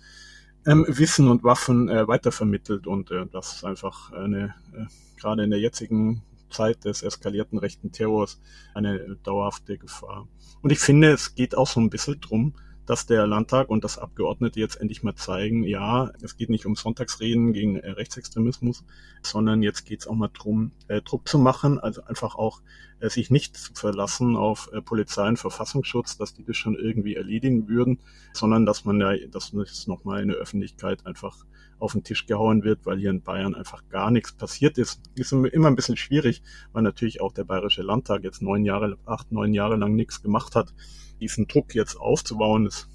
ähm, 0.67 0.85
Wissen 0.87 1.29
und 1.29 1.43
Waffen 1.43 1.89
äh, 1.89 2.07
weitervermittelt 2.07 2.85
und 2.87 3.09
äh, 3.09 3.25
das 3.31 3.55
ist 3.55 3.63
einfach 3.63 4.11
eine, 4.11 4.53
äh, 4.73 4.85
gerade 5.19 5.43
in 5.43 5.49
der 5.49 5.59
jetzigen 5.59 6.21
Zeit 6.49 6.85
des 6.85 7.03
eskalierten 7.03 7.57
rechten 7.57 7.91
Terrors 7.91 8.39
eine 8.73 9.17
dauerhafte 9.23 9.77
Gefahr. 9.77 10.27
Und 10.61 10.71
ich 10.71 10.79
finde, 10.79 11.11
es 11.11 11.35
geht 11.35 11.55
auch 11.55 11.67
so 11.67 11.79
ein 11.79 11.89
bisschen 11.89 12.19
drum, 12.19 12.53
dass 12.87 13.05
der 13.05 13.27
Landtag 13.27 13.69
und 13.69 13.83
das 13.83 13.97
Abgeordnete 13.97 14.59
jetzt 14.59 14.79
endlich 14.79 15.03
mal 15.03 15.13
zeigen, 15.13 15.63
ja, 15.63 16.11
es 16.21 16.37
geht 16.37 16.49
nicht 16.49 16.65
um 16.65 16.75
Sonntagsreden 16.75 17.51
gegen 17.51 17.75
äh, 17.75 17.91
Rechtsextremismus, 17.91 18.85
sondern 19.21 19.61
jetzt 19.61 19.85
geht 19.85 19.99
es 19.99 20.07
auch 20.07 20.15
mal 20.15 20.29
drum, 20.33 20.71
äh, 20.87 21.01
Druck 21.01 21.27
zu 21.27 21.37
machen, 21.37 21.79
also 21.79 22.01
einfach 22.03 22.35
auch 22.35 22.61
äh, 22.99 23.09
sich 23.09 23.29
nicht 23.29 23.57
zu 23.57 23.73
verlassen 23.73 24.37
auf 24.37 24.69
äh, 24.71 24.81
Polizei 24.81 25.27
und 25.27 25.37
Verfassungsschutz, 25.37 26.17
dass 26.17 26.33
die 26.33 26.45
das 26.45 26.55
schon 26.55 26.75
irgendwie 26.75 27.15
erledigen 27.15 27.67
würden, 27.67 27.99
sondern 28.31 28.65
dass 28.65 28.85
man 28.85 29.01
ja, 29.01 29.13
dass 29.27 29.51
das 29.51 29.87
nochmal 29.87 30.21
in 30.21 30.29
der 30.29 30.37
Öffentlichkeit 30.37 31.05
einfach 31.05 31.45
auf 31.79 31.91
den 31.91 32.03
Tisch 32.03 32.25
gehauen 32.25 32.63
wird, 32.63 32.85
weil 32.85 32.97
hier 32.97 33.11
in 33.11 33.21
Bayern 33.21 33.53
einfach 33.53 33.83
gar 33.89 34.11
nichts 34.11 34.31
passiert 34.31 34.77
ist. 34.77 35.01
Ist 35.13 35.31
immer 35.33 35.67
ein 35.67 35.75
bisschen 35.75 35.97
schwierig, 35.97 36.41
weil 36.71 36.83
natürlich 36.83 37.21
auch 37.21 37.33
der 37.33 37.43
Bayerische 37.43 37.83
Landtag 37.83 38.23
jetzt 38.23 38.41
neun 38.41 38.65
Jahre, 38.65 38.97
acht, 39.05 39.31
neun 39.31 39.53
Jahre 39.53 39.75
lang 39.75 39.93
nichts 39.93 40.23
gemacht 40.23 40.55
hat 40.55 40.73
diesen 41.19 41.47
Druck 41.47 41.75
jetzt 41.75 41.95
aufzubauen, 41.95 42.65
das, 42.65 42.87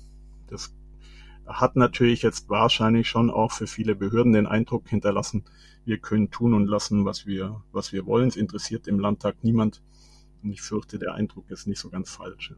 das 0.48 0.74
hat 1.46 1.76
natürlich 1.76 2.22
jetzt 2.22 2.48
wahrscheinlich 2.48 3.08
schon 3.08 3.30
auch 3.30 3.52
für 3.52 3.66
viele 3.66 3.94
Behörden 3.94 4.32
den 4.32 4.46
Eindruck 4.46 4.88
hinterlassen, 4.88 5.44
wir 5.84 5.98
können 5.98 6.30
tun 6.30 6.54
und 6.54 6.66
lassen, 6.66 7.04
was 7.04 7.26
wir, 7.26 7.62
was 7.72 7.92
wir 7.92 8.06
wollen. 8.06 8.28
Es 8.28 8.36
interessiert 8.36 8.86
im 8.86 9.00
Landtag 9.00 9.42
niemand. 9.42 9.82
Und 10.42 10.52
ich 10.52 10.62
fürchte, 10.62 10.98
der 10.98 11.14
Eindruck 11.14 11.50
ist 11.50 11.66
nicht 11.66 11.80
so 11.80 11.90
ganz 11.90 12.10
falsch. 12.10 12.54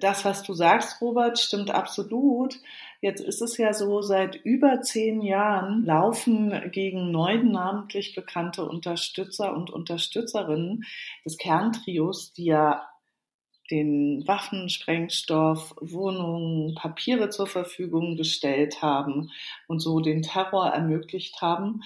Das, 0.00 0.24
was 0.24 0.44
du 0.44 0.54
sagst, 0.54 1.00
Robert, 1.00 1.38
stimmt 1.38 1.70
absolut. 1.70 2.60
Jetzt 3.00 3.20
ist 3.20 3.42
es 3.42 3.56
ja 3.56 3.72
so, 3.72 4.00
seit 4.00 4.36
über 4.36 4.80
zehn 4.82 5.22
Jahren 5.22 5.84
laufen 5.84 6.70
gegen 6.70 7.10
neun 7.10 7.50
namentlich 7.50 8.14
bekannte 8.14 8.64
Unterstützer 8.64 9.56
und 9.56 9.70
Unterstützerinnen 9.70 10.84
des 11.24 11.36
Kerntrios, 11.36 12.32
die 12.32 12.44
ja 12.44 12.86
den 13.70 14.26
Waffen, 14.26 14.68
Sprengstoff, 14.68 15.74
Wohnungen, 15.80 16.74
Papiere 16.74 17.30
zur 17.30 17.46
Verfügung 17.46 18.16
gestellt 18.16 18.82
haben 18.82 19.30
und 19.66 19.80
so 19.80 20.00
den 20.00 20.22
Terror 20.22 20.68
ermöglicht 20.68 21.40
haben. 21.42 21.82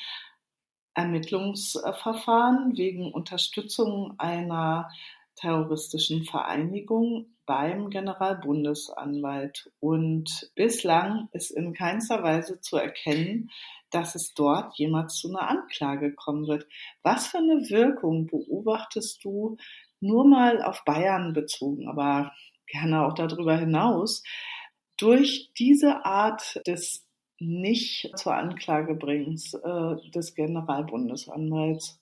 Ermittlungsverfahren 0.94 2.76
wegen 2.76 3.12
Unterstützung 3.12 4.14
einer 4.18 4.90
terroristischen 5.36 6.24
Vereinigung 6.24 7.26
beim 7.46 7.90
Generalbundesanwalt. 7.90 9.72
Und 9.80 10.50
bislang 10.54 11.28
ist 11.32 11.50
in 11.50 11.72
keinster 11.72 12.22
Weise 12.22 12.60
zu 12.60 12.76
erkennen, 12.76 13.50
dass 13.90 14.14
es 14.14 14.34
dort 14.34 14.76
jemals 14.78 15.16
zu 15.16 15.28
einer 15.28 15.48
Anklage 15.48 16.14
kommen 16.14 16.46
wird. 16.46 16.66
Was 17.02 17.26
für 17.26 17.38
eine 17.38 17.68
Wirkung 17.68 18.26
beobachtest 18.26 19.24
du 19.24 19.56
nur 20.02 20.26
mal 20.26 20.62
auf 20.62 20.84
Bayern 20.84 21.32
bezogen, 21.32 21.88
aber 21.88 22.32
gerne 22.66 23.06
auch 23.06 23.14
darüber 23.14 23.56
hinaus, 23.56 24.22
durch 24.96 25.52
diese 25.58 26.04
Art 26.04 26.60
des 26.66 27.06
nicht 27.38 28.12
zur 28.16 28.34
Anklage 28.34 28.94
bringens 28.94 29.54
äh, 29.54 30.10
des 30.14 30.34
Generalbundesanwalts? 30.34 31.98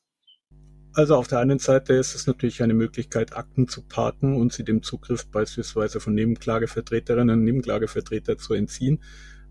Also 0.92 1.14
auf 1.14 1.28
der 1.28 1.38
einen 1.38 1.60
Seite 1.60 1.94
ist 1.94 2.14
es 2.14 2.26
natürlich 2.26 2.62
eine 2.62 2.74
Möglichkeit, 2.74 3.36
Akten 3.36 3.68
zu 3.68 3.86
parken 3.86 4.36
und 4.36 4.52
sie 4.52 4.64
dem 4.64 4.82
Zugriff 4.82 5.30
beispielsweise 5.30 6.00
von 6.00 6.14
Nebenklagevertreterinnen 6.14 7.38
und 7.38 7.44
Nebenklagevertreter 7.44 8.38
zu 8.38 8.54
entziehen, 8.54 9.00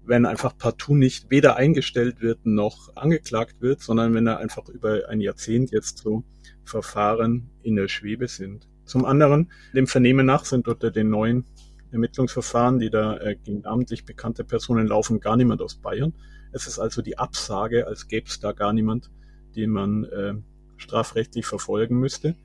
wenn 0.03 0.25
einfach 0.25 0.57
partout 0.57 0.95
nicht 0.95 1.31
weder 1.31 1.55
eingestellt 1.55 2.19
wird 2.19 2.45
noch 2.45 2.95
angeklagt 2.97 3.61
wird, 3.61 3.81
sondern 3.81 4.13
wenn 4.13 4.27
er 4.27 4.39
einfach 4.39 4.67
über 4.67 5.07
ein 5.07 5.21
Jahrzehnt 5.21 5.71
jetzt 5.71 5.99
so 5.99 6.23
Verfahren 6.69 7.49
in 7.63 7.75
der 7.75 7.87
Schwebe 7.87 8.27
sind. 8.27 8.67
Zum 8.85 9.05
anderen, 9.05 9.51
dem 9.73 9.87
Vernehmen 9.87 10.25
nach 10.25 10.45
sind 10.45 10.67
unter 10.67 10.91
den 10.91 11.09
neuen 11.09 11.45
Ermittlungsverfahren, 11.91 12.79
die 12.79 12.89
da 12.89 13.17
äh, 13.17 13.35
gegen 13.35 13.61
namentlich 13.61 14.05
bekannte 14.05 14.43
Personen 14.43 14.87
laufen, 14.87 15.19
gar 15.19 15.35
niemand 15.35 15.61
aus 15.61 15.75
Bayern. 15.75 16.13
Es 16.51 16.67
ist 16.67 16.79
also 16.79 17.01
die 17.01 17.17
Absage, 17.17 17.87
als 17.87 18.07
gäbe 18.07 18.27
es 18.27 18.39
da 18.39 18.51
gar 18.51 18.73
niemand, 18.73 19.09
den 19.55 19.71
man 19.71 20.03
äh, 20.05 20.33
strafrechtlich 20.77 21.45
verfolgen 21.45 21.99
müsste. 21.99 22.35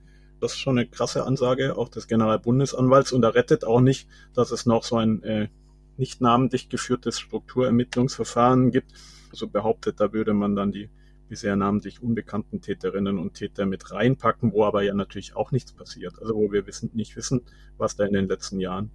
Das 0.41 0.53
ist 0.53 0.59
schon 0.59 0.79
eine 0.79 0.89
krasse 0.89 1.25
Ansage 1.25 1.77
auch 1.77 1.89
des 1.89 2.09
Generalbundesanwalts 2.09 3.13
und 3.13 3.23
er 3.23 3.35
rettet 3.35 3.65
auch 3.65 3.81
nicht, 3.81 4.09
dass 4.35 4.51
es 4.51 4.67
noch 4.67 4.83
so 4.83 4.97
ein 4.97 5.23
äh, 5.23 5.49
nicht 5.97 6.21
namentlich 6.21 6.69
geführtes 6.69 7.21
Strukturermittlungsverfahren 7.21 8.71
gibt. 8.71 8.93
Also 9.31 9.49
behauptet, 9.49 10.01
da 10.01 10.13
würde 10.13 10.35
man 10.35 10.57
dann 10.57 10.73
die 10.73 10.91
bisher 11.29 11.57
namentlich 11.57 12.03
unbekannten 12.03 12.61
Täterinnen 12.61 13.19
und 13.19 13.35
Täter 13.35 13.67
mit 13.67 13.91
reinpacken, 13.91 14.53
wo 14.53 14.65
aber 14.65 14.83
ja 14.83 14.95
natürlich 14.95 15.37
auch 15.37 15.53
nichts 15.53 15.73
passiert. 15.73 16.15
Also 16.21 16.35
wo 16.35 16.53
wir 16.53 16.67
wissen, 16.67 16.91
nicht 16.95 17.17
wissen, 17.17 17.43
was 17.77 17.97
da 17.97 18.05
in 18.05 18.13
den 18.13 18.29
letzten 18.29 18.61
Jahren 18.61 18.91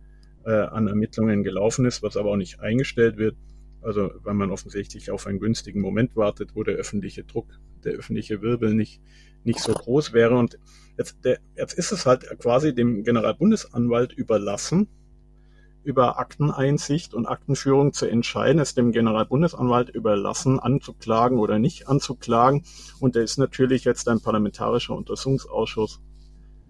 äh, 0.46 0.52
an 0.52 0.88
Ermittlungen 0.88 1.44
gelaufen 1.44 1.86
ist, 1.86 2.04
was 2.04 2.18
aber 2.18 2.32
auch 2.32 2.38
nicht 2.38 2.60
eingestellt 2.60 3.18
wird. 3.18 3.36
Also 3.82 4.12
weil 4.24 4.34
man 4.34 4.52
offensichtlich 4.52 5.10
auf 5.12 5.26
einen 5.26 5.40
günstigen 5.40 5.82
Moment 5.82 6.16
wartet, 6.16 6.52
wo 6.54 6.64
der 6.64 6.76
öffentliche 6.76 7.24
Druck, 7.24 7.48
der 7.84 7.94
öffentliche 7.94 8.42
Wirbel 8.42 8.74
nicht, 8.74 9.02
nicht 9.44 9.60
so 9.60 9.74
groß 9.74 10.14
wäre. 10.14 10.36
Und 10.38 10.60
jetzt, 10.98 11.24
der, 11.24 11.40
jetzt 11.56 11.74
ist 11.74 11.92
es 11.92 12.06
halt 12.06 12.26
quasi 12.40 12.76
dem 12.76 13.04
Generalbundesanwalt 13.04 14.14
überlassen, 14.14 14.88
über 15.90 16.20
Akteneinsicht 16.20 17.16
und 17.16 17.26
Aktenführung 17.26 17.94
zu 17.94 18.06
entscheiden, 18.06 18.62
es 18.62 18.76
dem 18.76 18.92
Generalbundesanwalt 18.92 19.90
überlassen, 19.90 20.60
anzuklagen 20.60 21.40
oder 21.40 21.58
nicht 21.58 21.88
anzuklagen. 21.88 22.64
Und 23.00 23.16
da 23.16 23.22
ist 23.22 23.40
natürlich 23.40 23.86
jetzt 23.86 24.08
ein 24.08 24.22
parlamentarischer 24.22 24.96
Untersuchungsausschuss 24.96 26.00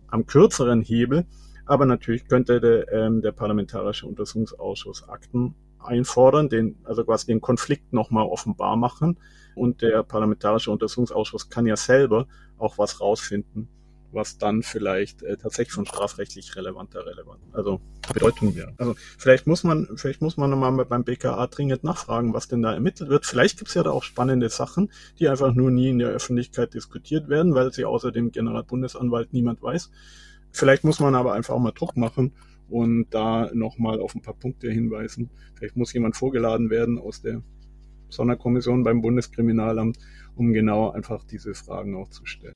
am 0.07 0.25
kürzeren 0.25 0.81
Hebel. 0.81 1.25
Aber 1.65 1.85
natürlich 1.85 2.29
könnte 2.29 2.61
der, 2.61 2.91
ähm, 2.93 3.21
der 3.21 3.33
parlamentarische 3.33 4.07
Untersuchungsausschuss 4.07 5.09
Akten 5.09 5.53
einfordern, 5.79 6.47
den, 6.47 6.77
also 6.85 7.03
quasi 7.03 7.27
den 7.27 7.41
Konflikt 7.41 7.91
nochmal 7.91 8.25
offenbar 8.25 8.77
machen. 8.77 9.19
Und 9.53 9.81
der 9.81 10.01
parlamentarische 10.03 10.71
Untersuchungsausschuss 10.71 11.49
kann 11.49 11.65
ja 11.65 11.75
selber 11.75 12.25
auch 12.57 12.77
was 12.77 13.01
rausfinden, 13.01 13.67
was 14.11 14.38
dann 14.38 14.64
vielleicht 14.64 15.23
äh, 15.23 15.38
tatsächlich 15.38 15.73
von 15.73 15.86
strafrechtlich 15.86 16.56
relevanter 16.56 17.06
relevant, 17.06 17.40
also 17.53 17.80
Bedeutung 18.14 18.56
wäre. 18.56 18.73
Also 18.77 18.95
vielleicht 19.18 19.48
muss 19.48 19.64
man, 19.64 19.88
vielleicht 19.95 20.22
muss 20.22 20.38
man 20.38 20.49
nochmal 20.49 20.86
beim 20.86 21.03
BKA 21.03 21.48
dringend 21.48 21.84
nachfragen, 21.84 22.34
was 22.34 22.48
denn 22.48 22.61
da 22.61 22.73
ermittelt 22.73 23.10
wird. 23.10 23.26
Vielleicht 23.26 23.57
gibt's 23.57 23.73
ja 23.73 23.84
da 23.84 23.91
auch 23.91 24.03
spannende 24.03 24.49
Sachen, 24.49 24.91
die 25.19 25.30
einfach 25.30 25.53
nur 25.53 25.72
nie 25.72 25.90
in 25.90 25.99
der 25.99 26.10
Öffentlichkeit 26.10 26.73
diskutiert 26.73 27.30
werden, 27.30 27.53
weil 27.53 27.72
sie 27.72 27.86
außer 27.86 28.11
dem 28.11 28.31
Generalbundesanwalt 28.31 29.34
niemand 29.34 29.61
weiß. 29.61 29.91
Vielleicht 30.52 30.84
muss 30.84 30.99
man 30.99 31.15
aber 31.15 31.34
einfach 31.34 31.53
auch 31.53 31.60
mal 31.60 31.72
Druck 31.72 31.95
machen 31.95 32.34
und 32.69 33.07
da 33.11 33.49
nochmal 33.53 33.99
auf 33.99 34.15
ein 34.15 34.22
paar 34.22 34.34
Punkte 34.34 34.69
hinweisen. 34.69 35.30
Vielleicht 35.56 35.76
muss 35.76 35.94
jemand 35.94 36.15
vorgeladen 36.15 36.69
werden 36.69 36.98
aus 36.99 37.22
der 37.22 37.44
Sonderkommission 38.10 38.84
beim 38.84 39.02
Bundeskriminalamt, 39.02 39.98
um 40.36 40.53
genau 40.53 40.91
einfach 40.91 41.23
diese 41.23 41.53
Fragen 41.53 41.95
auch 41.95 42.10
zu 42.10 42.26
stellen. 42.26 42.53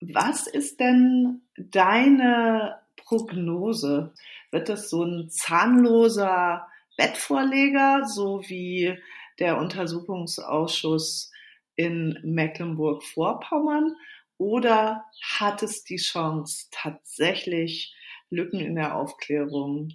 Was 0.00 0.46
ist 0.46 0.80
denn 0.80 1.42
deine 1.56 2.80
Prognose? 2.96 4.12
Wird 4.50 4.68
das 4.68 4.90
so 4.90 5.04
ein 5.04 5.30
zahnloser 5.30 6.66
Bettvorleger, 6.96 8.04
so 8.06 8.42
wie 8.46 8.98
der 9.38 9.58
Untersuchungsausschuss 9.58 11.30
in 11.76 12.18
Mecklenburg-Vorpommern? 12.22 13.94
Oder 14.38 15.04
hat 15.22 15.62
es 15.62 15.84
die 15.84 15.96
Chance, 15.96 16.66
tatsächlich 16.70 17.94
Lücken 18.28 18.60
in 18.60 18.74
der 18.74 18.96
Aufklärung 18.96 19.94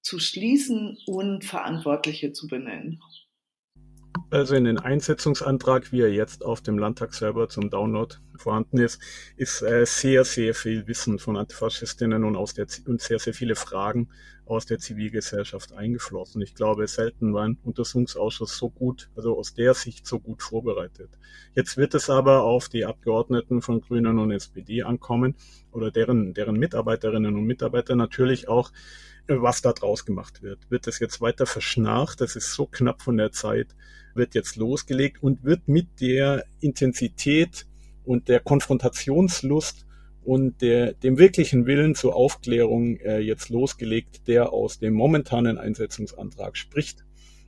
zu 0.00 0.18
schließen 0.18 0.98
und 1.06 1.44
Verantwortliche 1.44 2.32
zu 2.32 2.48
benennen? 2.48 3.00
Also 4.30 4.54
in 4.54 4.64
den 4.64 4.78
Einsetzungsantrag, 4.78 5.92
wie 5.92 6.00
er 6.00 6.12
jetzt 6.12 6.44
auf 6.44 6.62
dem 6.62 6.78
Landtagsserver 6.78 7.48
zum 7.48 7.68
Download 7.70 8.14
vorhanden 8.36 8.78
ist, 8.78 9.00
ist 9.36 9.62
äh, 9.62 9.84
sehr, 9.84 10.24
sehr 10.24 10.54
viel 10.54 10.86
Wissen 10.86 11.18
von 11.18 11.36
Antifaschistinnen 11.36 12.24
und, 12.24 12.36
aus 12.36 12.54
der, 12.54 12.66
und 12.86 13.00
sehr, 13.00 13.18
sehr 13.18 13.34
viele 13.34 13.54
Fragen 13.54 14.08
aus 14.46 14.66
der 14.66 14.78
Zivilgesellschaft 14.78 15.72
eingeflossen. 15.72 16.42
Ich 16.42 16.54
glaube, 16.54 16.86
selten 16.88 17.32
war 17.34 17.44
ein 17.44 17.58
Untersuchungsausschuss 17.62 18.56
so 18.56 18.70
gut, 18.70 19.10
also 19.16 19.38
aus 19.38 19.54
der 19.54 19.74
Sicht 19.74 20.06
so 20.06 20.18
gut 20.18 20.42
vorbereitet. 20.42 21.10
Jetzt 21.54 21.76
wird 21.76 21.94
es 21.94 22.10
aber 22.10 22.42
auf 22.42 22.68
die 22.68 22.84
Abgeordneten 22.84 23.62
von 23.62 23.80
Grünen 23.80 24.18
und 24.18 24.30
SPD 24.30 24.82
ankommen 24.82 25.34
oder 25.70 25.90
deren, 25.90 26.34
deren 26.34 26.56
Mitarbeiterinnen 26.56 27.36
und 27.36 27.44
Mitarbeiter 27.44 27.96
natürlich 27.96 28.48
auch, 28.48 28.72
äh, 29.26 29.34
was 29.36 29.62
da 29.62 29.72
draus 29.72 30.04
gemacht 30.04 30.42
wird. 30.42 30.70
Wird 30.70 30.86
es 30.86 30.98
jetzt 30.98 31.20
weiter 31.20 31.46
verschnarcht? 31.46 32.20
Das 32.20 32.34
ist 32.36 32.52
so 32.52 32.66
knapp 32.66 33.02
von 33.02 33.16
der 33.16 33.32
Zeit 33.32 33.74
wird 34.14 34.34
jetzt 34.34 34.56
losgelegt 34.56 35.22
und 35.22 35.44
wird 35.44 35.68
mit 35.68 36.00
der 36.00 36.44
Intensität 36.60 37.66
und 38.04 38.28
der 38.28 38.40
Konfrontationslust 38.40 39.86
und 40.24 40.60
der, 40.62 40.92
dem 40.92 41.18
wirklichen 41.18 41.66
Willen 41.66 41.94
zur 41.94 42.14
Aufklärung 42.14 42.96
äh, 42.98 43.18
jetzt 43.18 43.48
losgelegt, 43.48 44.28
der 44.28 44.52
aus 44.52 44.78
dem 44.78 44.94
momentanen 44.94 45.58
Einsetzungsantrag 45.58 46.56
spricht, 46.56 47.04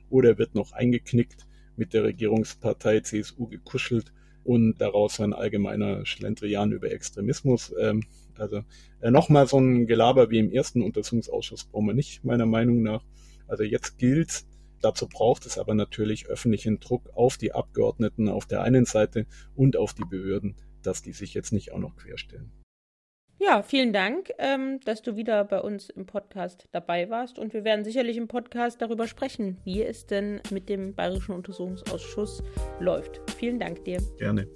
oder 0.09 0.37
wird 0.37 0.55
noch 0.55 0.71
eingeknickt 0.71 1.45
mit 1.75 1.93
der 1.93 2.03
Regierungspartei 2.03 3.01
CSU 3.01 3.47
gekuschelt 3.47 4.13
und 4.43 4.77
daraus 4.79 5.19
ein 5.19 5.33
allgemeiner 5.33 6.05
Schlendrian 6.05 6.71
über 6.71 6.91
Extremismus. 6.91 7.73
Ähm, 7.79 8.03
also 8.37 8.61
äh, 9.01 9.11
nochmal 9.11 9.47
so 9.47 9.57
ein 9.57 9.87
Gelaber 9.87 10.29
wie 10.29 10.39
im 10.39 10.51
ersten 10.51 10.81
Untersuchungsausschuss 10.81 11.65
brauchen 11.65 11.87
wir 11.87 11.93
nicht, 11.93 12.23
meiner 12.23 12.45
Meinung 12.45 12.81
nach. 12.83 13.03
Also 13.47 13.63
jetzt 13.63 13.97
gilt 13.97 14.45
Dazu 14.85 15.07
braucht 15.07 15.47
es 15.47 15.57
aber 15.57 15.73
natürlich 15.73 16.27
öffentlichen 16.27 16.79
Druck 16.79 17.09
auf 17.15 17.39
die 17.39 17.53
Abgeordneten 17.53 18.29
auf 18.29 18.45
der 18.45 18.61
einen 18.61 18.85
Seite 18.85 19.25
und 19.55 19.77
auf 19.77 19.95
die 19.95 20.05
Behörden, 20.05 20.57
dass 20.83 21.01
die 21.01 21.11
sich 21.11 21.33
jetzt 21.33 21.51
nicht 21.51 21.71
auch 21.71 21.79
noch 21.79 21.95
querstellen. 21.95 22.51
Ja, 23.39 23.63
vielen 23.63 23.93
Dank, 23.93 24.31
ähm, 24.37 24.79
dass 24.85 25.01
du 25.01 25.15
wieder 25.15 25.43
bei 25.43 25.59
uns 25.59 25.89
im 25.89 26.05
Podcast 26.05 26.69
dabei 26.71 27.09
warst. 27.09 27.39
Und 27.39 27.55
wir 27.55 27.63
werden 27.63 27.83
sicherlich 27.83 28.15
im 28.15 28.27
Podcast 28.27 28.79
darüber 28.79 29.07
sprechen, 29.07 29.57
wie 29.63 29.81
es 29.81 30.05
denn 30.05 30.39
mit 30.51 30.69
dem 30.69 30.93
Bayerischen 30.93 31.33
Untersuchungsausschuss 31.33 32.43
läuft. 32.79 33.19
Vielen 33.39 33.59
Dank 33.59 33.83
dir. 33.85 33.97
Gerne, 34.19 34.47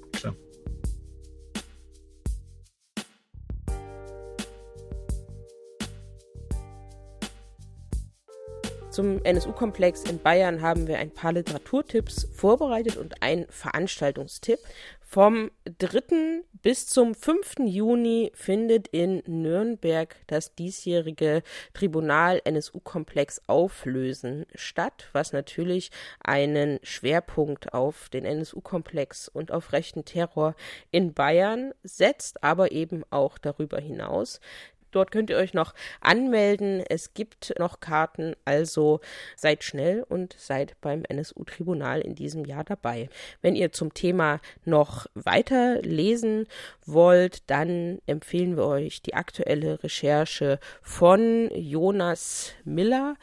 Zum 9.00 9.24
NSU-Komplex 9.24 10.04
in 10.04 10.20
Bayern 10.20 10.62
haben 10.62 10.86
wir 10.86 10.98
ein 10.98 11.12
paar 11.12 11.32
Literaturtipps 11.32 12.28
vorbereitet 12.34 12.98
und 12.98 13.24
einen 13.24 13.46
Veranstaltungstipp. 13.48 14.60
Vom 15.00 15.52
3. 15.78 16.44
bis 16.62 16.86
zum 16.86 17.16
5. 17.16 17.60
Juni 17.60 18.30
findet 18.36 18.90
in 18.90 19.24
Nürnberg 19.26 20.18
das 20.28 20.54
diesjährige 20.54 21.44
Tribunal 21.74 22.42
NSU-Komplex 22.44 23.42
Auflösen 23.48 24.46
statt, 24.54 25.08
was 25.14 25.32
natürlich 25.32 25.92
einen 26.22 26.82
Schwerpunkt 26.84 27.74
auf 27.74 28.10
den 28.10 28.26
NSU-Komplex 28.26 29.30
und 29.30 29.54
auf 29.54 29.72
rechten 29.72 30.04
Terror 30.04 30.56
in 30.92 31.14
Bayern 31.14 31.74
setzt, 31.84 32.44
aber 32.44 32.74
eben 32.74 33.06
auch 33.12 33.38
darüber 33.38 33.80
hinaus. 33.80 34.42
Dort 34.91 35.11
könnt 35.11 35.30
ihr 35.30 35.38
euch 35.38 35.53
noch 35.53 35.74
anmelden. 36.02 36.84
Es 36.88 37.14
gibt 37.14 37.53
noch 37.60 37.80
Karten, 37.80 38.36
also 38.45 38.99
seid 39.36 39.64
schnell 39.64 40.03
und 40.07 40.36
seid 40.38 40.76
beim 40.82 41.03
NSU-Tribunal 41.03 42.02
in 42.02 42.16
diesem 42.16 42.45
Jahr 42.45 42.64
dabei. 42.64 43.10
Wenn 43.41 43.56
ihr 43.56 43.72
zum 43.72 43.94
Thema 43.94 44.40
noch 44.66 45.07
weiter 45.14 45.82
lesen 45.82 46.48
wollt, 46.86 47.49
dann 47.49 47.99
empfehlen 48.06 48.57
wir 48.57 48.66
euch 48.66 49.02
die 49.02 49.14
aktuelle 49.14 49.84
Recherche 49.84 50.60
von 50.82 51.49
Jonas 51.53 52.53
Miller, 52.64 53.16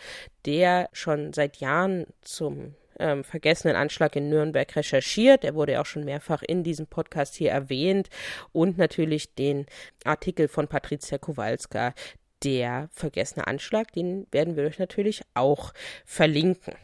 der 0.44 0.88
schon 0.92 1.32
seit 1.32 1.58
Jahren 1.58 2.06
zum 2.22 2.74
ähm, 2.98 3.24
vergessenen 3.24 3.76
Anschlag 3.76 4.16
in 4.16 4.28
Nürnberg 4.28 4.74
recherchiert. 4.76 5.44
Er 5.44 5.54
wurde 5.54 5.80
auch 5.80 5.86
schon 5.86 6.04
mehrfach 6.04 6.42
in 6.42 6.64
diesem 6.64 6.86
Podcast 6.86 7.34
hier 7.34 7.50
erwähnt. 7.50 8.08
Und 8.52 8.78
natürlich 8.78 9.34
den 9.34 9.66
Artikel 10.04 10.48
von 10.48 10.68
Patricia 10.68 11.18
Kowalska, 11.18 11.94
der 12.44 12.88
vergessene 12.92 13.46
Anschlag, 13.46 13.92
den 13.92 14.26
werden 14.30 14.56
wir 14.56 14.64
euch 14.64 14.78
natürlich 14.78 15.22
auch 15.34 15.72
verlinken. 16.04 16.74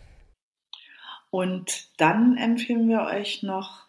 Und 1.30 1.88
dann 1.98 2.36
empfehlen 2.36 2.88
wir 2.88 3.02
euch 3.02 3.42
noch 3.42 3.86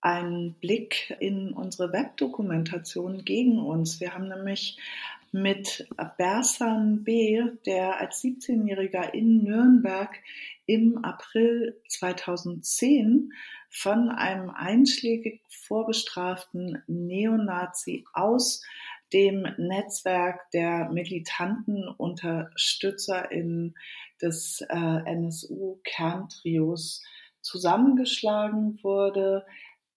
einen 0.00 0.54
Blick 0.54 1.16
in 1.20 1.52
unsere 1.52 1.92
Webdokumentation 1.92 3.24
gegen 3.24 3.60
uns. 3.60 4.00
Wir 4.00 4.14
haben 4.14 4.28
nämlich 4.28 4.78
mit 5.32 5.88
Bersan 6.18 7.04
B., 7.04 7.42
der 7.66 7.98
als 7.98 8.22
17-Jähriger 8.22 9.12
in 9.12 9.42
Nürnberg 9.42 10.14
im 10.66 11.02
April 11.04 11.80
2010 11.88 13.32
von 13.70 14.10
einem 14.10 14.50
einschlägig 14.50 15.40
vorbestraften 15.48 16.82
Neonazi 16.86 18.04
aus 18.12 18.62
dem 19.12 19.46
Netzwerk 19.56 20.50
der 20.52 20.90
militanten 20.90 21.88
UnterstützerInnen 21.88 23.74
des 24.20 24.60
äh, 24.68 25.02
NSU-Kerntrios 25.04 27.02
zusammengeschlagen 27.40 28.78
wurde, 28.82 29.44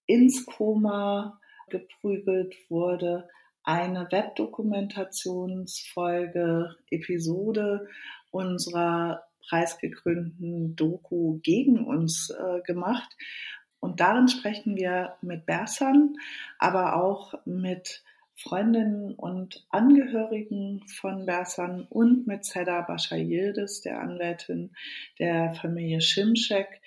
ins 0.06 0.46
Koma 0.46 1.40
geprügelt 1.68 2.54
wurde, 2.68 3.28
eine 3.66 4.10
Webdokumentationsfolge, 4.10 6.74
Episode 6.90 7.86
unserer 8.30 9.24
preisgekrönten 9.48 10.74
Doku 10.76 11.38
gegen 11.42 11.86
uns 11.86 12.30
äh, 12.30 12.60
gemacht. 12.62 13.14
Und 13.80 14.00
darin 14.00 14.28
sprechen 14.28 14.76
wir 14.76 15.16
mit 15.20 15.44
Bersan, 15.46 16.16
aber 16.58 16.96
auch 16.96 17.34
mit 17.44 18.02
Freundinnen 18.34 19.14
und 19.14 19.66
Angehörigen 19.70 20.82
von 20.86 21.26
Bersan 21.26 21.86
und 21.88 22.26
mit 22.26 22.44
Seda 22.44 22.82
Bascha 22.82 23.16
Yildiz, 23.16 23.82
der 23.82 24.00
Anwältin 24.00 24.74
der 25.18 25.54
Familie 25.54 26.00
Schimschek, 26.00 26.80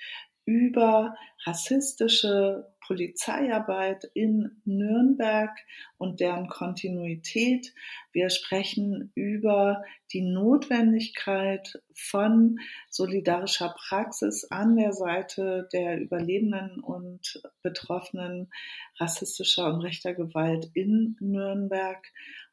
über 0.45 1.15
rassistische 1.45 2.68
Polizeiarbeit 2.90 4.10
in 4.16 4.61
Nürnberg 4.66 5.52
und 5.99 6.20
deren 6.20 6.48
Kontinuität. 6.48 7.72
Wir 8.11 8.32
sprechen 8.32 9.11
über 9.14 9.84
die 10.11 10.24
Notwendigkeit 10.24 11.80
von 11.94 12.57
solidarischer 12.90 13.76
Praxis 13.78 14.45
an 14.45 14.76
der 14.76 14.94
Seite 14.94 15.70
der 15.72 16.02
Überlebenden 16.02 16.80
und 16.80 17.44
Betroffenen 17.61 18.49
rassistischer 18.98 19.72
und 19.72 19.82
rechter 19.82 20.16
Gewalt 20.16 20.72
in 20.74 21.16
Nürnberg. 21.20 22.03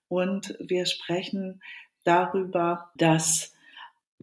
Und 0.09 0.55
wir 0.61 0.85
sprechen 0.85 1.63
darüber, 2.05 2.91
dass 2.97 3.56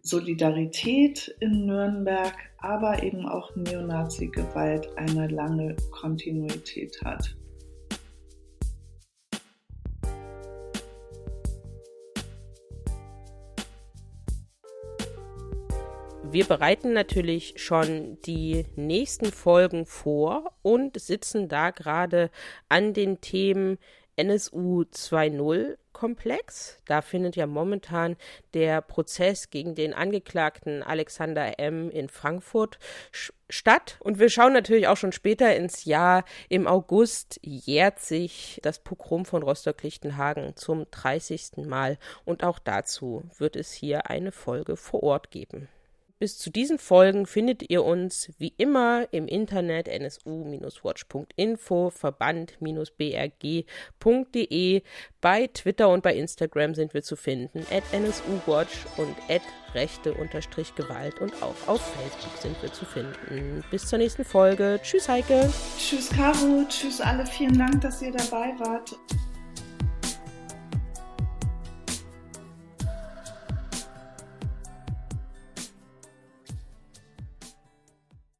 Solidarität 0.06 1.34
in 1.40 1.64
Nürnberg, 1.64 2.34
aber 2.58 3.02
eben 3.02 3.26
auch 3.26 3.56
Neonazi-Gewalt 3.56 4.86
eine 4.98 5.28
lange 5.28 5.74
Kontinuität 5.90 7.00
hat. 7.02 7.34
Wir 16.22 16.44
bereiten 16.44 16.92
natürlich 16.92 17.54
schon 17.56 18.18
die 18.26 18.66
nächsten 18.76 19.32
Folgen 19.32 19.86
vor 19.86 20.52
und 20.60 21.00
sitzen 21.00 21.48
da 21.48 21.70
gerade 21.70 22.30
an 22.68 22.92
den 22.92 23.22
Themen 23.22 23.78
NSU 24.16 24.82
2.0 24.82 25.76
Komplex. 25.92 26.78
Da 26.86 27.00
findet 27.00 27.36
ja 27.36 27.46
momentan 27.46 28.16
der 28.52 28.82
Prozess 28.82 29.50
gegen 29.50 29.74
den 29.74 29.94
Angeklagten 29.94 30.82
Alexander 30.82 31.58
M. 31.58 31.90
in 31.90 32.08
Frankfurt 32.08 32.78
statt. 33.48 33.96
Und 34.00 34.18
wir 34.18 34.28
schauen 34.28 34.52
natürlich 34.52 34.88
auch 34.88 34.96
schon 34.96 35.12
später 35.12 35.56
ins 35.56 35.84
Jahr. 35.84 36.24
Im 36.48 36.66
August 36.66 37.40
jährt 37.42 38.00
sich 38.00 38.60
das 38.62 38.80
Pogrom 38.80 39.24
von 39.24 39.42
Rostock-Lichtenhagen 39.42 40.56
zum 40.56 40.84
30. 40.90 41.64
Mal. 41.66 41.98
Und 42.24 42.44
auch 42.44 42.58
dazu 42.58 43.22
wird 43.38 43.56
es 43.56 43.72
hier 43.72 44.10
eine 44.10 44.32
Folge 44.32 44.76
vor 44.76 45.02
Ort 45.02 45.30
geben. 45.30 45.68
Bis 46.18 46.38
zu 46.38 46.50
diesen 46.50 46.78
Folgen 46.78 47.26
findet 47.26 47.70
ihr 47.70 47.84
uns 47.84 48.32
wie 48.38 48.54
immer 48.56 49.06
im 49.10 49.26
Internet 49.26 49.88
nsu-watch.info, 49.88 51.90
verband-brg.de. 51.90 54.82
Bei 55.20 55.46
Twitter 55.48 55.88
und 55.88 56.04
bei 56.04 56.14
Instagram 56.14 56.74
sind 56.74 56.94
wir 56.94 57.02
zu 57.02 57.16
finden, 57.16 57.66
at 57.70 57.82
nsuwatch 57.92 58.86
und 58.96 59.16
at 59.28 59.42
rechte-gewalt 59.74 61.20
und 61.20 61.34
auch 61.42 61.56
auf 61.66 61.80
Facebook 61.80 62.36
sind 62.40 62.62
wir 62.62 62.72
zu 62.72 62.84
finden. 62.84 63.64
Bis 63.72 63.88
zur 63.88 63.98
nächsten 63.98 64.24
Folge. 64.24 64.78
Tschüss 64.82 65.08
Heike. 65.08 65.52
Tschüss 65.76 66.10
Caro. 66.10 66.64
Tschüss 66.68 67.00
alle. 67.00 67.26
Vielen 67.26 67.58
Dank, 67.58 67.80
dass 67.80 68.00
ihr 68.02 68.12
dabei 68.12 68.54
wart. 68.60 68.96